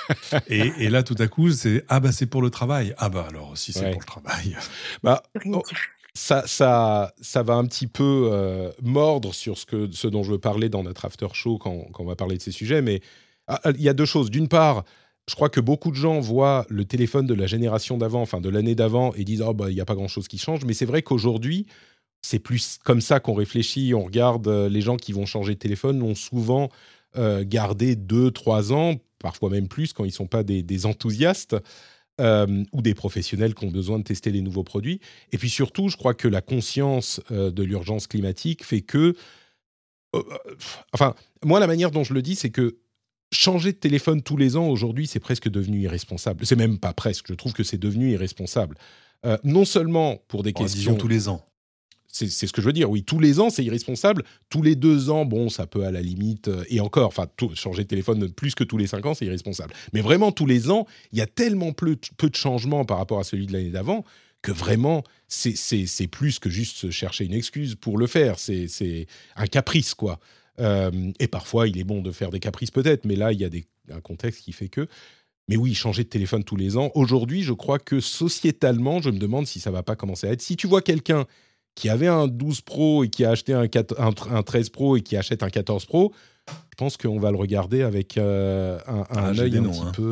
et, 0.48 0.88
là, 0.88 1.02
tout 1.02 1.16
à 1.18 1.26
coup, 1.26 1.50
c'est 1.50 1.84
ah 1.88 1.98
bah 1.98 2.12
c'est 2.12 2.26
pour 2.26 2.40
le 2.40 2.50
travail. 2.50 2.94
Ah 2.98 3.08
bah 3.08 3.26
alors 3.28 3.58
si 3.58 3.72
c'est 3.72 3.90
pour 3.90 4.00
le 4.00 4.06
travail. 4.06 4.56
Bah, 5.02 5.22
oh, 5.46 5.62
ça, 6.14 6.44
ça, 6.46 7.12
ça 7.20 7.42
va 7.42 7.54
un 7.54 7.64
petit 7.64 7.86
peu 7.86 8.30
euh, 8.32 8.70
mordre 8.82 9.34
sur 9.34 9.58
ce, 9.58 9.66
que, 9.66 9.90
ce 9.92 10.06
dont 10.08 10.22
je 10.22 10.32
veux 10.32 10.38
parler 10.38 10.68
dans 10.68 10.82
notre 10.82 11.04
after 11.04 11.28
show 11.32 11.58
quand, 11.58 11.88
quand 11.92 12.02
on 12.02 12.06
va 12.06 12.16
parler 12.16 12.36
de 12.36 12.42
ces 12.42 12.52
sujets, 12.52 12.80
mais 12.80 13.00
ah, 13.48 13.60
il 13.74 13.82
y 13.82 13.88
a 13.88 13.94
deux 13.94 14.04
choses. 14.04 14.30
D'une 14.30 14.48
part, 14.48 14.84
je 15.28 15.34
crois 15.34 15.50
que 15.50 15.60
beaucoup 15.60 15.90
de 15.90 15.96
gens 15.96 16.20
voient 16.20 16.66
le 16.70 16.84
téléphone 16.84 17.26
de 17.26 17.34
la 17.34 17.46
génération 17.46 17.98
d'avant, 17.98 18.22
enfin 18.22 18.40
de 18.40 18.48
l'année 18.48 18.74
d'avant, 18.74 19.12
et 19.14 19.24
disent 19.24 19.42
oh 19.46 19.52
bah 19.52 19.70
il 19.70 19.74
n'y 19.74 19.80
a 19.80 19.84
pas 19.84 19.94
grand 19.94 20.08
chose 20.08 20.26
qui 20.26 20.38
change. 20.38 20.64
Mais 20.64 20.72
c'est 20.72 20.86
vrai 20.86 21.02
qu'aujourd'hui, 21.02 21.66
c'est 22.22 22.38
plus 22.38 22.78
comme 22.82 23.02
ça 23.02 23.20
qu'on 23.20 23.34
réfléchit. 23.34 23.92
On 23.94 24.04
regarde 24.04 24.48
euh, 24.48 24.68
les 24.68 24.80
gens 24.80 24.96
qui 24.96 25.12
vont 25.12 25.26
changer 25.26 25.54
de 25.54 25.58
téléphone, 25.58 25.98
l'ont 26.00 26.14
souvent 26.14 26.70
euh, 27.16 27.44
gardé 27.46 27.94
deux, 27.94 28.30
trois 28.30 28.72
ans, 28.72 28.94
parfois 29.18 29.50
même 29.50 29.68
plus 29.68 29.92
quand 29.92 30.04
ils 30.04 30.12
sont 30.12 30.26
pas 30.26 30.42
des, 30.42 30.86
enthousiastes. 30.86 31.56
Euh, 32.20 32.64
ou 32.72 32.82
des 32.82 32.94
professionnels 32.94 33.54
qui 33.54 33.64
ont 33.64 33.70
besoin 33.70 34.00
de 34.00 34.02
tester 34.02 34.32
les 34.32 34.40
nouveaux 34.40 34.64
produits. 34.64 34.98
Et 35.30 35.38
puis 35.38 35.48
surtout, 35.48 35.88
je 35.88 35.96
crois 35.96 36.14
que 36.14 36.26
la 36.26 36.40
conscience 36.40 37.20
de 37.30 37.62
l'urgence 37.62 38.08
climatique 38.08 38.64
fait 38.64 38.80
que... 38.80 39.14
enfin, 40.92 41.14
moi, 41.44 41.60
la 41.60 41.68
manière 41.68 41.92
dont 41.92 42.02
je 42.02 42.14
le 42.14 42.20
dis, 42.20 42.34
c'est 42.34 42.50
que 42.50 42.78
changer 43.32 43.72
de 43.72 43.78
téléphone 43.78 44.22
tous 44.22 44.36
les 44.36 44.56
ans, 44.56 44.68
aujourd'hui, 44.68 45.06
c'est 45.06 45.20
presque 45.20 45.48
devenu 45.48 45.80
irresponsable. 45.82 46.46
C'est 46.46 46.56
même 46.56 46.78
pas 46.78 46.92
presque, 46.92 47.26
je 47.28 47.34
trouve 47.34 47.52
que 47.52 47.62
c'est 47.64 47.78
devenu 47.78 48.10
irresponsable. 48.12 48.76
Euh, 49.26 49.36
non 49.44 49.64
seulement 49.64 50.18
pour 50.28 50.42
des 50.42 50.52
Oh, 50.54 50.60
questions... 50.62 50.94
tous 50.96 51.08
les 51.08 51.28
ans. 51.28 51.44
C'est 52.10 52.28
ce 52.30 52.52
que 52.52 52.62
je 52.62 52.66
veux 52.66 52.72
dire, 52.72 52.90
oui. 52.90 53.04
Tous 53.04 53.20
les 53.20 53.38
ans, 53.38 53.50
c'est 53.50 53.62
irresponsable. 53.64 54.24
Tous 54.48 54.62
les 54.62 54.74
deux 54.74 55.10
ans, 55.10 55.24
bon, 55.26 55.50
ça 55.50 55.66
peut 55.66 55.84
à 55.84 55.90
la 55.90 56.00
limite... 56.00 56.48
euh, 56.48 56.64
et 56.68 56.80
encore, 56.80 57.06
enfin, 57.08 57.26
changer 57.54 57.82
de 57.82 57.88
téléphone 57.88 58.30
plus 58.32 58.54
que 58.54 58.64
tous 58.64 58.78
les 58.78 58.86
cinq 58.86 59.04
ans, 59.06 59.14
c'est 59.14 59.26
irresponsable. 59.26 59.74
Mais 59.92 60.00
vraiment, 60.00 60.32
tous 60.32 60.46
les 60.46 60.70
ans, 60.70 60.86
il 61.12 61.18
y 61.18 61.20
a 61.20 61.26
tellement 61.26 61.72
peu, 61.72 61.96
peu 62.16 62.30
de 62.30 62.34
changements 62.34 62.84
par 62.84 62.96
rapport 62.96 63.20
à 63.20 63.24
celui 63.24 63.46
de 63.46 63.52
l'année 63.52 63.70
d'avant 63.70 64.04
que 64.40 64.52
vraiment, 64.52 65.04
c'est- 65.28 66.06
plus 66.06 66.38
que 66.38 66.48
juste 66.48 66.90
chercher 66.90 67.24
une 67.26 67.34
excuse 67.34 67.74
pour 67.74 67.98
le 67.98 68.06
faire. 68.06 68.38
C'est 68.38 69.06
un 69.36 69.46
caprice, 69.46 69.94
quoi. 69.94 70.18
Euh, 70.60 71.12
et 71.20 71.28
parfois, 71.28 71.68
il 71.68 71.78
est 71.78 71.84
bon 71.84 72.00
de 72.02 72.10
faire 72.10 72.30
des 72.30 72.40
caprices 72.40 72.70
peut-être, 72.70 73.04
mais 73.04 73.16
là, 73.16 73.32
il 73.32 73.40
y 73.40 73.44
a 73.44 73.48
des, 73.48 73.66
un 73.92 74.00
contexte 74.00 74.42
qui 74.44 74.52
fait 74.52 74.68
que. 74.68 74.86
Mais 75.48 75.56
oui, 75.56 75.74
changer 75.74 76.04
de 76.04 76.08
téléphone 76.08 76.44
tous 76.44 76.56
les 76.56 76.76
ans. 76.76 76.90
Aujourd'hui, 76.94 77.42
je 77.42 77.52
crois 77.54 77.78
que 77.78 78.00
sociétalement, 78.00 79.00
je 79.00 79.10
me 79.10 79.18
demande 79.18 79.46
si 79.46 79.60
ça 79.60 79.70
va 79.70 79.82
pas 79.82 79.96
commencer 79.96 80.26
à 80.26 80.32
être. 80.32 80.42
Si 80.42 80.56
tu 80.56 80.66
vois 80.66 80.82
quelqu'un 80.82 81.24
qui 81.74 81.88
avait 81.88 82.06
un 82.08 82.26
12 82.28 82.60
Pro 82.62 83.04
et 83.04 83.08
qui 83.08 83.24
a 83.24 83.30
acheté 83.30 83.54
un, 83.54 83.66
4 83.68 83.98
un, 84.00 84.10
tr- 84.10 84.34
un 84.34 84.42
13 84.42 84.68
Pro 84.70 84.96
et 84.96 85.00
qui 85.00 85.16
achète 85.16 85.42
un 85.42 85.48
14 85.48 85.86
Pro, 85.86 86.12
je 86.48 86.74
pense 86.76 86.96
qu'on 86.96 87.18
va 87.18 87.30
le 87.30 87.36
regarder 87.38 87.82
avec 87.82 88.18
euh, 88.18 88.78
un, 88.86 89.04
Ah, 89.10 89.28
un 89.28 89.32
j'ai 89.32 89.42
œil 89.42 89.56
un 89.58 89.62
petit 89.62 89.80
hein. 89.80 89.92
peu. 89.94 90.02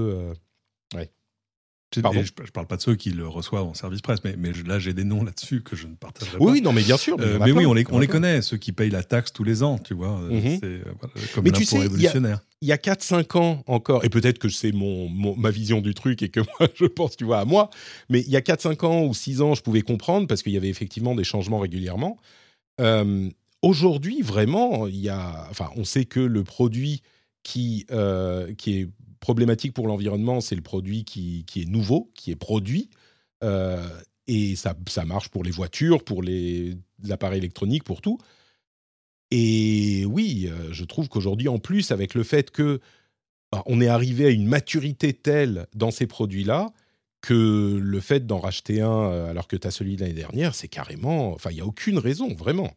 euh, 0.95 1.05
Pardon 2.03 2.23
je, 2.23 2.33
je 2.45 2.51
parle 2.51 2.67
pas 2.67 2.77
de 2.77 2.83
ceux 2.83 2.95
qui 2.97 3.11
le 3.11 3.27
reçoivent 3.29 3.65
en 3.67 3.75
service 3.75 4.01
presse, 4.01 4.21
mais, 4.25 4.35
là 4.67 4.79
j'ai 4.79 4.93
des 4.95 5.05
noms 5.05 5.25
là-dessus 5.25 5.63
que 5.63 5.77
je 5.77 5.87
ne 5.87 5.95
partagerai 5.95 6.37
Oui, 6.39 6.47
pas. 6.47 6.53
oui, 6.53 6.61
non, 6.63 6.73
mais 6.73 6.83
bien 6.83 6.97
sûr. 6.97 7.17
Euh, 7.21 7.37
a 7.37 7.39
mais 7.47 7.53
oui, 7.53 7.61
plein, 7.63 7.67
on 7.71 7.75
les, 7.75 7.85
on 7.91 8.01
a 8.01 8.07
connaît, 8.07 8.43
ceux 8.43 8.57
qui 8.57 8.73
payent 8.73 8.91
la 8.91 9.03
taxe 9.03 9.33
tous 9.33 9.45
les 9.45 9.63
ans, 9.63 9.79
tu 9.79 9.95
vois. 9.95 10.19
euh, 10.21 10.31
Mhm. 10.31 10.59
C'est 10.61 10.67
euh, 10.67 10.83
voilà, 11.01 11.15
comme 11.35 11.45
Mais 11.45 11.51
tu 11.53 11.65
sais, 11.65 11.77
il 11.77 11.79
y 11.79 11.81
a- 11.81 11.83
révolutionnaire. 11.85 12.41
il 12.63 12.69
y 12.69 12.73
a 12.73 12.77
4-5 12.79 13.37
ans 13.39 13.63
encore, 13.67 14.05
et 14.05 14.09
peut-être 14.09 14.39
que 14.39 14.49
c'est 14.49 14.73
mon, 14.73 15.09
mon- 15.09 15.37
ma 15.37 15.51
vision 15.51 15.81
du 15.81 15.95
truc 15.95 16.23
et 16.23 16.29
que 16.29 16.41
moi, 16.61 16.69
je 16.75 16.87
pense, 16.87 17.17
tu 17.17 17.25
vois, 17.25 17.41
à 17.41 17.45
moi, 17.45 17.71
mais 18.09 18.21
il 18.21 18.31
y 18.31 18.37
a 18.37 18.41
4-5 18.41 18.85
ans 18.85 19.05
ou 19.05 19.15
6 19.15 19.41
ans, 19.43 19.55
je 19.55 19.63
pouvais 19.63 19.83
comprendre 19.83 20.27
parce 20.27 20.43
qu'il 20.43 20.53
y 20.53 20.57
avait 20.57 20.69
effectivement 20.69 21.15
des 21.15 21.25
changements 21.25 21.59
régulièrement. 21.61 22.19
Euh, 22.81 23.29
Aujourd'hui, 23.63 24.21
vraiment, 24.23 24.87
il 24.87 24.97
y 25.01 25.09
a, 25.09 25.47
enfin, 25.51 25.71
on 25.77 25.85
sait 25.85 26.05
que 26.05 26.21
le 26.21 26.45
produit 26.45 27.03
qui, 27.43 27.85
euh, 27.91 28.53
qui 28.55 28.79
est 28.81 28.89
problématique 29.21 29.73
pour 29.73 29.89
l'environnement, 29.89 30.41
c'est 30.41 30.57
le 30.57 30.63
produit 30.63 31.05
qui, 31.05 31.45
qui 31.47 31.63
est 31.63 31.67
nouveau, 31.67 32.11
qui 32.15 32.31
est 32.31 32.37
produit. 32.37 32.91
Euh, 33.43 33.87
et 34.27 34.57
ça, 34.57 34.75
ça 34.89 35.05
marche 35.05 35.29
pour 35.29 35.45
les 35.45 35.51
voitures, 35.51 36.05
pour 36.05 36.23
les, 36.23 36.77
appareils 37.11 37.39
électroniques, 37.39 37.85
pour 37.85 38.01
tout. 38.01 38.19
Et 39.31 40.05
oui, 40.07 40.49
euh, 40.51 40.73
je 40.73 40.85
trouve 40.85 41.09
qu'aujourd'hui, 41.09 41.49
en 41.49 41.59
plus, 41.59 41.91
avec 41.91 42.15
le 42.15 42.23
fait 42.23 42.51
que 42.51 42.81
bah, 43.53 43.63
on 43.67 43.81
est 43.81 43.89
arrivé 43.89 44.27
à 44.27 44.31
une 44.31 44.47
maturité 44.47 45.13
telle 45.13 45.67
dans 45.75 45.91
ces 45.91 46.07
produits-là 46.07 46.73
que 47.21 47.79
le 47.81 48.01
fait 48.01 48.27
d'en 48.27 48.39
racheter 48.39 48.81
un 48.81 49.11
euh, 49.11 49.31
alors 49.31 49.49
que 49.49 49.57
tu 49.57 49.67
as 49.67 49.71
celui 49.71 49.97
de 49.97 50.03
l'année 50.03 50.15
dernière, 50.15 50.55
c'est 50.55 50.69
carrément. 50.69 51.33
Enfin, 51.33 51.51
il 51.51 51.55
n'y 51.55 51.61
a 51.61 51.67
aucune 51.67 51.99
raison, 51.99 52.35
vraiment. 52.35 52.71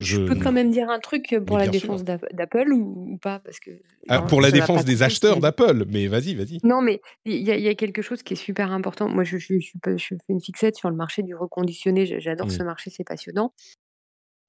Je 0.00 0.18
peux 0.18 0.34
quand 0.34 0.52
même 0.52 0.70
dire 0.70 0.90
un 0.90 0.98
truc 0.98 1.34
pour 1.46 1.56
la 1.58 1.68
défense 1.68 2.04
d'Apple 2.04 2.72
ou, 2.72 3.12
ou 3.14 3.18
pas? 3.18 3.38
Parce 3.38 3.60
que 3.60 3.70
Ah, 4.08 4.22
pour 4.22 4.40
la 4.40 4.50
défense 4.50 4.84
des 4.84 5.02
acheteurs 5.02 5.40
d'Apple, 5.40 5.84
mais 5.88 6.06
vas-y, 6.08 6.34
vas-y. 6.34 6.58
Non, 6.62 6.82
mais 6.82 7.00
il 7.24 7.42
y, 7.42 7.50
a- 7.50 7.56
il 7.56 7.62
y 7.62 7.68
a 7.68 7.74
quelque 7.74 8.02
chose 8.02 8.22
qui 8.22 8.34
est 8.34 8.36
super 8.36 8.72
important. 8.72 9.08
Moi, 9.08 9.24
je, 9.24 9.38
fais 9.38 9.58
une 10.28 10.40
fixette 10.40 10.76
sur 10.76 10.90
le 10.90 10.96
marché 10.96 11.22
du 11.22 11.34
reconditionné. 11.34 12.06
J'adore 12.20 12.50
ce 12.50 12.62
marché, 12.62 12.90
c'est 12.90 13.04
passionnant. 13.04 13.54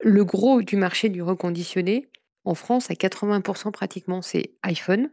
Le 0.00 0.24
gros 0.24 0.62
du 0.62 0.76
marché 0.76 1.08
du 1.08 1.22
reconditionné, 1.22 2.08
en 2.44 2.54
France, 2.54 2.90
à 2.90 2.94
80% 2.94 3.70
pratiquement, 3.72 4.22
c'est 4.22 4.54
iPhone. 4.62 5.10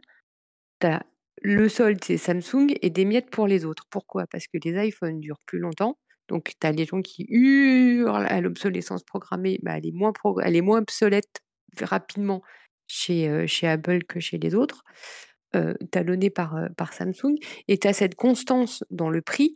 T'as 0.78 1.00
le 1.42 1.68
solde, 1.68 2.02
c'est 2.04 2.16
Samsung 2.16 2.68
et 2.82 2.90
des 2.90 3.04
miettes 3.04 3.30
pour 3.30 3.46
les 3.46 3.64
autres. 3.64 3.86
Pourquoi? 3.90 4.26
Parce 4.26 4.46
que 4.46 4.58
les 4.64 4.88
iPhones 4.88 5.20
durent 5.20 5.40
plus 5.46 5.58
longtemps. 5.58 5.98
Donc, 6.28 6.52
tu 6.60 6.66
as 6.66 6.72
les 6.72 6.86
gens 6.86 7.02
qui 7.02 7.26
hurlent 7.28 8.26
à 8.26 8.40
l'obsolescence 8.40 9.04
programmée. 9.04 9.58
Bah, 9.62 9.76
elle, 9.78 9.86
est 9.86 9.92
moins 9.92 10.12
pro- 10.12 10.40
elle 10.40 10.56
est 10.56 10.60
moins 10.60 10.78
obsolète 10.78 11.42
rapidement 11.80 12.42
chez, 12.86 13.28
Apple 13.62 14.04
que 14.04 14.20
chez 14.20 14.38
les 14.38 14.54
autres, 14.54 14.84
euh, 15.56 15.74
talonnée 15.90 16.30
par, 16.30 16.54
Samsung. 16.92 17.36
Et 17.68 17.78
tu 17.78 17.88
as 17.88 17.92
cette 17.92 18.14
constance 18.14 18.84
dans 18.90 19.10
le 19.10 19.22
prix. 19.22 19.54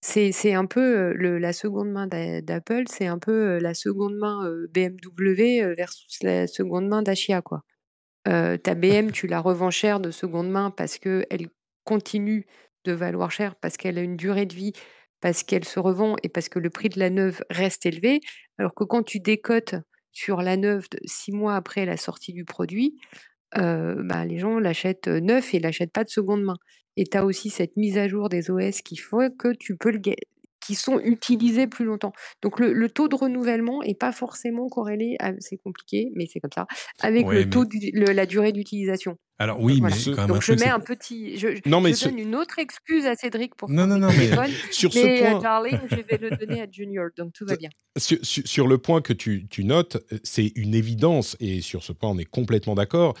C'est 0.00 0.54
un 0.54 0.66
peu 0.66 1.12
la 1.14 1.52
seconde 1.52 1.90
main 1.90 2.06
d'a- 2.06 2.40
d'Apple, 2.40 2.84
c'est 2.88 3.06
un 3.06 3.18
peu 3.18 3.58
la 3.58 3.74
seconde 3.74 4.16
main 4.16 4.48
BMW 4.72 5.74
versus 5.74 6.22
la 6.22 6.46
seconde 6.46 6.88
main. 6.88 7.02
Euh, 8.28 8.56
ta 8.58 8.74
BM, 8.74 9.10
tu 9.10 9.26
la 9.26 9.40
revends 9.40 9.70
cher 9.70 10.00
de 10.00 10.10
seconde 10.10 10.50
main 10.50 10.70
parce 10.70 10.98
qu'elle 10.98 11.48
continue 11.84 12.46
de 12.84 12.92
valoir 12.92 13.30
cher, 13.30 13.54
parce 13.56 13.76
qu'elle 13.76 13.98
a 13.98 14.02
une 14.02 14.16
durée 14.16 14.46
de 14.46 14.54
vie, 14.54 14.72
parce 15.20 15.42
qu'elle 15.42 15.64
se 15.64 15.80
revend 15.80 16.16
et 16.22 16.28
parce 16.28 16.48
que 16.48 16.58
le 16.58 16.70
prix 16.70 16.88
de 16.88 16.98
la 16.98 17.10
neuve 17.10 17.42
reste 17.50 17.86
élevé. 17.86 18.20
Alors 18.58 18.74
que 18.74 18.84
quand 18.84 19.02
tu 19.02 19.20
décotes 19.20 19.74
sur 20.12 20.42
la 20.42 20.56
neuve 20.56 20.86
six 21.04 21.32
mois 21.32 21.56
après 21.56 21.86
la 21.86 21.96
sortie 21.96 22.32
du 22.32 22.44
produit, 22.44 22.96
euh, 23.56 23.96
bah, 24.04 24.24
les 24.24 24.38
gens 24.38 24.58
l'achètent 24.58 25.08
euh, 25.08 25.20
neuf 25.20 25.54
et 25.54 25.58
l'achètent 25.58 25.92
pas 25.92 26.04
de 26.04 26.10
seconde 26.10 26.42
main. 26.42 26.56
Et 26.96 27.04
tu 27.04 27.16
as 27.16 27.24
aussi 27.24 27.50
cette 27.50 27.76
mise 27.76 27.96
à 27.98 28.08
jour 28.08 28.28
des 28.28 28.50
OS 28.50 28.82
qui 28.82 28.96
font 28.96 29.30
que 29.30 29.54
tu 29.54 29.76
peux 29.76 29.90
le 29.90 30.00
qui 30.68 30.74
sont 30.74 31.00
utilisés 31.00 31.66
plus 31.66 31.86
longtemps. 31.86 32.12
Donc 32.42 32.60
le, 32.60 32.74
le 32.74 32.90
taux 32.90 33.08
de 33.08 33.14
renouvellement 33.14 33.82
est 33.82 33.98
pas 33.98 34.12
forcément 34.12 34.68
corrélé, 34.68 35.16
c'est 35.38 35.56
compliqué, 35.56 36.10
mais 36.14 36.26
c'est 36.30 36.40
comme 36.40 36.52
ça, 36.54 36.66
avec 37.00 37.26
Ouais, 37.26 37.36
le 37.44 37.48
taux, 37.48 37.64
mais- 37.72 37.90
le- 37.94 38.12
la 38.12 38.26
durée 38.26 38.52
d'utilisation. 38.52 39.16
Alors 39.38 39.62
oui, 39.62 39.78
Voilà. 39.80 39.94
mais 39.94 40.00
ce- 40.02 40.10
quand 40.10 40.16
même 40.22 40.26
Donc 40.28 40.36
un 40.36 40.40
je 40.40 40.52
truc, 40.52 40.60
mets 40.60 40.68
un 40.70 40.80
petit, 40.80 41.38
je, 41.38 41.48
Non, 41.66 41.80
mais 41.80 41.90
je 41.92 41.94
ce- 41.96 42.04
donne 42.08 42.18
une 42.18 42.34
autre 42.34 42.58
excuse 42.58 43.06
à 43.06 43.14
Cédric 43.14 43.54
pour 43.54 43.70
Non, 43.70 43.86
non, 43.86 43.96
non, 43.96 44.08
mais- 44.08 44.28
Sur 44.70 44.92
ce 44.92 44.98
mais 44.98 45.22
euh, 45.26 45.30
point, 45.30 45.40
darling, 45.40 45.78
je 45.90 45.96
vais 45.96 46.18
le 46.18 46.36
donner 46.36 46.60
à 46.60 46.66
Junior, 46.70 47.08
donc 47.16 47.32
tout 47.32 47.46
va 47.46 47.56
bien. 47.56 47.70
sur, 47.96 48.66
le 48.68 48.76
point 48.78 49.00
que 49.00 49.14
tu, 49.14 49.46
tu 49.48 49.64
notes, 49.64 49.96
euh, 50.12 50.18
c'est 50.22 50.52
une 50.54 50.74
évidence, 50.74 51.34
et 51.40 51.62
sur 51.62 51.82
ce 51.82 51.92
point, 51.92 52.10
on 52.10 52.18
est 52.18 52.24
complètement 52.26 52.74
d'accord. 52.74 53.14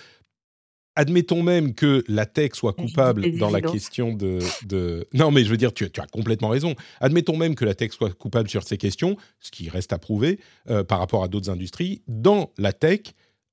Admettons 0.98 1.44
même 1.44 1.74
que 1.74 2.02
la 2.08 2.26
tech 2.26 2.50
soit 2.54 2.72
coupable 2.72 3.22
dans 3.38 3.50
la 3.50 3.60
question 3.72 4.12
de, 4.12 4.40
de- 4.66 5.06
Non, 5.14 5.30
mais 5.30 5.44
je 5.44 5.48
veux 5.50 5.56
dire, 5.56 5.72
tu, 5.72 5.88
tu 5.90 6.00
as 6.00 6.06
complètement 6.06 6.48
raison. 6.48 6.74
Admettons 7.00 7.36
même 7.36 7.54
que 7.54 7.64
la 7.64 7.74
tech 7.76 7.92
soit 7.92 8.12
coupable 8.12 8.48
sur 8.50 8.64
ces 8.64 8.78
questions, 8.78 9.16
ce 9.38 9.52
qui 9.52 9.68
reste 9.68 9.92
à 9.92 9.98
prouver 9.98 10.40
euh, 10.70 10.82
par 10.82 10.98
rapport 10.98 11.22
à 11.22 11.28
d'autres 11.28 11.50
industries. 11.50 12.02
Dans 12.08 12.50
la 12.58 12.72
tech, 12.72 13.00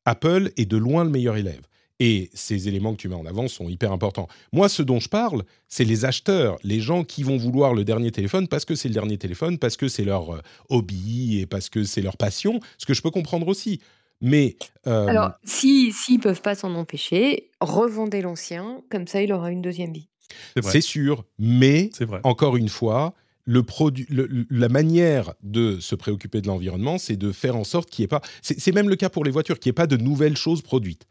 Apple 0.05 0.51
est 0.57 0.65
de 0.65 0.75
loin 0.77 1.03
le 1.03 1.11
meilleur 1.11 1.37
élève. 1.37 1.61
Et 1.99 2.29
ces 2.33 2.67
éléments 2.67 2.93
que 2.93 2.97
tu 2.99 3.07
mets 3.09 3.15
en 3.15 3.25
avant 3.27 3.47
sont 3.47 3.69
hyper 3.69 3.91
importants. 3.91 4.27
Moi, 4.51 4.67
ce 4.67 4.81
dont 4.81 4.99
je 4.99 5.07
parle, 5.07 5.43
c'est 5.69 5.85
les 5.85 6.03
acheteurs, 6.03 6.57
les 6.63 6.81
gens 6.81 7.03
qui 7.03 7.21
vont 7.23 7.37
vouloir 7.37 7.73
le 7.75 7.85
dernier 7.85 8.11
téléphone 8.11 8.47
parce 8.47 8.65
que 8.65 8.73
c'est 8.75 8.87
le 8.89 8.93
dernier 8.95 9.17
téléphone, 9.17 9.57
parce 9.59 9.77
que 9.77 9.87
c'est 9.87 10.03
leur 10.03 10.33
euh, 10.35 10.39
hobby 10.69 11.39
et 11.39 11.45
parce 11.45 11.69
que 11.69 11.83
c'est 11.83 12.01
leur 12.01 12.17
passion, 12.17 12.59
ce 12.79 12.85
que 12.87 12.93
je 12.95 13.01
peux 13.01 13.11
comprendre 13.11 13.47
aussi. 13.47 13.79
Mais 14.21 14.57
euh, 14.87 15.07
Alors, 15.07 15.31
si 15.43 15.91
s'ils 15.91 16.19
peuvent 16.19 16.41
pas 16.41 16.55
s'en 16.55 16.73
empêcher, 16.75 17.49
revendez 17.61 18.21
l'ancien, 18.21 18.81
comme 18.89 19.07
ça 19.07 19.21
il 19.21 19.31
aura 19.33 19.51
une 19.51 19.61
deuxième 19.61 19.91
vie. 19.93 20.07
c'est 20.55 20.61
vrai. 20.63 20.71
c'est 20.71 20.81
sûr, 20.81 21.25
mais 21.37 21.89
C'est 21.93 22.05
vrai. 22.05 22.21
encore 22.23 22.55
une 22.57 22.69
fois, 22.69 23.13
le 23.43 23.61
produit, 23.63 24.07
le- 24.09 24.47
la 24.49 24.69
manière 24.69 25.33
de 25.43 25.79
se 25.79 25.93
préoccuper 25.95 26.41
de 26.41 26.47
l'environnement, 26.47 26.97
c'est 26.97 27.15
de 27.17 27.31
faire 27.31 27.55
en 27.55 27.63
sorte 27.63 27.89
qu'il 27.89 28.03
n'y 28.03 28.05
ait 28.05 28.07
pas. 28.07 28.21
C'est 28.41 28.73
même 28.73 28.89
le 28.89 28.95
cas 28.95 29.09
pour 29.09 29.23
les 29.23 29.31
voitures, 29.31 29.59
qu'il 29.59 29.69
n'y 29.69 29.71
ait 29.71 29.73
pas 29.73 29.87
de 29.87 29.97
nouvelles 29.97 30.37
choses 30.37 30.61
produites. 30.61 31.05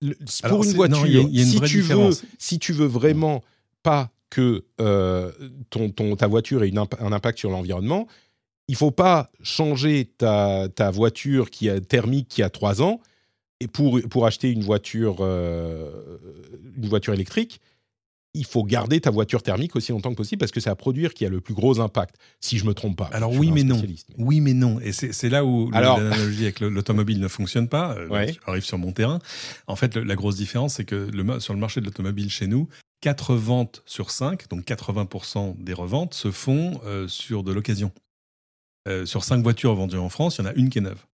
Le- 0.00 0.16
Alors, 0.42 0.56
pour 0.58 0.64
une 0.66 0.72
voiture, 0.74 0.98
non, 0.98 1.04
y 1.06 1.16
a- 1.18 1.20
il 1.20 1.36
y 1.36 1.40
a 1.40 1.42
une 1.42 1.48
si, 1.50 1.56
vraie 1.58 1.68
tu 1.68 1.80
veux, 1.82 2.10
si 2.38 2.58
tu 2.58 2.72
veux 2.72 2.86
vraiment 2.86 3.42
pas 3.82 4.10
que 4.30 4.64
euh, 4.80 5.30
ton, 5.70 5.90
ton- 5.90 6.16
ta 6.16 6.26
voiture 6.26 6.64
ait 6.64 6.68
une 6.68 6.78
imp- 6.78 7.00
un 7.00 7.12
impact 7.12 7.38
sur 7.38 7.50
l'environnement, 7.50 8.08
il 8.68 8.76
faut 8.76 8.90
pas 8.90 9.30
changer 9.42 10.06
ta, 10.18 10.68
ta 10.74 10.90
voiture 10.90 11.50
qui 11.50 11.68
a 11.70 11.80
thermique 11.80 12.28
qui 12.28 12.42
a 12.42 12.50
3 12.50 12.82
ans 12.82 13.00
et 13.60 13.68
pour, 13.68 14.00
pour 14.10 14.26
acheter 14.26 14.50
une 14.50 14.62
voiture, 14.62 15.18
euh, 15.20 16.18
une 16.76 16.88
voiture 16.88 17.14
électrique, 17.14 17.60
il 18.34 18.44
faut 18.44 18.64
garder 18.64 19.00
ta 19.00 19.10
voiture 19.10 19.42
thermique 19.42 19.76
aussi 19.76 19.92
longtemps 19.92 20.10
que 20.10 20.16
possible 20.16 20.40
parce 20.40 20.52
que 20.52 20.60
c'est 20.60 20.68
à 20.68 20.74
produire 20.76 21.14
qui 21.14 21.24
a 21.24 21.30
le 21.30 21.40
plus 21.40 21.54
gros 21.54 21.80
impact, 21.80 22.16
si 22.40 22.58
je 22.58 22.66
me 22.66 22.74
trompe 22.74 22.98
pas. 22.98 23.08
Alors 23.12 23.32
oui, 23.32 23.50
mais 23.50 23.62
non. 23.62 23.80
mais- 23.80 23.94
Oui, 24.18 24.40
mais 24.42 24.52
non. 24.52 24.78
Et 24.80 24.92
c'est 24.92 25.30
là 25.30 25.42
où 25.44 25.70
l'analogie 25.96 26.42
avec 26.42 26.60
le- 26.60 26.68
l'automobile 26.68 27.18
ne 27.18 27.28
fonctionne 27.28 27.66
pas. 27.68 27.94
Euh, 27.96 28.08
Ouais. 28.08 28.32
Tu 28.32 28.40
arrives 28.46 28.64
sur 28.64 28.76
mon 28.76 28.92
terrain. 28.92 29.20
En 29.68 29.76
fait, 29.76 29.94
le- 29.94 30.02
la 30.02 30.16
grosse 30.16 30.36
différence, 30.36 30.74
c'est 30.74 30.84
que 30.84 30.96
le, 31.10 31.40
sur 31.40 31.54
le 31.54 31.60
marché 31.60 31.80
de 31.80 31.86
l'automobile 31.86 32.28
chez 32.28 32.46
nous, 32.46 32.68
4 33.00 33.34
ventes 33.36 33.82
sur 33.86 34.10
5, 34.10 34.48
donc 34.50 34.64
80% 34.66 35.56
des 35.58 35.72
reventes, 35.72 36.12
se 36.12 36.30
font 36.30 36.78
euh, 36.84 37.08
sur 37.08 37.42
de 37.42 37.52
l'occasion. 37.52 37.90
Euh, 38.86 39.04
sur 39.06 39.24
5 39.24 39.42
voitures 39.42 39.74
vendues 39.74 39.96
en 39.96 40.08
France, 40.08 40.38
il 40.38 40.42
y 40.44 40.44
en 40.46 40.50
a 40.50 40.54
une 40.54 40.68
qui 40.70 40.78
est 40.78 40.82
neuve. 40.82 41.04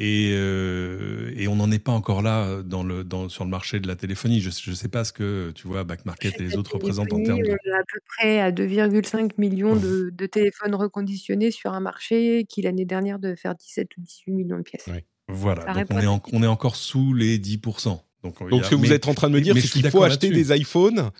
Et, 0.00 0.30
euh, 0.32 1.32
et 1.36 1.46
on 1.46 1.54
n'en 1.54 1.70
est 1.70 1.78
pas 1.78 1.92
encore 1.92 2.20
là 2.20 2.62
dans 2.64 2.82
le, 2.82 3.04
dans, 3.04 3.28
sur 3.28 3.44
le 3.44 3.50
marché 3.50 3.78
de 3.78 3.86
la 3.86 3.94
téléphonie. 3.94 4.40
Je 4.40 4.48
ne 4.70 4.74
sais 4.74 4.88
pas 4.88 5.04
ce 5.04 5.12
que 5.12 5.52
tu 5.54 5.68
vois, 5.68 5.84
Back 5.84 6.04
Market 6.04 6.40
et 6.40 6.42
les 6.42 6.56
autres 6.56 6.74
représentent 6.74 7.12
en 7.12 7.22
termes 7.22 7.38
de. 7.42 7.50
On 7.50 7.70
est 7.70 7.72
à 7.72 7.82
peu 7.92 8.00
près 8.18 8.40
à 8.40 8.50
2,5 8.50 9.32
millions 9.38 9.76
de, 9.76 10.10
de 10.12 10.26
téléphones 10.26 10.74
reconditionnés 10.74 11.52
sur 11.52 11.72
un 11.74 11.80
marché 11.80 12.44
qui 12.48 12.62
l'année 12.62 12.84
dernière 12.84 13.20
devait 13.20 13.36
faire 13.36 13.54
17 13.54 13.88
ou 13.96 14.00
18 14.00 14.32
millions 14.32 14.56
de 14.58 14.62
pièces. 14.62 14.88
Voilà, 15.28 15.62
Ça 15.62 15.74
donc 15.74 15.86
on 15.90 15.98
est, 16.00 16.06
en- 16.06 16.22
on 16.32 16.42
est 16.42 16.46
encore 16.48 16.74
sous 16.76 17.14
les 17.14 17.38
10%. 17.38 18.00
Donc, 18.24 18.36
ce 18.64 18.70
que 18.70 18.74
vous 18.74 18.92
êtes 18.92 19.06
en 19.06 19.14
train 19.14 19.28
de 19.30 19.34
me 19.34 19.40
dire, 19.40 19.54
c'est 19.54 19.68
qu'il 19.68 19.82
faut 19.90 20.02
acheter 20.02 20.30
des 20.30 20.56
iPhones 20.56 21.10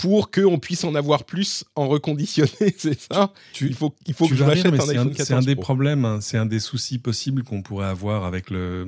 pour 0.00 0.30
qu'on 0.30 0.58
puisse 0.58 0.82
en 0.84 0.94
avoir 0.94 1.24
plus 1.24 1.64
en 1.76 1.86
reconditionné, 1.86 2.74
c'est 2.78 2.98
ça? 2.98 3.32
Il 3.60 3.74
faut, 3.74 3.94
il 4.06 4.14
faut 4.14 4.26
que 4.26 4.34
je 4.34 4.44
m'achète 4.44 4.66
un 4.66 4.88
iPhone 4.88 5.10
14 5.10 5.28
C'est 5.28 5.34
un 5.34 5.40
des 5.40 5.56
problèmes, 5.56 6.04
hein. 6.06 6.20
c'est 6.22 6.38
un 6.38 6.46
des 6.46 6.58
soucis 6.58 6.98
possibles 6.98 7.42
qu'on 7.44 7.62
pourrait 7.62 7.86
avoir 7.86 8.24
avec 8.24 8.50
le, 8.50 8.86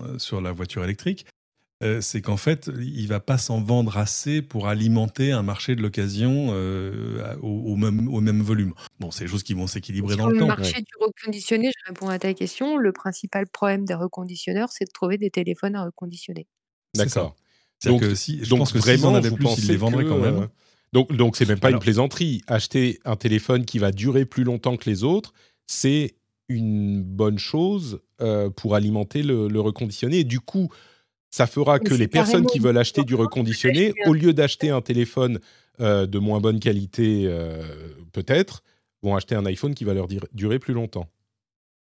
euh, 0.00 0.18
sur 0.18 0.40
la 0.40 0.52
voiture 0.52 0.84
électrique. 0.84 1.26
Euh, 1.82 2.00
c'est 2.00 2.22
qu'en 2.22 2.36
fait, 2.36 2.70
il 2.78 3.08
va 3.08 3.18
pas 3.18 3.36
s'en 3.36 3.60
vendre 3.60 3.98
assez 3.98 4.42
pour 4.42 4.68
alimenter 4.68 5.32
un 5.32 5.42
marché 5.42 5.74
de 5.74 5.82
l'occasion 5.82 6.50
euh, 6.50 7.36
au, 7.42 7.74
même, 7.74 8.08
au 8.08 8.20
même 8.20 8.40
volume. 8.40 8.74
Bon, 9.00 9.10
c'est 9.10 9.24
des 9.24 9.30
choses 9.30 9.42
qui 9.42 9.54
vont 9.54 9.66
s'équilibrer 9.66 10.14
dans 10.16 10.28
le, 10.28 10.38
temps. 10.38 10.48
Le 10.48 10.56
marché 10.56 10.80
du 10.80 10.92
reconditionné, 11.00 11.72
je 11.76 11.90
réponds 11.90 12.08
à 12.08 12.18
ta 12.20 12.32
question, 12.32 12.76
le 12.76 12.92
principal 12.92 13.48
problème 13.48 13.84
des 13.84 13.94
reconditionneurs, 13.94 14.70
c'est 14.70 14.84
de 14.84 14.92
trouver 14.92 15.18
des 15.18 15.30
téléphones 15.30 15.74
à 15.74 15.84
reconditionner. 15.84 16.46
D'accord. 16.94 17.34
Donc, 17.86 18.00
que 18.00 18.14
si, 18.14 18.40
je 18.42 18.54
pense 18.54 18.72
que 18.72 18.78
vraiment, 18.78 19.14
avait 19.14 19.30
plus, 19.30 19.58
ils 19.58 19.68
les 19.68 19.76
vendraient 19.76 20.04
quand 20.04 20.18
même. 20.18 20.42
Euh, 20.42 20.46
donc, 20.92 21.12
donc 21.12 21.36
c'est 21.36 21.48
même 21.48 21.58
pas 21.58 21.70
une 21.70 21.78
plaisanterie. 21.78 22.42
Acheter 22.46 23.00
un 23.04 23.16
téléphone 23.16 23.64
qui 23.64 23.78
va 23.78 23.92
durer 23.92 24.24
plus 24.24 24.44
longtemps 24.44 24.76
que 24.76 24.88
les 24.88 25.04
autres, 25.04 25.32
c'est 25.66 26.14
une 26.48 27.02
bonne 27.02 27.38
chose 27.38 28.00
euh, 28.20 28.50
pour 28.50 28.74
alimenter 28.74 29.22
le, 29.22 29.60
reconditionné. 29.60 30.18
Et 30.18 30.24
du 30.24 30.40
coup, 30.40 30.70
ça 31.30 31.46
fera 31.46 31.78
que 31.78 31.94
les 31.94 32.08
personnes 32.08 32.46
qui 32.46 32.58
veulent 32.58 32.78
acheter 32.78 33.02
du 33.02 33.14
reconditionné, 33.14 33.92
au 34.06 34.12
lieu 34.12 34.32
d'acheter 34.32 34.70
un 34.70 34.80
téléphone 34.80 35.40
euh, 35.80 36.06
de 36.06 36.18
moins 36.18 36.40
bonne 36.40 36.60
qualité, 36.60 37.28
peut-être, 38.12 38.62
vont 39.02 39.16
acheter 39.16 39.34
un 39.34 39.46
iPhone 39.46 39.74
qui 39.74 39.84
va 39.84 39.94
leur 39.94 40.06
durer 40.32 40.58
plus 40.58 40.74
longtemps 40.74 41.08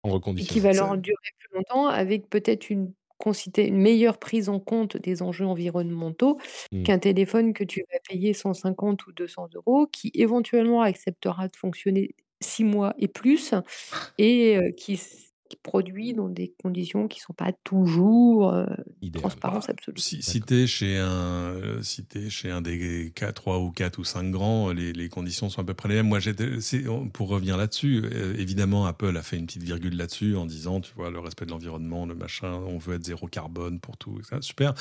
en 0.02 0.10
reconditionné. 0.10 0.52
Qui 0.52 0.60
va 0.60 0.72
leur 0.72 0.96
durer 0.96 1.16
plus 1.38 1.56
longtemps 1.56 1.86
avec 1.86 2.28
peut-être 2.28 2.70
une 2.70 2.92
une 3.68 3.78
meilleure 3.78 4.18
prise 4.18 4.48
en 4.48 4.60
compte 4.60 4.96
des 4.96 5.22
enjeux 5.22 5.46
environnementaux 5.46 6.38
mmh. 6.72 6.82
qu'un 6.84 6.98
téléphone 6.98 7.52
que 7.54 7.64
tu 7.64 7.82
vas 7.92 7.98
payer 8.08 8.32
150 8.34 9.06
ou 9.06 9.12
200 9.12 9.48
euros, 9.54 9.86
qui 9.86 10.10
éventuellement 10.14 10.82
acceptera 10.82 11.48
de 11.48 11.56
fonctionner 11.56 12.14
six 12.42 12.64
mois 12.64 12.94
et 12.98 13.08
plus, 13.08 13.54
et 14.18 14.58
qui 14.76 14.96
qui 14.96 15.32
produit 15.54 16.14
dans 16.14 16.28
des 16.28 16.52
conditions 16.60 17.06
qui 17.06 17.20
ne 17.20 17.22
sont 17.22 17.32
pas 17.32 17.52
toujours 17.64 18.52
euh, 18.52 18.66
transparence 19.14 19.66
bah, 19.66 19.74
absolue. 19.74 19.98
Si, 19.98 20.22
si 20.22 20.40
tu 20.40 20.62
es 20.62 20.66
chez 20.66 20.96
un, 20.96 21.54
euh, 21.54 21.82
si 21.82 22.04
es 22.14 22.28
chez 22.30 22.50
un 22.50 22.60
des 22.60 23.12
4, 23.14 23.34
3 23.34 23.58
ou 23.60 23.70
4 23.70 23.98
ou 23.98 24.04
5 24.04 24.30
grands, 24.30 24.72
les, 24.72 24.92
les 24.92 25.08
conditions 25.08 25.48
sont 25.48 25.60
à 25.60 25.64
peu 25.64 25.74
près 25.74 25.88
les 25.88 25.94
mêmes. 25.96 26.08
Moi, 26.08 26.18
pour 27.12 27.28
revenir 27.28 27.56
là-dessus, 27.56 28.02
euh, 28.04 28.34
évidemment, 28.38 28.86
Apple 28.86 29.16
a 29.16 29.22
fait 29.22 29.36
une 29.36 29.46
petite 29.46 29.62
virgule 29.62 29.96
là-dessus 29.96 30.36
en 30.36 30.46
disant, 30.46 30.80
tu 30.80 30.92
vois, 30.96 31.10
le 31.10 31.20
respect 31.20 31.46
de 31.46 31.50
l'environnement, 31.50 32.06
le 32.06 32.14
machin, 32.14 32.52
on 32.52 32.78
veut 32.78 32.96
être 32.96 33.04
zéro 33.04 33.28
carbone 33.28 33.78
pour 33.78 33.96
tout, 33.96 34.20
super. 34.40 34.74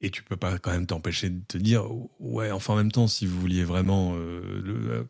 Et 0.00 0.10
tu 0.10 0.22
peux 0.22 0.36
pas 0.36 0.58
quand 0.58 0.70
même 0.70 0.86
t'empêcher 0.86 1.28
de 1.28 1.42
te 1.46 1.58
dire, 1.58 1.84
ouais, 2.20 2.50
enfin 2.50 2.72
en 2.72 2.76
même 2.76 2.90
temps, 2.90 3.06
si 3.06 3.26
vous 3.26 3.38
vouliez 3.38 3.64
vraiment 3.64 4.16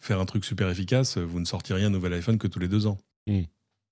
faire 0.01 0.19
un 0.19 0.25
truc 0.25 0.45
super 0.45 0.69
efficace, 0.69 1.17
vous 1.17 1.39
ne 1.39 1.45
sortiriez 1.45 1.85
un 1.85 1.91
nouvel 1.91 2.13
iPhone 2.15 2.39
que 2.39 2.49
tous 2.49 2.59
les 2.59 2.67
deux 2.67 2.89
ans. 2.89 2.99
Mmh. 3.29 3.43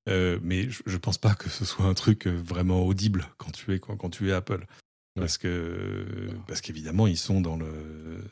Euh, 0.09 0.39
mais 0.43 0.69
je, 0.71 0.83
ne 0.87 0.97
pense 0.97 1.19
pas 1.19 1.35
que 1.35 1.51
ce 1.51 1.65
soit 1.65 1.85
un 1.85 1.95
truc 1.95 2.27
euh, 2.27 2.31
vraiment 2.31 2.85
audible 2.85 3.27
quand 3.37 3.51
tu 3.51 3.75
es 3.75 3.79
quand, 3.79 4.11
tu 4.11 4.31
es 4.31 4.33
Apple, 4.33 4.67
parce 5.15 5.37
que 5.37 6.31
parce 6.47 6.61
qu'évidemment 6.61 7.07
ils 7.07 7.19
sont 7.19 7.41
dans 7.41 7.57
le 7.57 8.25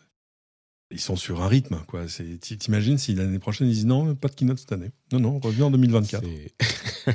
ils 0.91 1.01
sont 1.01 1.17
sur 1.17 1.43
un 1.43 1.49
rythme 1.49 1.83
quoi. 1.87 2.05
t'imagines 2.41 2.97
si 2.97 3.15
l'année 3.15 3.39
prochaine 3.39 3.69
ils 3.69 3.75
disent 3.75 3.87
non 3.87 4.15
pas 4.15 4.29
de 4.29 4.35
keynote 4.35 4.59
cette 4.59 4.73
année, 4.73 4.91
non 5.13 5.21
non 5.21 5.39
reviens 5.39 5.67
en 5.67 5.71
2024. 5.71 6.27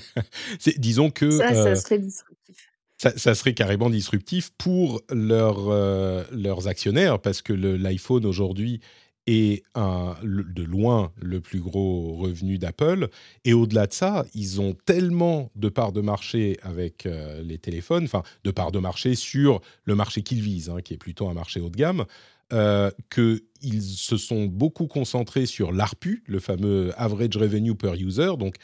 disons 0.77 1.09
que 1.09 1.31
ça, 1.31 1.53
ça 1.53 1.67
euh, 1.67 1.75
serait 1.75 1.99
disruptif. 1.99 2.67
Ça, 2.97 3.33
serait 3.33 3.55
carrément 3.55 3.89
disruptif 3.89 4.51
pour 4.59 5.01
leurs 5.09 6.67
actionnaires 6.67 7.19
parce 7.19 7.41
que 7.41 7.51
l'iPhone 7.51 8.27
aujourd'hui 8.27 8.79
est 9.31 9.63
un, 9.75 10.15
de 10.23 10.63
loin 10.63 11.11
le 11.21 11.39
plus 11.39 11.59
gros 11.59 12.15
revenu 12.15 12.57
d'Apple. 12.57 13.09
Et 13.45 13.53
au-delà 13.53 13.87
de 13.87 13.93
ça, 13.93 14.25
ils 14.33 14.59
ont 14.59 14.75
tellement 14.85 15.51
de 15.55 15.69
parts 15.69 15.91
de 15.91 16.01
marché 16.01 16.57
avec 16.61 17.05
euh, 17.05 17.41
les 17.41 17.57
téléphones, 17.57 18.03
enfin 18.03 18.23
de 18.43 18.51
parts 18.51 18.71
de 18.71 18.79
marché 18.79 19.15
sur 19.15 19.61
le 19.85 19.95
marché 19.95 20.21
qu'ils 20.21 20.41
visent, 20.41 20.69
hein, 20.69 20.81
qui 20.81 20.93
est 20.93 20.97
plutôt 20.97 21.29
un 21.29 21.33
marché 21.33 21.59
haut 21.59 21.69
de 21.69 21.77
gamme, 21.77 22.05
euh, 22.53 22.91
qu'ils 23.09 23.81
se 23.81 24.17
sont 24.17 24.45
beaucoup 24.45 24.87
concentrés 24.87 25.45
sur 25.45 25.71
l'ARPU, 25.71 26.23
le 26.27 26.39
fameux 26.39 26.91
Average 26.97 27.37
Revenue 27.37 27.75
Per 27.75 27.93
User, 27.95 28.33
donc 28.37 28.55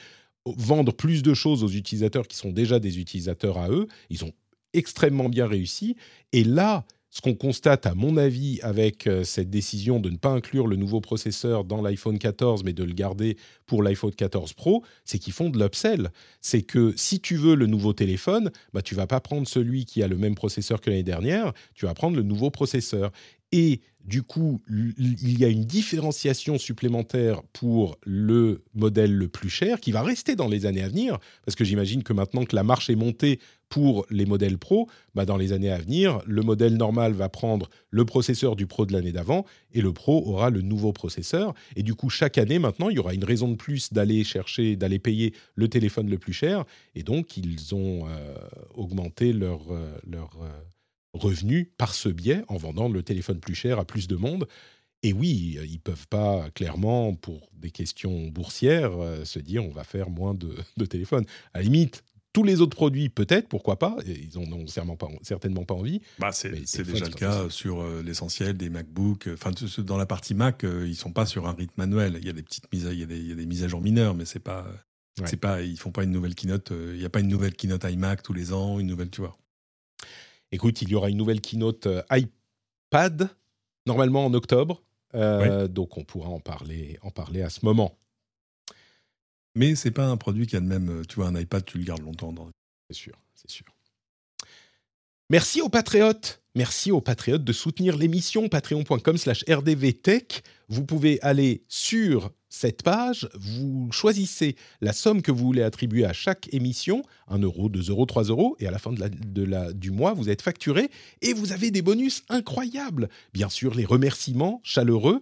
vendre 0.45 0.93
plus 0.93 1.23
de 1.23 1.33
choses 1.33 1.63
aux 1.63 1.69
utilisateurs 1.69 2.27
qui 2.27 2.37
sont 2.37 2.51
déjà 2.51 2.79
des 2.79 2.99
utilisateurs 2.99 3.57
à 3.57 3.69
eux. 3.69 3.87
Ils 4.09 4.25
ont 4.25 4.31
extrêmement 4.73 5.29
bien 5.29 5.47
réussi. 5.47 5.95
Et 6.33 6.43
là, 6.43 6.85
ce 7.09 7.21
qu'on 7.21 7.35
constate, 7.35 7.85
à 7.85 7.95
mon 7.95 8.17
avis, 8.17 8.59
avec 8.61 9.07
euh, 9.07 9.23
cette 9.23 9.49
décision 9.49 9.99
de 9.99 10.09
ne 10.09 10.17
pas 10.17 10.29
inclure 10.29 10.67
le 10.67 10.75
nouveau 10.75 10.99
processeur 10.99 11.63
dans 11.63 11.81
l'iPhone 11.81 12.19
14, 12.19 12.63
mais 12.63 12.73
de 12.73 12.83
le 12.83 12.93
garder 12.93 13.37
pour 13.65 13.81
l'iPhone 13.81 14.13
14 14.13 14.53
Pro, 14.53 14.83
c'est 15.05 15.17
qu'ils 15.17 15.33
font 15.33 15.49
de 15.49 15.57
l'upsell. 15.57 16.09
C'est 16.41 16.63
que 16.63 16.93
si 16.97 17.19
tu 17.19 17.35
veux 17.37 17.55
le 17.55 17.65
nouveau 17.65 17.93
téléphone, 17.93 18.51
bah, 18.73 18.81
tu 18.81 18.93
vas 18.93 19.07
pas 19.07 19.19
prendre 19.19 19.47
celui 19.47 19.85
qui 19.85 20.03
a 20.03 20.07
le 20.07 20.17
même 20.17 20.35
processeur 20.35 20.81
que 20.81 20.89
l'année 20.89 21.03
dernière, 21.03 21.53
tu 21.75 21.85
vas 21.85 21.93
prendre 21.93 22.17
le 22.17 22.23
nouveau 22.23 22.51
processeur. 22.51 23.11
Et 23.51 23.81
du 24.07 24.23
coup, 24.23 24.61
il 24.69 25.37
y 25.37 25.43
a 25.43 25.49
une 25.49 25.65
différenciation 25.65 26.57
supplémentaire 26.57 27.43
pour 27.51 27.97
le 28.05 28.63
modèle 28.73 29.13
le 29.13 29.27
plus 29.27 29.49
cher 29.49 29.81
qui 29.81 29.91
va 29.91 30.01
rester 30.01 30.37
dans 30.37 30.47
les 30.47 30.65
années 30.65 30.81
à 30.81 30.87
venir, 30.87 31.19
parce 31.45 31.55
que 31.55 31.65
j'imagine 31.65 32.03
que 32.03 32.13
maintenant 32.13 32.45
que 32.45 32.55
la 32.55 32.63
marche 32.63 32.89
est 32.89 32.95
montée 32.95 33.39
pour 33.67 34.05
les 34.09 34.25
modèles 34.25 34.57
Pro, 34.57 34.87
bah 35.13 35.25
dans 35.25 35.35
les 35.35 35.51
années 35.51 35.71
à 35.71 35.77
venir, 35.77 36.21
le 36.25 36.41
modèle 36.41 36.77
normal 36.77 37.11
va 37.11 37.27
prendre 37.27 37.69
le 37.89 38.05
processeur 38.05 38.55
du 38.55 38.65
Pro 38.65 38.85
de 38.85 38.93
l'année 38.93 39.11
d'avant 39.11 39.45
et 39.73 39.81
le 39.81 39.91
Pro 39.91 40.23
aura 40.25 40.49
le 40.51 40.61
nouveau 40.61 40.93
processeur. 40.93 41.53
Et 41.75 41.83
du 41.83 41.93
coup, 41.93 42.09
chaque 42.09 42.37
année 42.37 42.59
maintenant, 42.59 42.87
il 42.89 42.95
y 42.95 42.99
aura 42.99 43.13
une 43.13 43.25
raison 43.25 43.49
de 43.49 43.55
plus 43.55 43.91
d'aller 43.91 44.23
chercher, 44.23 44.77
d'aller 44.77 44.99
payer 44.99 45.33
le 45.55 45.67
téléphone 45.67 46.09
le 46.09 46.17
plus 46.17 46.31
cher. 46.31 46.63
Et 46.95 47.03
donc, 47.03 47.35
ils 47.35 47.75
ont 47.75 48.07
euh, 48.07 48.37
augmenté 48.73 49.33
leur, 49.33 49.59
euh, 49.69 49.97
leur 50.07 50.29
euh, 50.41 50.47
revenus 51.13 51.67
par 51.77 51.93
ce 51.93 52.09
biais 52.09 52.43
en 52.47 52.57
vendant 52.57 52.89
le 52.89 53.03
téléphone 53.03 53.39
plus 53.39 53.55
cher 53.55 53.79
à 53.79 53.85
plus 53.85 54.07
de 54.07 54.15
monde. 54.15 54.47
Et 55.03 55.13
oui, 55.13 55.59
ils 55.63 55.79
peuvent 55.79 56.07
pas 56.07 56.49
clairement, 56.51 57.13
pour 57.13 57.49
des 57.53 57.69
questions 57.69 58.27
boursières, 58.29 58.99
euh, 58.99 59.25
se 59.25 59.39
dire 59.39 59.63
on 59.63 59.69
va 59.69 59.83
faire 59.83 60.09
moins 60.09 60.33
de, 60.33 60.55
de 60.77 60.85
téléphones. 60.85 61.25
À 61.53 61.59
la 61.59 61.65
limite, 61.65 62.03
tous 62.33 62.43
les 62.43 62.61
autres 62.61 62.75
produits, 62.75 63.09
peut-être, 63.09 63.47
pourquoi 63.47 63.77
pas 63.79 63.95
Ils 64.05 64.39
n'en 64.39 64.57
ont 64.57 64.67
certainement 64.67 64.97
pas, 64.97 65.07
certainement 65.21 65.65
pas 65.65 65.75
envie. 65.75 66.01
Bah 66.19 66.31
c'est 66.31 66.51
déjà 66.83 67.05
le 67.05 67.13
cas 67.13 67.49
sur 67.49 67.81
euh, 67.81 68.01
l'essentiel 68.03 68.57
des 68.57 68.69
MacBooks. 68.69 69.29
Enfin, 69.33 69.51
dans 69.79 69.97
la 69.97 70.05
partie 70.05 70.33
Mac, 70.33 70.59
ils 70.63 70.67
euh, 70.67 70.93
sont 70.93 71.11
pas 71.11 71.25
sur 71.25 71.47
un 71.47 71.53
rythme 71.53 71.73
manuel. 71.77 72.17
Il 72.19 72.25
y 72.25 72.29
a 72.29 72.33
des 72.33 72.43
petites 72.43 72.71
mises, 72.73 72.87
il 72.91 72.99
y 72.99 73.03
a 73.03 73.05
des, 73.05 73.17
il 73.17 73.29
y 73.29 73.31
a 73.31 73.35
des 73.35 73.45
mises 73.45 73.63
à 73.63 73.67
jour 73.67 73.81
mineures, 73.81 74.15
mais 74.15 74.25
c'est 74.25 74.39
pas, 74.39 74.67
c'est 75.25 75.37
pas, 75.37 75.61
ils 75.61 75.77
font 75.77 75.91
pas 75.91 76.03
une 76.03 76.11
nouvelle 76.11 76.35
keynote. 76.35 76.71
Il 76.71 76.99
n'y 76.99 77.05
a 77.05 77.09
pas 77.09 77.21
une 77.21 77.27
nouvelle 77.27 77.55
keynote 77.55 77.83
iMac 77.83 78.23
tous 78.23 78.33
les 78.33 78.51
ans, 78.51 78.79
une 78.79 78.87
nouvelle, 78.87 79.09
tu 79.09 79.21
vois. 79.21 79.37
Écoute, 80.51 80.81
il 80.81 80.89
y 80.89 80.95
aura 80.95 81.09
une 81.09 81.17
nouvelle 81.17 81.41
keynote 81.41 81.87
euh, 81.87 82.01
iPad, 82.11 83.29
normalement 83.85 84.25
en 84.25 84.33
octobre. 84.33 84.83
Euh, 85.15 85.67
donc 85.67 85.97
on 85.97 86.03
pourra 86.03 86.29
en 86.29 86.39
parler, 86.39 86.97
en 87.01 87.11
parler 87.11 87.41
à 87.41 87.49
ce 87.49 87.65
moment. 87.65 87.97
Mais 89.55 89.75
c'est 89.75 89.91
pas 89.91 90.05
un 90.05 90.17
produit 90.17 90.45
qui 90.47 90.55
a 90.55 90.59
de 90.59 90.65
même. 90.65 90.89
Euh, 90.89 91.03
tu 91.03 91.15
vois, 91.15 91.27
un 91.27 91.35
iPad, 91.35 91.65
tu 91.65 91.77
le 91.77 91.83
gardes 91.83 92.03
longtemps. 92.03 92.31
Dans... 92.31 92.49
C'est 92.89 92.95
sûr, 92.95 93.19
c'est 93.33 93.49
sûr. 93.49 93.65
Merci 95.29 95.61
aux 95.61 95.69
patriotes. 95.69 96.41
Merci 96.55 96.91
aux 96.91 97.01
patriotes 97.01 97.43
de 97.43 97.53
soutenir 97.53 97.97
l'émission 97.97 98.49
patreon.com/slash 98.49 99.43
rdvtech. 99.49 100.43
Vous 100.69 100.83
pouvez 100.83 101.21
aller 101.21 101.63
sur 101.67 102.31
cette 102.49 102.83
page, 102.83 103.27
vous 103.33 103.89
choisissez 103.91 104.55
la 104.81 104.93
somme 104.93 105.21
que 105.21 105.31
vous 105.31 105.45
voulez 105.45 105.63
attribuer 105.63 106.05
à 106.05 106.13
chaque 106.13 106.53
émission, 106.53 107.03
1 107.27 107.39
euro, 107.39 107.69
2 107.69 107.89
euros, 107.89 108.05
3 108.05 108.23
euros, 108.25 108.55
et 108.59 108.67
à 108.67 108.71
la 108.71 108.79
fin 108.79 108.93
du 109.73 109.91
mois, 109.91 110.13
vous 110.13 110.29
êtes 110.29 110.41
facturé 110.41 110.89
et 111.21 111.33
vous 111.33 111.51
avez 111.51 111.71
des 111.71 111.81
bonus 111.81 112.23
incroyables. 112.29 113.09
Bien 113.33 113.49
sûr, 113.49 113.73
les 113.73 113.85
remerciements 113.85 114.61
chaleureux 114.63 115.21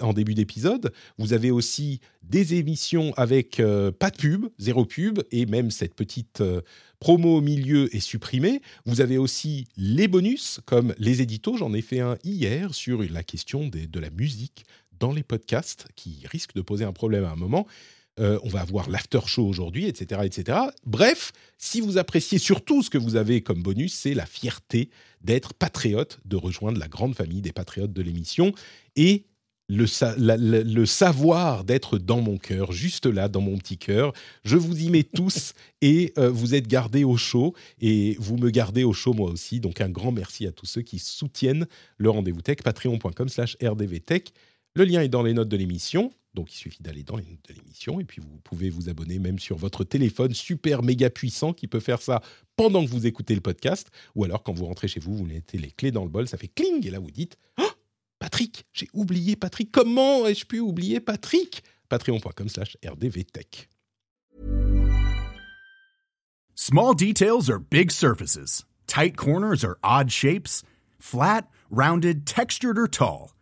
en 0.00 0.12
début 0.12 0.34
d'épisode. 0.34 0.92
Vous 1.18 1.32
avez 1.32 1.50
aussi 1.50 2.00
des 2.22 2.54
émissions 2.54 3.12
avec 3.16 3.60
euh, 3.60 3.92
pas 3.92 4.10
de 4.10 4.16
pub, 4.16 4.46
zéro 4.58 4.84
pub, 4.86 5.20
et 5.30 5.46
même 5.46 5.70
cette 5.70 5.94
petite 5.94 6.40
euh, 6.40 6.62
promo 6.98 7.36
au 7.36 7.40
milieu 7.40 7.94
est 7.94 8.00
supprimée. 8.00 8.62
Vous 8.86 9.00
avez 9.00 9.18
aussi 9.18 9.66
les 9.76 10.08
bonus, 10.08 10.60
comme 10.64 10.94
les 10.98 11.20
éditos. 11.20 11.58
J'en 11.58 11.74
ai 11.74 11.82
fait 11.82 12.00
un 12.00 12.16
hier 12.24 12.74
sur 12.74 13.02
la 13.02 13.22
question 13.22 13.68
de 13.68 14.00
la 14.00 14.10
musique 14.10 14.64
dans 14.98 15.12
les 15.12 15.22
podcasts 15.22 15.86
qui 15.96 16.22
risquent 16.30 16.54
de 16.54 16.62
poser 16.62 16.84
un 16.84 16.92
problème 16.92 17.24
à 17.24 17.30
un 17.30 17.36
moment. 17.36 17.66
Euh, 18.20 18.38
on 18.44 18.48
va 18.48 18.60
avoir 18.60 18.88
l'after 18.88 19.20
show 19.26 19.44
aujourd'hui, 19.44 19.86
etc., 19.86 20.20
etc. 20.24 20.58
Bref, 20.86 21.32
si 21.58 21.80
vous 21.80 21.98
appréciez 21.98 22.38
surtout 22.38 22.82
ce 22.82 22.90
que 22.90 22.98
vous 22.98 23.16
avez 23.16 23.40
comme 23.40 23.62
bonus, 23.62 23.92
c'est 23.92 24.14
la 24.14 24.26
fierté 24.26 24.90
d'être 25.20 25.52
patriote, 25.52 26.20
de 26.24 26.36
rejoindre 26.36 26.78
la 26.78 26.86
grande 26.86 27.16
famille 27.16 27.42
des 27.42 27.52
patriotes 27.52 27.92
de 27.92 28.02
l'émission. 28.02 28.52
Et 28.94 29.24
le, 29.68 30.62
le, 30.62 30.86
savoir 30.86 31.64
d'être 31.64 31.98
dans 31.98 32.20
mon 32.20 32.36
cœur, 32.36 32.72
juste 32.72 33.06
là, 33.06 33.28
dans 33.28 33.40
mon 33.40 33.56
petit 33.56 33.78
cœur. 33.78 34.12
Je 34.44 34.56
vous 34.56 34.82
y 34.82 34.90
mets 34.90 35.04
tous 35.04 35.54
et 35.80 36.12
euh, 36.18 36.30
vous 36.30 36.54
êtes 36.54 36.68
gardés 36.68 37.04
au 37.04 37.16
chaud 37.16 37.54
et 37.80 38.16
vous 38.20 38.36
me 38.36 38.50
gardez 38.50 38.84
au 38.84 38.92
chaud 38.92 39.14
moi 39.14 39.30
aussi. 39.30 39.60
Donc 39.60 39.80
un 39.80 39.88
grand 39.88 40.12
merci 40.12 40.46
à 40.46 40.52
tous 40.52 40.66
ceux 40.66 40.82
qui 40.82 40.98
soutiennent 40.98 41.66
le 41.96 42.10
rendez-vous 42.10 42.42
tech, 42.42 42.58
patreon.com 42.62 43.28
slash 43.28 43.56
rdvtech. 43.62 44.32
Le 44.76 44.84
lien 44.84 45.02
est 45.02 45.08
dans 45.08 45.22
les 45.22 45.34
notes 45.34 45.48
de 45.48 45.56
l'émission. 45.56 46.12
Donc 46.34 46.52
il 46.52 46.56
suffit 46.56 46.82
d'aller 46.82 47.04
dans 47.04 47.16
les 47.16 47.24
notes 47.24 47.48
de 47.48 47.54
l'émission 47.54 48.00
et 48.00 48.04
puis 48.04 48.20
vous 48.20 48.40
pouvez 48.42 48.68
vous 48.68 48.88
abonner 48.88 49.20
même 49.20 49.38
sur 49.38 49.56
votre 49.56 49.84
téléphone 49.84 50.34
super 50.34 50.82
méga 50.82 51.08
puissant 51.08 51.52
qui 51.52 51.68
peut 51.68 51.78
faire 51.78 52.02
ça 52.02 52.22
pendant 52.56 52.84
que 52.84 52.90
vous 52.90 53.06
écoutez 53.06 53.36
le 53.36 53.40
podcast 53.40 53.88
ou 54.16 54.24
alors 54.24 54.42
quand 54.42 54.52
vous 54.52 54.66
rentrez 54.66 54.88
chez 54.88 54.98
vous, 54.98 55.14
vous 55.16 55.26
mettez 55.26 55.58
les 55.58 55.70
clés 55.70 55.92
dans 55.92 56.02
le 56.02 56.10
bol, 56.10 56.26
ça 56.26 56.36
fait 56.36 56.48
cling 56.48 56.84
et 56.84 56.90
là 56.90 56.98
vous 56.98 57.12
dites 57.12 57.36
oh 57.60 57.70
Patrick, 58.18 58.64
j'ai 58.72 58.88
oublié 58.94 59.36
Patrick. 59.36 59.70
Comment 59.70 60.26
ai-je 60.26 60.44
pu 60.44 60.58
oublier 60.58 60.98
Patrick? 60.98 61.62
Patreon.com 61.88 62.48
slash 62.48 62.76
rdvtech. 62.84 63.68
Small 66.56 66.94
details 66.94 67.48
are 67.48 67.60
big 67.60 67.92
surfaces. 67.92 68.64
Tight 68.88 69.16
corners 69.16 69.64
are 69.64 69.76
odd 69.84 70.10
shapes. 70.10 70.64
Flat, 70.98 71.48
rounded, 71.70 72.26
textured 72.26 72.78
or 72.78 72.88
tall. 72.88 73.33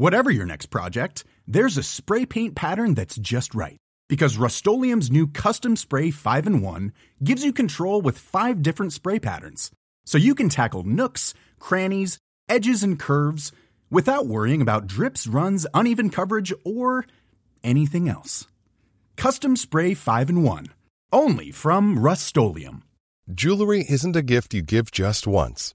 Whatever 0.00 0.30
your 0.30 0.46
next 0.46 0.70
project, 0.70 1.24
there's 1.46 1.76
a 1.76 1.82
spray 1.82 2.24
paint 2.24 2.54
pattern 2.54 2.94
that's 2.94 3.16
just 3.16 3.54
right. 3.54 3.76
Because 4.08 4.38
Rust 4.38 4.66
new 4.66 5.26
Custom 5.26 5.76
Spray 5.76 6.10
5 6.10 6.46
in 6.46 6.62
1 6.62 6.92
gives 7.22 7.44
you 7.44 7.52
control 7.52 8.00
with 8.00 8.16
five 8.16 8.62
different 8.62 8.94
spray 8.94 9.18
patterns. 9.18 9.70
So 10.06 10.16
you 10.16 10.34
can 10.34 10.48
tackle 10.48 10.84
nooks, 10.84 11.34
crannies, 11.58 12.16
edges, 12.48 12.82
and 12.82 12.98
curves– 12.98 13.52
without 13.90 14.26
worrying 14.26 14.62
about 14.62 14.86
drips, 14.86 15.26
runs, 15.26 15.66
uneven 15.74 16.08
coverage, 16.08 16.50
or 16.64 17.04
anything 17.62 18.08
else. 18.08 18.46
Custom 19.16 19.54
Spray 19.54 19.92
5 19.92 20.30
and 20.30 20.44
1. 20.44 20.66
Only 21.12 21.50
from 21.50 21.98
Rust 21.98 22.34
Jewelry 23.30 23.84
isn't 23.86 24.16
a 24.16 24.22
gift 24.22 24.54
you 24.54 24.62
give 24.62 24.90
just 24.90 25.26
once. 25.26 25.74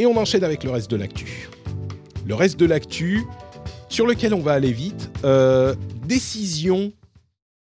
Et 0.00 0.06
on 0.06 0.16
enchaîne 0.16 0.44
avec 0.44 0.64
le 0.64 0.70
reste 0.70 0.90
de 0.90 0.96
l'actu. 0.96 1.50
Le 2.26 2.34
reste 2.34 2.58
de 2.58 2.64
l'actu, 2.64 3.26
sur 3.90 4.06
lequel 4.06 4.32
on 4.32 4.40
va 4.40 4.52
aller 4.52 4.72
vite, 4.72 5.10
euh, 5.24 5.74
décision 6.06 6.94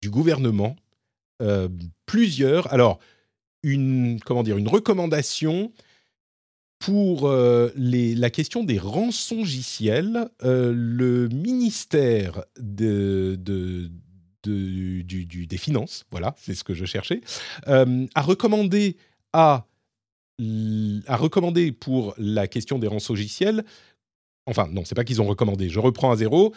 du 0.02 0.08
gouvernement, 0.08 0.76
euh, 1.42 1.68
plusieurs. 2.06 2.72
Alors, 2.72 3.00
une, 3.64 4.20
comment 4.24 4.44
dire, 4.44 4.56
une 4.56 4.68
recommandation 4.68 5.72
pour 6.78 7.26
euh, 7.26 7.72
les, 7.74 8.14
la 8.14 8.30
question 8.30 8.62
des 8.62 8.78
rançongiciels. 8.78 10.28
Le 10.40 11.26
ministère 11.32 12.44
des 12.56 13.88
Finances, 15.58 16.06
voilà, 16.12 16.36
c'est 16.38 16.54
ce 16.54 16.62
que 16.62 16.74
je 16.74 16.84
cherchais, 16.84 17.20
a 17.66 18.22
recommandé 18.22 18.96
à 19.32 19.67
a 20.40 21.16
recommandé 21.16 21.72
pour 21.72 22.14
la 22.18 22.46
question 22.46 22.78
des 22.78 22.86
rançongiciels, 22.86 23.64
enfin 24.46 24.68
non, 24.70 24.84
c'est 24.84 24.94
pas 24.94 25.04
qu'ils 25.04 25.20
ont 25.20 25.26
recommandé, 25.26 25.68
je 25.68 25.80
reprends 25.80 26.10
à 26.10 26.16
zéro, 26.16 26.54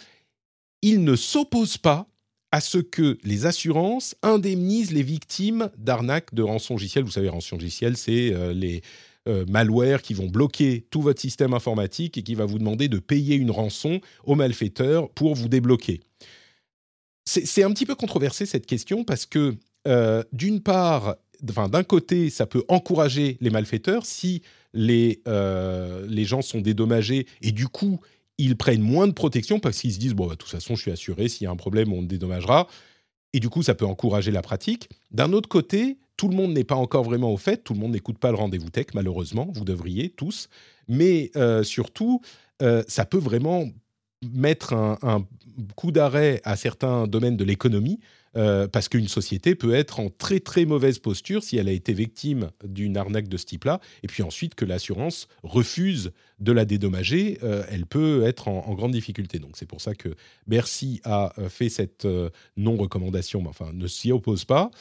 ils 0.82 1.04
ne 1.04 1.16
s'opposent 1.16 1.78
pas 1.78 2.08
à 2.52 2.60
ce 2.60 2.78
que 2.78 3.18
les 3.24 3.46
assurances 3.46 4.16
indemnisent 4.22 4.92
les 4.92 5.04
victimes 5.04 5.70
d'arnaques 5.78 6.34
de 6.34 6.44
rançongiciel. 6.44 7.04
Vous 7.04 7.12
savez, 7.12 7.30
rançongiciel, 7.30 7.96
c'est 7.96 8.34
euh, 8.34 8.54
les 8.54 8.82
euh, 9.30 9.46
malwares 9.48 10.02
qui 10.02 10.14
vont 10.14 10.28
bloquer 10.28 10.86
tout 10.90 11.02
votre 11.02 11.22
système 11.22 11.54
informatique 11.54 12.18
et 12.18 12.24
qui 12.24 12.36
va 12.36 12.46
vous 12.46 12.60
demander 12.60 12.90
de 12.90 13.00
payer 13.00 13.36
une 13.36 13.52
rançon 13.52 14.02
aux 14.26 14.36
malfaiteurs 14.36 15.10
pour 15.12 15.36
vous 15.36 15.48
débloquer. 15.48 16.02
C'est 17.26 17.64
un 17.64 17.72
petit 17.72 17.86
peu 17.86 17.96
controversé 17.96 18.46
cette 18.46 18.66
question 18.66 19.04
parce 19.06 19.26
que 19.26 19.56
euh, 19.88 20.24
d'une 20.34 20.62
part, 20.62 21.16
d'un 21.42 21.84
côté, 21.84 22.30
ça 22.30 22.46
peut 22.46 22.64
encourager 22.68 23.38
les 23.42 23.50
malfaiteurs 23.50 24.06
si 24.06 24.42
les, 24.74 25.22
les 25.26 26.26
gens 26.26 26.42
sont 26.42 26.62
dédommagés 26.62 27.28
et 27.42 27.52
du 27.52 27.68
coup 27.68 28.00
ils 28.42 28.58
prennent 28.58 28.82
moins 28.82 29.08
de 29.08 29.14
protection 29.14 29.60
parce 29.60 29.80
qu'ils 29.80 29.94
se 29.94 30.00
disent 30.00 30.16
bon, 30.16 30.26
bah, 30.26 30.34
de 30.34 30.38
toute 30.38 30.50
façon, 30.50 30.76
je 30.76 30.82
suis 30.82 30.92
assuré, 30.92 31.28
s'il 31.28 31.46
y 31.46 31.48
a 31.48 31.52
un 31.52 31.56
problème, 31.56 31.94
on 31.94 32.02
me 32.02 32.08
dédommagera. 32.08 32.68
Et 33.34 33.40
du 33.40 33.50
coup, 33.50 33.64
ça 33.64 33.76
peut 33.76 33.86
encourager 33.86 34.32
la 34.32 34.42
pratique. 34.42 34.90
D'un 35.12 35.32
autre 35.32 35.48
côté, 35.48 36.00
tout 36.18 36.28
le 36.28 36.36
monde 36.36 36.52
n'est 36.52 36.64
pas 36.64 36.76
encore 36.76 37.04
vraiment 37.04 37.32
au 37.32 37.38
fait, 37.38 37.64
tout 37.64 37.74
le 37.74 37.80
monde 37.80 37.92
n'écoute 37.92 38.18
pas 38.18 38.32
le 38.32 38.38
rendez-vous 38.38 38.70
tech, 38.70 38.88
malheureusement, 38.94 39.50
vous 39.54 39.64
devriez 39.64 40.10
tous. 40.10 40.50
Mais 40.88 41.32
euh, 41.36 41.64
surtout, 41.64 42.22
euh, 42.62 42.84
ça 42.88 43.06
peut 43.06 43.20
vraiment 43.20 43.70
mettre 44.34 44.74
un 44.74 45.26
coup 45.76 45.92
d'arrêt 45.92 46.42
à 46.44 46.56
certains 46.56 47.08
domaines 47.08 47.38
de 47.38 47.44
l'économie 47.44 48.00
euh, 48.38 48.68
parce 48.68 48.88
qu'une 48.88 49.10
société 49.10 49.56
peut 49.56 49.74
être 49.74 50.00
en 50.00 50.10
très 50.10 50.40
très 50.40 50.64
mauvaise 50.64 51.00
posture 51.00 51.44
si 51.44 51.58
elle 51.58 51.68
a 51.68 51.74
été 51.74 51.92
victime 51.92 52.52
d'une 52.64 52.96
arnaque 52.96 53.28
de 53.28 53.36
ce 53.36 53.46
type-là, 53.46 53.82
et 54.04 54.08
puis 54.08 54.24
ensuite 54.24 54.56
que 54.56 54.64
l'assurance 54.64 55.28
refuse 55.44 56.12
de 56.40 56.54
la 56.54 56.64
dédommager, 56.64 57.40
euh, 57.44 57.66
elle 57.70 57.86
peut 57.86 58.24
être 58.24 58.48
en, 58.48 58.74
grande 58.74 58.94
difficulté. 58.94 59.38
Donc 59.40 59.58
c'est 59.58 59.66
pour 59.66 59.82
ça 59.82 59.96
que 59.96 60.16
Bercy 60.48 61.02
a 61.04 61.34
euh, 61.40 61.50
fait 61.50 61.68
cette 61.68 62.08
non-recommandation, 62.56 63.42
mais 63.42 63.50
enfin 63.50 63.72
ne 63.74 63.88
s'y 63.88 64.14
oppose 64.14 64.46
pas. 64.46 64.72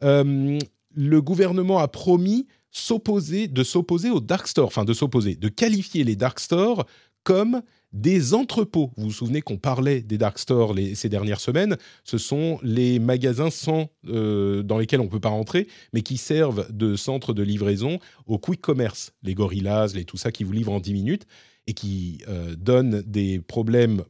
le 0.00 1.20
gouvernement 1.20 1.80
a 1.80 1.88
promis 1.88 2.46
s'opposer, 2.70 3.46
de 3.46 3.62
s'opposer 3.62 4.10
aux 4.10 4.20
dark 4.20 4.48
stores, 4.48 4.66
enfin 4.66 4.84
de 4.84 4.92
s'opposer, 4.92 5.36
de 5.36 5.48
qualifier 5.48 6.02
les 6.02 6.16
dark 6.16 6.40
stores 6.40 6.86
comme 7.24 7.62
des 7.92 8.34
entrepôts. 8.34 8.90
Vous 8.96 9.04
vous 9.04 9.12
souvenez 9.12 9.40
qu'on 9.40 9.56
parlait 9.56 10.02
des 10.02 10.18
dark 10.18 10.38
stores 10.38 10.74
ces 10.94 11.08
dernières 11.08 11.40
semaines? 11.40 11.76
Ce 12.02 12.18
sont 12.18 12.58
les 12.62 12.98
magasins 12.98 13.50
sans, 13.50 13.88
euh, 14.08 14.62
dans 14.62 14.78
lesquels 14.78 15.00
on 15.00 15.04
ne 15.04 15.08
peut 15.08 15.20
pas 15.20 15.28
rentrer, 15.28 15.68
mais 15.92 16.02
qui 16.02 16.16
servent 16.16 16.70
de 16.72 16.96
centre 16.96 17.32
de 17.32 17.42
livraison 17.42 17.98
au 18.26 18.38
quick 18.38 18.60
commerce. 18.60 19.12
Les 19.22 19.34
gorillas, 19.34 19.92
les 19.94 20.04
tout 20.04 20.16
ça 20.16 20.32
qui 20.32 20.44
vous 20.44 20.52
livrent 20.52 20.72
en 20.72 20.80
10 20.80 20.92
minutes 20.92 21.26
et 21.66 21.72
qui 21.72 22.22
euh, 22.28 22.54
donnent 22.56 23.02
des 23.02 23.40
problèmes 23.40 24.02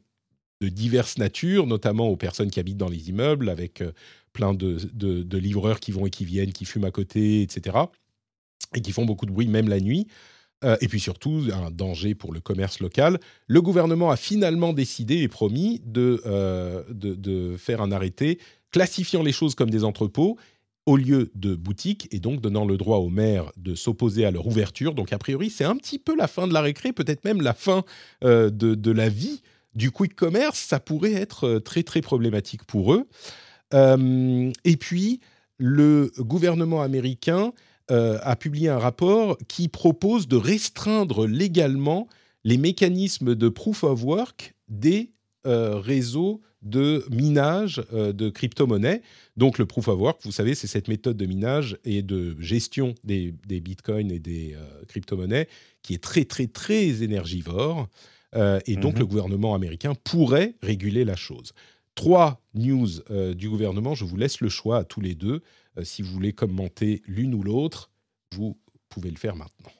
de 0.60 0.68
diverses 0.68 1.18
natures, 1.18 1.66
notamment 1.66 2.08
aux 2.08 2.16
personnes 2.16 2.50
qui 2.50 2.60
habitent 2.60 2.78
dans 2.78 2.88
les 2.88 3.10
immeubles, 3.10 3.50
avec 3.50 3.82
euh, 3.82 3.92
plein 4.32 4.54
de, 4.54 4.78
de, 4.94 5.38
livreurs 5.38 5.78
qui 5.78 5.92
vont 5.92 6.06
et 6.06 6.10
qui 6.10 6.24
viennent, 6.24 6.52
qui 6.52 6.64
fument 6.64 6.86
à 6.86 6.90
côté, 6.90 7.42
etc. 7.42 7.76
Et 8.74 8.80
qui 8.80 8.92
font 8.92 9.04
beaucoup 9.04 9.26
de 9.26 9.30
bruit, 9.30 9.46
même 9.46 9.68
la 9.68 9.78
nuit. 9.78 10.08
Euh, 10.64 10.76
et 10.80 10.88
puis 10.88 11.00
surtout 11.00 11.42
un 11.52 11.70
danger 11.70 12.14
pour 12.14 12.32
le 12.32 12.40
commerce 12.40 12.80
local. 12.80 13.18
Le 13.46 13.60
gouvernement 13.60 14.10
a 14.10 14.16
finalement 14.16 14.72
décidé 14.72 15.18
et 15.18 15.28
promis 15.28 15.82
de, 15.84 16.22
euh, 16.26 16.82
de, 16.88 17.56
faire 17.56 17.82
un 17.82 17.92
arrêté 17.92 18.38
classifiant 18.70 19.22
les 19.22 19.32
choses 19.32 19.54
comme 19.54 19.70
des 19.70 19.84
entrepôts 19.84 20.38
au 20.86 20.96
lieu 20.96 21.30
de 21.34 21.54
boutiques 21.54 22.08
et 22.12 22.18
donc 22.18 22.40
donnant 22.40 22.66
le 22.66 22.76
droit 22.76 22.98
aux 22.98 23.08
maires 23.08 23.52
de 23.56 23.74
s'opposer 23.74 24.24
à 24.24 24.30
leur 24.30 24.46
ouverture. 24.46 24.94
Donc 24.94 25.12
a 25.12 25.18
priori, 25.18 25.50
c'est 25.50 25.64
un 25.64 25.76
petit 25.76 25.98
peu 25.98 26.16
la 26.16 26.26
fin 26.26 26.46
de 26.46 26.52
la 26.52 26.60
récré, 26.60 26.92
peut-être 26.92 27.24
même 27.24 27.40
la 27.40 27.54
fin 27.54 27.84
euh, 28.22 28.50
de, 28.50 28.74
de, 28.74 28.90
la 28.90 29.08
vie 29.08 29.42
du 29.74 29.90
quick 29.90 30.14
commerce. 30.14 30.58
Ça 30.58 30.80
pourrait 30.80 31.14
être 31.14 31.58
très 31.58 31.82
très 31.82 32.00
problématique 32.00 32.64
pour 32.64 32.94
eux. 32.94 33.06
et 33.72 34.76
puis, 34.76 35.20
le 35.58 36.12
gouvernement 36.18 36.82
américain 36.82 37.52
euh, 37.90 38.18
a 38.22 38.34
publié 38.34 38.70
un 38.70 38.78
rapport 38.78 39.36
qui 39.46 39.68
propose 39.68 40.26
de 40.26 40.36
restreindre 40.36 41.26
légalement 41.26 42.08
les 42.42 42.56
mécanismes 42.56 43.34
de 43.34 43.48
proof 43.50 43.84
of 43.84 44.02
work 44.02 44.54
des 44.68 45.10
euh, 45.46 45.78
réseaux 45.80 46.40
de 46.62 47.04
minage 47.10 47.84
euh, 47.92 48.14
de 48.14 48.30
crypto-monnaies. 48.30 49.02
Donc 49.36 49.58
le 49.58 49.66
proof 49.66 49.88
of 49.88 50.00
work, 50.00 50.20
vous 50.24 50.32
savez, 50.32 50.54
c'est 50.54 50.66
cette 50.66 50.88
méthode 50.88 51.18
de 51.18 51.26
minage 51.26 51.76
et 51.84 52.00
de 52.00 52.40
gestion 52.40 52.94
des, 53.04 53.34
bitcoins 53.60 54.10
et 54.10 54.18
des 54.18 54.56
crypto-monnaies 54.88 55.46
qui 55.82 55.92
est 55.92 56.02
très 56.02 56.24
très 56.24 56.46
très 56.46 57.02
énergivore. 57.02 57.88
et 58.34 58.76
donc 58.76 58.94
mhm. 58.94 59.00
le 59.00 59.06
gouvernement 59.06 59.54
américain 59.54 59.92
pourrait 60.04 60.54
réguler 60.62 61.04
la 61.04 61.16
chose. 61.16 61.52
Trois 61.94 62.40
news 62.54 62.88
du 63.34 63.50
gouvernement, 63.50 63.94
je 63.94 64.06
vous 64.06 64.16
laisse 64.16 64.40
le 64.40 64.48
choix 64.48 64.78
à 64.78 64.84
tous 64.84 65.02
les 65.02 65.14
deux. 65.14 65.42
Euh, 65.78 65.84
si 65.84 66.02
vous 66.02 66.12
voulez 66.12 66.32
commenter 66.32 67.02
l'une 67.06 67.34
ou 67.34 67.42
l'autre, 67.42 67.90
vous 68.34 68.58
pouvez 68.88 69.10
le 69.10 69.16
faire 69.16 69.36
maintenant. 69.36 69.70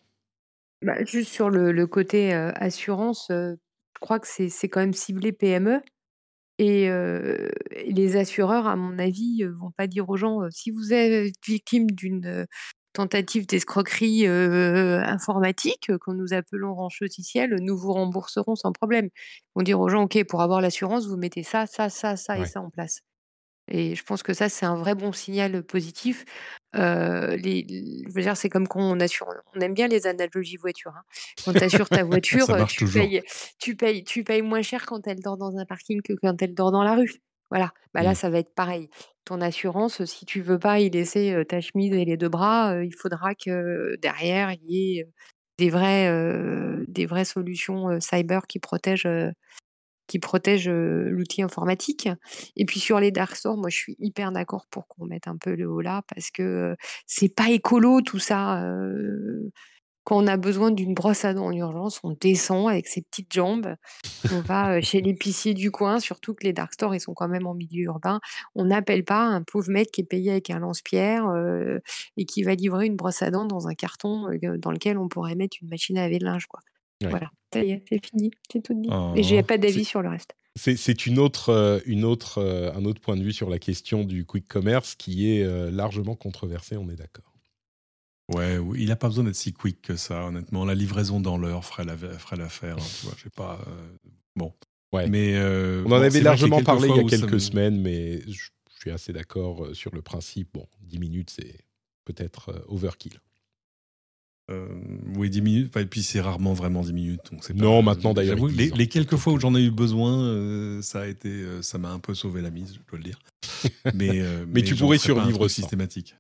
Bah, 0.83 1.03
juste 1.05 1.33
sur 1.33 1.51
le, 1.51 1.87
côté 1.87 2.35
euh, 2.35 2.51
assurance, 2.57 3.31
euh, 3.31 3.55
je 3.95 4.01
crois 4.01 4.19
que 4.19 4.27
c'est 4.29 4.69
quand 4.69 4.81
même 4.81 4.93
ciblé 4.93 5.33
PME. 5.33 5.81
Et 6.59 6.89
les 7.89 8.17
assureurs, 8.17 8.69
à 8.69 8.77
mon 8.77 8.97
avis, 9.01 9.43
vont 9.43 9.73
pas 9.77 9.89
dire 9.89 10.09
aux 10.09 10.17
gens, 10.17 10.49
si 10.51 10.71
vous 10.71 10.93
êtes 10.93 11.35
victime 11.45 11.91
d'une 11.91 12.47
tentative 12.93 13.45
d'escroquerie 13.49 14.25
informatique, 14.29 15.87
que 15.89 16.11
nous 16.13 16.33
appelons 16.33 16.73
ranch 16.75 17.01
logiciel, 17.01 17.57
nous 17.61 17.77
vous 17.77 17.93
rembourserons 17.93 18.55
sans 18.55 18.71
problème. 18.71 19.07
Ils 19.07 19.51
vont 19.57 19.63
dire 19.65 19.81
aux 19.81 19.89
gens, 19.89 20.05
OK, 20.05 20.23
pour 20.29 20.43
avoir 20.43 20.61
l'assurance, 20.61 21.09
vous 21.09 21.17
mettez 21.17 21.43
ça, 21.43 21.67
ça, 21.67 21.89
ça, 21.89 22.15
ça 22.15 22.39
et 22.39 22.47
ça 22.47 22.61
en 22.61 22.71
place. 22.71 23.01
Et 23.69 23.95
je 23.95 24.05
pense 24.05 24.23
que 24.23 24.35
ça, 24.35 24.49
c'est 24.49 24.67
un 24.67 24.77
vrai 24.77 24.95
bon 24.95 25.13
signal 25.13 25.63
positif. 25.63 26.25
les, 26.75 27.67
je 28.07 28.13
veux 28.13 28.23
dire, 28.23 28.37
c'est 28.37 28.49
comme 28.49 28.69
quand 28.69 28.81
on 28.81 29.01
assure. 29.01 29.29
On 29.55 29.61
aime 29.61 29.75
bien 29.75 29.89
les 29.89 30.07
analogies 30.07 30.57
voiture. 30.57 30.93
Hein. 30.97 31.03
Quand 31.45 31.53
tu 31.53 31.63
assures 31.63 31.89
ta 31.89 32.05
voiture, 32.05 32.47
tu, 32.67 32.87
payes, 32.87 33.23
tu, 33.59 33.77
payes, 33.77 34.05
tu 34.05 34.25
payes 34.25 34.43
moins 34.43 34.63
cher 34.63 34.85
quand 34.87 35.07
elle 35.07 35.21
dort 35.21 35.37
dans 35.37 35.57
un 35.57 35.65
parking 35.65 36.03
que 36.03 36.13
quand 36.13 36.41
elle 36.43 36.55
dort 36.55 36.73
dans 36.73 36.83
la 36.83 36.95
rue. 36.95 37.15
Voilà. 37.51 37.73
Bah 37.95 38.03
là, 38.03 38.13
mmh. 38.13 38.17
ça 38.17 38.31
va 38.31 38.39
être 38.39 38.55
pareil. 38.55 38.91
Ton 39.25 39.41
assurance, 39.41 40.05
si 40.05 40.27
tu 40.27 40.43
veux 40.43 40.59
pas 40.59 40.81
y 40.81 40.91
laisser 40.91 41.43
ta 41.49 41.61
chemise 41.61 41.95
et 41.95 42.05
les 42.05 42.17
deux 42.17 42.29
bras, 42.29 42.83
il 42.83 42.95
faudra 42.95 43.35
que 43.35 43.97
derrière, 44.03 44.53
il 44.53 44.71
y 44.71 44.99
ait 44.99 45.09
des, 45.57 45.71
vrais, 45.71 46.11
des 46.89 47.07
vraies 47.07 47.25
solutions 47.25 47.99
cyber 48.01 48.47
qui 48.47 48.59
protègent 48.59 49.09
qui 50.07 50.19
protège 50.19 50.69
l'outil 50.69 51.43
informatique. 51.43 52.09
Et 52.57 52.65
puis 52.65 52.81
sur 52.81 53.01
les 53.01 53.11
dark 53.11 53.37
stores, 53.37 53.57
moi 53.57 53.71
je 53.71 53.77
suis 53.77 53.97
hyper 53.99 54.33
d'accord 54.33 54.67
pour 54.71 54.87
qu'on 54.89 55.07
mette 55.07 55.29
un 55.29 55.37
peu 55.37 55.55
le 55.55 55.69
haut 55.69 55.81
là 55.81 56.03
parce 56.15 56.31
que 56.31 56.77
c'est 57.07 57.35
pas 57.35 57.51
écolo 57.51 58.01
tout 58.01 58.19
ça. 58.19 58.63
quand 60.05 60.23
on 60.23 60.27
a 60.27 60.37
besoin 60.37 60.71
d'une 60.71 60.93
brosse 60.93 61.25
à 61.25 61.33
dents 61.33 61.47
en 61.47 61.53
urgence, 61.53 62.01
on 62.03 62.15
descend 62.21 62.69
avec 62.69 62.87
ses 62.87 63.01
petites 63.01 63.33
jambes, 63.33 63.75
on 64.31 64.41
va 64.41 64.83
chez 64.83 65.01
l'épicier 65.01 65.55
du 65.55 65.71
coin, 65.71 65.99
surtout 65.99 66.35
que 66.35 66.45
les 66.45 66.53
dark 66.53 66.75
stores 66.75 66.95
ils 66.95 67.01
sont 67.01 67.15
quand 67.15 67.29
même 67.29 67.47
en 67.47 67.55
milieu 67.55 67.85
urbain. 67.85 68.21
On 68.55 68.67
n'appelle 68.67 69.05
pas 69.05 69.23
un 69.23 69.43
pauvre 69.43 69.71
mec 69.71 69.91
qui 69.91 70.03
est 70.03 70.05
payé 70.05 70.33
avec 70.33 70.51
un 70.51 70.59
lance-pierre 70.59 71.25
et 72.19 72.27
qui 72.27 72.43
va 72.43 72.55
livrer 72.55 72.87
une 72.87 72.97
brosse 72.97 73.23
à 73.23 73.31
dents 73.31 73.47
dans 73.47 73.69
un 73.69 73.75
carton 73.75 74.29
dans 74.59 74.71
lequel 74.73 74.99
on 74.99 75.09
pourrait 75.09 75.37
mettre 75.37 75.57
une 75.63 75.69
machine 75.69 75.97
à 75.97 76.03
laver 76.03 76.19
de 76.19 76.25
linge 76.25 76.47
quoi. 76.47 76.61
Voilà, 77.09 77.31
ça 77.55 77.65
y 77.65 77.71
est, 77.71 77.83
c'est 77.89 78.05
fini, 78.05 78.31
c'est 78.51 78.63
tout 78.63 78.75
dit. 78.75 78.89
Et 79.17 79.23
j'ai 79.23 79.41
oh, 79.41 79.43
pas 79.43 79.59
d'avis 79.59 79.85
sur 79.85 80.03
le 80.03 80.09
reste. 80.09 80.35
C'est 80.57 81.07
une 81.07 81.19
autre, 81.19 81.49
euh, 81.49 81.81
une 81.85 82.05
autre, 82.05 82.39
euh, 82.39 82.73
un 82.75 82.85
autre 82.85 83.01
point 83.01 83.17
de 83.17 83.25
vue 83.25 83.33
sur 83.33 83.51
la 83.51 83.59
question 83.59 84.05
du 84.05 84.25
quick 84.25 84.47
commerce 84.47 84.95
qui 84.95 85.29
est 85.29 85.43
euh, 85.43 85.69
largement 85.69 86.15
controversé, 86.15 86.77
on 86.77 86.89
est 86.91 86.97
d'accord. 86.97 87.25
Ouais, 88.33 88.57
oui, 88.57 88.83
il 88.83 88.89
n'a 88.89 88.97
pas 88.97 89.09
besoin 89.09 89.25
d'être 89.25 89.35
si 89.35 89.53
quick 89.53 89.83
que 89.83 89.97
ça, 89.97 90.27
honnêtement. 90.27 90.65
La 90.65 90.77
livraison 90.77 91.19
dans 91.21 91.37
l'heure 91.37 91.65
ferait 91.65 91.85
l'affaire. 91.85 92.77
Hein, 92.79 93.11
tu 93.17 93.31
pas. 93.31 93.61
bon. 94.37 94.55
Ouais. 94.93 95.09
Mais 95.09 95.37
on 95.85 95.91
en 95.91 96.01
avait 96.01 96.21
largement 96.21 96.63
parlé 96.63 96.89
il 96.89 96.97
y 96.97 97.01
a 97.01 97.05
quelques 97.05 97.41
semaines, 97.41 97.81
mais 97.81 98.21
je, 98.31 98.49
suis 98.81 98.91
assez 98.91 99.13
d'accord 99.13 99.69
sur 99.75 99.95
le 99.95 100.03
principe. 100.03 100.55
Bon, 100.55 100.67
10 100.83 100.99
minutes, 100.99 101.31
c'est 101.31 101.59
peut-être 102.05 102.65
overkill. 102.69 103.19
Euh, 104.51 104.69
oui, 105.17 105.31
10 105.31 105.41
minutes. 105.41 105.77
et 105.77 105.87
puis 105.87 106.03
c'est 106.03 106.21
rarement 106.21 106.53
vraiment 106.53 106.83
10 106.83 106.93
minutes. 106.93 107.21
Donc 107.33 107.49
non, 107.51 107.83
maintenant 107.83 108.13
d'ailleurs. 108.13 108.39
Les, 108.47 108.89
quelques 108.89 109.17
fois 109.17 109.33
où 109.33 109.41
j'en 109.41 109.55
ai 109.55 109.63
eu 109.63 109.71
besoin, 109.71 110.21
euh, 110.21 110.83
ça 110.83 111.03
a 111.03 111.07
été, 111.07 111.31
euh, 111.31 111.63
ça 111.63 111.79
m'a 111.79 111.91
un 111.91 111.99
peu 111.99 112.15
sauvé 112.15 112.43
la 112.43 112.51
mise, 112.51 112.75
je 112.75 112.91
dois 112.91 112.99
le 112.99 113.05
dire. 113.05 113.19
Mais, 113.95 114.23
mais, 114.47 114.63
tu 114.63 114.75
pourrais 114.75 114.99
survivre 114.99 115.49
systématique. 115.49 116.17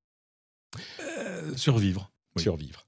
survivre. 1.57 2.11
Survivre. 2.37 2.84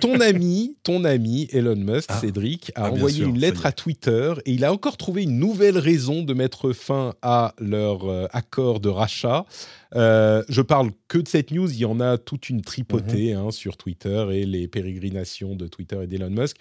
Ton 0.00 0.20
ami, 0.20 0.76
ton 0.82 1.04
ami 1.04 1.48
Elon 1.52 1.76
Musk, 1.76 2.08
ah. 2.08 2.20
Cédric, 2.20 2.72
a 2.74 2.84
ah, 2.86 2.92
envoyé 2.92 3.24
une 3.24 3.38
lettre 3.38 3.66
à 3.66 3.72
Twitter 3.72 4.34
et 4.46 4.52
il 4.52 4.64
a 4.64 4.72
encore 4.72 4.96
trouvé 4.96 5.22
une 5.22 5.38
nouvelle 5.38 5.78
raison 5.78 6.22
de 6.22 6.34
mettre 6.34 6.72
fin 6.72 7.14
à 7.22 7.54
leur 7.58 8.28
accord 8.34 8.80
de 8.80 8.88
rachat. 8.88 9.46
Euh, 9.94 10.42
je 10.48 10.62
parle 10.62 10.90
que 11.08 11.18
de 11.18 11.28
cette 11.28 11.50
news, 11.50 11.70
il 11.70 11.78
y 11.78 11.84
en 11.84 12.00
a 12.00 12.18
toute 12.18 12.48
une 12.48 12.62
tripotée 12.62 13.34
mhm. 13.34 13.40
hein, 13.40 13.50
sur 13.50 13.76
Twitter 13.76 14.26
et 14.32 14.46
les 14.46 14.68
pérégrinations 14.68 15.54
de 15.54 15.66
Twitter 15.66 15.98
et 16.02 16.06
d'Elon 16.06 16.30
Musk. 16.30 16.56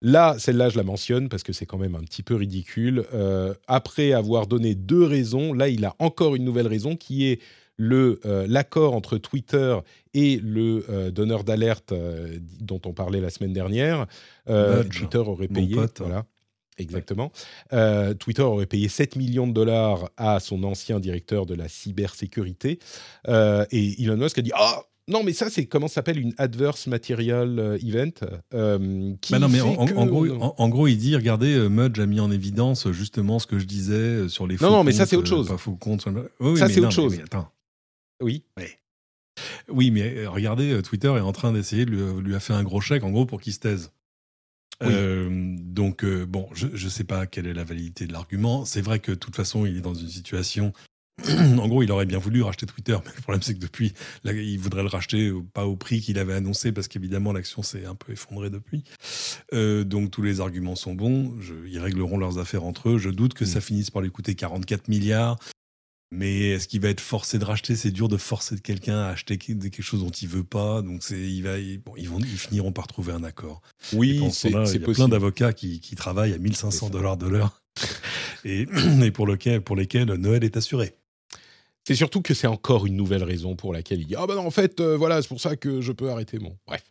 Là, 0.00 0.34
celle-là, 0.38 0.68
je 0.68 0.76
la 0.76 0.82
mentionne 0.82 1.28
parce 1.28 1.44
que 1.44 1.52
c'est 1.52 1.66
quand 1.66 1.78
même 1.78 1.94
un 1.94 2.02
petit 2.02 2.24
peu 2.24 2.34
ridicule. 2.34 3.04
Euh, 3.14 3.54
après 3.68 4.12
avoir 4.12 4.48
donné 4.48 4.74
deux 4.74 5.04
raisons, 5.04 5.52
là, 5.52 5.68
il 5.68 5.84
a 5.84 5.94
encore 6.00 6.34
une 6.34 6.44
nouvelle 6.44 6.66
raison 6.66 6.96
qui 6.96 7.26
est 7.26 7.40
le 7.76 8.20
euh, 8.26 8.46
l'accord 8.48 8.94
entre 8.94 9.18
Twitter 9.18 9.76
et 10.14 10.38
le 10.38 11.10
donneur 11.10 11.44
d'alerte 11.44 11.94
dont 12.60 12.80
on 12.84 12.92
parlait 12.92 13.20
la 13.20 13.30
semaine 13.30 13.52
dernière. 13.52 14.06
Twitter 14.46 15.18
aurait 15.18 15.48
payé, 15.48 15.76
voilà, 15.98 16.26
Exactement. 16.78 17.32
Euh, 17.72 18.14
Twitter 18.14 18.42
aurait 18.42 18.66
payé 18.66 18.88
7 18.88 19.16
millions 19.16 19.46
de 19.46 19.52
dollars 19.52 20.10
à 20.16 20.40
son 20.40 20.64
ancien 20.64 21.00
directeur 21.00 21.46
de 21.46 21.54
la 21.54 21.68
cybersécurité. 21.68 22.78
Euh, 23.28 23.64
et 23.70 24.02
Elon 24.02 24.16
Musk 24.16 24.38
a 24.38 24.42
dit 24.42 24.52
Ah 24.54 24.82
non, 25.08 25.22
mais 25.24 25.32
ça, 25.32 25.50
c'est 25.50 25.66
comment 25.66 25.88
s'appelle 25.88 26.18
une 26.18 26.32
adverse 26.38 26.86
material 26.86 27.58
euh, 27.58 27.78
event 27.82 28.10
qui 29.20 29.32
bah 29.32 29.38
non, 29.38 29.48
mais 29.48 29.60
en, 29.60 29.84
gros, 29.84 30.26
en, 30.30 30.68
gros, 30.68 30.86
il 30.86 30.96
dit 30.96 31.14
regardez, 31.16 31.68
Mudge 31.68 31.98
a 31.98 32.06
mis 32.06 32.20
en 32.20 32.30
évidence 32.30 32.90
justement 32.92 33.38
ce 33.38 33.46
que 33.46 33.58
je 33.58 33.66
disais 33.66 34.28
sur 34.28 34.46
les 34.46 34.56
faux 34.56 34.66
Non, 34.66 34.70
non, 34.70 34.84
mais 34.84 34.92
ça, 34.92 35.04
c'est 35.04 35.16
autre 35.16 35.28
chose. 35.28 35.48
Pas 35.48 35.58
faux 35.58 35.76
comptes. 35.76 36.02
ça, 36.56 36.68
c'est 36.68 36.80
autre 36.80 36.90
chose. 36.90 37.18
Oui. 38.22 38.44
Oui, 39.68 39.90
mais 39.90 40.26
regardez, 40.26 40.82
Twitter 40.82 41.08
est 41.08 41.20
en 41.20 41.32
train 41.32 41.52
d'essayer 41.52 41.84
de 41.86 41.90
lui, 41.90 42.22
lui 42.22 42.34
a 42.34 42.40
fait 42.40 42.52
un 42.52 42.62
gros 42.62 42.80
chèque, 42.80 43.04
en 43.04 43.10
gros, 43.10 43.26
pour 43.26 43.40
qu'il 43.40 43.52
se 43.52 43.60
taise. 43.60 43.92
Euh, 44.82 45.56
donc, 45.58 46.04
euh, 46.04 46.26
bon, 46.26 46.48
je 46.54 46.66
ne 46.66 46.90
sais 46.90 47.04
pas 47.04 47.26
quelle 47.26 47.46
est 47.46 47.54
la 47.54 47.64
validité 47.64 48.06
de 48.06 48.12
l'argument. 48.12 48.64
C'est 48.64 48.80
vrai 48.80 48.98
que 48.98 49.12
de 49.12 49.16
toute 49.16 49.36
façon, 49.36 49.66
il 49.66 49.76
est 49.76 49.82
dans 49.82 49.94
une 49.94 50.08
situation. 50.08 50.72
en 51.28 51.68
gros, 51.68 51.82
il 51.82 51.92
aurait 51.92 52.06
bien 52.06 52.18
voulu 52.18 52.42
racheter 52.42 52.66
Twitter, 52.66 52.96
mais 53.04 53.10
le 53.14 53.22
problème, 53.22 53.42
c'est 53.42 53.54
que 53.54 53.60
depuis, 53.60 53.92
il 54.24 54.58
voudrait 54.58 54.82
le 54.82 54.88
racheter 54.88 55.32
pas 55.52 55.66
au 55.66 55.76
prix 55.76 56.00
qu'il 56.00 56.18
avait 56.18 56.34
annoncé, 56.34 56.72
parce 56.72 56.88
qu'évidemment, 56.88 57.32
l'action 57.32 57.62
s'est 57.62 57.84
un 57.84 57.94
peu 57.94 58.12
effondrée 58.12 58.50
depuis. 58.50 58.82
Euh, 59.52 59.84
donc, 59.84 60.10
tous 60.10 60.22
les 60.22 60.40
arguments 60.40 60.76
sont 60.76 60.94
bons. 60.94 61.34
Je, 61.40 61.54
ils 61.66 61.78
régleront 61.78 62.18
leurs 62.18 62.38
affaires 62.38 62.64
entre 62.64 62.90
eux. 62.90 62.98
Je 62.98 63.10
doute 63.10 63.34
que 63.34 63.44
mm. 63.44 63.48
ça 63.48 63.60
finisse 63.60 63.90
par 63.90 64.02
lui 64.02 64.10
coûter 64.10 64.34
44 64.34 64.88
milliards. 64.88 65.38
Mais 66.14 66.50
est-ce 66.50 66.68
qu'il 66.68 66.82
va 66.82 66.90
être 66.90 67.00
forcé 67.00 67.38
de 67.38 67.44
racheter? 67.46 67.74
C'est 67.74 67.90
dur 67.90 68.06
de 68.06 68.18
forcer 68.18 68.58
quelqu'un 68.60 68.98
à 68.98 69.08
acheter 69.08 69.38
quelque 69.38 69.80
chose 69.80 70.04
dont 70.04 70.10
il 70.10 70.28
veut 70.28 70.44
pas. 70.44 70.82
Donc 70.82 71.02
c'est, 71.02 71.18
il 71.18 71.42
va, 71.42 71.56
bon, 71.86 71.94
ils 71.96 72.06
vont, 72.06 72.18
ils 72.18 72.26
finiront 72.38 72.70
par 72.70 72.86
trouver 72.86 73.14
un 73.14 73.24
accord. 73.24 73.62
Oui, 73.94 74.22
c'est 74.30 74.50
Il 74.50 74.54
y 74.54 74.84
a 74.84 74.92
plein 74.92 75.08
d'avocats 75.08 75.54
qui, 75.54 75.80
qui, 75.80 75.96
travaillent 75.96 76.34
à 76.34 76.38
1500 76.38 76.90
dollars 76.90 77.16
de 77.16 77.28
l'heure 77.28 77.62
et, 78.44 78.66
et 79.02 79.10
pour, 79.10 79.26
lequel, 79.26 79.62
pour 79.62 79.74
lesquels 79.74 80.04
Noël 80.04 80.44
est 80.44 80.58
assuré. 80.58 80.94
C'est 81.84 81.94
surtout 81.94 82.20
que 82.20 82.34
c'est 82.34 82.46
encore 82.46 82.84
une 82.84 82.94
nouvelle 82.94 83.24
raison 83.24 83.56
pour 83.56 83.72
laquelle 83.72 84.02
il 84.02 84.06
dit 84.06 84.14
ah 84.14 84.26
ben 84.26 84.34
non, 84.34 84.46
en 84.46 84.50
fait 84.50 84.80
euh, 84.80 84.98
voilà 84.98 85.22
c'est 85.22 85.28
pour 85.28 85.40
ça 85.40 85.56
que 85.56 85.80
je 85.80 85.92
peux 85.92 86.10
arrêter 86.10 86.38
mon 86.38 86.58
bref. 86.66 86.84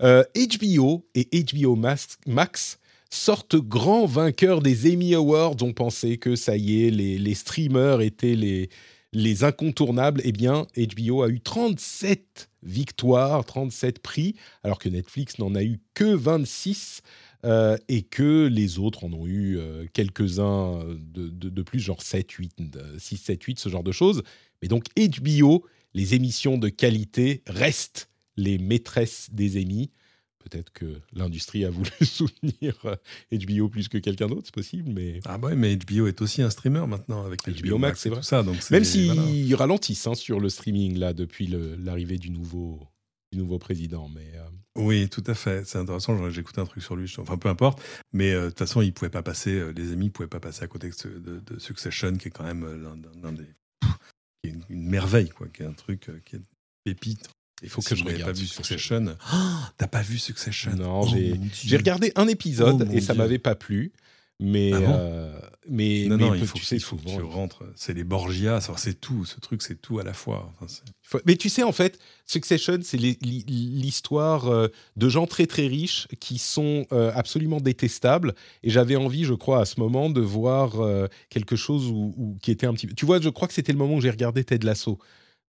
HBO 0.00 0.04
euh, 0.06 1.00
et 1.16 1.42
HBO 1.42 1.74
Max, 1.74 2.16
Max 2.28 2.78
sortent 3.12 3.56
grands 3.56 4.06
vainqueurs 4.06 4.62
des 4.62 4.92
Emmy 4.92 5.14
Awards. 5.14 5.56
On 5.60 5.72
pensait 5.72 6.16
que 6.16 6.34
ça 6.34 6.56
y 6.56 6.84
est, 6.84 6.90
les, 6.90 7.34
streamers 7.34 8.00
étaient 8.00 8.34
les, 8.34 8.70
les 9.12 9.44
incontournables. 9.44 10.22
Eh 10.24 10.32
bien, 10.32 10.66
HBO 10.76 11.22
a 11.22 11.28
eu 11.28 11.40
37 11.40 12.48
victoires, 12.62 13.44
37 13.44 13.98
prix, 13.98 14.34
alors 14.62 14.78
que 14.78 14.88
Netflix 14.88 15.38
n'en 15.38 15.54
a 15.54 15.62
eu 15.62 15.80
que 15.94 16.14
26. 16.14 17.02
Euh, 17.44 17.76
et 17.88 18.02
que 18.02 18.46
les 18.46 18.78
autres 18.78 19.02
en 19.02 19.12
ont 19.12 19.26
eu 19.26 19.58
euh, 19.58 19.84
quelques-uns 19.92 20.78
de, 20.96 21.28
de, 21.28 21.62
plus, 21.62 21.80
genre 21.80 22.00
7, 22.00 22.30
8, 22.30 22.52
6, 22.98 23.16
7, 23.16 23.42
8, 23.42 23.58
ce 23.58 23.68
genre 23.68 23.82
de 23.82 23.90
choses. 23.90 24.22
Mais 24.62 24.68
donc 24.68 24.84
HBO, 24.96 25.66
les 25.92 26.14
émissions 26.14 26.56
de 26.56 26.68
qualité 26.68 27.42
restent 27.48 28.08
les 28.36 28.58
maîtresses 28.58 29.28
des 29.32 29.60
Emmy. 29.60 29.90
Peut-être 30.42 30.72
que 30.72 31.00
l'industrie 31.12 31.64
a 31.64 31.70
voulu 31.70 31.90
soutenir 32.02 32.74
HBO 33.32 33.64
euh, 33.64 33.68
plus 33.68 33.88
que 33.88 33.98
quelqu'un 33.98 34.26
d'autre, 34.26 34.42
c'est 34.46 34.54
possible, 34.54 34.90
mais... 34.92 35.20
Ah 35.24 35.38
ouais, 35.38 35.54
mais 35.54 35.76
HBO 35.76 36.06
est 36.06 36.20
aussi 36.20 36.42
un 36.42 36.50
streamer 36.50 36.86
maintenant 36.86 37.24
avec 37.24 37.40
HBO, 37.46 37.78
Max, 37.78 38.00
c'est 38.00 38.08
vrai. 38.08 38.22
ça. 38.22 38.42
Donc 38.42 38.70
Même 38.70 38.84
s'ils 38.84 39.54
ralentissent 39.54 40.06
hein, 40.06 40.14
sur 40.14 40.40
le 40.40 40.48
streaming 40.48 40.98
là 40.98 41.12
depuis 41.12 41.46
l'arrivée 41.46 42.18
du 42.18 42.30
nouveau, 42.30 42.80
du 43.32 43.38
nouveau 43.38 43.58
président, 43.58 44.08
mais... 44.08 44.32
Euh, 44.34 44.48
oui, 44.76 45.08
tout 45.08 45.24
à 45.26 45.34
fait. 45.34 45.66
C'est 45.66 45.78
intéressant. 45.78 46.30
J'ai 46.30 46.40
écouté 46.40 46.60
un 46.60 46.66
truc 46.66 46.82
sur 46.82 46.96
lui. 46.96 47.12
Enfin, 47.18 47.36
peu 47.36 47.50
importe. 47.50 47.82
Mais 48.14 48.32
euh, 48.32 48.44
de 48.44 48.48
toute 48.48 48.60
façon, 48.60 48.80
il 48.80 48.94
pouvait 48.94 49.10
pas 49.10 49.22
passer. 49.22 49.70
les 49.74 49.92
amis 49.92 50.08
pouvaient 50.08 50.28
pas 50.28 50.40
passer 50.40 50.64
à 50.64 50.66
côté 50.66 50.88
de, 50.88 51.58
Succession, 51.58 52.16
qui 52.16 52.28
est 52.28 52.30
quand 52.30 52.44
même 52.44 52.64
l'un 53.22 53.32
des, 53.32 53.44
est 54.44 54.48
une, 54.70 54.88
merveille, 54.88 55.28
quoi, 55.28 55.48
qui 55.48 55.62
est 55.62 55.66
un 55.66 55.74
truc 55.74 56.10
qui 56.24 56.36
est 56.36 56.42
pépite. 56.84 57.28
Il 57.62 57.68
faut 57.68 57.80
que 57.82 57.94
je 57.94 58.04
regarde. 58.04 58.24
pas 58.24 58.32
vu 58.32 58.46
Succession. 58.46 59.14
Oh, 59.32 59.36
T'as 59.78 59.86
pas 59.86 60.02
vu 60.02 60.18
Succession 60.18 60.72
Non, 60.76 61.02
oh 61.04 61.08
j'ai 61.64 61.76
regardé 61.76 62.12
un 62.16 62.26
épisode 62.28 62.86
oh 62.88 62.92
et 62.92 63.00
ça 63.00 63.14
m'avait 63.14 63.38
pas 63.38 63.54
plu. 63.54 63.92
Mais, 64.40 64.72
Ah 64.74 64.80
bon 64.80 64.86
euh, 64.88 65.40
mais, 65.68 66.06
Non, 66.08 66.16
mais 66.16 66.24
non, 66.30 66.34
il 66.34 66.44
faut, 66.44 66.58
tu 66.58 66.64
sais 66.64 66.74
il 66.74 66.82
faut 66.82 66.96
que 66.96 67.08
tu 67.08 67.20
rentres. 67.22 67.62
C'est 67.76 67.94
les 67.94 68.02
Borgia, 68.02 68.60
ça, 68.60 68.72
c'est 68.76 69.00
tout. 69.00 69.24
Ce 69.24 69.38
truc, 69.38 69.62
c'est 69.62 69.80
tout 69.80 70.00
à 70.00 70.02
la 70.02 70.12
fois. 70.14 70.50
Enfin, 70.56 70.66
c'est- 70.66 70.82
Faut- 71.02 71.20
Mais 71.26 71.36
tu 71.36 71.48
sais, 71.48 71.62
en 71.62 71.70
fait, 71.70 72.00
Succession, 72.26 72.78
c'est 72.82 72.96
l'histoire 72.96 74.48
euh, 74.48 74.68
de 74.96 75.08
gens 75.08 75.26
très 75.26 75.46
très 75.46 75.66
riches 75.66 76.08
qui 76.20 76.38
sont 76.38 76.86
euh, 76.92 77.12
absolument 77.14 77.60
détestables. 77.60 78.34
Et 78.62 78.70
j'avais 78.70 78.96
envie, 78.96 79.24
je 79.24 79.34
crois, 79.34 79.60
à 79.60 79.64
ce 79.64 79.78
moment, 79.78 80.10
de 80.10 80.20
voir 80.20 80.72
quelque 81.28 81.54
chose 81.56 81.86
où, 81.86 82.12
où- 82.16 82.38
qui 82.42 82.50
était 82.50 82.66
un 82.66 82.74
petit 82.74 82.86
peu. 82.86 82.94
Tu 82.94 83.06
vois, 83.06 83.20
je 83.20 83.28
crois 83.28 83.46
que 83.48 83.54
c'était 83.54 83.72
le 83.72 83.78
moment 83.78 83.94
où 83.94 84.00
j'ai 84.00 84.10
regardé 84.10 84.42
Ted 84.44 84.66
Lasso. 84.66 84.98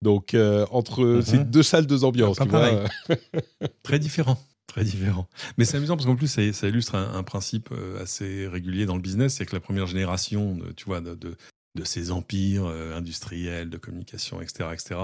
Donc, 0.04 0.34
euh, 0.34 0.66
entre 0.72 1.04
Mhm. 1.04 1.22
ces 1.24 1.38
deux 1.40 1.64
salles, 1.64 1.88
deux 1.88 2.04
ambiances. 2.04 2.38
Pas 2.38 2.44
tu 2.46 2.52
vois. 2.52 2.60
pareil. 2.60 2.80
Très 3.84 4.00
différent. 4.00 4.40
Très 4.68 4.84
différent. 4.84 5.28
Mais 5.58 5.66
c'est 5.66 5.78
amusant 5.78 5.96
parce 5.96 6.06
qu'en 6.08 6.16
plus, 6.16 6.28
ça, 6.28 6.42
ça 6.54 6.68
illustre 6.68 6.96
un, 6.96 7.14
un 7.16 7.24
principe 7.24 7.70
euh, 7.72 8.02
assez 8.02 8.48
régulier 8.48 8.86
dans 8.86 8.96
le 8.96 9.02
business. 9.02 9.36
C'est 9.36 9.46
que 9.46 9.56
la 9.56 9.60
première 9.60 9.88
génération, 9.88 10.56
de, 10.56 10.72
tu 10.72 10.86
vois, 10.86 11.00
de, 11.00 11.14
de, 11.16 11.36
de 11.76 11.84
ces 11.84 12.12
empires 12.12 12.66
euh, 12.66 12.98
industriels, 12.98 13.70
de 13.70 13.78
communication, 13.78 14.42
etc., 14.42 14.70
etc., 14.74 14.96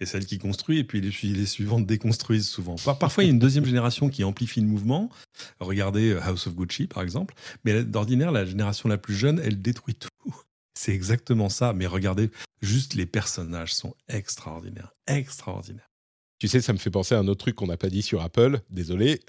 est 0.00 0.06
celle 0.06 0.26
qui 0.26 0.38
construit. 0.38 0.78
Et 0.78 0.84
puis 0.84 1.00
les, 1.00 1.10
les 1.34 1.46
suivantes 1.46 1.86
déconstruisent 1.86 2.48
souvent. 2.48 2.76
Par- 2.84 2.98
parfois, 2.98 3.24
il 3.24 3.26
y 3.26 3.30
a 3.30 3.32
une 3.32 3.38
deuxième 3.40 3.64
génération 3.64 4.08
qui 4.08 4.22
amplifie 4.22 4.60
le 4.60 4.66
mouvement. 4.68 5.10
Regardez 5.60 6.10
euh, 6.12 6.20
House 6.22 6.46
of 6.46 6.54
Gucci, 6.54 6.86
par 6.86 7.02
exemple. 7.02 7.34
Mais 7.64 7.82
d'ordinaire, 7.82 8.30
la 8.32 8.44
génération 8.44 8.88
la 8.88 8.98
plus 8.98 9.14
jeune, 9.14 9.40
elle 9.44 9.60
détruit 9.60 9.94
tout. 9.96 10.08
C'est 10.76 10.92
exactement 10.92 11.48
ça. 11.48 11.72
Mais 11.72 11.86
regardez, 11.86 12.30
juste 12.60 12.94
les 12.94 13.06
personnages 13.06 13.74
sont 13.74 13.94
extraordinaires. 14.08 14.92
Extraordinaires. 15.06 15.90
Tu 16.38 16.48
sais, 16.48 16.60
ça 16.60 16.74
me 16.74 16.78
fait 16.78 16.90
penser 16.90 17.14
à 17.14 17.18
un 17.18 17.28
autre 17.28 17.40
truc 17.40 17.54
qu'on 17.54 17.66
n'a 17.66 17.78
pas 17.78 17.88
dit 17.88 18.02
sur 18.02 18.20
Apple. 18.20 18.60
Désolé. 18.68 19.20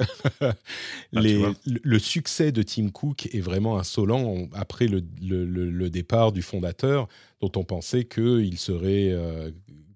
Les- 1.14 1.38
vois. 1.38 1.53
le, 1.65 1.99
succès 1.99 2.52
de 2.52 2.61
Tim 2.64 2.90
Cook 2.90 3.28
est 3.34 3.40
vraiment 3.40 3.80
insolent 3.80 4.24
en- 4.26 4.49
après 4.53 4.88
le, 4.88 5.02
le- 5.22 5.45
le- 5.45 5.69
le 5.69 5.90
départ 5.90 6.34
du 6.34 6.41
fondateur, 6.41 7.07
dont 7.40 7.52
on 7.56 7.64
pensait 7.64 8.03
qu'il 8.03 8.57
serait, 8.57 9.11
euh, 9.11 9.52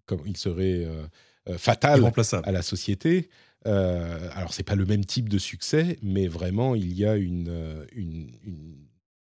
comme, 0.05 0.21
il 0.25 0.37
serait 0.37 0.85
euh, 0.85 1.03
euh, 1.49 1.57
fatal 1.57 2.01
à 2.43 2.51
la 2.53 2.61
société. 2.61 3.29
Euh, 3.67 4.29
alors, 4.33 4.53
c'est 4.53 4.63
pas 4.63 4.75
le 4.75 4.85
même 4.85 5.03
type 5.05 5.27
de 5.27 5.37
succès, 5.37 5.99
mais 6.01 6.27
vraiment, 6.27 6.75
il 6.75 6.93
y 6.93 7.05
a 7.05 7.15
une, 7.17 7.85
une- 7.93 8.31
une- 8.43 8.77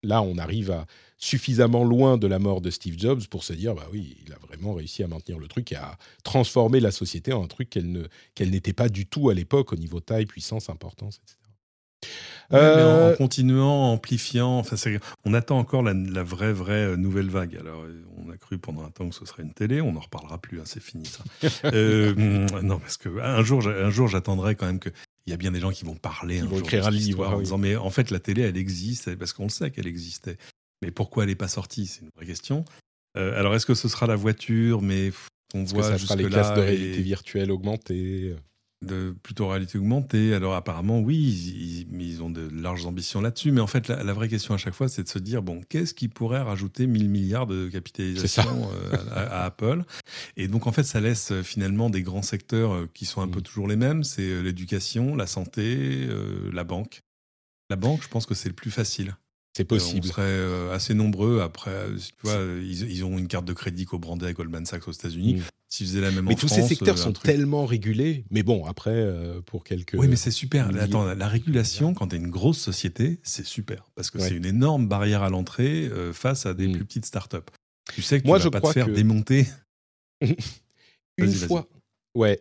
Là, 0.04 0.22
on 0.22 0.38
arrive 0.38 0.72
à 0.72 0.86
suffisamment 1.18 1.86
loin 1.86 2.18
de 2.18 2.28
la 2.28 2.38
mort 2.38 2.60
de 2.60 2.70
Steve 2.70 3.00
Jobs 3.00 3.26
pour 3.28 3.44
se 3.44 3.54
dire, 3.54 3.76
bah 3.76 3.88
oui, 3.92 4.18
il 4.26 4.34
a 4.34 4.38
vraiment 4.38 4.74
réussi 4.74 5.04
à 5.04 5.08
maintenir 5.08 5.40
le 5.40 5.48
truc 5.48 5.72
et 5.72 5.78
à 5.78 5.98
transformer 6.24 6.82
la 6.82 6.92
société 6.92 7.32
en 7.32 7.44
un 7.44 7.48
truc 7.48 7.70
qu'elle 7.70 7.92
ne, 7.92 8.04
qu'elle 8.36 8.50
n'était 8.52 8.74
pas 8.74 8.90
du 8.90 9.06
tout 9.06 9.30
à 9.30 9.34
l'époque 9.34 9.72
au 9.72 9.78
niveau 9.78 10.02
taille, 10.02 10.26
puissance, 10.26 10.70
importance, 10.70 11.22
etc. 11.24 11.38
Ouais, 12.52 12.60
mais 12.60 12.84
en, 12.84 12.86
Euh, 12.86 13.14
en 13.14 13.16
continuant, 13.16 13.90
en 13.90 13.94
amplifiant, 13.94 14.60
enfin, 14.60 14.76
on 15.26 15.34
attend 15.34 15.58
encore 15.58 15.82
la, 15.82 15.94
la 15.94 16.24
vraie, 16.24 16.54
vraie 16.54 16.88
euh, 16.88 16.98
nouvelle 16.98 17.30
vague. 17.30 17.56
Alors, 17.56 17.84
euh, 17.84 18.04
on 18.18 18.30
a 18.30 18.38
cru 18.38 18.58
pendant 18.58 18.84
un 18.84 18.90
temps 18.92 19.08
que 19.08 19.16
ce 19.16 19.26
serait 19.26 19.44
une 19.44 19.54
télé, 19.54 19.80
on 19.82 19.94
n'en 19.94 20.02
reparlera 20.02 20.38
plus, 20.38 20.60
hein, 20.60 20.64
c'est 20.66 20.84
fini 20.84 21.06
ça. 21.06 21.24
Euh, 21.66 22.14
non, 22.62 22.80
parce 22.80 22.98
que 22.98 23.10
un 23.20 23.44
jour, 23.44 23.66
un 23.66 23.90
jour, 23.90 24.08
j'attendrai 24.08 24.56
quand 24.56 24.66
même 24.66 24.80
que. 24.80 24.90
Il 25.26 25.32
y 25.32 25.34
a 25.34 25.38
bien 25.38 25.52
des 25.52 25.60
gens 25.60 25.72
qui 25.72 25.86
vont 25.86 25.96
parler 25.96 26.36
Qui 26.36 26.42
un 26.42 26.46
vont 26.46 26.58
jour 26.58 26.66
écrire 26.68 26.88
un 26.88 26.92
livre, 26.92 27.28
en 27.28 27.40
disant 27.40 27.58
mais 27.58 27.76
en 27.78 27.90
fait 27.90 28.12
la 28.12 28.20
télé 28.20 28.42
elle 28.42 28.58
existe 28.58 29.16
parce 29.16 29.32
qu'on 29.34 29.44
le 29.44 29.50
sait 29.50 29.72
qu'elle 29.72 29.88
existait. 29.88 30.38
Mais 30.82 30.92
pourquoi 30.92 31.24
elle 31.24 31.30
n'est 31.30 31.36
pas 31.36 31.48
sortie? 31.48 31.86
C'est 31.88 32.02
une 32.02 32.10
vraie 32.16 32.26
question. 32.26 32.66
Euh, 33.18 33.40
alors 33.40 33.56
est-ce 33.56 33.66
que 33.66 33.74
ce 33.76 33.88
sera 33.88 34.06
la 34.08 34.16
voiture? 34.18 34.82
Mais 34.82 35.12
on 35.54 35.64
Est-ce 35.64 35.72
que 35.72 35.76
voit 35.80 35.84
ça 35.90 35.98
sera 35.98 36.16
les 36.18 36.24
jusque-là 36.24 36.42
casques 36.44 36.56
de 36.58 36.62
et- 36.62 36.66
réalité 36.66 37.02
virtuelle 37.02 37.52
augmentée? 37.52 38.36
De 38.84 39.16
plutôt 39.24 39.48
réalité 39.48 39.78
augmentée. 39.78 40.34
Alors 40.34 40.54
apparemment, 40.56 41.00
oui, 41.00 41.18
ils, 41.18 42.02
ils- 42.02 42.22
ont 42.22 42.30
de 42.30 42.48
larges 42.54 42.86
ambitions 42.86 43.22
là-dessus, 43.22 43.52
mais 43.52 43.62
en 43.62 43.68
fait, 43.68 43.88
la, 43.88 44.04
la 44.04 44.14
vraie 44.14 44.30
question 44.30 44.54
à 44.54 44.58
chaque 44.58 44.74
fois, 44.74 44.88
c'est 44.88 45.04
de 45.04 45.10
se 45.10 45.20
dire, 45.20 45.42
bon, 45.42 45.62
qu'est-ce 45.70 45.94
qui 45.94 46.08
pourrait 46.08 46.42
rajouter 46.42 46.86
1000 46.88 47.10
milliards 47.10 47.48
de 47.48 47.68
capitalisation 47.70 48.70
euh, 48.72 48.96
à, 49.12 49.42
à 49.42 49.46
Apple? 49.46 49.84
Et 50.38 50.48
donc, 50.48 50.68
en 50.68 50.72
fait, 50.72 50.84
ça 50.84 51.00
laisse 51.02 51.32
euh, 51.32 51.44
finalement 51.44 51.90
des 51.90 52.04
grands 52.04 52.22
secteurs 52.22 52.74
euh, 52.74 52.90
qui 52.94 53.06
sont 53.06 53.22
un 53.22 53.28
peu 53.28 53.40
Mm. 53.40 53.44
toujours 53.44 53.68
les 53.68 53.76
mêmes, 53.76 54.04
c'est 54.04 54.42
l'éducation, 54.44 55.16
la 55.16 55.28
santé, 55.28 56.06
euh, 56.10 56.50
la 56.54 56.64
banque. 56.64 57.02
La 57.70 57.76
banque, 57.76 58.04
je 58.04 58.08
pense 58.10 58.26
que 58.26 58.36
c'est 58.36 58.50
le 58.50 58.56
plus 58.56 58.72
facile. 58.72 59.16
C'est 59.56 59.64
Euh, 59.64 59.66
possible. 59.66 60.08
on 60.08 60.10
serait 60.10 60.22
euh, 60.24 60.74
assez 60.74 60.94
nombreux 60.94 61.42
après. 61.42 61.72
euh, 61.72 61.96
Tu 61.98 62.14
vois, 62.24 62.40
ils, 62.62 62.90
ils 62.92 63.04
ont 63.06 63.18
une 63.20 63.28
carte 63.28 63.46
de 63.46 63.54
crédit 63.54 63.86
co-brandée 63.86 64.26
à 64.26 64.34
Goldman 64.34 64.66
Sachs 64.66 64.88
aux 64.88 64.92
États-Unis. 64.92 65.36
Mm. 65.36 65.42
S'ils 65.70 65.88
faisaient 65.88 66.02
la 66.02 66.12
même 66.12 66.26
Mais 66.26 66.34
en 66.34 66.38
tous 66.38 66.48
France, 66.48 66.60
ces 66.62 66.68
secteurs 66.68 66.98
sont 67.00 67.14
truc- 67.14 67.26
tellement 67.26 67.66
régulés. 67.66 68.26
Mais 68.32 68.44
bon, 68.44 68.66
après, 68.66 68.92
euh, 68.94 69.42
pour 69.42 69.64
quelques. 69.64 69.96
oui, 69.98 70.08
mais 70.08 70.16
c'est 70.16 70.30
super. 70.32 70.68
milliers. 70.70 70.80
Attends, 70.82 71.04
la 71.14 71.28
régulation, 71.28 71.94
quand 71.96 72.10
tu 72.10 72.16
es 72.16 72.20
une 72.20 72.30
grosse 72.30 72.60
société, 72.60 73.20
c'est 73.24 73.46
super. 73.46 73.90
Parce 73.96 74.10
que 74.12 74.18
Ouais. 74.20 74.28
c'est 74.30 74.36
une 74.36 74.46
énorme 74.46 74.88
barrière 74.88 75.24
à 75.24 75.30
l'entrée 75.30 75.86
euh, 75.88 76.14
face 76.14 76.46
à 76.46 76.54
des 76.54 76.68
Mm. 76.68 76.74
plus 76.74 76.86
petites 76.86 77.06
startups. 77.06 77.38
Tu 77.94 78.02
sais 78.02 78.22
que 78.22 78.28
Moi, 78.28 78.38
tu 78.38 78.44
je 78.44 78.50
vas 78.50 78.60
pas 78.62 78.68
te 78.68 78.74
faire 78.74 78.86
que- 78.88 78.92
démonter. 78.92 79.48
une 81.18 81.32
fois. 81.32 81.68
Ouais. 82.16 82.40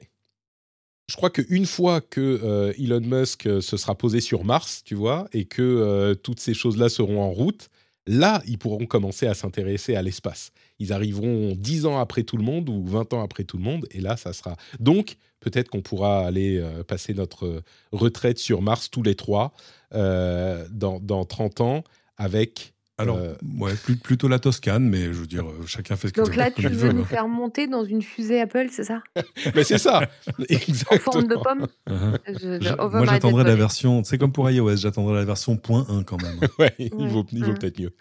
Je 1.08 1.16
crois 1.16 1.30
qu'une 1.30 1.66
fois 1.66 2.00
que 2.00 2.40
euh, 2.42 2.72
Elon 2.78 3.00
Musk 3.00 3.46
euh, 3.46 3.60
se 3.60 3.76
sera 3.76 3.94
posé 3.94 4.20
sur 4.20 4.44
Mars, 4.44 4.82
tu 4.84 4.94
vois, 4.94 5.26
et 5.32 5.44
que 5.44 5.62
euh, 5.62 6.14
toutes 6.14 6.40
ces 6.40 6.54
choses-là 6.54 6.88
seront 6.88 7.20
en 7.20 7.30
route, 7.30 7.68
là, 8.06 8.42
ils 8.46 8.58
pourront 8.58 8.86
commencer 8.86 9.26
à 9.26 9.34
s'intéresser 9.34 9.96
à 9.96 10.02
l'espace. 10.02 10.52
Ils 10.78 10.92
arriveront 10.92 11.54
10 11.56 11.86
ans 11.86 11.98
après 11.98 12.22
tout 12.22 12.36
le 12.36 12.44
monde 12.44 12.68
ou 12.68 12.86
20 12.86 13.12
ans 13.14 13.22
après 13.22 13.44
tout 13.44 13.56
le 13.56 13.64
monde, 13.64 13.86
et 13.90 14.00
là, 14.00 14.16
ça 14.16 14.32
sera. 14.32 14.56
Donc, 14.80 15.16
peut-être 15.40 15.68
qu'on 15.70 15.82
pourra 15.82 16.24
aller 16.26 16.64
passer 16.86 17.14
notre 17.14 17.62
retraite 17.90 18.38
sur 18.38 18.62
Mars 18.62 18.90
tous 18.90 19.02
les 19.02 19.14
trois 19.14 19.52
dans, 19.92 20.98
dans 21.00 21.24
30 21.24 21.60
ans 21.60 21.84
avec. 22.16 22.71
Alors, 22.98 23.16
euh, 23.16 23.34
ouais, 23.58 23.74
plus- 23.74 23.96
plutôt 23.96 24.28
la 24.28 24.38
Toscane, 24.38 24.84
mais 24.86 25.04
je 25.04 25.12
veux 25.20 25.26
dire, 25.26 25.46
euh, 25.48 25.64
chacun 25.66 25.96
fait 25.96 26.08
ce 26.08 26.12
Donc 26.12 26.30
qu'il 26.30 26.38
là, 26.38 26.50
comme 26.50 26.64
tu 26.64 26.70
il 26.70 26.76
veux 26.76 26.88
veut. 26.88 26.92
nous 26.92 27.04
faire 27.04 27.26
monter 27.26 27.66
dans 27.66 27.84
une 27.84 28.02
fusée 28.02 28.38
Apple, 28.40 28.66
c'est 28.70 28.84
ça? 28.84 29.02
Mais 29.56 29.64
c'est 29.64 29.78
ça 29.78 30.02
En 30.02 30.98
forme 30.98 31.26
de 31.26 31.34
Exactement 31.34 31.42
pomme? 31.42 31.66
Uh-huh. 31.88 32.18
Je- 32.28 32.60
je- 32.62 32.74
moi, 32.96 33.06
j'attendrai 33.06 33.44
la 33.44 33.56
version. 33.56 34.04
C'est 34.04 34.18
comme 34.18 34.30
pour 34.32 34.48
iOS, 34.50 34.76
j'attendrai 34.76 35.14
la 35.14 35.24
version 35.24 35.56
point 35.56 35.86
.1 35.88 36.04
quand 36.04 36.20
même. 36.22 36.38
Ouais, 36.58 36.74
il 36.78 36.92
Ouais. 36.94 37.08
vaut, 37.08 37.24
il 37.32 37.44
vaut 37.44 37.52
Mm. 37.52 37.58
peut-être 37.58 37.80
mieux. 37.80 37.94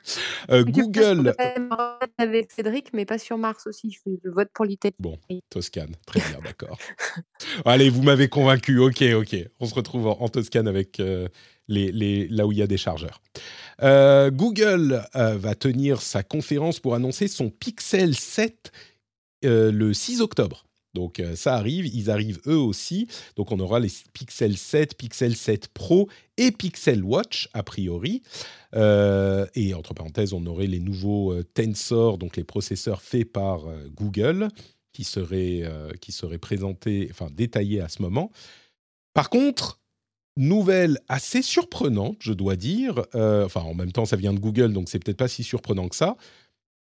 Euh, 0.51 0.63
tu 0.65 0.71
Google, 0.71 1.33
avec 2.17 2.51
Cédric, 2.51 2.91
mais 2.93 3.05
pas 3.05 3.17
sur 3.17 3.37
Mars 3.37 3.65
aussi. 3.67 3.91
Je, 3.91 4.11
je 4.23 4.29
vote 4.29 4.49
pour 4.53 4.65
l'Italie. 4.65 4.93
Bon, 4.99 5.17
Toscane, 5.49 5.95
très 6.05 6.19
bien, 6.19 6.39
d'accord. 6.43 6.77
Allez, 7.65 7.89
vous 7.89 8.01
m'avez 8.03 8.27
convaincu. 8.27 8.77
Ok, 8.79 9.01
ok. 9.15 9.35
On 9.59 9.65
se 9.65 9.73
retrouve 9.73 10.07
en, 10.07 10.17
en 10.19 10.27
Toscane 10.29 10.67
avec 10.67 10.99
euh, 10.99 11.27
là 11.71 12.45
où 12.45 12.51
il 12.51 12.57
y 12.57 12.61
a 12.61 12.67
des 12.67 12.77
chargeurs. 12.77 13.21
Euh, 13.83 14.29
Google 14.29 15.03
euh, 15.15 15.37
va 15.37 15.55
tenir 15.55 16.01
sa 16.01 16.23
conférence 16.23 16.79
pour 16.79 16.95
annoncer 16.95 17.27
son 17.27 17.49
Pixel 17.49 18.15
7 18.15 18.71
euh, 19.43 19.71
le 19.71 19.93
6 19.93 20.21
octobre. 20.21 20.65
Donc 20.93 21.23
ça 21.35 21.55
arrive, 21.55 21.87
ils 21.87 22.11
arrivent 22.11 22.41
eux 22.47 22.57
aussi. 22.57 23.07
Donc 23.37 23.53
on 23.53 23.59
aura 23.61 23.79
les 23.79 23.87
Pixel 24.11 24.57
7, 24.57 24.97
Pixel 24.97 25.37
7 25.37 25.69
Pro 25.69 26.09
et 26.35 26.51
Pixel 26.51 27.01
Watch 27.01 27.47
a 27.53 27.63
priori. 27.63 28.23
Et 28.73 29.73
entre 29.73 29.93
parenthèses, 29.93 30.33
on 30.33 30.45
aurait 30.47 30.67
les 30.67 30.81
nouveaux 30.81 31.33
Tensor, 31.53 32.17
donc 32.17 32.35
les 32.35 32.43
processeurs 32.43 33.01
faits 33.01 33.31
par 33.31 33.61
Google, 33.95 34.49
qui 34.91 35.05
seraient, 35.05 35.63
qui 36.01 36.11
seraient 36.11 36.37
présentés, 36.37 37.07
enfin 37.09 37.29
détaillés 37.31 37.79
à 37.79 37.87
ce 37.87 38.01
moment. 38.01 38.29
Par 39.13 39.29
contre, 39.29 39.80
nouvelle 40.37 40.97
assez 41.09 41.41
surprenante, 41.41 42.17
je 42.21 42.33
dois 42.33 42.55
dire. 42.55 43.03
euh, 43.15 43.45
enfin, 43.45 43.61
en 43.61 43.73
même 43.73 43.91
temps, 43.91 44.05
ça 44.05 44.15
vient 44.15 44.33
de 44.33 44.39
Google, 44.39 44.73
donc 44.73 44.89
c'est 44.89 44.99
peut-être 44.99 45.17
pas 45.17 45.27
si 45.27 45.43
surprenant 45.43 45.87
que 45.89 45.95
ça. 45.95 46.15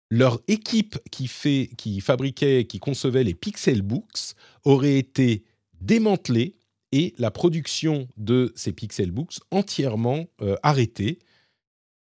Leur 0.09 0.41
équipe 0.47 0.99
qui, 1.09 1.27
fait, 1.27 1.69
qui 1.77 2.01
fabriquait, 2.01 2.65
qui 2.65 2.80
concevait 2.80 3.23
les 3.23 3.34
Pixel 3.34 3.81
Books 3.81 4.34
aurait 4.65 4.97
été 4.97 5.43
démantelée 5.80 6.57
et 6.91 7.15
la 7.18 7.31
production 7.31 8.07
de 8.18 8.51
ces 8.55 8.73
Pixel 8.73 9.11
Books 9.11 9.39
entièrement 9.51 10.26
euh, 10.41 10.55
arrêtée. 10.63 11.19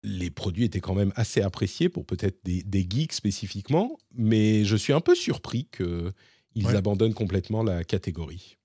Les 0.02 0.30
produits 0.30 0.64
étaient 0.64 0.80
quand 0.80 0.94
même 0.94 1.12
assez 1.14 1.40
appréciés 1.40 1.88
pour 1.88 2.04
peut-être 2.04 2.38
des, 2.44 2.62
des 2.64 2.86
geeks 2.88 3.12
spécifiquement, 3.12 3.96
mais 4.12 4.64
je 4.64 4.76
suis 4.76 4.92
un 4.92 5.00
peu 5.00 5.14
surpris 5.14 5.68
qu'ils 5.74 6.12
Ouais. 6.66 6.76
abandonnent 6.76 7.14
complètement 7.14 7.62
la 7.62 7.84
catégorie. 7.84 8.58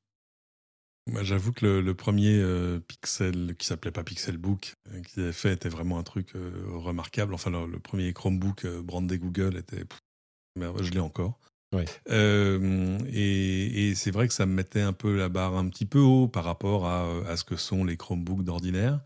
Moi, 1.07 1.23
j'avoue 1.23 1.51
que 1.51 1.65
le, 1.65 1.81
le 1.81 1.93
premier 1.95 2.37
euh, 2.39 2.79
Pixel, 2.79 3.55
qui 3.57 3.65
s'appelait 3.65 3.91
pas 3.91 4.03
Pixel 4.03 4.37
Book, 4.37 4.73
euh, 4.91 5.01
qu'ils 5.01 5.23
avaient 5.23 5.33
fait, 5.33 5.53
était 5.53 5.69
vraiment 5.69 5.97
un 5.97 6.03
truc 6.03 6.35
euh, 6.35 6.51
remarquable. 6.67 7.33
Enfin, 7.33 7.49
le, 7.49 7.65
le 7.65 7.79
premier 7.79 8.13
Chromebook 8.13 8.65
euh, 8.65 8.81
brandé 8.83 9.17
Google 9.17 9.57
était. 9.57 9.85
pff, 9.85 9.97
merde, 10.55 10.83
je 10.83 10.91
l'ai 10.91 10.99
encore. 10.99 11.39
Ouais. 11.75 11.85
Et 13.11 13.89
et 13.89 13.95
c'est 13.95 14.11
vrai 14.11 14.27
que 14.27 14.33
ça 14.33 14.45
me 14.45 14.53
mettait 14.53 14.81
un 14.81 14.93
peu 14.93 15.15
la 15.17 15.29
barre 15.29 15.55
un 15.55 15.67
petit 15.69 15.85
peu 15.85 15.99
haut 15.99 16.27
par 16.27 16.43
rapport 16.43 16.85
à, 16.87 17.07
à 17.27 17.37
ce 17.37 17.43
que 17.43 17.55
sont 17.55 17.83
les 17.83 17.97
Chromebooks 17.97 18.43
d'ordinaire. 18.43 19.01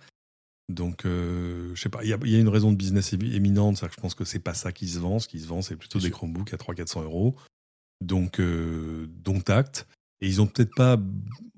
Donc, 0.69 1.01
je 1.03 1.73
sais 1.75 1.89
pas, 1.89 2.03
il 2.03 2.09
y, 2.09 2.13
a- 2.13 2.19
il 2.23 2.31
y 2.31 2.35
a 2.35 2.39
une 2.39 2.47
raison 2.49 2.71
de 2.71 2.77
business 2.77 3.13
émi- 3.13 3.33
éminente, 3.33 3.77
c'est-à-dire 3.77 3.95
que 3.95 3.99
je 3.99 4.01
pense 4.01 4.15
que 4.15 4.23
c'est 4.25 4.39
pas 4.39 4.53
ça 4.53 4.71
qui 4.71 4.87
se 4.87 4.99
vend. 4.99 5.19
Ce 5.19 5.27
qui 5.27 5.39
se 5.39 5.47
vend, 5.47 5.61
c'est 5.61 5.75
plutôt 5.75 5.99
Bien 5.99 6.07
des 6.07 6.09
sûr. 6.11 6.17
Chromebooks 6.17 6.53
à 6.53 6.57
300-400 6.57 7.03
euros. 7.03 7.35
Donc, 8.01 8.39
euh, 8.39 9.07
dont 9.09 9.41
acte. 9.47 9.87
Et 10.23 10.27
ils 10.27 10.41
ont 10.41 10.47
peut-être 10.47 10.73
pas 10.73 10.97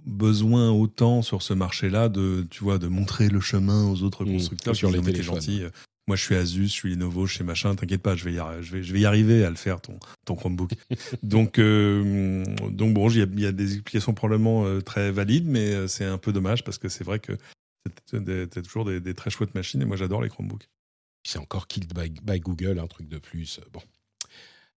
besoin 0.08 0.72
autant 0.72 1.22
sur 1.22 1.44
ce 1.44 1.54
marché-là 1.54 2.10
de, 2.10 2.48
tu 2.50 2.64
vois, 2.64 2.80
de 2.80 2.88
montrer 2.88 3.30
le 3.30 3.40
chemin 3.40 3.88
aux 3.88 4.02
autres 4.02 4.26
Mmh, 4.26 4.34
constructeurs. 4.34 4.76
sur 4.76 4.90
Ils 4.90 4.96
les 4.98 5.02
téléphones. 5.04 5.36
gentils. 5.36 5.64
moi, 6.08 6.16
je 6.18 6.24
suis 6.24 6.34
Asus, 6.36 6.64
je 6.64 6.72
suis 6.72 6.90
Lenovo, 6.96 7.28
je 7.28 7.36
suis 7.36 7.44
machin. 7.44 7.76
T'inquiète 7.76 8.02
pas, 8.02 8.16
je 8.16 8.26
vais, 8.26 8.34
y 8.34 8.42
je, 8.62 8.72
vais, 8.72 8.84
je 8.84 8.92
vais 8.92 9.02
y 9.02 9.06
arriver 9.06 9.46
à 9.46 9.52
le 9.52 9.56
faire, 9.56 9.82
ton, 9.82 10.00
ton 10.26 10.36
Chromebook. 10.36 10.72
donc, 11.24 11.60
euh, 11.60 12.44
donc 12.72 12.96
bon, 12.96 13.08
il 13.12 13.40
y, 13.40 13.46
a 13.46 13.52
des 13.52 13.74
explications 13.76 14.16
probablement 14.16 14.66
euh, 14.66 14.82
très 14.82 15.12
valides, 15.12 15.48
mais 15.48 15.72
euh, 15.72 15.88
c'est 15.88 16.06
un 16.06 16.18
peu 16.18 16.34
dommage 16.34 16.64
parce 16.64 16.80
que 16.80 16.90
c'est 16.90 17.04
vrai 17.04 17.20
que 17.20 17.34
c'est 18.08 18.62
toujours 18.64 18.86
des, 18.86 19.14
très 19.14 19.30
chouettes 19.30 19.54
machines 19.54 19.82
et 19.82 19.86
moi, 19.86 19.96
j'adore 19.96 20.24
les 20.24 20.30
Chromebooks. 20.30 20.68
C'est 21.24 21.38
encore 21.40 21.68
killed 21.68 21.94
by, 22.24 22.40
Google, 22.40 22.80
un 22.80 22.88
truc 22.88 23.08
de 23.10 23.20
plus. 23.20 23.60
Bon. 23.74 23.82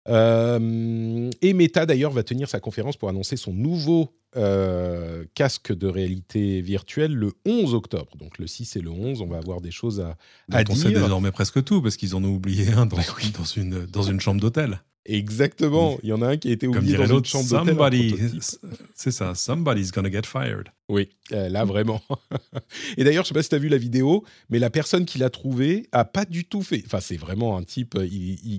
Et 0.07 1.53
Meta 1.53 1.87
d'ailleurs 1.87 2.13
va 2.13 2.23
tenir 2.23 2.49
sa 2.49 2.61
conférence 2.61 2.97
pour 2.97 3.09
annoncer 3.09 3.37
son 3.37 3.53
nouveau 3.53 4.15
euh, 4.37 5.25
casque 5.35 5.75
de 5.75 5.87
réalité 5.87 6.61
virtuelle 6.61 7.15
le 7.15 7.33
11 7.47 7.73
octobre. 7.73 8.15
Donc 8.19 8.37
le 8.39 8.47
6 8.47 8.77
et 8.77 8.81
le 8.81 8.91
11, 8.91 9.23
on 9.23 9.27
va 9.27 9.39
avoir 9.39 9.63
des 9.63 9.71
choses 9.71 10.01
à, 10.01 10.17
à 10.53 10.65
dire. 10.65 10.75
On 10.75 10.79
sait 10.79 10.91
désormais 10.91 11.33
presque 11.33 11.65
tout 11.65 11.81
parce 11.81 11.97
qu'ils 11.97 12.15
en 12.15 12.23
ont 12.23 12.35
oublié 12.35 12.73
un 12.73 12.85
dans, 12.85 12.99
dans, 12.99 13.45
une, 13.57 13.87
dans 13.87 14.03
une 14.03 14.21
chambre 14.21 14.39
d'hôtel. 14.39 14.83
Exactement. 15.07 15.99
Il 16.03 16.11
y 16.11 16.13
en 16.13 16.21
a 16.21 16.29
un 16.29 16.37
qui 16.37 16.51
a 16.51 16.53
été 16.53 16.69
oublié 16.69 16.99
dans 16.99 17.19
une 17.19 17.25
chambre 17.25 17.65
d'hôtel. 17.65 18.21
C'est 18.95 19.11
ça. 19.11 19.35
Somebody's 19.35 19.91
gonna 19.91 20.11
get 20.11 20.27
fired. 20.27 20.69
Oui, 20.91 21.09
euh, 21.33 21.49
là 21.49 21.65
vraiment. 21.65 22.03
et 22.99 23.05
d'ailleurs, 23.05 23.25
je 23.25 23.29
sais 23.29 23.35
pas 23.35 23.43
si 23.43 23.49
tu 23.49 23.55
as 23.55 23.59
vu 23.59 23.69
la 23.69 23.79
vidéo, 23.79 24.25
mais 24.51 24.59
la 24.59 24.69
personne 24.69 25.07
qui 25.07 25.17
l'a 25.17 25.31
trouvé 25.31 25.89
a 25.93 26.05
pas 26.05 26.27
du 26.27 26.45
tout 26.45 26.63
fait. 26.63 26.83
Enfin, 26.85 27.01
c'est 27.01 27.17
vraiment 27.17 27.57
un 27.57 27.63
type 27.63 27.95
euh, 27.97 28.07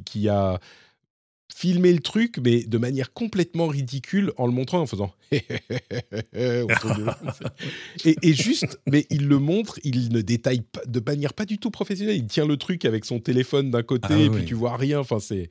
qui 0.03 0.29
a 0.29 0.59
filmer 1.53 1.93
le 1.93 1.99
truc, 1.99 2.37
mais 2.43 2.63
de 2.63 2.77
manière 2.77 3.13
complètement 3.13 3.67
ridicule, 3.67 4.31
en 4.37 4.45
le 4.45 4.53
montrant, 4.53 4.79
en 4.79 4.85
faisant 4.85 5.11
et, 8.03 8.33
juste, 8.33 8.79
mais 8.87 9.05
il 9.09 9.27
le 9.27 9.37
montre, 9.39 9.79
il 9.83 10.11
ne 10.11 10.21
détaille 10.21 10.61
pas 10.61 10.81
de 10.87 10.99
manière 10.99 11.33
pas 11.33 11.45
du 11.45 11.57
tout 11.59 11.69
professionnelle. 11.69 12.17
Il 12.17 12.25
tient 12.25 12.45
le 12.45 12.57
truc 12.57 12.85
avec 12.85 13.05
son 13.05 13.19
téléphone 13.19 13.69
d'un 13.71 13.83
côté, 13.83 14.07
ah 14.11 14.17
et 14.17 14.29
puis 14.29 14.45
tu 14.45 14.55
vois 14.55 14.75
rien. 14.77 14.99
Enfin, 14.99 15.19
c'est 15.19 15.49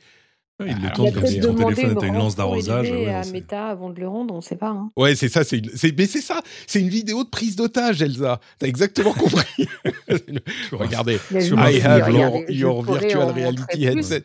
il 0.66 0.82
le 0.82 0.90
tourne 0.92 1.12
comme 1.12 1.26
si 1.26 1.40
son 1.40 1.54
téléphone 1.54 1.92
était 1.92 2.08
une 2.08 2.14
lance 2.14 2.34
d'arrosage. 2.34 2.90
Ouais, 2.90 3.14
à 3.14 3.24
Meta 3.26 3.68
avant 3.68 3.90
de 3.90 4.00
le 4.00 4.08
rendre, 4.08 4.34
on 4.34 4.38
ne 4.38 4.42
sait 4.42 4.56
pas. 4.56 4.70
Hein. 4.70 4.90
Ouais, 4.96 5.14
c'est 5.14 5.28
ça. 5.28 5.44
C'est 5.44 5.62
mais 5.96 6.06
c'est 6.06 6.20
ça. 6.20 6.42
C'est 6.66 6.80
une 6.80 6.88
vidéo 6.88 7.22
de 7.22 7.28
prise 7.28 7.54
d'otage, 7.54 8.02
Elsa. 8.02 8.40
T'as 8.58 8.66
exactement 8.66 9.12
compris. 9.14 9.68
Regardez. 10.72 11.18
I 11.30 11.80
have 11.80 12.10
your 12.48 12.82
virtual 12.82 13.30
reality 13.32 13.86
headset. 13.86 14.24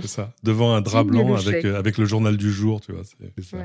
C'est 0.00 0.08
ça. 0.08 0.32
Devant 0.42 0.74
un 0.74 0.82
drap 0.82 1.04
blanc 1.04 1.34
avec, 1.36 1.64
euh, 1.64 1.78
avec 1.78 1.96
le 1.96 2.04
journal 2.04 2.36
du 2.36 2.52
jour, 2.52 2.80
tu 2.80 2.92
vois. 2.92 3.04
Ça. 3.04 3.56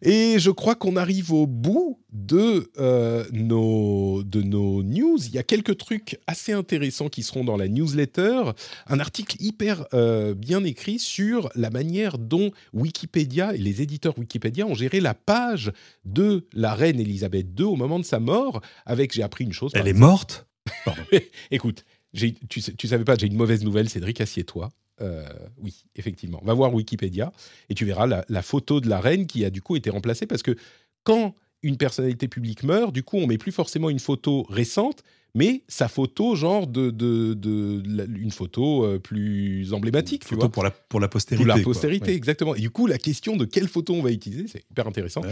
Et 0.00 0.38
je 0.38 0.50
crois 0.50 0.74
qu'on 0.74 0.96
arrive 0.96 1.32
au 1.32 1.46
bout 1.46 2.00
de, 2.12 2.70
euh, 2.78 3.24
nos, 3.32 4.22
de 4.24 4.42
nos 4.42 4.82
news. 4.82 5.18
Il 5.26 5.32
y 5.32 5.38
a 5.38 5.44
quelques 5.44 5.76
trucs 5.76 6.18
assez 6.26 6.52
intéressants 6.52 7.08
qui 7.08 7.22
seront 7.22 7.44
dans 7.44 7.56
la 7.56 7.68
newsletter. 7.68 8.42
Un 8.88 8.98
article 8.98 9.36
hyper 9.38 9.86
euh, 9.94 10.34
bien 10.34 10.64
écrit 10.64 10.98
sur 10.98 11.50
la 11.54 11.70
manière 11.70 12.18
dont 12.18 12.50
Wikipédia 12.72 13.54
et 13.54 13.58
les 13.58 13.80
éditeurs 13.80 14.18
Wikipédia 14.18 14.66
ont 14.66 14.74
géré 14.74 15.00
la 15.00 15.14
page 15.14 15.72
de 16.04 16.46
la 16.52 16.74
reine 16.74 16.98
Elisabeth 16.98 17.46
II 17.58 17.66
au 17.66 17.76
moment 17.76 18.00
de 18.00 18.04
sa 18.04 18.18
mort. 18.18 18.60
Avec, 18.86 19.12
j'ai 19.12 19.22
appris 19.22 19.44
une 19.44 19.52
chose. 19.52 19.70
Elle 19.74 19.88
est 19.88 19.92
morte? 19.92 20.46
Écoute, 21.52 21.84
tu, 22.14 22.34
tu 22.60 22.86
savais 22.88 23.04
pas, 23.04 23.16
j'ai 23.16 23.26
une 23.28 23.36
mauvaise 23.36 23.64
nouvelle, 23.64 23.88
Cédric, 23.88 24.20
assieds-toi. 24.20 24.70
Euh, 25.02 25.24
oui, 25.58 25.84
effectivement. 25.96 26.40
Va 26.44 26.54
voir 26.54 26.72
Wikipédia 26.72 27.32
et 27.68 27.74
tu 27.74 27.84
verras 27.84 28.06
la, 28.06 28.42
photo 28.42 28.80
de 28.80 28.88
la 28.88 29.00
reine 29.00 29.26
qui 29.26 29.44
a 29.44 29.50
du 29.50 29.60
coup 29.60 29.76
été 29.76 29.90
remplacée 29.90 30.26
parce 30.26 30.42
que 30.42 30.56
quand 31.02 31.34
une 31.62 31.76
personnalité 31.76 32.28
publique 32.28 32.62
meurt, 32.62 32.92
du 32.92 33.02
coup, 33.02 33.16
on 33.16 33.26
met 33.26 33.38
plus 33.38 33.52
forcément 33.52 33.90
une 33.90 33.98
photo 33.98 34.44
récente, 34.48 35.02
mais 35.34 35.62
sa 35.66 35.88
photo, 35.88 36.34
genre 36.34 36.66
de, 36.66 36.90
de, 36.90 37.82
une 38.18 38.30
photo 38.30 38.84
euh, 38.84 38.98
plus 38.98 39.72
emblématique. 39.72 40.24
Une 40.24 40.36
photo 40.36 40.50
pour 40.50 40.62
la, 40.62 40.70
pour 40.70 41.00
la 41.00 41.08
postérité. 41.08 41.46
Pour 41.46 41.56
la 41.56 41.62
postérité, 41.62 42.12
exactement. 42.12 42.54
Et 42.54 42.60
du 42.60 42.70
coup, 42.70 42.86
la 42.86 42.98
question 42.98 43.36
de 43.36 43.46
quelle 43.46 43.68
photo 43.68 43.94
on 43.94 44.02
va 44.02 44.10
utiliser, 44.10 44.46
c'est 44.46 44.62
hyper 44.70 44.86
intéressant. 44.86 45.22
Ben 45.22 45.30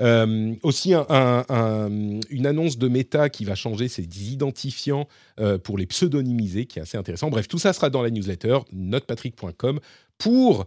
euh, 0.00 0.54
aussi, 0.62 0.94
une 0.94 2.46
annonce 2.46 2.78
de 2.78 2.88
Meta 2.88 3.28
qui 3.28 3.44
va 3.44 3.54
changer 3.54 3.88
ses 3.88 4.04
identifiants 4.32 5.06
euh, 5.38 5.58
pour 5.58 5.76
les 5.76 5.86
pseudonymiser, 5.86 6.64
qui 6.64 6.78
est 6.78 6.82
assez 6.82 6.96
intéressant. 6.96 7.28
Bref, 7.28 7.46
tout 7.46 7.58
ça 7.58 7.74
sera 7.74 7.90
dans 7.90 8.02
la 8.02 8.10
newsletter, 8.10 8.58
notepatrick.com, 8.72 9.80
pour 10.16 10.66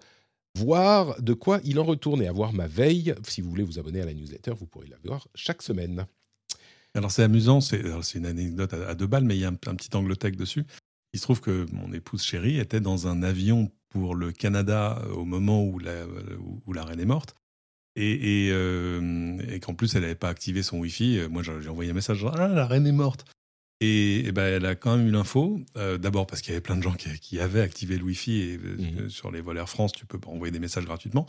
voir 0.55 1.19
de 1.21 1.33
quoi 1.33 1.59
il 1.63 1.79
en 1.79 1.83
retourne 1.85 2.21
et 2.21 2.27
avoir 2.27 2.53
ma 2.53 2.67
veille. 2.67 3.15
Si 3.27 3.41
vous 3.41 3.49
voulez 3.49 3.63
vous 3.63 3.79
abonner 3.79 4.01
à 4.01 4.05
la 4.05 4.13
newsletter, 4.13 4.51
vous 4.55 4.67
pourrez 4.67 4.87
la 4.87 4.97
voir 5.03 5.27
chaque 5.33 5.63
semaine. 5.63 6.05
Alors 6.95 7.11
c'est 7.11 7.23
amusant, 7.23 7.59
c'est 7.59 7.81
une 8.15 8.25
anecdote 8.25 8.73
à, 8.73 8.95
deux 8.95 9.07
balles, 9.07 9.25
mais 9.25 9.35
il 9.35 9.41
y 9.41 9.45
a 9.45 9.49
un, 9.49 9.53
petit 9.53 9.95
angle 9.95 10.15
tech 10.15 10.35
dessus. 10.37 10.65
Il 11.13 11.19
se 11.19 11.23
trouve 11.23 11.41
que 11.41 11.65
mon 11.71 11.93
épouse 11.93 12.23
chérie 12.23 12.57
était 12.57 12.79
dans 12.79 13.07
un 13.07 13.21
avion 13.21 13.69
pour 13.89 14.15
le 14.15 14.31
Canada 14.31 15.01
euh, 15.03 15.13
au 15.13 15.25
moment 15.25 15.63
où 15.63 15.79
la, 15.79 16.05
où 16.65 16.73
la 16.73 16.83
reine 16.83 16.99
est 16.99 17.05
morte. 17.05 17.35
Euh, 17.97 19.37
et 19.47 19.59
qu'en 19.61 19.73
plus, 19.73 19.95
elle 19.95 20.01
n'avait 20.01 20.15
pas 20.15 20.29
activé 20.29 20.63
son 20.63 20.79
Wi-Fi. 20.79 21.27
Moi, 21.29 21.43
j'ai 21.43 21.69
envoyé 21.69 21.91
un 21.91 21.93
message 21.93 22.25
Ah, 22.33 22.47
la 22.47 22.65
reine 22.65 22.87
est 22.87 22.91
morte. 22.91 23.25
Et, 23.81 24.31
ben, 24.31 24.45
elle 24.45 24.65
a 24.65 24.75
quand 24.75 24.95
même 24.95 25.07
eu 25.07 25.11
l'info. 25.11 25.59
Euh, 25.77 25.97
d'abord 25.97 26.27
parce 26.27 26.41
qu'il 26.41 26.51
y 26.51 26.53
avait 26.53 26.61
plein 26.61 26.77
de 26.77 26.83
gens 26.83 26.93
qui, 26.93 27.39
avaient 27.39 27.61
activé 27.61 27.97
le 27.97 28.03
Wi-Fi 28.03 28.41
et 28.41 28.57
euh, 28.57 28.77
mhm. 28.77 29.09
sur 29.09 29.31
les 29.31 29.41
vols 29.41 29.57
Air 29.57 29.69
France, 29.69 29.91
tu 29.91 30.05
peux 30.05 30.19
envoyer 30.27 30.51
des 30.51 30.59
messages 30.59 30.85
gratuitement. 30.85 31.25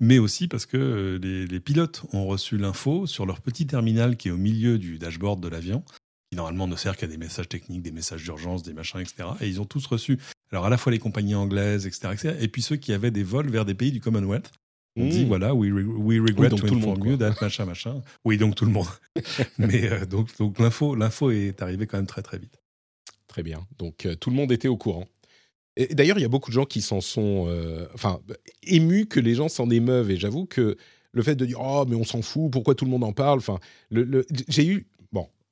Mais 0.00 0.18
aussi 0.18 0.48
parce 0.48 0.66
que 0.66 0.76
euh, 0.76 1.46
les, 1.48 1.60
pilotes 1.60 2.02
ont 2.12 2.26
reçu 2.26 2.58
l'info 2.58 3.06
sur 3.06 3.26
leur 3.26 3.40
petit 3.40 3.66
terminal 3.66 4.16
qui 4.16 4.28
est 4.28 4.32
au 4.32 4.36
milieu 4.36 4.78
du 4.78 4.98
dashboard 4.98 5.40
de 5.40 5.48
l'avion, 5.48 5.84
qui 6.30 6.36
normalement 6.36 6.66
ne 6.66 6.76
sert 6.76 6.96
qu'à 6.96 7.06
des 7.06 7.16
messages 7.16 7.48
techniques, 7.48 7.82
des 7.82 7.92
messages 7.92 8.24
d'urgence, 8.24 8.64
des 8.64 8.72
machins, 8.72 9.00
etc. 9.00 9.28
Et 9.40 9.48
ils 9.48 9.60
ont 9.60 9.64
tous 9.64 9.86
reçu. 9.86 10.18
Alors 10.50 10.66
à 10.66 10.70
la 10.70 10.76
fois 10.76 10.90
les 10.90 10.98
compagnies 10.98 11.36
anglaises, 11.36 11.86
etc., 11.86 12.08
etc. 12.12 12.36
et 12.40 12.48
puis 12.48 12.62
ceux 12.62 12.76
qui 12.76 12.92
avaient 12.92 13.12
des 13.12 13.22
vols 13.22 13.50
vers 13.50 13.64
des 13.64 13.74
pays 13.74 13.92
du 13.92 14.00
Commonwealth. 14.00 14.50
On 14.96 15.08
dit, 15.08 15.24
mmh. 15.24 15.28
voilà, 15.28 15.54
we, 15.54 15.72
we 15.72 16.20
regret 16.20 16.50
to 16.50 16.66
inform 16.66 17.04
you 17.04 17.16
that, 17.16 17.34
machin, 17.40 17.64
machin. 17.64 18.00
Oui, 18.24 18.38
donc 18.38 18.54
tout 18.54 18.64
le 18.64 18.70
monde. 18.70 18.86
Mais 19.58 19.90
euh, 19.90 20.06
donc, 20.06 20.36
donc 20.38 20.60
l'info, 20.60 20.94
l'info 20.94 21.32
est 21.32 21.60
arrivée 21.62 21.86
quand 21.88 21.96
même 21.96 22.06
très, 22.06 22.22
très 22.22 22.38
vite. 22.38 22.60
Très 23.26 23.42
bien. 23.42 23.66
Donc, 23.78 24.06
euh, 24.06 24.14
tout 24.14 24.30
le 24.30 24.36
monde 24.36 24.52
était 24.52 24.68
au 24.68 24.76
courant. 24.76 25.06
Et, 25.76 25.94
d'ailleurs, 25.96 26.18
il 26.18 26.22
y 26.22 26.24
a 26.24 26.28
beaucoup 26.28 26.50
de 26.50 26.54
gens 26.54 26.64
qui 26.64 26.80
s'en 26.80 27.00
sont, 27.00 27.46
euh, 27.48 27.88
émus 28.62 29.06
que 29.06 29.18
les 29.18 29.34
gens 29.34 29.48
s'en 29.48 29.68
émeuvent. 29.68 30.12
Et 30.12 30.16
j'avoue 30.16 30.46
que 30.46 30.76
le 31.10 31.22
fait 31.24 31.34
de 31.34 31.44
dire, 31.44 31.58
oh, 31.60 31.84
mais 31.88 31.96
on 31.96 32.04
s'en 32.04 32.22
fout, 32.22 32.52
pourquoi 32.52 32.76
tout 32.76 32.84
le 32.84 32.92
monde 32.92 33.02
en 33.02 33.12
parle? 33.12 33.38
Enfin, 33.38 33.58
le, 33.90 34.24
j'ai 34.48 34.66
eu, 34.66 34.86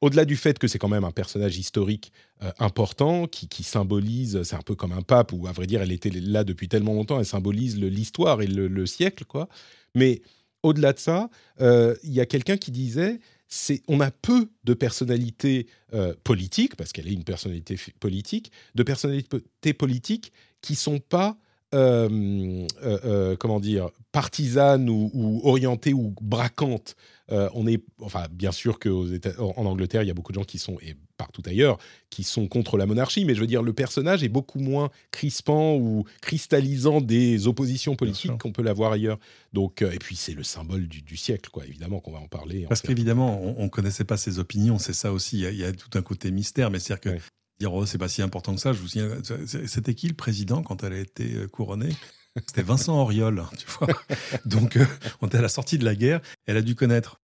au-delà 0.03 0.25
du 0.25 0.37
fait 0.37 0.59
que 0.59 0.69
c'est 0.69 0.79
quand 0.79 0.89
même 0.89 1.05
un 1.05 1.13
personnage 1.13 1.57
historique 1.57 2.13
euh, 2.43 2.51
important 2.59 3.27
qui, 3.27 3.63
symbolise, 3.63 4.43
c'est 4.43 4.57
un 4.57 4.63
peu 4.63 4.75
comme 4.75 4.93
un 4.93 5.01
pape, 5.01 5.33
ou 5.33 5.47
à 5.47 5.53
vrai 5.53 5.67
dire, 5.67 5.81
elle 5.81 5.93
était 5.93 6.11
là 6.11 6.45
depuis 6.45 6.69
tellement 6.69 6.93
longtemps, 6.93 7.19
elle 7.19 7.25
symbolise 7.25 7.79
l'histoire 7.79 8.43
et 8.43 8.49
le, 8.49 8.87
siècle, 8.87 9.25
quoi. 9.25 9.49
Mais 9.95 10.21
au-delà 10.65 10.93
de 10.93 10.99
ça, 10.99 11.31
euh, 11.61 11.95
il 12.03 12.13
y 12.13 12.21
a 12.21 12.27
quelqu'un 12.27 12.57
qui 12.57 12.73
disait, 12.73 13.21
on 13.87 14.01
a 14.01 14.11
peu 14.11 14.51
de 14.65 14.75
personnalités 14.75 15.69
euh, 15.95 16.15
politiques, 16.25 16.75
parce 16.75 16.93
qu'elle 16.93 17.07
est 17.07 17.13
une 17.13 17.25
personnalité 17.25 17.79
politique, 18.01 18.51
de 18.75 18.83
personnalités 18.83 19.73
politiques 19.73 20.33
qui 20.63 20.75
sont 20.75 20.99
pas 20.99 21.39
comment 21.73 23.61
dire, 23.61 23.91
partisanes 24.13 24.89
ou, 24.89 25.11
ou, 25.15 25.41
orientées 25.45 25.95
ou 25.95 26.15
braquantes. 26.21 26.97
Euh, 27.31 27.49
on 27.55 27.67
est, 27.67 27.83
enfin, 28.01 28.27
bien 28.31 28.53
sûr 28.53 28.79
qu'en 28.79 29.65
Angleterre, 29.65 30.03
il 30.03 30.09
y 30.09 30.11
a 30.11 30.15
beaucoup 30.15 30.33
de 30.33 30.39
gens 30.39 30.45
qui 30.45 30.59
sont, 30.59 30.77
et 30.83 30.97
partout 31.17 31.43
ailleurs, 31.47 31.79
qui 32.11 32.25
sont 32.25 32.47
contre 32.47 32.77
la 32.77 32.85
monarchie, 32.85 33.25
mais 33.25 33.35
je 33.35 33.41
veux 33.41 33.47
dire, 33.47 33.63
le 33.63 33.73
personnage 33.73 34.23
est 34.23 34.29
beaucoup 34.29 34.59
moins 34.59 34.91
crispant 35.13 35.77
ou 35.77 36.05
cristallisant 36.21 37.01
des 37.01 37.47
oppositions 37.47 37.97
politiques 37.97 38.37
qu'on 38.39 38.53
peut 38.53 38.63
l'avoir 38.63 38.93
ailleurs. 38.93 39.19
Donc, 39.53 39.81
euh, 39.81 39.93
et 39.93 39.99
puis, 39.99 40.17
c'est 40.17 40.35
le 40.35 40.43
symbole 40.43 40.87
du, 40.89 41.17
siècle, 41.17 41.49
quoi, 41.51 41.65
évidemment, 41.65 42.01
qu'on 42.01 42.13
va 42.13 42.19
en 42.19 42.29
parler. 42.29 42.67
Parce 42.69 42.83
qu'évidemment, 42.83 43.41
on 43.41 43.65
ne 43.65 43.69
connaissait 43.69 44.05
pas 44.05 44.17
ses 44.17 44.39
opinions, 44.39 44.79
c'est 44.79 44.93
ça 44.93 45.13
aussi. 45.13 45.41
Il 45.41 45.57
y, 45.57 45.65
a 45.65 45.73
tout 45.73 45.97
un 45.97 46.03
côté 46.03 46.31
mystère, 46.31 46.71
mais 46.71 46.81
c'est-à-dire 46.81 47.13
que. 47.13 47.23
Oh, 47.67 47.87
c'est 47.87 47.99
pas 47.99 48.09
si 48.09 48.23
important 48.23 48.55
que 48.55 48.61
ça. 48.61 48.73
Vous 48.73 48.89
c'était 49.67 49.95
qui 49.95 50.09
le 50.09 50.15
président 50.15 50.63
quand 50.63 50.83
elle 50.85 50.93
a 50.93 50.99
été 50.99 51.35
euh, 51.35 51.49
couronnée? 51.49 51.95
C'était 52.47 52.63
Vincent 52.63 52.99
Auriol, 52.99 53.45
tu 53.59 53.67
vois. 53.79 53.89
Donc, 54.47 54.79
on 55.21 55.27
était 55.27 55.39
à 55.39 55.43
la 55.43 55.49
sortie 55.49 55.79
de 55.79 55.85
la 55.85 55.95
guerre. 55.95 56.21
Elle 56.47 56.57
a 56.57 56.63
dû 56.63 56.75
connaître 56.75 57.22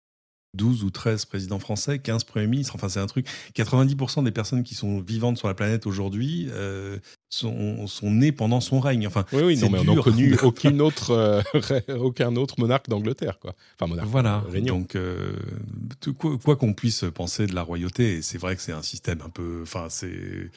12 0.54 0.84
ou 0.84 0.90
13 0.90 1.26
présidents 1.26 1.58
français, 1.58 1.98
15 1.98 2.24
premiers 2.24 2.46
ministres, 2.46 2.74
enfin 2.74 2.88
c'est 2.88 3.00
un 3.00 3.06
truc. 3.06 3.26
90% 3.54 4.24
des 4.24 4.30
personnes 4.30 4.62
qui 4.62 4.74
sont 4.74 5.00
vivantes 5.00 5.36
sur 5.36 5.48
la 5.48 5.54
planète 5.54 5.86
aujourd'hui 5.86 6.48
euh, 6.50 6.98
sont, 7.28 7.86
sont 7.86 8.10
nées 8.10 8.32
pendant 8.32 8.60
son 8.60 8.80
règne. 8.80 9.06
Enfin, 9.06 9.24
oui, 9.32 9.42
oui, 9.42 9.56
non, 9.58 9.70
mais 9.70 9.78
on 9.80 9.94
n'a 9.94 10.02
connu 10.02 10.36
aucune 10.42 10.80
autre, 10.80 11.10
euh, 11.10 11.42
aucun 11.98 12.34
autre 12.36 12.54
monarque 12.58 12.88
d'Angleterre, 12.88 13.38
quoi. 13.38 13.54
Enfin, 13.78 13.88
monarque. 13.88 14.08
Voilà. 14.08 14.44
Donc, 14.66 14.96
euh, 14.96 15.32
quoi 16.42 16.56
qu'on 16.56 16.72
puisse 16.72 17.04
penser 17.14 17.46
de 17.46 17.54
la 17.54 17.62
royauté, 17.62 18.22
c'est 18.22 18.38
vrai 18.38 18.56
que 18.56 18.62
c'est 18.62 18.72
un 18.72 18.82
système 18.82 19.20
un 19.24 19.30
peu. 19.30 19.60
Enfin, 19.62 19.86
c'est. 19.90 20.50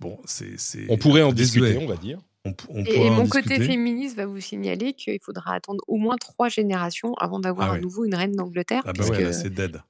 Bon, 0.00 0.18
c'est. 0.24 0.56
On 0.88 0.96
pourrait 0.96 1.22
en 1.22 1.32
discuter, 1.32 1.76
on 1.76 1.86
va 1.86 1.96
dire 1.96 2.18
et, 2.44 3.10
mon 3.10 3.28
côté 3.28 3.60
féministe 3.60 4.16
va 4.16 4.26
vous 4.26 4.40
signaler 4.40 4.94
qu'il 4.94 5.18
faudra 5.22 5.54
attendre 5.54 5.82
au 5.86 5.96
moins 5.96 6.16
trois 6.16 6.48
générations 6.48 7.14
avant 7.14 7.38
d'avoir 7.38 7.72
ah 7.72 7.74
à 7.74 7.78
nouveau 7.78 8.04
une 8.04 8.14
reine 8.14 8.34
d'Angleterre. 8.34 8.82
Ah 8.84 8.92
bah 8.92 9.06
ouais, 9.06 9.32
c'est 9.32 9.50
dead. 9.50 9.80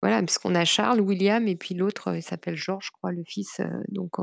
Voilà, 0.00 0.20
parce 0.20 0.38
qu'on 0.38 0.54
a 0.54 0.64
Charles, 0.64 1.00
William, 1.00 1.46
et 1.48 1.56
puis 1.56 1.74
l'autre, 1.74 2.14
il 2.14 2.22
s'appelle 2.22 2.56
Georges, 2.56 2.86
je 2.86 2.90
crois, 2.92 3.12
le 3.12 3.24
fils. 3.24 3.60
donc, 3.88 4.18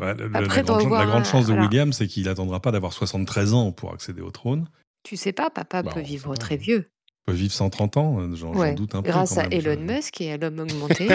Ouais, 0.00 0.12
la, 0.16 0.42
grande, 0.42 1.24
chance 1.24 1.46
de 1.46 1.52
William, 1.52 1.92
c'est 1.92 2.08
qu'il 2.08 2.24
n'attendra 2.24 2.60
pas 2.60 2.72
d'avoir 2.72 2.92
73 2.92 3.54
ans 3.54 3.70
pour 3.70 3.92
accéder 3.92 4.22
au 4.22 4.32
trône. 4.32 4.68
Tu 5.04 5.16
sais 5.16 5.32
pas, 5.32 5.50
papa 5.50 5.82
bah, 5.82 5.92
peut 5.92 6.00
vivre 6.00 6.34
très 6.34 6.56
vieux. 6.56 6.90
Peut 7.26 7.32
vivre 7.32 7.54
130 7.54 7.96
ans, 7.96 8.20
euh, 8.20 8.34
j'en 8.34 8.74
doute 8.74 8.94
un 8.94 9.00
peu. 9.00 9.08
Grâce 9.08 9.38
à 9.38 9.44
Elon 9.50 9.80
Musk 9.80 10.20
et 10.20 10.32
à 10.32 10.36
l'homme 10.36 10.58
augmenté. 10.58 11.08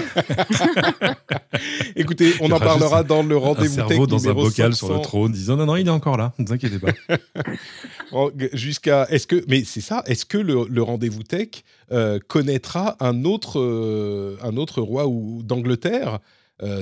Écoutez, 1.96 2.34
on 2.42 2.52
en 2.52 2.58
parlera 2.58 3.04
dans 3.04 3.22
le 3.22 3.38
rendez-vous 3.38 3.76
tech. 3.76 3.86
Un 3.86 3.88
cerveau 3.90 4.08
dans 4.08 4.28
un 4.28 4.34
bocal 4.34 4.74
sur 4.74 4.92
le 4.92 5.02
trône 5.02 5.32
disant 5.32 5.56
non, 5.56 5.68
non, 5.68 5.76
il 5.76 5.86
est 5.86 5.92
encore 5.92 6.18
là, 6.18 6.34
ne 6.40 6.48
vous 6.48 6.54
inquiétez 6.54 6.80
pas. 6.80 6.94
Jusqu'à. 8.54 9.06
Est-ce 9.12 9.28
que. 9.28 9.46
Mais 9.48 9.64
c'est 9.64 9.82
ça, 9.82 10.02
est-ce 10.08 10.26
que 10.26 10.40
le, 10.40 10.82
rendez-vous 10.82 11.22
tech 11.22 11.64
euh, 11.92 12.18
connaîtra 12.28 12.98
un 13.00 13.24
autre, 13.24 13.60
euh, 13.60 14.36
un 14.42 14.58
autre 14.58 14.82
roi 14.82 15.06
d'Angleterre? 15.44 16.20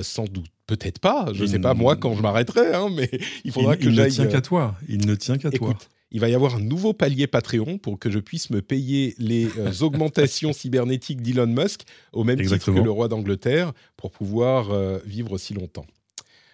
Sans 0.02 0.24
doute 0.24 0.50
Peut-être 0.68 0.98
pas, 0.98 1.28
je 1.32 1.44
ne 1.44 1.48
sais 1.48 1.58
pas 1.58 1.72
moi 1.72 1.96
quand 1.96 2.14
je 2.14 2.20
m'arrêterai, 2.20 2.74
hein, 2.74 2.88
mais 2.94 3.08
il 3.44 3.52
faudra 3.52 3.74
que 3.74 3.90
j'aille. 3.90 4.12
Il 4.12 4.20
ne 4.20 4.26
tient 4.26 4.26
qu'à 4.26 4.40
toi. 4.42 4.74
Il 4.86 5.06
ne 5.06 5.14
tient 5.14 5.38
qu'à 5.38 5.50
toi. 5.50 5.74
Il 6.10 6.20
va 6.20 6.28
y 6.28 6.34
avoir 6.34 6.56
un 6.56 6.60
nouveau 6.60 6.92
palier 6.92 7.26
Patreon 7.26 7.78
pour 7.78 7.98
que 7.98 8.10
je 8.10 8.18
puisse 8.18 8.50
me 8.50 8.62
payer 8.62 9.14
les 9.18 9.46
euh, 9.58 9.72
augmentations 9.82 10.52
cybernétiques 10.52 11.22
d'Elon 11.22 11.46
Musk 11.46 11.82
au 12.12 12.24
même 12.24 12.40
titre 12.40 12.72
que 12.72 12.80
le 12.80 12.90
roi 12.90 13.08
d'Angleterre 13.08 13.72
pour 13.96 14.10
pouvoir 14.10 14.70
euh, 14.70 14.98
vivre 15.04 15.32
aussi 15.32 15.54
longtemps. 15.54 15.86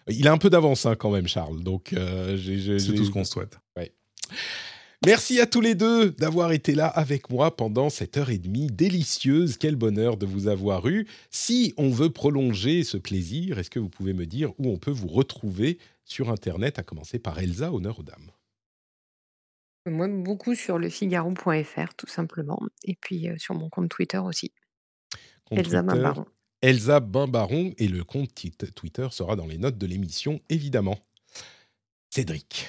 Il 0.08 0.28
a 0.28 0.32
un 0.32 0.38
peu 0.38 0.50
d'avance 0.50 0.86
hein, 0.86 0.96
quand 0.96 1.10
même, 1.10 1.28
Charles. 1.28 1.62
Donc, 1.62 1.92
euh, 1.92 2.36
c'est 2.36 2.94
tout 2.94 3.04
ce 3.04 3.10
qu'on 3.10 3.24
souhaite. 3.24 3.58
Ouais. 3.76 3.92
Merci 5.06 5.40
à 5.40 5.46
tous 5.46 5.60
les 5.60 5.74
deux 5.74 6.10
d'avoir 6.10 6.52
été 6.52 6.74
là 6.74 6.86
avec 6.86 7.30
moi 7.30 7.56
pendant 7.56 7.90
cette 7.90 8.16
heure 8.16 8.30
et 8.30 8.38
demie 8.38 8.68
délicieuse. 8.68 9.56
Quel 9.56 9.76
bonheur 9.76 10.16
de 10.16 10.26
vous 10.26 10.48
avoir 10.48 10.86
eu. 10.88 11.06
Si 11.30 11.74
on 11.76 11.90
veut 11.90 12.10
prolonger 12.10 12.84
ce 12.84 12.96
plaisir, 12.96 13.58
est-ce 13.58 13.70
que 13.70 13.78
vous 13.78 13.88
pouvez 13.88 14.14
me 14.14 14.26
dire 14.26 14.50
où 14.58 14.68
on 14.68 14.78
peut 14.78 14.90
vous 14.90 15.08
retrouver 15.08 15.78
sur 16.04 16.30
Internet, 16.30 16.78
à 16.78 16.82
commencer 16.82 17.18
par 17.18 17.38
Elsa, 17.38 17.72
honneur 17.72 17.98
aux 17.98 18.02
dames 18.02 18.30
Moi, 19.86 20.08
beaucoup 20.08 20.54
sur 20.54 20.78
lefigaro.fr, 20.78 21.94
tout 21.96 22.06
simplement. 22.06 22.60
Et 22.84 22.94
puis 22.94 23.28
euh, 23.28 23.36
sur 23.38 23.54
mon 23.54 23.68
compte 23.68 23.90
Twitter 23.90 24.18
aussi. 24.18 24.52
Elsa 25.50 25.82
Bimbaron. 25.82 26.24
Elsa 26.62 27.00
Bimbaron. 27.00 27.74
Et 27.78 27.88
le 27.88 28.04
compte 28.04 28.34
Twitter 28.74 29.08
sera 29.10 29.36
dans 29.36 29.46
les 29.46 29.58
notes 29.58 29.78
de 29.78 29.86
l'émission, 29.86 30.40
évidemment. 30.48 30.98
Cédric. 32.10 32.68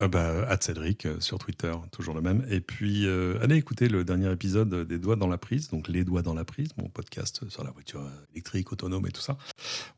Ah 0.00 0.08
bah, 0.08 0.56
Cédric 0.60 1.06
euh, 1.06 1.20
sur 1.20 1.38
Twitter, 1.38 1.72
toujours 1.92 2.14
le 2.14 2.20
même. 2.20 2.44
Et 2.50 2.60
puis, 2.60 3.06
euh, 3.06 3.38
allez 3.42 3.56
écouter 3.56 3.88
le 3.88 4.04
dernier 4.04 4.30
épisode 4.32 4.86
des 4.86 4.98
Doigts 4.98 5.16
dans 5.16 5.28
la 5.28 5.38
prise, 5.38 5.68
donc 5.68 5.88
Les 5.88 6.04
Doigts 6.04 6.22
dans 6.22 6.34
la 6.34 6.44
prise, 6.44 6.70
mon 6.76 6.88
podcast 6.88 7.48
sur 7.48 7.62
la 7.62 7.70
voiture 7.70 8.02
électrique, 8.32 8.72
autonome 8.72 9.06
et 9.06 9.12
tout 9.12 9.20
ça. 9.20 9.38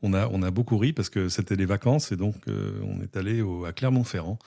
On 0.03 0.13
a, 0.13 0.27
on 0.27 0.43
a 0.43 0.51
beaucoup 0.51 0.77
ri 0.77 0.93
parce 0.93 1.09
que 1.09 1.29
c'était 1.29 1.55
les 1.55 1.65
vacances 1.65 2.11
et 2.11 2.15
donc 2.15 2.35
euh, 2.47 2.79
on 2.83 3.01
est 3.01 3.17
allé 3.17 3.43
à 3.65 3.73
Clermont-Ferrand 3.73 4.37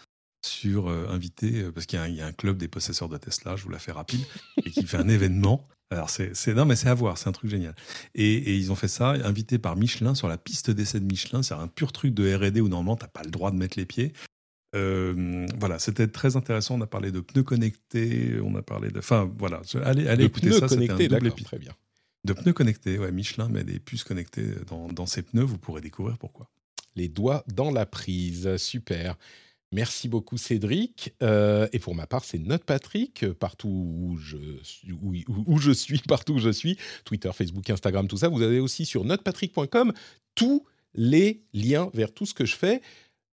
sur 0.43 0.89
invité, 0.89 1.65
parce 1.73 1.87
qu'il 1.87 1.99
y, 1.99 2.21
a 2.21 2.27
un 2.27 2.33
club 2.33 2.57
des 2.57 2.69
possesseurs 2.69 3.09
de 3.09 3.17
Tesla, 3.19 3.57
je 3.57 3.65
vous 3.65 3.71
la 3.71 3.79
fais 3.79 3.93
rapide, 3.93 4.21
et 4.65 4.71
qui 4.71 4.87
fait 4.87 4.97
un 4.97 5.09
événement. 5.09 5.69
Alors 5.93 6.09
c'est, 6.09 6.33
non 6.55 6.67
mais 6.67 6.77
c'est 6.77 6.89
à 6.89 6.95
voir, 6.95 7.19
c'est 7.19 7.29
un 7.29 7.33
truc 7.33 7.51
génial. 7.51 7.75
Et, 8.15 8.33
et, 8.33 8.57
ils 8.57 8.71
ont 8.71 8.77
fait 8.77 8.89
ça, 8.89 9.11
invité 9.11 9.59
par 9.59 9.75
Michelin 9.75 10.15
sur 10.15 10.29
la 10.29 10.39
piste 10.39 10.71
d'essai 10.71 11.01
de 11.01 11.05
Michelin. 11.05 11.43
C'est 11.43 11.55
un 11.55 11.67
pur 11.67 11.93
truc 11.93 12.15
de 12.15 12.33
R&D 12.33 12.61
où 12.61 12.69
normalement 12.69 12.97
t'as 12.97 13.09
pas 13.09 13.23
le 13.25 13.31
droit 13.31 13.51
de 13.51 13.57
mettre 13.57 13.77
les 13.77 13.87
pieds. 13.87 14.12
Euh, 14.77 15.47
voilà, 15.59 15.79
c'était 15.79 16.07
très 16.07 16.37
intéressant. 16.37 16.77
On 16.77 16.81
a 16.81 16.87
parlé 16.87 17.11
de 17.11 17.21
pneus 17.21 17.43
connectés, 17.43 18.39
on 18.43 18.55
a 18.55 18.62
parlé 18.62 18.91
de. 18.91 18.99
Enfin, 18.99 19.31
voilà, 19.39 19.62
allez, 19.85 20.07
allez 20.07 20.25
écouter 20.25 20.53
ça. 20.53 20.69
C'était 20.69 20.91
un 20.91 20.97
double 20.97 21.33
Très 21.33 21.59
bien. 21.59 21.73
De 22.25 22.35
pneus 22.35 22.53
connectés, 22.53 22.99
ouais, 22.99 23.11
Michelin 23.12 23.49
met 23.49 23.65
des 23.65 23.81
puces 23.81 24.05
connectées 24.05 24.55
dans, 24.69 24.89
dans 24.89 25.07
ses 25.07 25.23
pneus. 25.23 25.45
Vous 25.45 25.59
pourrez 25.59 25.81
découvrir 25.81 26.19
pourquoi. 26.19 26.51
Les 26.95 27.09
doigts 27.09 27.45
dans 27.49 27.71
la 27.71 27.87
prise, 27.87 28.57
super. 28.59 29.17
Merci 29.72 30.09
beaucoup 30.09 30.36
Cédric. 30.36 31.14
Euh, 31.22 31.68
et 31.72 31.78
pour 31.78 31.94
ma 31.94 32.06
part, 32.06 32.24
c'est 32.24 32.38
Note 32.38 32.64
Patrick, 32.64 33.24
partout 33.34 33.68
où 33.68 34.16
je, 34.18 34.36
où, 35.02 35.59
je 35.59 35.70
suis, 35.70 35.98
partout 36.09 36.38
je 36.38 36.51
suis, 36.51 36.76
Twitter, 37.05 37.30
Facebook, 37.32 37.70
Instagram, 37.70 38.09
tout 38.09 38.16
ça. 38.16 38.28
Vous 38.28 38.42
avez 38.42 38.59
aussi 38.59 38.84
sur 38.84 39.05
notepatrick.com 39.05 39.92
tous 40.34 40.64
les 40.94 41.42
liens 41.52 41.90
vers 41.94 42.12
tout 42.12 42.26
ce 42.26 42.34
que 42.34 42.44
je 42.44 42.56
fais. 42.56 42.82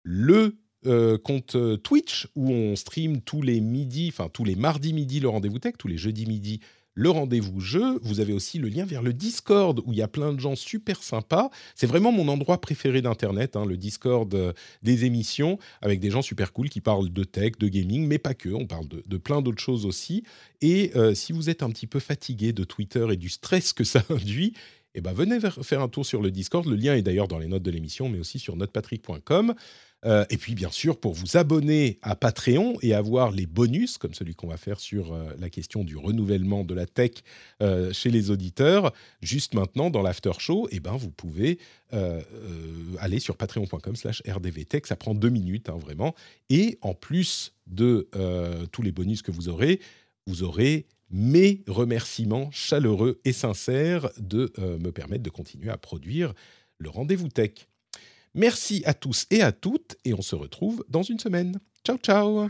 Le 0.04 0.58
euh, 0.86 1.18
compte 1.18 1.56
euh, 1.56 1.76
Twitch 1.76 2.28
où 2.36 2.52
on 2.52 2.76
stream 2.76 3.22
tous 3.22 3.42
les 3.42 3.60
midis, 3.60 4.10
enfin 4.10 4.30
tous 4.32 4.46
les 4.46 4.56
mardis 4.56 4.94
midi 4.94 5.20
le 5.20 5.28
rendez-vous 5.28 5.58
tech, 5.58 5.74
tous 5.78 5.88
les 5.88 5.98
jeudis 5.98 6.28
midi 6.28 6.62
le 6.98 7.12
rendez-vous 7.12 7.60
jeu. 7.60 8.00
Vous 8.02 8.20
avez 8.20 8.34
aussi 8.34 8.58
le 8.58 8.70
lien 8.70 8.84
vers 8.84 9.04
le 9.04 9.14
Discord 9.14 9.80
où 9.86 9.94
il 9.94 10.00
y 10.00 10.02
a 10.02 10.08
plein 10.08 10.34
de 10.34 10.40
gens 10.40 10.56
super 10.56 11.04
sympas. 11.04 11.52
C'est 11.76 11.86
vraiment 11.86 12.12
mon 12.12 12.28
endroit 12.28 12.60
préféré 12.60 13.04
d'Internet, 13.04 13.56
hein, 13.56 13.66
le 13.66 13.78
Discord 13.78 14.34
euh, 14.34 14.52
des 14.82 15.06
émissions, 15.06 15.60
avec 15.84 16.00
des 16.00 16.10
gens 16.10 16.24
super 16.24 16.54
cool 16.54 16.70
qui 16.70 16.82
parlent 16.82 17.10
de 17.10 17.24
tech, 17.24 17.54
de 17.60 17.68
gaming, 17.68 18.08
mais 18.08 18.18
pas 18.18 18.34
que. 18.34 18.50
On 18.50 18.66
parle 18.66 18.88
de, 18.88 19.18
plein 19.18 19.44
d'autres 19.44 19.62
choses 19.62 19.86
aussi. 19.86 20.24
Et 20.62 20.92
si 21.14 21.34
vous 21.34 21.50
êtes 21.50 21.62
un 21.62 21.70
petit 21.70 21.86
peu 21.86 22.00
fatigué 22.00 22.52
de 22.52 22.64
Twitter 22.64 23.06
et 23.12 23.18
du 23.18 23.30
stress 23.30 23.74
que 23.74 23.84
ça 23.84 24.04
induit, 24.10 24.54
eh 24.96 25.02
ben 25.02 25.14
venez 25.14 25.40
faire 25.40 25.82
un 25.82 25.90
tour 25.90 26.08
sur 26.08 26.24
le 26.24 26.32
Discord. 26.32 26.66
Le 26.66 26.76
lien 26.76 26.96
est 26.96 27.04
d'ailleurs 27.04 27.28
dans 27.28 27.38
les 27.38 27.48
notes 27.48 27.62
de 27.62 27.70
l'émission, 27.70 28.10
mais 28.10 28.18
aussi 28.18 28.40
sur 28.40 28.56
notepatrick.com. 28.56 29.54
Euh, 30.06 30.26
et 30.30 30.38
puis, 30.38 30.54
bien 30.54 30.70
sûr, 30.70 31.00
pour 31.00 31.14
vous 31.14 31.38
abonner 31.38 32.00
à 32.02 32.16
Patreon 32.16 32.78
et 32.82 32.94
avoir 32.94 33.32
les 33.32 33.46
bonus, 33.46 33.98
comme 33.98 34.14
celui 34.14 34.36
qu'on 34.36 34.48
va 34.48 34.58
faire 34.58 34.80
sur 34.80 35.14
euh, 35.14 35.34
la 35.40 35.50
question 35.50 35.84
du 35.84 35.98
renouvellement 35.98 36.64
de 36.64 36.74
la 36.74 36.86
tech 36.86 37.12
euh, 37.62 37.92
chez 37.94 38.12
les 38.12 38.30
auditeurs, 38.30 38.94
juste 39.22 39.54
maintenant 39.54 39.90
dans 39.90 40.02
l'after 40.02 40.34
show, 40.38 40.68
eh 40.72 40.80
ben, 40.80 40.96
vous 40.96 41.12
pouvez 41.12 41.60
aller 43.00 43.22
sur 43.22 43.38
patreon.com 43.38 43.96
slash 43.96 44.22
rdvtech. 44.28 44.86
Ça 44.86 44.98
prend 44.98 45.16
deux 45.16 45.30
minutes, 45.30 45.70
hein, 45.70 45.78
vraiment. 45.78 46.14
Et 46.50 46.78
en 46.82 46.94
plus 46.94 47.54
de 47.66 48.10
tous 48.74 48.82
les 48.82 48.92
bonus 48.92 49.22
que 49.22 49.32
vous 49.32 49.48
aurez, 49.48 49.80
vous 50.26 50.44
aurez 50.44 50.86
mes 51.10 51.64
remerciements 51.66 52.52
chaleureux 52.52 53.22
et 53.24 53.32
sincères 53.32 54.10
de 54.18 54.52
me 54.58 54.92
permettre 54.92 55.24
de 55.24 55.30
continuer 55.30 55.70
à 55.70 55.78
produire 55.78 56.34
le 56.78 56.90
rendez-vous 56.90 57.30
tech. 57.30 57.70
Merci 58.38 58.84
à 58.86 58.94
tous 58.94 59.26
et 59.32 59.42
à 59.42 59.52
toutes 59.52 59.96
et 60.06 60.14
on 60.14 60.22
se 60.22 60.36
retrouve 60.36 60.86
dans 60.90 61.02
une 61.02 61.18
semaine. 61.18 61.60
Ciao 61.84 61.98
ciao 61.98 62.50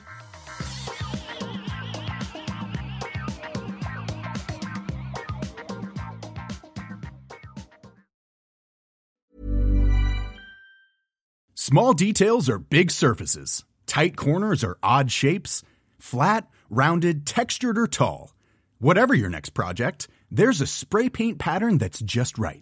Small 11.55 11.93
details 11.93 12.49
are 12.49 12.59
big 12.59 12.91
surfaces. 12.91 13.63
Tight 13.85 14.17
corners 14.17 14.65
are 14.65 14.77
odd 14.83 15.09
shapes. 15.09 15.63
Flat, 15.99 16.49
rounded, 16.69 17.25
textured 17.25 17.77
or 17.77 17.87
tall. 17.87 18.33
Whatever 18.79 19.13
your 19.13 19.29
next 19.29 19.51
project, 19.51 20.09
there's 20.29 20.59
a 20.59 20.67
spray 20.67 21.07
paint 21.07 21.39
pattern 21.39 21.77
that's 21.77 22.01
just 22.01 22.37
right 22.37 22.61